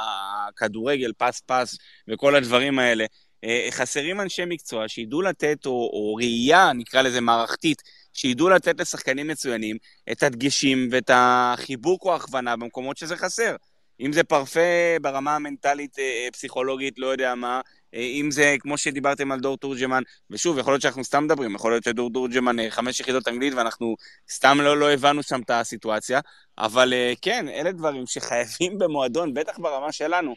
הכדורגל, 0.49 1.11
פס 1.17 1.41
פס 1.45 1.77
וכל 2.07 2.35
הדברים 2.35 2.79
האלה. 2.79 3.05
אה, 3.43 3.67
חסרים 3.71 4.21
אנשי 4.21 4.45
מקצוע 4.45 4.87
שידעו 4.87 5.21
לתת, 5.21 5.65
או, 5.65 5.71
או 5.71 6.15
ראייה, 6.15 6.73
נקרא 6.73 7.01
לזה 7.01 7.21
מערכתית, 7.21 7.81
שידעו 8.13 8.49
לתת 8.49 8.79
לשחקנים 8.79 9.27
מצוינים 9.27 9.77
את 10.11 10.23
הדגשים 10.23 10.87
ואת 10.91 11.11
החיבוק 11.13 12.03
או 12.05 12.13
ההכוונה 12.13 12.55
במקומות 12.55 12.97
שזה 12.97 13.15
חסר. 13.17 13.55
אם 13.99 14.13
זה 14.13 14.23
פרפה 14.23 14.59
ברמה 15.01 15.35
המנטלית, 15.35 15.99
אה, 15.99 16.27
פסיכולוגית, 16.33 16.99
לא 16.99 17.07
יודע 17.07 17.35
מה, 17.35 17.61
אם 17.95 18.31
זה 18.31 18.55
כמו 18.59 18.77
שדיברתם 18.77 19.31
על 19.31 19.39
דור 19.39 19.57
תורג'מן, 19.57 20.03
ושוב, 20.29 20.57
יכול 20.57 20.73
להיות 20.73 20.81
שאנחנו 20.81 21.03
סתם 21.03 21.23
מדברים, 21.23 21.55
יכול 21.55 21.71
להיות 21.71 21.83
שדור 21.83 22.09
תורג'מן 22.13 22.59
אה, 22.59 22.69
חמש 22.69 22.99
יחידות 22.99 23.27
אנגלית 23.27 23.53
ואנחנו 23.53 23.95
סתם 24.31 24.57
לא, 24.61 24.77
לא 24.77 24.91
הבנו 24.91 25.23
שם 25.23 25.41
את 25.41 25.49
הסיטואציה, 25.49 26.19
אבל 26.57 26.93
אה, 26.93 27.13
כן, 27.21 27.45
אלה 27.49 27.71
דברים 27.71 28.05
שחייבים 28.05 28.77
במועדון, 28.79 29.33
בטח 29.33 29.59
ברמה 29.59 29.91
שלנו, 29.91 30.33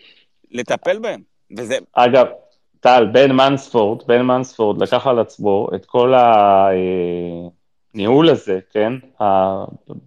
לטפל 0.51 0.99
בהם. 0.99 1.21
וזה, 1.57 1.79
אגב, 1.93 2.27
טל, 2.81 3.07
בן 3.13 3.33
מנספורד, 3.33 4.07
בן 4.07 4.23
מנספורד 4.23 4.83
לקח 4.83 5.07
על 5.07 5.19
עצמו 5.19 5.69
את 5.75 5.87
כל 5.87 6.15
הניהול 7.95 8.29
הזה, 8.31 8.59
כן, 8.73 8.93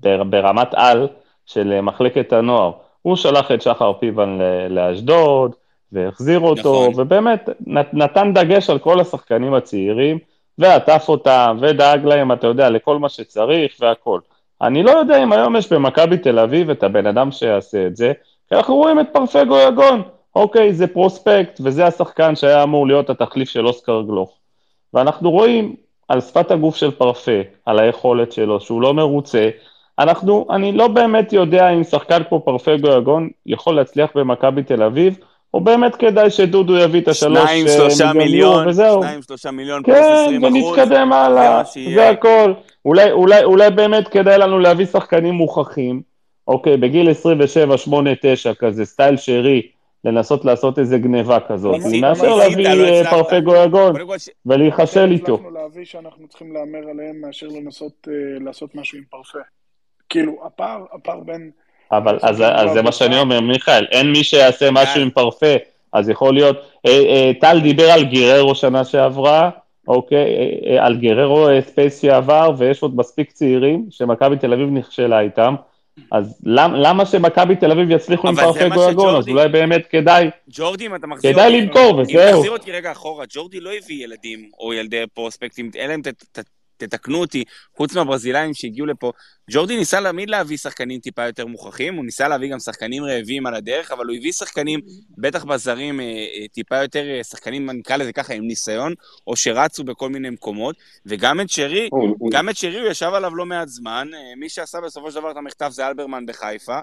ברמת 0.10 0.68
על 0.74 1.08
של 1.46 1.82
מחלקת 1.82 2.34
הנוער. 2.34 2.72
הוא 3.02 3.16
שלח 3.16 3.52
את 3.52 3.62
שחר 3.62 3.94
פיבן 3.94 4.40
לאשדוד, 4.70 5.56
והחזיר 5.92 6.40
אותו, 6.40 6.60
נכון. 6.88 7.02
ובאמת 7.02 7.50
נת- 7.68 7.94
נתן 7.94 8.34
דגש 8.34 8.70
על 8.70 8.80
כל 8.80 9.00
השחקנים 9.00 9.54
הצעירים, 9.54 10.20
ועטף 10.58 11.06
אותם, 11.10 11.58
ודאג 11.62 12.06
להם, 12.06 12.32
אתה 12.32 12.48
יודע, 12.48 12.70
לכל 12.70 13.00
מה 13.00 13.10
שצריך 13.10 13.76
והכל. 13.80 14.20
אני 14.62 14.84
לא 14.84 14.92
יודע 14.92 15.24
אם 15.24 15.32
היום 15.34 15.56
יש 15.56 15.74
במכבי 15.74 16.18
תל 16.18 16.40
אביב 16.40 16.70
את 16.70 16.84
הבן 16.84 17.06
אדם 17.08 17.32
שיעשה 17.32 17.88
את 17.88 17.96
זה, 17.96 18.14
כי 18.50 18.56
אנחנו 18.56 18.76
רואים 18.76 19.00
את 19.00 19.06
פרפגו 19.14 19.58
יגון. 19.60 20.02
אוקיי, 20.36 20.74
זה 20.74 20.88
פרוספקט, 20.88 21.62
וזה 21.64 21.86
השחקן 21.86 22.36
שהיה 22.36 22.64
אמור 22.64 22.88
להיות 22.88 23.10
התחליף 23.10 23.50
של 23.50 23.68
אוסקר 23.68 24.02
גלוך. 24.02 24.38
ואנחנו 24.94 25.32
רואים 25.32 25.76
על 26.08 26.22
שפת 26.22 26.52
הגוף 26.52 26.76
של 26.76 26.92
פרפה, 26.92 27.32
על 27.66 27.80
היכולת 27.80 28.32
שלו, 28.32 28.60
שהוא 28.60 28.82
לא 28.82 28.94
מרוצה. 28.94 29.50
אנחנו, 30.00 30.46
אני 30.50 30.72
לא 30.72 30.88
באמת 30.88 31.34
יודע 31.34 31.70
אם 31.70 31.84
שחקן 31.84 32.24
כמו 32.30 32.40
פרפגו 32.46 32.88
יגון 32.88 33.30
יכול 33.46 33.76
להצליח 33.76 34.10
במכבי 34.16 34.64
תל 34.64 34.84
אביב, 34.84 35.18
או 35.54 35.62
באמת 35.62 35.96
כדאי 35.96 36.30
שדודו 36.30 36.78
יביא 36.78 37.02
את 37.02 37.08
השלוש 37.08 37.40
שניים, 37.40 37.68
אה, 37.68 37.72
שלושה 37.72 38.14
מיליון 38.14 38.68
וזהו. 38.68 39.04
שניים, 39.04 39.22
שלושה 39.22 39.52
מיליון, 39.52 39.84
פלוס 39.84 39.98
כן, 39.98 40.24
20 40.26 40.46
אחוז. 40.46 40.56
ונתקדם 40.56 41.10
זה 41.12 41.16
הלאה. 41.16 41.64
זה 41.96 42.10
הכל. 42.10 42.54
אולי, 42.86 43.12
אולי, 43.12 43.44
אולי 43.44 43.70
באמת 43.72 44.08
כדאי 44.08 44.38
לנו 44.38 44.60
להביא 44.60 44.86
שחקנים 44.86 45.34
מוכחים, 45.34 46.02
אוקיי, 46.48 46.78
בגיל 46.78 47.10
27, 47.10 47.78
8, 47.78 48.10
9 48.22 48.54
כזה, 48.54 48.86
סטייל 48.86 49.18
שרי, 49.18 49.62
לנסות 50.06 50.46
לעשות 50.46 50.80
איזה 50.80 50.98
גניבה 50.98 51.38
כזאת, 51.48 51.74
ניסית, 51.76 52.02
מאשר 52.02 52.36
להביא 52.36 52.70
לא 52.70 52.84
אה, 52.84 53.00
הצלחת. 53.02 53.14
פרפגו 53.14 53.56
יגון 53.56 53.92
קודם 53.94 54.08
כל, 54.08 54.18
ש- 54.18 54.30
ולהיכשל 54.46 55.12
איתו. 55.12 55.34
הצלחנו 55.34 55.52
להביא 55.52 55.86
שאנחנו 55.86 56.28
צריכים 56.28 56.54
להמר 56.54 56.90
עליהם 56.90 57.22
מאשר 57.22 57.48
לנסות 57.48 58.08
אה, 58.08 58.14
לעשות 58.46 58.76
משהו 58.76 58.98
עם 58.98 59.04
פרפה. 59.10 59.40
כאילו, 60.10 60.34
הפער, 60.46 60.86
הפער 60.94 61.20
בין... 61.20 61.52
אבל 61.92 62.18
אז, 62.22 62.36
אז 62.42 62.42
זה 62.42 62.42
מה 62.66 62.74
בעבודה. 62.74 62.92
שאני 62.92 63.20
אומר, 63.20 63.40
מיכאל, 63.42 63.86
אין 63.92 64.12
מי 64.12 64.24
שיעשה 64.24 64.72
משהו 64.72 64.96
גל. 64.96 65.02
עם 65.02 65.10
פרפה, 65.10 65.54
אז 65.94 66.10
יכול 66.10 66.34
להיות, 66.34 66.58
אה, 66.86 66.92
אה, 66.92 67.32
טל 67.42 67.60
דיבר 67.64 67.92
על 67.92 68.04
גררו 68.04 68.56
שנה 68.56 68.86
שעברה, 68.86 69.50
אוקיי, 69.88 70.18
אה, 70.18 70.72
אה, 70.78 70.86
על 70.86 70.98
גררו 70.98 71.50
אה, 71.50 71.62
ספייס 71.62 72.02
שעבר, 72.02 72.52
ויש 72.58 72.82
עוד 72.82 72.96
מספיק 72.96 73.32
צעירים 73.32 73.86
שמכבי 73.90 74.38
תל 74.38 74.54
אביב 74.54 74.70
נכשלה 74.72 75.20
איתם, 75.20 75.56
אז 76.12 76.42
למ, 76.46 76.74
למה 76.76 77.06
שמכבי 77.06 77.56
תל 77.56 77.72
אביב 77.72 77.92
יצליחו 77.92 78.28
עם 78.28 78.36
מה 78.36 78.42
פרפה 78.42 78.70
גויגון, 78.70 79.16
אז 79.16 79.28
אולי 79.30 79.48
באמת 79.48 79.88
כדאי, 79.90 80.30
ג'ורדי, 80.50 80.86
אם 80.86 80.96
אתה 80.96 81.08
מחזיר 81.08 81.34
כדאי 81.34 81.46
אותי- 81.46 81.62
למכור, 81.62 81.92
אם 81.92 82.00
וזהו. 82.00 82.36
תחזיר 82.38 82.52
אותי 82.52 82.72
רגע 82.72 82.92
אחורה, 82.92 83.26
ג'ורדי 83.34 83.60
לא 83.60 83.70
הביא 83.84 84.04
ילדים 84.04 84.50
או 84.60 84.74
ילדי 84.74 85.04
פרוספקטים, 85.14 85.72
אלא 85.80 85.96
אם 85.96 86.02
תתקנו 86.84 87.18
אותי, 87.18 87.44
חוץ 87.78 87.96
מהברזילאים 87.96 88.54
שהגיעו 88.54 88.86
לפה, 88.88 89.12
ג'ורדי 89.52 89.78
ניסה 89.78 90.00
תמיד 90.12 90.30
להביא 90.30 90.58
שחקנים 90.58 91.00
טיפה 91.00 91.26
יותר 91.26 91.46
מוכרחים, 91.46 91.96
הוא 91.96 92.06
ניסה 92.06 92.28
להביא 92.28 92.52
גם 92.52 92.60
שחקנים 92.60 93.04
רעבים 93.04 93.46
על 93.46 93.56
הדרך, 93.56 93.92
אבל 93.92 94.06
הוא 94.06 94.16
הביא 94.16 94.32
שחקנים, 94.32 94.80
בטח 95.18 95.44
בזרים, 95.44 96.00
אה, 96.00 96.06
אה, 96.06 96.48
טיפה 96.54 96.78
יותר 96.78 97.10
אה, 97.10 97.24
שחקנים, 97.24 97.70
נקרא 97.70 97.98
לזה 97.98 98.14
ככה, 98.14 98.34
עם 98.34 98.48
ניסיון, 98.48 98.94
או 99.28 99.36
שרצו 99.36 99.84
בכל 99.84 100.10
מיני 100.10 100.30
מקומות, 100.30 100.76
וגם 101.06 101.42
את 101.42 101.50
שרי, 101.50 101.90
גם 102.32 102.50
את 102.50 102.58
שרי 102.58 102.80
הוא 102.80 102.90
ישב 102.90 103.12
עליו 103.14 103.36
לא 103.36 103.46
מעט 103.46 103.68
זמן, 103.68 104.08
מי 104.38 104.50
שעשה 104.50 104.82
בסופו 104.82 105.12
של 105.12 105.20
דבר 105.20 105.32
את 105.32 105.38
המכתב 105.38 105.70
זה 105.72 105.88
אלברמן 105.88 106.26
בחיפה, 106.26 106.80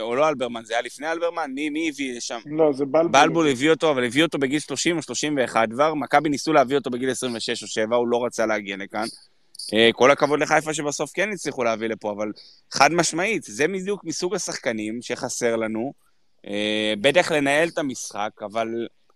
או 0.00 0.14
לא 0.14 0.28
אלברמן, 0.28 0.64
זה 0.64 0.74
היה 0.74 0.82
לפני 0.82 1.12
אלברמן, 1.12 1.50
מי, 1.54 1.70
מי 1.70 1.88
הביא 1.88 2.16
לשם? 2.16 2.38
לא, 2.46 2.72
זה 2.72 2.84
בלבול. 2.84 3.12
בלבול 3.12 3.48
הביא 3.48 3.70
אותו, 3.70 3.90
אבל 3.90 4.04
הביא 4.04 4.22
אותו 4.22 4.38
בגיל 4.38 4.58
30 4.58 4.96
או 4.96 5.02
31 5.02 5.68
כבר, 5.70 5.94
מכבי 5.94 6.28
ניסו 6.28 6.52
להביא 6.52 6.76
אותו 6.76 6.90
בגיל 6.90 7.10
26 7.10 7.62
או 7.62 7.68
7, 7.68 7.96
הוא 7.96 8.08
לא 8.08 8.24
רצה 8.24 8.46
להגיע 8.46 8.76
לכאן. 8.76 9.06
אה, 9.74 9.90
כל 9.92 10.10
הכבוד 10.10 10.40
לחיפה 10.40 10.74
שבסוף 10.74 11.10
כן 11.14 11.32
הצליחו 11.32 11.64
להביא 11.64 11.88
לפה, 11.88 12.12
אבל 12.12 12.32
חד 12.70 12.92
משמעית, 12.92 13.42
זה 13.42 13.68
בדיוק 13.68 14.04
מסוג 14.04 14.34
השחקנים 14.34 15.02
שחסר 15.02 15.56
לנו, 15.56 15.92
אה, 16.46 16.94
בטח 17.00 17.32
לנהל 17.32 17.68
את 17.68 17.78
המשחק, 17.78 18.30
אבל 18.42 18.68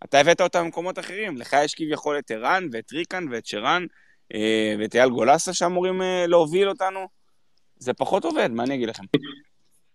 אתה 0.05 0.21
הבאת 0.21 0.41
אותם 0.41 0.65
במקומות 0.65 0.99
אחרים, 0.99 1.37
לך 1.37 1.57
יש 1.65 1.75
כביכול 1.75 2.19
את 2.19 2.31
ערן 2.31 2.69
ואת 2.73 2.93
ריקן 2.93 3.25
ואת 3.31 3.47
שרן 3.47 3.87
אה, 4.35 4.75
ואת 4.79 4.95
אייל 4.95 5.09
גולסה 5.09 5.53
שאמורים 5.53 6.03
אה, 6.03 6.27
להוביל 6.27 6.69
אותנו, 6.69 7.09
זה 7.79 7.93
פחות 7.93 8.25
עובד, 8.25 8.51
מה 8.51 8.63
אני 8.63 8.75
אגיד 8.75 8.89
לכם? 8.89 9.05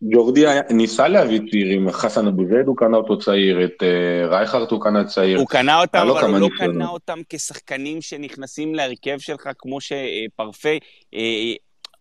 ג'ורדי 0.03 0.47
היה- 0.47 0.61
ניסה 0.69 1.07
להביא 1.07 1.39
צעירים, 1.51 1.91
חסן 1.91 2.27
אבו 2.27 2.45
זייד 2.47 2.67
הוא 2.67 2.77
קנה 2.77 2.97
אותו 2.97 3.19
צעיר, 3.19 3.65
את 3.65 3.83
אה, 3.83 4.27
רייכרט 4.27 4.71
הוא 4.71 4.81
קנה 4.81 5.03
צעיר. 5.03 5.39
הוא 5.39 5.47
קנה 5.47 5.81
אותם, 5.81 6.05
לו 6.07 6.19
אבל 6.19 6.41
הוא 6.41 6.51
לא. 6.51 6.57
קנה 6.57 6.87
אותם 6.87 7.19
כשחקנים 7.29 8.01
שנכנסים 8.01 8.75
להרכב 8.75 9.17
שלך, 9.19 9.49
כמו 9.57 9.77
שפרפה... 9.81 10.69
אה, 11.13 11.53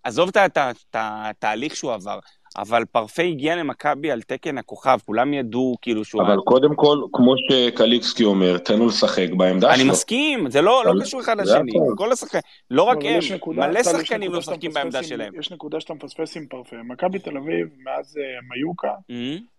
עזוב 0.04 0.28
את 0.28 0.36
ה- 0.36 0.46
את 0.46 0.56
ה- 0.56 0.70
את 0.70 0.96
התהליך 0.98 1.76
שהוא 1.76 1.92
עבר, 1.92 2.18
אבל 2.56 2.84
פרפה 2.84 3.22
הגיע 3.22 3.56
למכבי 3.56 4.10
על 4.10 4.22
תקן 4.22 4.58
הכוכב, 4.58 4.98
כולם 5.06 5.34
ידעו 5.34 5.76
כאילו 5.82 6.04
שהוא... 6.04 6.22
אבל 6.22 6.36
קודם 6.44 6.74
כל, 6.74 6.98
כמו 7.12 7.34
שקליקסקי 7.50 8.24
אומר, 8.24 8.58
תן 8.58 8.78
לו 8.78 8.86
לשחק 8.86 9.28
בעמדה 9.36 9.70
אני 9.74 9.78
שלו. 9.82 9.92
מסכים, 9.92 10.50
זה 10.50 10.62
לא, 10.62 10.82
לא 10.86 11.00
קשור 11.02 11.20
אחד 11.20 11.40
לשני. 11.40 11.72
כל 11.96 12.12
השחקנים, 12.12 12.42
לא 12.70 12.82
רק 12.82 12.96
אבל 12.96 13.06
הם, 13.06 13.18
יש 13.18 13.32
נקודה- 13.32 13.66
מלא 13.68 13.82
שחקנים 13.82 14.32
לא 14.32 14.38
משחקים 14.38 14.70
בעמדה 14.72 14.98
עם- 14.98 15.04
שלהם. 15.04 15.32
יש 15.38 15.50
נקודה 15.52 15.80
שאתה 15.80 15.94
מפספס 15.94 16.36
עם 16.36 16.46
פרפה. 16.46 16.76
מכבי 16.84 17.18
תל 17.18 17.36
אביב, 17.36 17.66
מאז 17.84 18.16
אה, 18.18 18.22
מיוקה. 18.56 18.92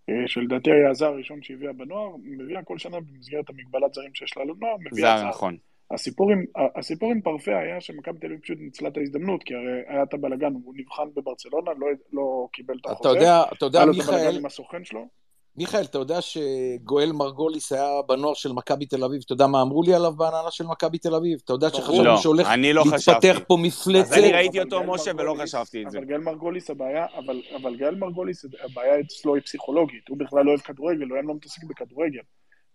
אה, 0.09 0.13
שלדעתי 0.27 0.71
היה 0.71 0.89
הזר 0.89 1.05
הראשון 1.05 1.39
שהביאה 1.41 1.73
בנוער, 1.73 2.09
מביאה 2.23 2.63
כל 2.63 2.77
שנה 2.77 2.97
במסגרת 2.99 3.49
המגבלת 3.49 3.93
זרים 3.93 4.09
שיש 4.13 4.37
לה 4.37 4.43
לנוער, 4.43 4.75
מביאה 4.91 5.17
זה 5.17 5.23
זר. 5.23 5.29
נכון. 5.29 5.57
הסיפור 5.91 6.31
עם, 6.31 6.45
הסיפור 6.75 7.11
עם 7.11 7.21
פרפה 7.21 7.51
היה 7.57 7.81
שמכבי 7.81 8.19
תל 8.19 8.27
אביב 8.27 8.39
פשוט 8.39 8.57
ניצלה 8.59 8.89
את 8.89 8.97
ההזדמנות, 8.97 9.43
כי 9.43 9.53
הרי 9.53 9.81
היה 9.87 10.03
את 10.03 10.13
הבלאגן, 10.13 10.53
הוא 10.53 10.73
נבחן 10.77 11.03
בברצלונה, 11.15 11.71
לא, 11.77 11.87
לא 12.13 12.47
קיבל 12.53 12.75
את 12.75 12.79
אתה 12.79 12.91
החוזה. 12.91 13.09
יודע, 13.09 13.43
אתה 13.53 13.65
יודע, 13.65 13.79
היה 13.79 13.85
לו 13.85 13.91
את 13.91 13.97
מיכאל, 13.97 14.37
עם 14.37 14.45
הסוכן 14.45 14.83
שלו. 14.83 15.07
מיכאל, 15.57 15.81
אתה 15.81 15.97
יודע 15.97 16.21
שגואל 16.21 17.11
מרגוליס 17.11 17.71
היה 17.71 18.01
בנוער 18.07 18.33
של 18.33 18.51
מכבי 18.51 18.85
תל 18.85 19.03
אביב, 19.03 19.21
אתה 19.25 19.33
יודע 19.33 19.47
מה 19.47 19.61
אמרו 19.61 19.83
לי 19.83 19.93
עליו 19.93 20.13
בהנהלה 20.17 20.51
של 20.51 20.63
מכבי 20.67 20.97
תל 20.97 21.15
אביב? 21.15 21.39
אתה 21.45 21.53
יודע. 21.53 21.69
שחשבנו 21.69 22.03
לא, 22.03 22.17
שהולך 22.17 22.47
אני 22.47 22.73
לא 22.73 22.81
להתפתח 22.81 22.95
חשבתי. 22.97 23.27
פה 23.47 23.53
אז 23.53 23.59
מפלצת? 23.65 24.17
אני 24.17 24.31
ראיתי 24.31 24.61
אבל 24.61 24.67
אותו, 24.73 24.93
משה, 24.93 25.11
ולא 25.17 25.35
חשבתי 25.41 25.83
את 25.83 25.91
זה. 25.91 25.97
אבל 25.97 26.07
גאל 26.07 26.17
מרגוליס 26.17 26.69
הבעיה, 26.69 27.05
אבל, 27.17 27.41
אבל 27.61 27.75
גאל 27.75 27.95
מרגוליס, 27.95 28.45
הבעיה 28.63 28.99
אצלו 28.99 29.35
היא 29.35 29.43
פסיכולוגית, 29.43 30.09
הוא 30.09 30.17
בכלל 30.17 30.45
לא 30.45 30.49
אוהב 30.49 30.59
כדורגל, 30.59 31.05
הוא 31.09 31.17
לא 31.23 31.35
מתעסק 31.35 31.63
בכדורגל. 31.63 32.21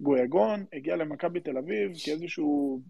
גויגון 0.00 0.64
הגיע 0.72 0.96
למכבי 0.96 1.40
תל 1.40 1.58
אביב 1.58 1.90
כאיזשהו, 2.04 2.80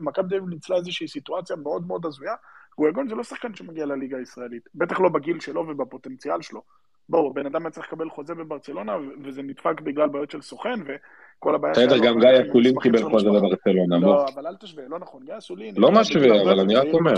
מכבי 0.00 0.28
תל 0.28 0.34
אביב 0.34 0.48
ניצלה 0.48 0.76
איזושהי 0.76 1.08
סיטואציה 1.08 1.56
מאוד 1.56 1.86
מאוד 1.86 2.06
הזויה. 2.06 2.34
גויגון 2.78 3.08
זה 3.08 3.14
לא 3.14 3.24
שחקן 3.24 3.54
שמגיע 3.54 3.86
לליגה 3.86 4.16
הישראלית, 4.18 4.62
בטח 4.74 5.00
לא 5.00 5.08
בגיל 5.08 5.40
שלו 5.40 5.60
ובפוטנציאל 5.68 6.42
שלו. 6.42 6.62
בואו, 7.08 7.34
בן 7.34 7.46
אדם 7.46 7.66
היה 7.66 7.70
צריך 7.70 7.86
לקבל 7.86 8.10
חוזה 8.10 8.34
בברצלונה, 8.34 8.96
וזה 9.24 9.42
נדפק 9.42 9.80
בגלל 9.80 10.08
בעיות 10.08 10.30
של 10.30 10.42
סוכן, 10.42 10.80
וכל 10.86 11.54
הבעיה 11.54 11.72
בסדר, 11.72 11.98
גם 11.98 12.20
גיא 12.20 12.28
המסמכים 12.28 12.78
קיבל 12.82 13.02
חוזה. 13.10 13.28
בברצלונה. 13.30 13.98
לא, 13.98 14.26
אבל 14.34 14.46
אל 14.46 14.56
תשווה, 14.56 14.84
לא 14.88 14.98
נכון. 14.98 15.24
גיא 15.24 15.38
אסולין... 15.38 15.74
לא 15.78 15.92
משווה, 15.92 16.42
אבל 16.42 16.60
אני 16.60 16.74
רק. 16.74 16.86
אומר. 16.92 17.14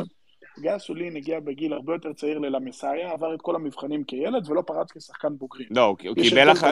גיא 0.60 0.76
אסולין 0.76 1.16
הגיע 1.16 1.40
בגיל 1.40 1.72
הרבה 1.72 1.92
יותר 1.92 2.12
צעיר 2.12 2.38
ללמסאיה, 2.38 3.12
עבר 3.12 3.34
את 3.34 3.42
כל 3.42 3.54
המבחנים 3.54 4.04
כילד 4.04 4.50
ולא 4.50 4.60
פרץ 4.60 4.92
כשחקן 4.92 5.28
בוגרים. 5.38 5.66
לא, 5.70 5.84
הוא 5.84 5.96
קיבל 5.96 6.48
הח- 6.48 6.62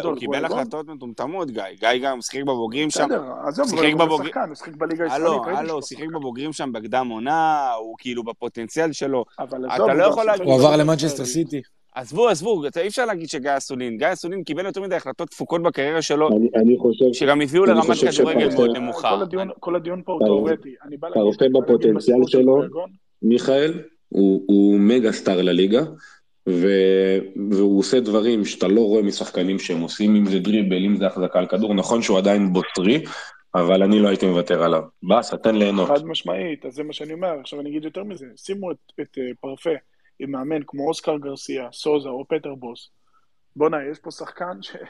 הוא. 0.50 0.58
החלטות 0.60 0.86
מטומטמות, 0.88 1.50
גיא. 1.50 1.62
גיא 1.80 1.88
גם 2.02 2.20
שיחק 2.20 2.42
בבוגרים 2.42 2.90
שם. 2.90 3.04
בסדר, 3.04 3.22
עזוב, 3.48 3.66
הוא 3.72 3.98
בבוגרים- 3.98 4.28
שחקן, 4.28 4.48
הוא 4.48 4.54
שיחק 4.54 4.74
בליגה 4.76 5.04
הישראלית, 5.04 5.26
הלו, 5.46 5.58
הלו, 5.58 5.82
שיחק. 5.82 6.04
בבוגרים 6.14 6.52
שם 6.52 6.72
בקדם 6.72 7.08
עונה, 7.10 7.72
הוא 7.72 7.94
כאילו 7.98 8.22
בפוטנציאל 8.24 8.92
שלו. 8.92 9.24
אבל 9.38 9.64
אתה 9.66 9.74
עזוב, 9.74 9.90
לא 9.90 10.04
יכול 10.04 10.24
להגיד- 10.24 10.46
הוא 10.46 10.54
עבר 10.54 10.76
למנצ'סטר. 10.76 11.24
סיטי. 11.24 11.60
עזבו, 11.94 12.28
עזבו, 12.28 12.66
אתה- 12.66 12.80
אי 12.80 12.88
אפשר 12.88 13.04
להגיד 13.04 13.28
שגיא 13.28 13.56
אסולין. 13.56 13.98
גיא 13.98 14.12
אסולין 14.12 14.44
קיבל 14.44 14.66
יותר 14.66 14.82
מדי 14.82 14.94
החלטות 14.94 15.28
תפוקות 15.30 15.62
בקריירה 15.62 16.02
שלו, 16.02 16.28
אני- 16.28 16.48
אני 16.56 16.76
חושב 16.78 17.04
שגם 17.12 17.40
הביאו 17.40 17.64
אני 17.64 17.72
לרמת 17.72 17.86
כדורגל 18.16 18.46
מאוד 18.46 18.56
כל 18.56 18.78
נמוכה. 18.78 19.20
הדיון- 19.22 19.50
כל 19.60 19.76
הדיון 19.76 20.02
פה 20.04 20.12
הוא 20.12 20.20
פרפה- 20.20 20.26
תיאורטי. 20.26 20.74
אני 20.84 20.96
בא 20.96 21.08
להגיד- 21.08 21.22
פרפה 21.24 21.44
בא 21.52 21.58
להגיד 21.58 21.72
בפוטנציאל 21.74 22.20
שלו, 22.26 22.62
מיכאל, 23.22 23.82
הוא, 24.08 24.44
הוא 24.46 24.80
מגה 24.80 25.12
סטאר 25.12 25.42
לליגה, 25.42 25.82
ו, 26.48 26.68
והוא 27.50 27.78
עושה 27.78 28.00
דברים 28.00 28.44
שאתה 28.44 28.68
לא 28.68 28.80
רואה 28.80 29.02
משחקנים 29.02 29.58
שהם 29.58 29.80
עושים, 29.80 30.16
אם 30.16 30.26
זה 30.26 30.38
דריבל, 30.38 30.84
אם 30.84 30.96
זה 30.96 31.06
החזקה 31.06 31.38
על 31.38 31.46
כדור, 31.46 31.74
נכון 31.74 32.02
שהוא 32.02 32.18
עדיין 32.18 32.52
בוטרי, 32.52 33.04
אבל 33.54 33.82
אני 33.82 33.98
לא 33.98 34.08
הייתי 34.08 34.26
מוותר 34.26 34.62
עליו. 34.62 34.82
באסה, 35.02 35.36
תן 35.36 35.54
ליהנות. 35.54 35.88
חד 35.88 36.06
משמעית, 36.06 36.66
אז 36.66 36.74
זה 36.74 36.82
מה 36.82 36.92
שאני 36.92 37.12
אומר. 37.12 37.40
עכשיו 37.40 37.60
אני 37.60 37.70
אגיד 37.70 37.84
יותר 37.84 38.04
מזה, 38.04 38.26
שימו 38.36 38.70
את, 38.70 38.76
את 39.00 39.18
אה, 39.18 39.24
פרפה 39.40 39.70
עם 40.18 40.30
מאמן 40.30 40.60
כמו 40.66 40.88
אוסקר 40.88 41.16
גרסיה, 41.18 41.68
סוזה 41.72 42.08
או 42.08 42.24
פטר 42.28 42.54
בוס. 42.54 42.90
בואנה, 43.56 43.76
יש 43.92 43.98
פה 43.98 44.10
שחקן 44.10 44.62
שהוא 44.62 44.80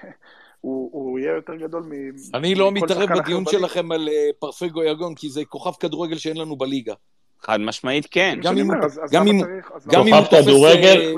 הוא 0.93 1.19
יהיה 1.19 1.35
יותר 1.35 1.55
גדול 1.55 1.83
מ... 1.83 1.93
אני 2.35 2.55
לא 2.55 2.71
מכל 2.71 2.85
מתערב 2.85 3.01
שחקן 3.01 3.13
אחר 3.13 3.23
בדיון 3.23 3.45
בליגה. 3.45 3.59
שלכם 3.59 3.93
על 3.93 4.09
אה, 4.09 4.29
פרפה 4.39 4.67
גויגון, 4.67 5.15
כי 5.15 5.29
זה 5.31 5.45
כוכב 5.45 5.73
כדורגל 5.81 6.17
שאין 6.17 6.37
לנו 6.37 6.57
בליגה. 6.57 6.95
חד 7.43 7.61
משמעית 7.61 8.07
כן. 8.11 8.39
גם 8.43 8.59
אם 8.59 8.71
הוא- 8.71 8.75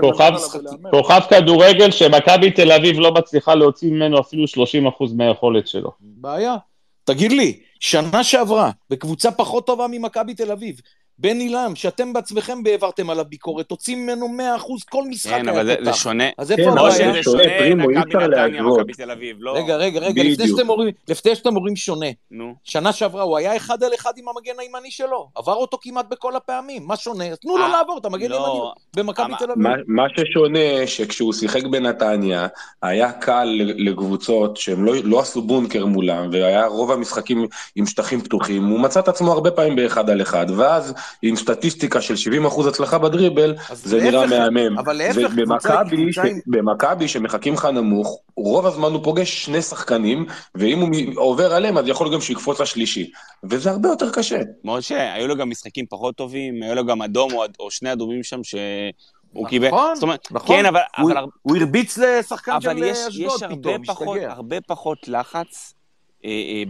תופס... 0.01 0.55
אה, 0.55 0.61
ולהמר? 0.61 0.91
כוכב 0.91 1.21
כדורגל 1.31 1.91
שמכבי 1.91 2.51
תל 2.51 2.73
אביב 2.73 2.99
לא 2.99 3.15
מצליחה 3.15 3.55
להוציא 3.55 3.91
ממנו 3.93 4.21
אפילו 4.21 4.45
30% 4.45 5.15
מהיכולת 5.17 5.69
שלו. 5.69 5.91
בעיה. 6.01 6.57
תגיד 7.05 7.33
לי, 7.33 7.61
שנה 7.81 8.25
שעברה, 8.25 8.71
בקבוצה 8.91 9.31
פחות 9.31 9.67
טובה 9.67 9.87
ממכבי 9.91 10.35
תל 10.35 10.53
אביב, 10.53 10.81
בן 11.21 11.41
עילם, 11.41 11.73
שאתם 11.75 12.13
בעצמכם 12.13 12.59
העברתם 12.67 13.11
עליו 13.11 13.25
ביקורת, 13.29 13.67
תוציא 13.67 13.97
ממנו 13.97 14.27
100% 14.59 14.63
כל 14.91 15.03
משחק 15.09 15.31
כן, 15.33 15.49
היה 15.49 15.61
אבל 15.61 15.85
זה- 15.85 15.93
שונה. 15.93 16.25
אז 16.39 16.53
איפה 16.53 16.63
כן, 16.63 16.69
הבעיה? 16.79 16.91
זה 16.93 16.99
שונה, 16.99 17.23
שונה, 17.23 17.43
פרימו, 17.59 17.91
אי 17.91 17.97
מכבי 17.97 18.09
אפשר 18.17 18.27
נתניה. 18.29 18.63
מכבי 18.63 18.93
תל 18.93 19.11
אביב, 19.11 19.37
לא... 19.41 19.57
רגע, 19.57 19.77
רגע, 19.77 20.01
רגע, 20.01 20.23
לפני. 20.25 20.49
שאתם 20.49 20.69
אומרים, 20.69 20.93
לפני 21.09 21.35
שאתם 21.35 21.57
אומרים 21.57 21.77
שונה, 21.77 22.07
נו. 22.31 22.55
שנה 22.65 22.93
שעברה 22.93 23.23
הוא 23.23 23.37
היה 23.37 23.57
אחד 23.57 23.83
על 23.83 23.95
אחד 23.95 24.13
עם 24.17 24.25
המגן 24.29 24.61
הימני 24.61 24.91
שלו, 24.91 25.29
עבר 25.35 25.55
אותו 25.55 25.79
כמעט 25.83 26.07
בכל 26.11 26.37
הפעמים, 26.37 26.87
מה 26.87 26.97
שונה? 26.97 27.25
אז 27.25 27.39
תנו 27.39 27.57
לו 27.59 27.65
אה, 27.65 27.69
לעבור 27.69 27.99
את 27.99 28.05
המגן 28.05 28.31
לא. 28.31 28.37
הימני 28.47 28.71
במכבי 29.07 29.33
תל 29.39 29.45
אביב. 29.51 29.59
מה, 29.63 29.71
מה 29.87 30.05
ששונה, 30.17 30.59
שכשהוא 30.87 31.33
שיחק 31.33 31.65
בנתניה, 31.65 32.47
היה 32.83 33.13
קל 33.13 33.49
לקבוצות 33.77 34.57
שהם 34.57 34.85
לא, 34.85 34.93
לא 35.05 35.21
עשו 35.21 35.43
בונקר 35.43 35.87
מולם, 35.87 36.29
והיה 36.33 36.67
רוב 36.67 36.91
המשחקים 36.93 37.47
עם 37.77 37.87
שטחים 37.87 38.21
פתוחים, 38.21 38.65
הוא 38.67 38.81
מצא 38.81 39.01
את 39.01 39.09
עצמו 39.09 39.33
הרבה 39.33 39.51
פעמים 39.51 39.77
באחד 39.77 40.11
על 40.11 40.23
אחד, 40.23 40.47
ואז 40.57 40.95
עם 41.23 41.37
סטטיסטיקה 41.37 42.01
של 42.01 42.15
70% 42.15 42.69
הצלחה 42.69 42.99
בדריבל, 42.99 43.55
זה 43.75 44.01
נראה 44.03 44.27
מהמם. 44.27 44.79
אבל 44.79 44.93
להפך, 44.97 45.17
קבוצה- 45.17 45.35
ובמכבי, 45.37 45.97
קבוצה 46.05 46.23
ש- 46.23 46.31
עם- 46.31 46.41
במכבי 46.47 47.09
שמחכים 47.09 47.55
לך 47.55 47.65
נמוך, 47.65 48.21
רוב 48.37 48.67
הזמן 48.67 48.93
הוא 48.93 49.05
פוגש 49.05 49.45
שני 49.45 49.63
שחקנים, 49.63 50.27
ואם 50.55 50.79
הוא 50.81 50.91
עובר 51.23 51.55
עליהם, 51.55 51.79
אז 51.79 51.89
יכול 51.89 52.15
גם 52.15 52.21
שיקפוץ 52.21 52.61
לשלישי. 52.61 53.11
וזה 53.51 53.71
הרבה 53.71 53.89
יותר 53.89 54.11
קשה. 54.11 54.39
משה, 54.65 55.15
היו 55.15 55.27
לו 55.29 55.37
גם 55.37 55.51
משחקים 55.51 55.85
פחות 55.91 56.17
טובים, 56.17 56.63
היו 56.63 56.75
לו 56.75 56.87
גם 56.87 57.03
אדום 57.03 57.33
או, 57.33 57.45
או 57.61 57.71
שני 57.71 57.93
אדומים 57.93 58.23
שם 58.23 58.45
שהוא 58.45 59.49
קיבל. 59.49 59.67
נכון, 59.69 59.95
זאת 59.95 60.03
אומרת, 60.03 60.29
נכון. 60.31 60.57
כן, 60.57 60.67
אבל, 60.67 60.81
הוא- 60.99 61.13
אבל, 61.13 61.25
הוא 61.43 61.57
הרביץ 61.57 61.99
לשחקן 61.99 62.61
של 62.61 62.69
אבל 62.71 62.83
יש, 62.83 62.99
אשדוד 63.09 63.27
יש 63.37 63.43
הרבה, 63.43 63.57
פתאום, 63.57 63.85
פחות, 63.85 64.17
משתגע. 64.17 64.33
הרבה 64.33 64.57
פחות 64.61 64.99
לחץ 65.09 65.37
אה, 65.37 65.41
אה, 65.41 65.78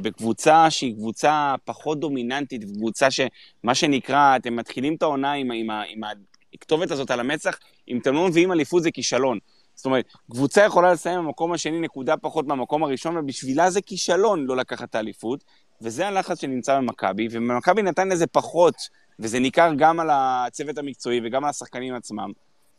בקבוצה 0.03 0.70
שהיא 0.70 0.95
קבוצה 0.95 1.55
פחות 1.65 2.01
דומיננטית, 2.01 2.65
קבוצה 2.65 3.11
שמה 3.11 3.75
שנקרא, 3.75 4.37
אתם 4.37 4.57
מתחילים 4.57 4.95
את 4.95 5.03
העונה 5.03 5.33
עם, 5.33 5.51
עם, 5.51 5.70
עם 5.70 6.01
הכתובת 6.55 6.91
הזאת 6.91 7.11
על 7.11 7.20
המצח, 7.20 7.59
אם 7.89 7.99
אתם 7.99 8.15
לא 8.15 8.29
מביאים 8.29 8.53
אליפות 8.53 8.83
זה 8.83 8.91
כישלון. 8.91 9.39
זאת 9.75 9.87
אומרת, 9.87 10.05
קבוצה 10.31 10.65
יכולה 10.65 10.93
לסיים 10.93 11.19
במקום 11.19 11.53
השני 11.53 11.81
נקודה 11.81 12.16
פחות 12.16 12.47
מהמקום 12.47 12.85
הראשון, 12.85 13.16
ובשבילה 13.16 13.70
זה 13.70 13.81
כישלון 13.81 14.47
לא 14.47 14.57
לקחת 14.57 14.91
את 14.91 14.95
האליפות, 14.95 15.45
וזה 15.83 16.09
הלחץ 16.09 16.41
שנמצא 16.41 16.77
במכבי, 16.77 17.29
ובמכבי 17.31 17.83
נתניה 17.83 18.16
זה 18.16 18.27
פחות, 18.27 18.75
וזה 19.19 19.39
ניכר 19.41 19.70
גם 19.77 20.01
על 20.01 20.09
הצוות 20.12 20.79
המקצועי 20.79 21.20
וגם 21.25 21.45
על 21.45 21.51
השחקנים 21.51 21.95
עצמם. 21.95 22.33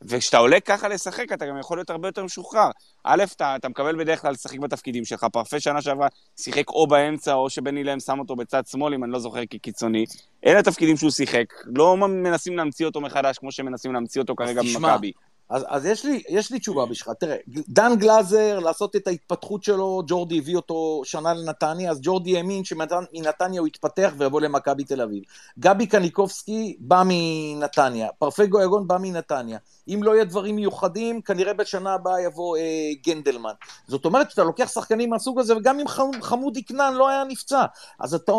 וכשאתה 0.03 0.37
עולה 0.37 0.59
ככה 0.59 0.87
לשחק, 0.87 1.31
אתה 1.33 1.45
גם 1.45 1.57
יכול 1.59 1.77
להיות 1.77 1.89
הרבה 1.89 2.07
יותר 2.07 2.23
משוחרר. 2.23 2.69
א', 3.03 3.23
אתה, 3.35 3.55
אתה 3.55 3.69
מקבל 3.69 3.99
בדרך 3.99 4.21
כלל 4.21 4.31
לשחק 4.31 4.59
בתפקידים 4.59 5.05
שלך. 5.05 5.23
פרפה 5.23 5.59
שנה 5.59 5.81
שעברה 5.81 6.07
שיחק 6.39 6.69
או 6.69 6.87
באמצע, 6.87 7.33
או 7.33 7.49
שבני 7.49 7.83
להם 7.83 7.99
שם 7.99 8.19
אותו 8.19 8.35
בצד 8.35 8.67
שמאל, 8.67 8.93
אם 8.93 9.03
אני 9.03 9.11
לא 9.11 9.19
זוכר 9.19 9.45
כקיצוני. 9.49 10.05
אלה 10.45 10.59
התפקידים 10.59 10.97
שהוא 10.97 11.11
שיחק. 11.11 11.45
לא 11.65 11.97
מנסים 11.97 12.57
להמציא 12.57 12.85
אותו 12.85 13.01
מחדש, 13.01 13.37
כמו 13.37 13.51
שמנסים 13.51 13.93
להמציא 13.93 14.21
אותו 14.21 14.35
כרגע 14.35 14.61
במכבי. 14.61 15.11
אז, 15.49 15.65
אז 15.67 15.85
יש, 15.85 16.05
לי, 16.05 16.23
יש 16.29 16.51
לי 16.51 16.59
תשובה 16.59 16.85
בשבילך. 16.85 17.17
תראה, 17.19 17.35
דן 17.69 17.95
גלאזר, 17.97 18.59
לעשות 18.59 18.95
את 18.95 19.07
ההתפתחות 19.07 19.63
שלו, 19.63 20.03
ג'ורדי 20.07 20.37
הביא 20.37 20.55
אותו 20.55 21.01
שנה 21.05 21.33
לנתניה, 21.33 21.91
אז 21.91 21.99
ג'ורדי 22.01 22.37
האמין 22.37 22.63
שמנתניה 22.63 23.59
הוא 23.59 23.67
יתפתח 23.67 24.13
ויבוא 24.17 24.41
למכבי 24.41 24.83
תל 24.83 25.01
אביב. 25.01 25.23
גבי 25.59 25.87
קניקובסקי 25.87 26.77
בא 26.79 27.03
מנתניה, 27.05 28.07
פרפה 28.19 28.45
גויגון 28.45 28.87
בא 28.87 28.97
מנתניה. 29.01 29.57
אם 29.87 30.03
לא 30.03 30.15
יהיה 30.15 30.23
דברים 30.23 30.55
מיוחדים, 30.55 31.21
כנראה 31.21 31.53
בשנה 31.53 31.93
הבאה 31.93 32.21
יבוא 32.21 32.57
אה, 32.57 32.63
גנדלמן. 33.05 33.53
זאת 33.87 34.05
אומרת 34.05 34.31
שאתה 34.31 34.43
לוקח 34.43 34.71
שחקנים 34.73 35.09
מהסוג 35.09 35.39
הזה, 35.39 35.57
וגם 35.57 35.79
אם 35.79 35.87
חמ- 35.87 36.21
חמודי 36.21 36.63
כנען 36.63 36.93
לא 36.93 37.09
היה 37.09 37.23
נפצע, 37.23 37.65
אז 37.99 38.13
אתה, 38.13 38.31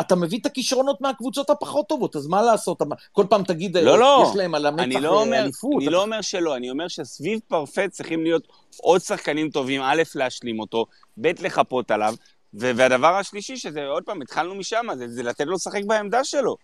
אתה 0.00 0.16
מביא 0.16 0.38
את 0.40 0.46
הכישרונות 0.46 1.00
מהקבוצות 1.00 1.50
הפחות 1.50 1.88
טובות, 1.88 2.16
אז 2.16 2.26
מה 2.26 2.42
לעשות? 2.42 2.82
כל 3.12 3.24
פעם 3.30 3.42
תגיד, 3.42 3.76
אה, 3.76 3.82
לא, 3.82 3.98
לא. 3.98 4.24
יש 4.30 4.36
להם 4.36 4.54
על 4.54 4.66
אה, 4.66 5.00
לא 5.00 5.20
אומר, 5.22 5.42
אליפות. 5.42 5.72
אני 5.76 5.86
לא 5.86 6.02
אומר 6.02 6.20
שלא, 6.20 6.57
אני 6.58 6.70
אומר 6.70 6.88
שסביב 6.88 7.40
פרפה 7.48 7.88
צריכים 7.88 8.22
להיות 8.22 8.48
עוד 8.76 9.00
שחקנים 9.00 9.50
טובים, 9.50 9.80
א', 9.82 10.02
להשלים 10.14 10.60
אותו, 10.60 10.86
ב', 11.20 11.26
לחפות 11.40 11.90
עליו, 11.90 12.14
ו- 12.54 12.70
והדבר 12.76 13.14
השלישי, 13.14 13.56
שזה, 13.56 13.86
עוד 13.86 14.02
פעם, 14.04 14.22
התחלנו 14.22 14.54
משם, 14.54 14.86
זה, 14.98 15.08
זה 15.08 15.22
לתת 15.22 15.46
לו 15.46 15.54
לשחק 15.54 15.80
בעמדה 15.86 16.24
שלו. 16.24 16.56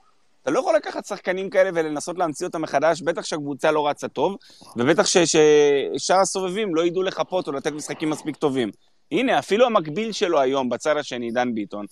אתה 0.43 0.51
לא 0.51 0.59
יכול 0.59 0.77
לקחת 0.77 1.05
שחקנים 1.05 1.51
כאלה 1.51 1.71
ולנסות 1.75 2.19
להמציא 2.19 2.47
אותם 2.47 2.63
מחדש, 2.63 3.03
בטח 3.03 3.25
שהקבוצה 3.25 3.71
לא 3.71 3.89
רצה 3.89 4.09
טוב, 4.09 4.37
ובטח 4.77 5.07
ששאר 5.07 6.21
הסובבים 6.21 6.75
לא 6.75 6.87
ידעו 6.87 7.03
לחפות 7.03 7.47
או 7.47 7.53
לתת 7.53 7.73
משחקים 7.73 8.11
מספיק 8.11 8.37
טובים. 8.37 8.71
הנה, 9.13 9.39
אפילו 9.39 9.67
המקביל 9.67 10.13
שלו 10.13 10.41
היום, 10.41 10.69
בצד 10.69 10.97
השני, 10.97 11.31
דן 11.31 11.55
ביטון, 11.55 11.87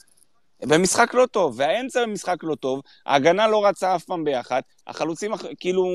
במשחק 0.62 1.14
לא 1.14 1.26
טוב, 1.26 1.54
והאמצע 1.56 2.02
במשחק 2.02 2.36
לא 2.42 2.54
טוב, 2.54 2.80
ההגנה 3.06 3.48
לא 3.48 3.66
רצה 3.66 3.96
אף 3.96 4.04
פעם 4.04 4.24
ביחד, 4.24 4.60
החלוצים, 4.86 5.32
כאילו... 5.60 5.94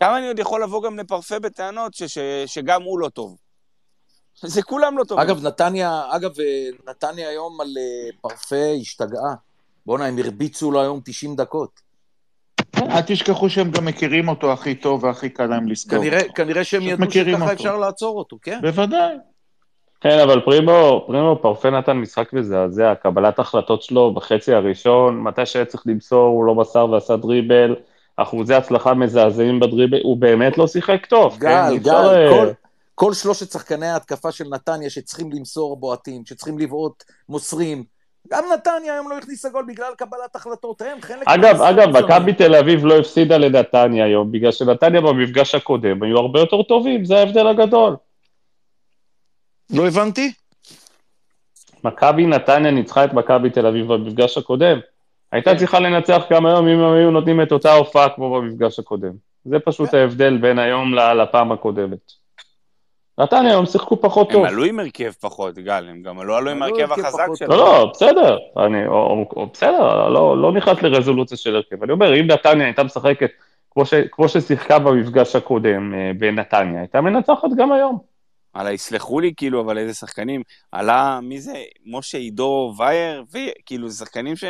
כמה 0.00 0.18
אני 0.18 0.26
עוד 0.26 0.38
יכול 0.38 0.62
לבוא 0.62 0.82
גם 0.82 0.98
לפרפה 0.98 1.38
בטענות 1.38 1.94
ש- 1.94 2.02
ש- 2.02 2.18
שגם 2.46 2.82
הוא 2.82 2.98
לא 2.98 3.08
טוב? 3.08 3.36
זה 4.42 4.62
כולם 4.62 4.98
לא 4.98 5.04
טובים. 5.04 5.26
אגב, 5.26 5.46
נתניה, 5.46 6.02
אגב, 6.10 6.40
אה, 6.40 6.68
נתניה 6.88 7.28
היום 7.28 7.60
על 7.60 7.68
אה, 7.78 8.10
פרפה 8.20 8.74
השתגעה. 8.80 9.34
בואנה, 9.86 10.06
הם 10.06 10.18
הרביצו 10.18 10.70
לו 10.70 10.80
היום 10.80 11.00
90 11.04 11.36
דקות. 11.36 11.80
אל 12.76 13.00
תשכחו 13.00 13.50
שהם 13.50 13.70
גם 13.70 13.84
מכירים 13.84 14.28
אותו 14.28 14.52
הכי 14.52 14.74
טוב 14.74 15.04
והכי 15.04 15.28
קל 15.28 15.46
להם 15.46 15.68
לזכור. 15.68 15.98
כנראה, 15.98 16.20
כנראה 16.34 16.64
שהם 16.64 16.82
ידעו 16.82 17.06
מכירים 17.06 17.34
שככה 17.34 17.44
אותו. 17.44 17.54
אפשר 17.54 17.76
לעצור 17.76 18.18
אותו, 18.18 18.38
כן? 18.42 18.58
בוודאי. 18.62 19.16
כן, 20.00 20.18
אבל 20.18 20.40
פרימו, 20.40 21.04
פרימו 21.06 21.38
פרפה 21.42 21.70
נתן 21.70 21.92
משחק 21.92 22.32
מזעזע, 22.32 22.94
קבלת 22.94 23.38
החלטות 23.38 23.82
שלו 23.82 24.14
בחצי 24.14 24.54
הראשון, 24.54 25.22
מתי 25.22 25.46
שהיה 25.46 25.64
צריך 25.64 25.82
למסור, 25.86 26.26
הוא 26.26 26.44
לא 26.44 26.54
מסר 26.54 26.90
ועשה 26.90 27.16
דריבל, 27.16 27.76
אחוזי 28.22 28.54
הצלחה 28.54 28.94
מזעזעים 28.94 29.60
בדריבל, 29.60 30.00
הוא 30.02 30.16
באמת 30.16 30.58
לא 30.58 30.66
שיחק 30.66 31.06
טוב, 31.06 31.32
כן? 31.32 31.38
גל, 31.40 31.68
אי 31.70 31.78
גל, 31.78 31.90
אפשר, 31.90 32.14
אה, 32.14 32.30
כל, 32.30 32.48
כל 32.94 33.14
שלושת 33.14 33.52
שחקני 33.52 33.86
ההתקפה 33.86 34.32
של 34.32 34.44
נתניה 34.50 34.90
שצריכים 34.90 35.30
למסור 35.32 35.76
בועטים, 35.76 36.22
שצריכים 36.26 36.58
לבעוט, 36.58 37.04
מוסרים. 37.28 37.84
גם 38.28 38.44
נתניה 38.54 38.94
היום 38.94 39.10
לא 39.10 39.18
הכניסה 39.18 39.48
גול 39.48 39.64
בגלל 39.68 39.92
קבלת 39.98 40.36
החלטות, 40.36 40.82
הם 40.82 41.00
חלק... 41.00 41.28
אגב, 41.28 41.62
אגב. 41.62 41.88
מכבי 41.88 42.32
תל 42.32 42.54
אביב 42.54 42.84
לא 42.84 42.98
הפסידה 42.98 43.38
לנתניה 43.38 44.04
היום, 44.04 44.32
בגלל 44.32 44.52
שנתניה 44.52 45.00
במפגש 45.00 45.54
הקודם 45.54 46.02
היו 46.02 46.18
הרבה 46.18 46.40
יותר 46.40 46.62
טובים, 46.62 47.04
זה 47.04 47.18
ההבדל 47.18 47.46
הגדול. 47.46 47.96
לא 49.70 49.86
הבנתי? 49.86 50.32
מכבי 51.84 52.26
נתניה 52.26 52.70
ניצחה 52.70 53.04
את 53.04 53.12
מכבי 53.12 53.50
תל 53.50 53.66
אביב 53.66 53.92
במפגש 53.92 54.38
הקודם. 54.38 54.78
הייתה 55.32 55.50
כן. 55.50 55.56
צריכה 55.56 55.80
לנצח 55.80 56.22
גם 56.30 56.46
היום 56.46 56.68
אם 56.68 56.78
הם 56.80 56.92
היו 56.92 57.10
נותנים 57.10 57.42
את 57.42 57.52
אותה 57.52 57.72
הופעה 57.72 58.08
כמו 58.08 58.34
במפגש 58.34 58.78
הקודם. 58.78 59.12
זה 59.44 59.58
פשוט 59.58 59.90
כן. 59.90 59.98
ההבדל 59.98 60.36
בין 60.36 60.58
היום 60.58 60.94
לפעם 60.94 61.52
הקודמת. 61.52 62.20
נתניה 63.18 63.50
היום 63.50 63.66
שיחקו 63.66 64.00
פחות 64.00 64.30
הם 64.30 64.32
טוב. 64.32 64.44
עלו 64.44 64.64
עם 64.64 64.80
הרכב 64.80 65.10
פחות, 65.10 65.58
גל, 65.58 65.86
הם 65.90 66.02
גם 66.02 66.22
לא 66.22 66.36
עלו 66.38 66.50
עם 66.50 66.62
הרכב 66.62 66.92
החזק 66.92 67.26
שלהם. 67.34 67.50
לא, 67.50 67.56
לא, 67.56 67.90
בסדר, 67.94 68.38
אני, 68.56 68.86
או, 68.86 68.92
או, 68.92 69.28
או, 69.36 69.46
בסדר, 69.46 70.08
לא, 70.08 70.42
לא 70.42 70.52
נכנס 70.52 70.82
לרזולוציה 70.82 71.36
של 71.36 71.56
הרכב. 71.56 71.82
אני 71.82 71.92
אומר, 71.92 72.20
אם 72.20 72.26
נתניה 72.26 72.66
הייתה 72.66 72.82
משחקת 72.82 73.30
כמו, 73.70 73.86
ש, 73.86 73.94
כמו 73.94 74.28
ששיחקה 74.28 74.78
במפגש 74.78 75.36
הקודם 75.36 75.94
אה, 75.94 76.10
בנתניה, 76.18 76.80
הייתה 76.80 77.00
מנצחת 77.00 77.48
גם 77.56 77.72
היום. 77.72 77.98
הלאה, 78.54 78.72
יסלחו 78.72 79.20
לי, 79.20 79.32
כאילו, 79.36 79.60
אבל 79.60 79.78
איזה 79.78 79.94
שחקנים. 79.94 80.42
עלה, 80.72 81.20
מי 81.22 81.40
זה? 81.40 81.54
משה 81.86 82.18
עידו 82.18 82.74
וייר, 82.78 83.24
וכאילו, 83.32 83.88
זה 83.88 84.04
שחקנים 84.04 84.36
ש... 84.36 84.44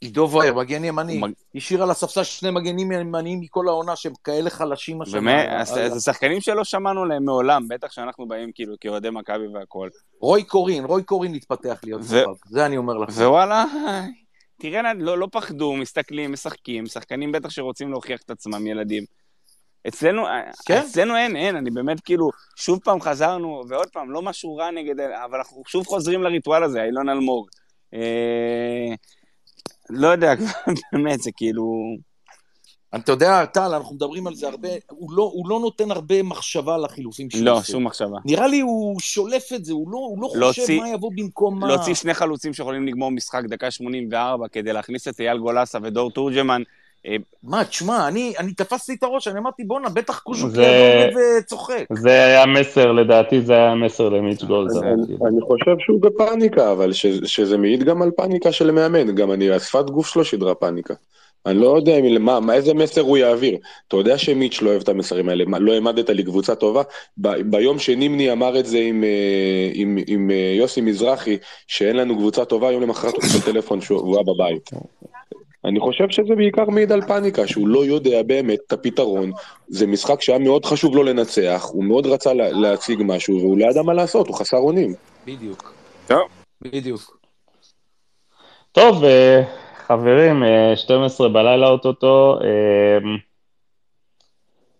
עידו 0.00 0.30
וייר, 0.32 0.54
מגן 0.54 0.84
ימני, 0.84 1.18
מג- 1.18 1.32
השאיר 1.54 1.82
על 1.82 1.90
הספסל 1.90 2.22
שני 2.22 2.50
מגנים 2.50 2.92
ימניים 2.92 3.40
מכל 3.40 3.68
העונה 3.68 3.96
שהם 3.96 4.12
כאלה 4.24 4.50
חלשים 4.50 5.02
השנה. 5.02 5.20
באמת, 5.20 5.66
זה 5.66 6.00
שחקנים 6.00 6.40
שלא 6.40 6.64
שמענו 6.64 7.02
עליהם 7.02 7.24
מעולם, 7.24 7.68
בטח 7.68 7.92
שאנחנו 7.92 8.28
באים 8.28 8.50
כאילו 8.54 8.74
כאוהדי 8.80 9.10
מכבי 9.10 9.46
והכל. 9.54 9.88
רוי 10.20 10.44
קורין, 10.44 10.84
רוי 10.84 11.02
קורין 11.02 11.34
התפתח 11.34 11.80
להיות 11.84 12.00
ו- 12.04 12.24
כוכב, 12.24 12.40
זה 12.50 12.66
אני 12.66 12.76
אומר 12.76 12.94
לך. 12.94 13.08
ווואלה, 13.08 13.64
תראה, 14.60 14.94
לא, 14.94 15.18
לא 15.18 15.28
פחדו, 15.32 15.76
מסתכלים, 15.76 16.32
משחקים, 16.32 16.86
שחקנים 16.86 17.32
בטח 17.32 17.50
שרוצים 17.50 17.90
להוכיח 17.90 18.20
את 18.22 18.30
עצמם, 18.30 18.66
ילדים. 18.66 19.04
אצלנו, 19.88 20.24
כן. 20.66 20.78
אצלנו 20.80 21.16
אין, 21.16 21.36
אין, 21.36 21.56
אני 21.56 21.70
באמת 21.70 22.00
כאילו, 22.00 22.30
שוב 22.56 22.78
פעם 22.84 23.00
חזרנו, 23.00 23.62
ועוד 23.68 23.88
פעם, 23.92 24.10
לא 24.10 24.22
משהו 24.22 24.56
רע 24.56 24.70
נגד, 24.70 25.00
אבל 25.00 25.38
אנחנו 25.38 25.62
שוב 25.66 25.86
חוזרים 25.86 26.22
לריטואל 26.22 26.62
הזה, 26.64 26.82
אילון 26.84 27.08
אלמוג. 27.08 27.48
אה, 27.94 28.94
לא 29.90 30.08
יודע, 30.08 30.34
באמת, 30.92 31.22
זה 31.22 31.30
כאילו... 31.36 31.64
אתה 32.96 33.12
יודע, 33.12 33.44
טל, 33.44 33.74
אנחנו 33.74 33.94
מדברים 33.94 34.26
על 34.26 34.34
זה 34.34 34.48
הרבה, 34.48 34.68
הוא 34.90 35.12
לא, 35.12 35.22
הוא 35.34 35.48
לא 35.48 35.60
נותן 35.60 35.90
הרבה 35.90 36.22
מחשבה 36.22 36.78
לחילופים 36.78 37.30
שהוא 37.30 37.44
לא. 37.44 37.62
שום 37.62 37.84
מחשבה. 37.84 38.16
נראה 38.24 38.46
לי 38.46 38.60
הוא 38.60 39.00
שולף 39.00 39.52
את 39.54 39.64
זה, 39.64 39.72
הוא 39.72 39.90
לא, 39.90 39.98
הוא 39.98 40.22
לא 40.22 40.30
להוציא- 40.36 40.62
חושב 40.62 40.78
מה 40.80 40.88
יבוא 40.88 41.10
במקום 41.16 41.60
מה. 41.60 41.68
להוציא 41.68 41.94
שני 41.94 42.14
חלוצים 42.14 42.54
שיכולים 42.54 42.86
לגמור 42.86 43.10
משחק 43.10 43.42
דקה 43.48 43.70
84 43.70 44.48
כדי 44.48 44.72
להכניס 44.72 45.08
את 45.08 45.20
אייל 45.20 45.38
גולסה 45.38 45.78
ודור 45.82 46.10
תורג'מן. 46.10 46.62
אה, 47.06 47.16
מה, 47.42 47.64
תשמע, 47.64 48.08
אני, 48.08 48.32
אני 48.38 48.52
תפסתי 48.52 48.94
את 48.94 49.02
הראש, 49.02 49.28
אני 49.28 49.38
אמרתי, 49.38 49.64
בואנה, 49.64 49.88
בטח 49.88 50.18
קוז'וק 50.18 50.50
זה- 50.50 51.08
וצוחק. 51.38 51.84
זה 51.90 52.24
היה 52.24 52.46
מסר, 52.46 52.92
לדעתי 52.92 53.40
זה 53.40 53.52
היה 53.52 53.74
מסר 53.74 54.08
למיץ' 54.08 54.42
גולדהר. 54.42 54.82
אני 54.82 55.16
אני 55.26 55.40
חושב 55.40 55.76
שהוא 55.78 56.00
בפאניקה, 56.02 56.72
אבל 56.72 56.92
ש- 56.92 57.06
שזה 57.06 57.58
מעיד 57.58 57.82
גם 57.84 58.02
על 58.02 58.10
פאניקה 58.10 58.52
של 58.52 58.70
מאמן, 58.70 59.14
גם 59.14 59.32
אני, 59.32 59.50
השפת 59.50 59.90
גוף 59.90 60.06
שלו 60.08 60.24
שידרה 60.24 60.54
פאניקה. 60.54 60.94
אני 61.46 61.58
לא 61.58 61.76
יודע 61.76 61.92
מה, 62.20 62.40
מה, 62.40 62.54
איזה 62.54 62.74
מסר 62.74 63.00
הוא 63.00 63.16
יעביר. 63.16 63.56
אתה 63.88 63.96
יודע 63.96 64.18
שמיץ' 64.18 64.62
לא 64.62 64.70
אוהב 64.70 64.82
את 64.82 64.88
המסרים 64.88 65.28
האלה, 65.28 65.44
לא 65.60 65.72
העמדת 65.72 66.10
לי 66.10 66.22
קבוצה 66.22 66.54
טובה? 66.54 66.82
ב, 67.18 67.28
ביום 67.50 67.78
שנימני 67.78 68.32
אמר 68.32 68.58
את 68.60 68.66
זה 68.66 68.78
עם, 68.78 69.04
אה, 69.04 69.70
עם, 69.74 69.98
עם 70.06 70.30
אה, 70.30 70.54
יוסי 70.58 70.80
מזרחי, 70.80 71.36
שאין 71.66 71.96
לנו 71.96 72.16
קבוצה 72.16 72.44
טובה, 72.44 72.72
יום 72.72 72.82
למחרת 72.82 73.14
הוא 73.14 73.22
קיבל 73.22 73.40
טלפון 73.52 73.80
שהוא 73.80 74.16
היה 74.16 74.24
בבית. 74.24 74.70
אני 75.64 75.80
חושב 75.80 76.04
שזה 76.10 76.34
בעיקר 76.36 76.64
מעיד 76.64 76.92
על 76.92 77.02
פאניקה, 77.02 77.46
שהוא 77.46 77.68
לא 77.68 77.84
יודע 77.84 78.22
באמת 78.22 78.58
את 78.66 78.72
הפתרון. 78.72 79.30
זה 79.68 79.86
משחק 79.86 80.22
שהיה 80.22 80.38
מאוד 80.38 80.64
חשוב 80.64 80.96
לו 80.96 81.02
לנצח, 81.02 81.66
הוא 81.72 81.84
מאוד 81.84 82.06
רצה 82.06 82.34
לה, 82.34 82.50
להציג 82.50 83.02
משהו, 83.04 83.40
והוא 83.40 83.58
לא 83.58 83.64
ידע 83.64 83.82
מה 83.82 83.94
לעשות, 83.94 84.28
הוא 84.28 84.36
חסר 84.36 84.56
אונים. 84.56 84.94
בדיוק. 85.26 85.72
טוב. 86.06 86.28
בדיוק. 86.62 87.18
טוב, 88.72 89.04
אה, 89.04 89.42
חברים, 89.86 90.42
אה, 90.42 90.76
12 90.76 91.28
בלילה 91.28 91.68
אוטוטו, 91.68 92.38
אה, 92.44 92.98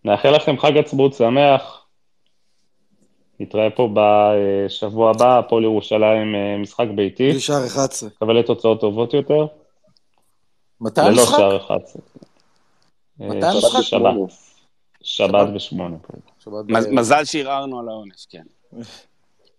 נאחל 0.05 0.30
לכם 0.30 0.59
חג 0.59 0.78
עצמאות 0.78 1.14
שמח. 1.14 1.84
נתראה 3.40 3.70
פה 3.70 3.88
בשבוע 3.94 5.10
הבא, 5.10 5.38
הפועל 5.38 5.64
ירושלים 5.64 6.34
אה, 6.34 6.56
משחק 6.59 6.86
ביתי, 6.94 7.30
בלי 7.30 7.40
שער 7.40 7.66
11. 7.66 8.09
נקווה 8.09 8.34
לתוצאות 8.34 8.80
טובות 8.80 9.14
יותר, 9.14 9.46
מתי 10.80 11.00
ללא 11.00 11.09
המשחק? 11.09 11.36
שער 11.36 11.56
11. 11.56 12.02
אה, 13.20 13.26
מתי 13.28 13.46
המשחק? 13.46 13.80
שבת, 15.02 15.48
בשמונה. 15.55 15.96
בערב. 16.46 16.86
מזל 16.90 17.24
שערערנו 17.24 17.80
על 17.80 17.88
העונש, 17.88 18.26
כן. 18.30 18.42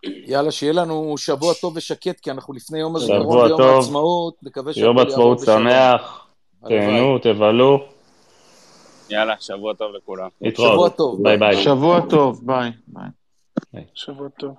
יאללה, 0.03 0.51
שיהיה 0.51 0.73
לנו 0.73 1.17
שבוע 1.17 1.53
טוב 1.61 1.73
ושקט, 1.77 2.19
כי 2.19 2.31
אנחנו 2.31 2.53
לפני 2.53 2.79
יום 2.79 2.95
הזיכרון 2.95 3.37
ויום 3.37 3.57
טוב. 3.57 3.75
העצמאות, 3.75 4.35
נקווה 4.43 4.71
יום 4.75 4.97
שהכל 4.97 5.09
יעבור 5.09 5.33
עצמאות. 5.33 5.39
שמח. 5.39 6.27
תהנו, 6.67 7.19
תבלו, 7.19 7.79
יאללה, 9.09 9.35
שבוע 9.39 9.73
טוב 9.73 9.91
לכולם. 9.95 10.29
להתראות. 10.41 10.71
שבוע 10.71 10.89
טוב. 10.89 11.23
ביי 11.23 11.37
ביי. 11.37 11.63
שבוע 11.63 12.01
טוב. 12.09 12.41
ביי. 12.43 12.71
שבוע 13.93 14.29
טוב. 14.29 14.55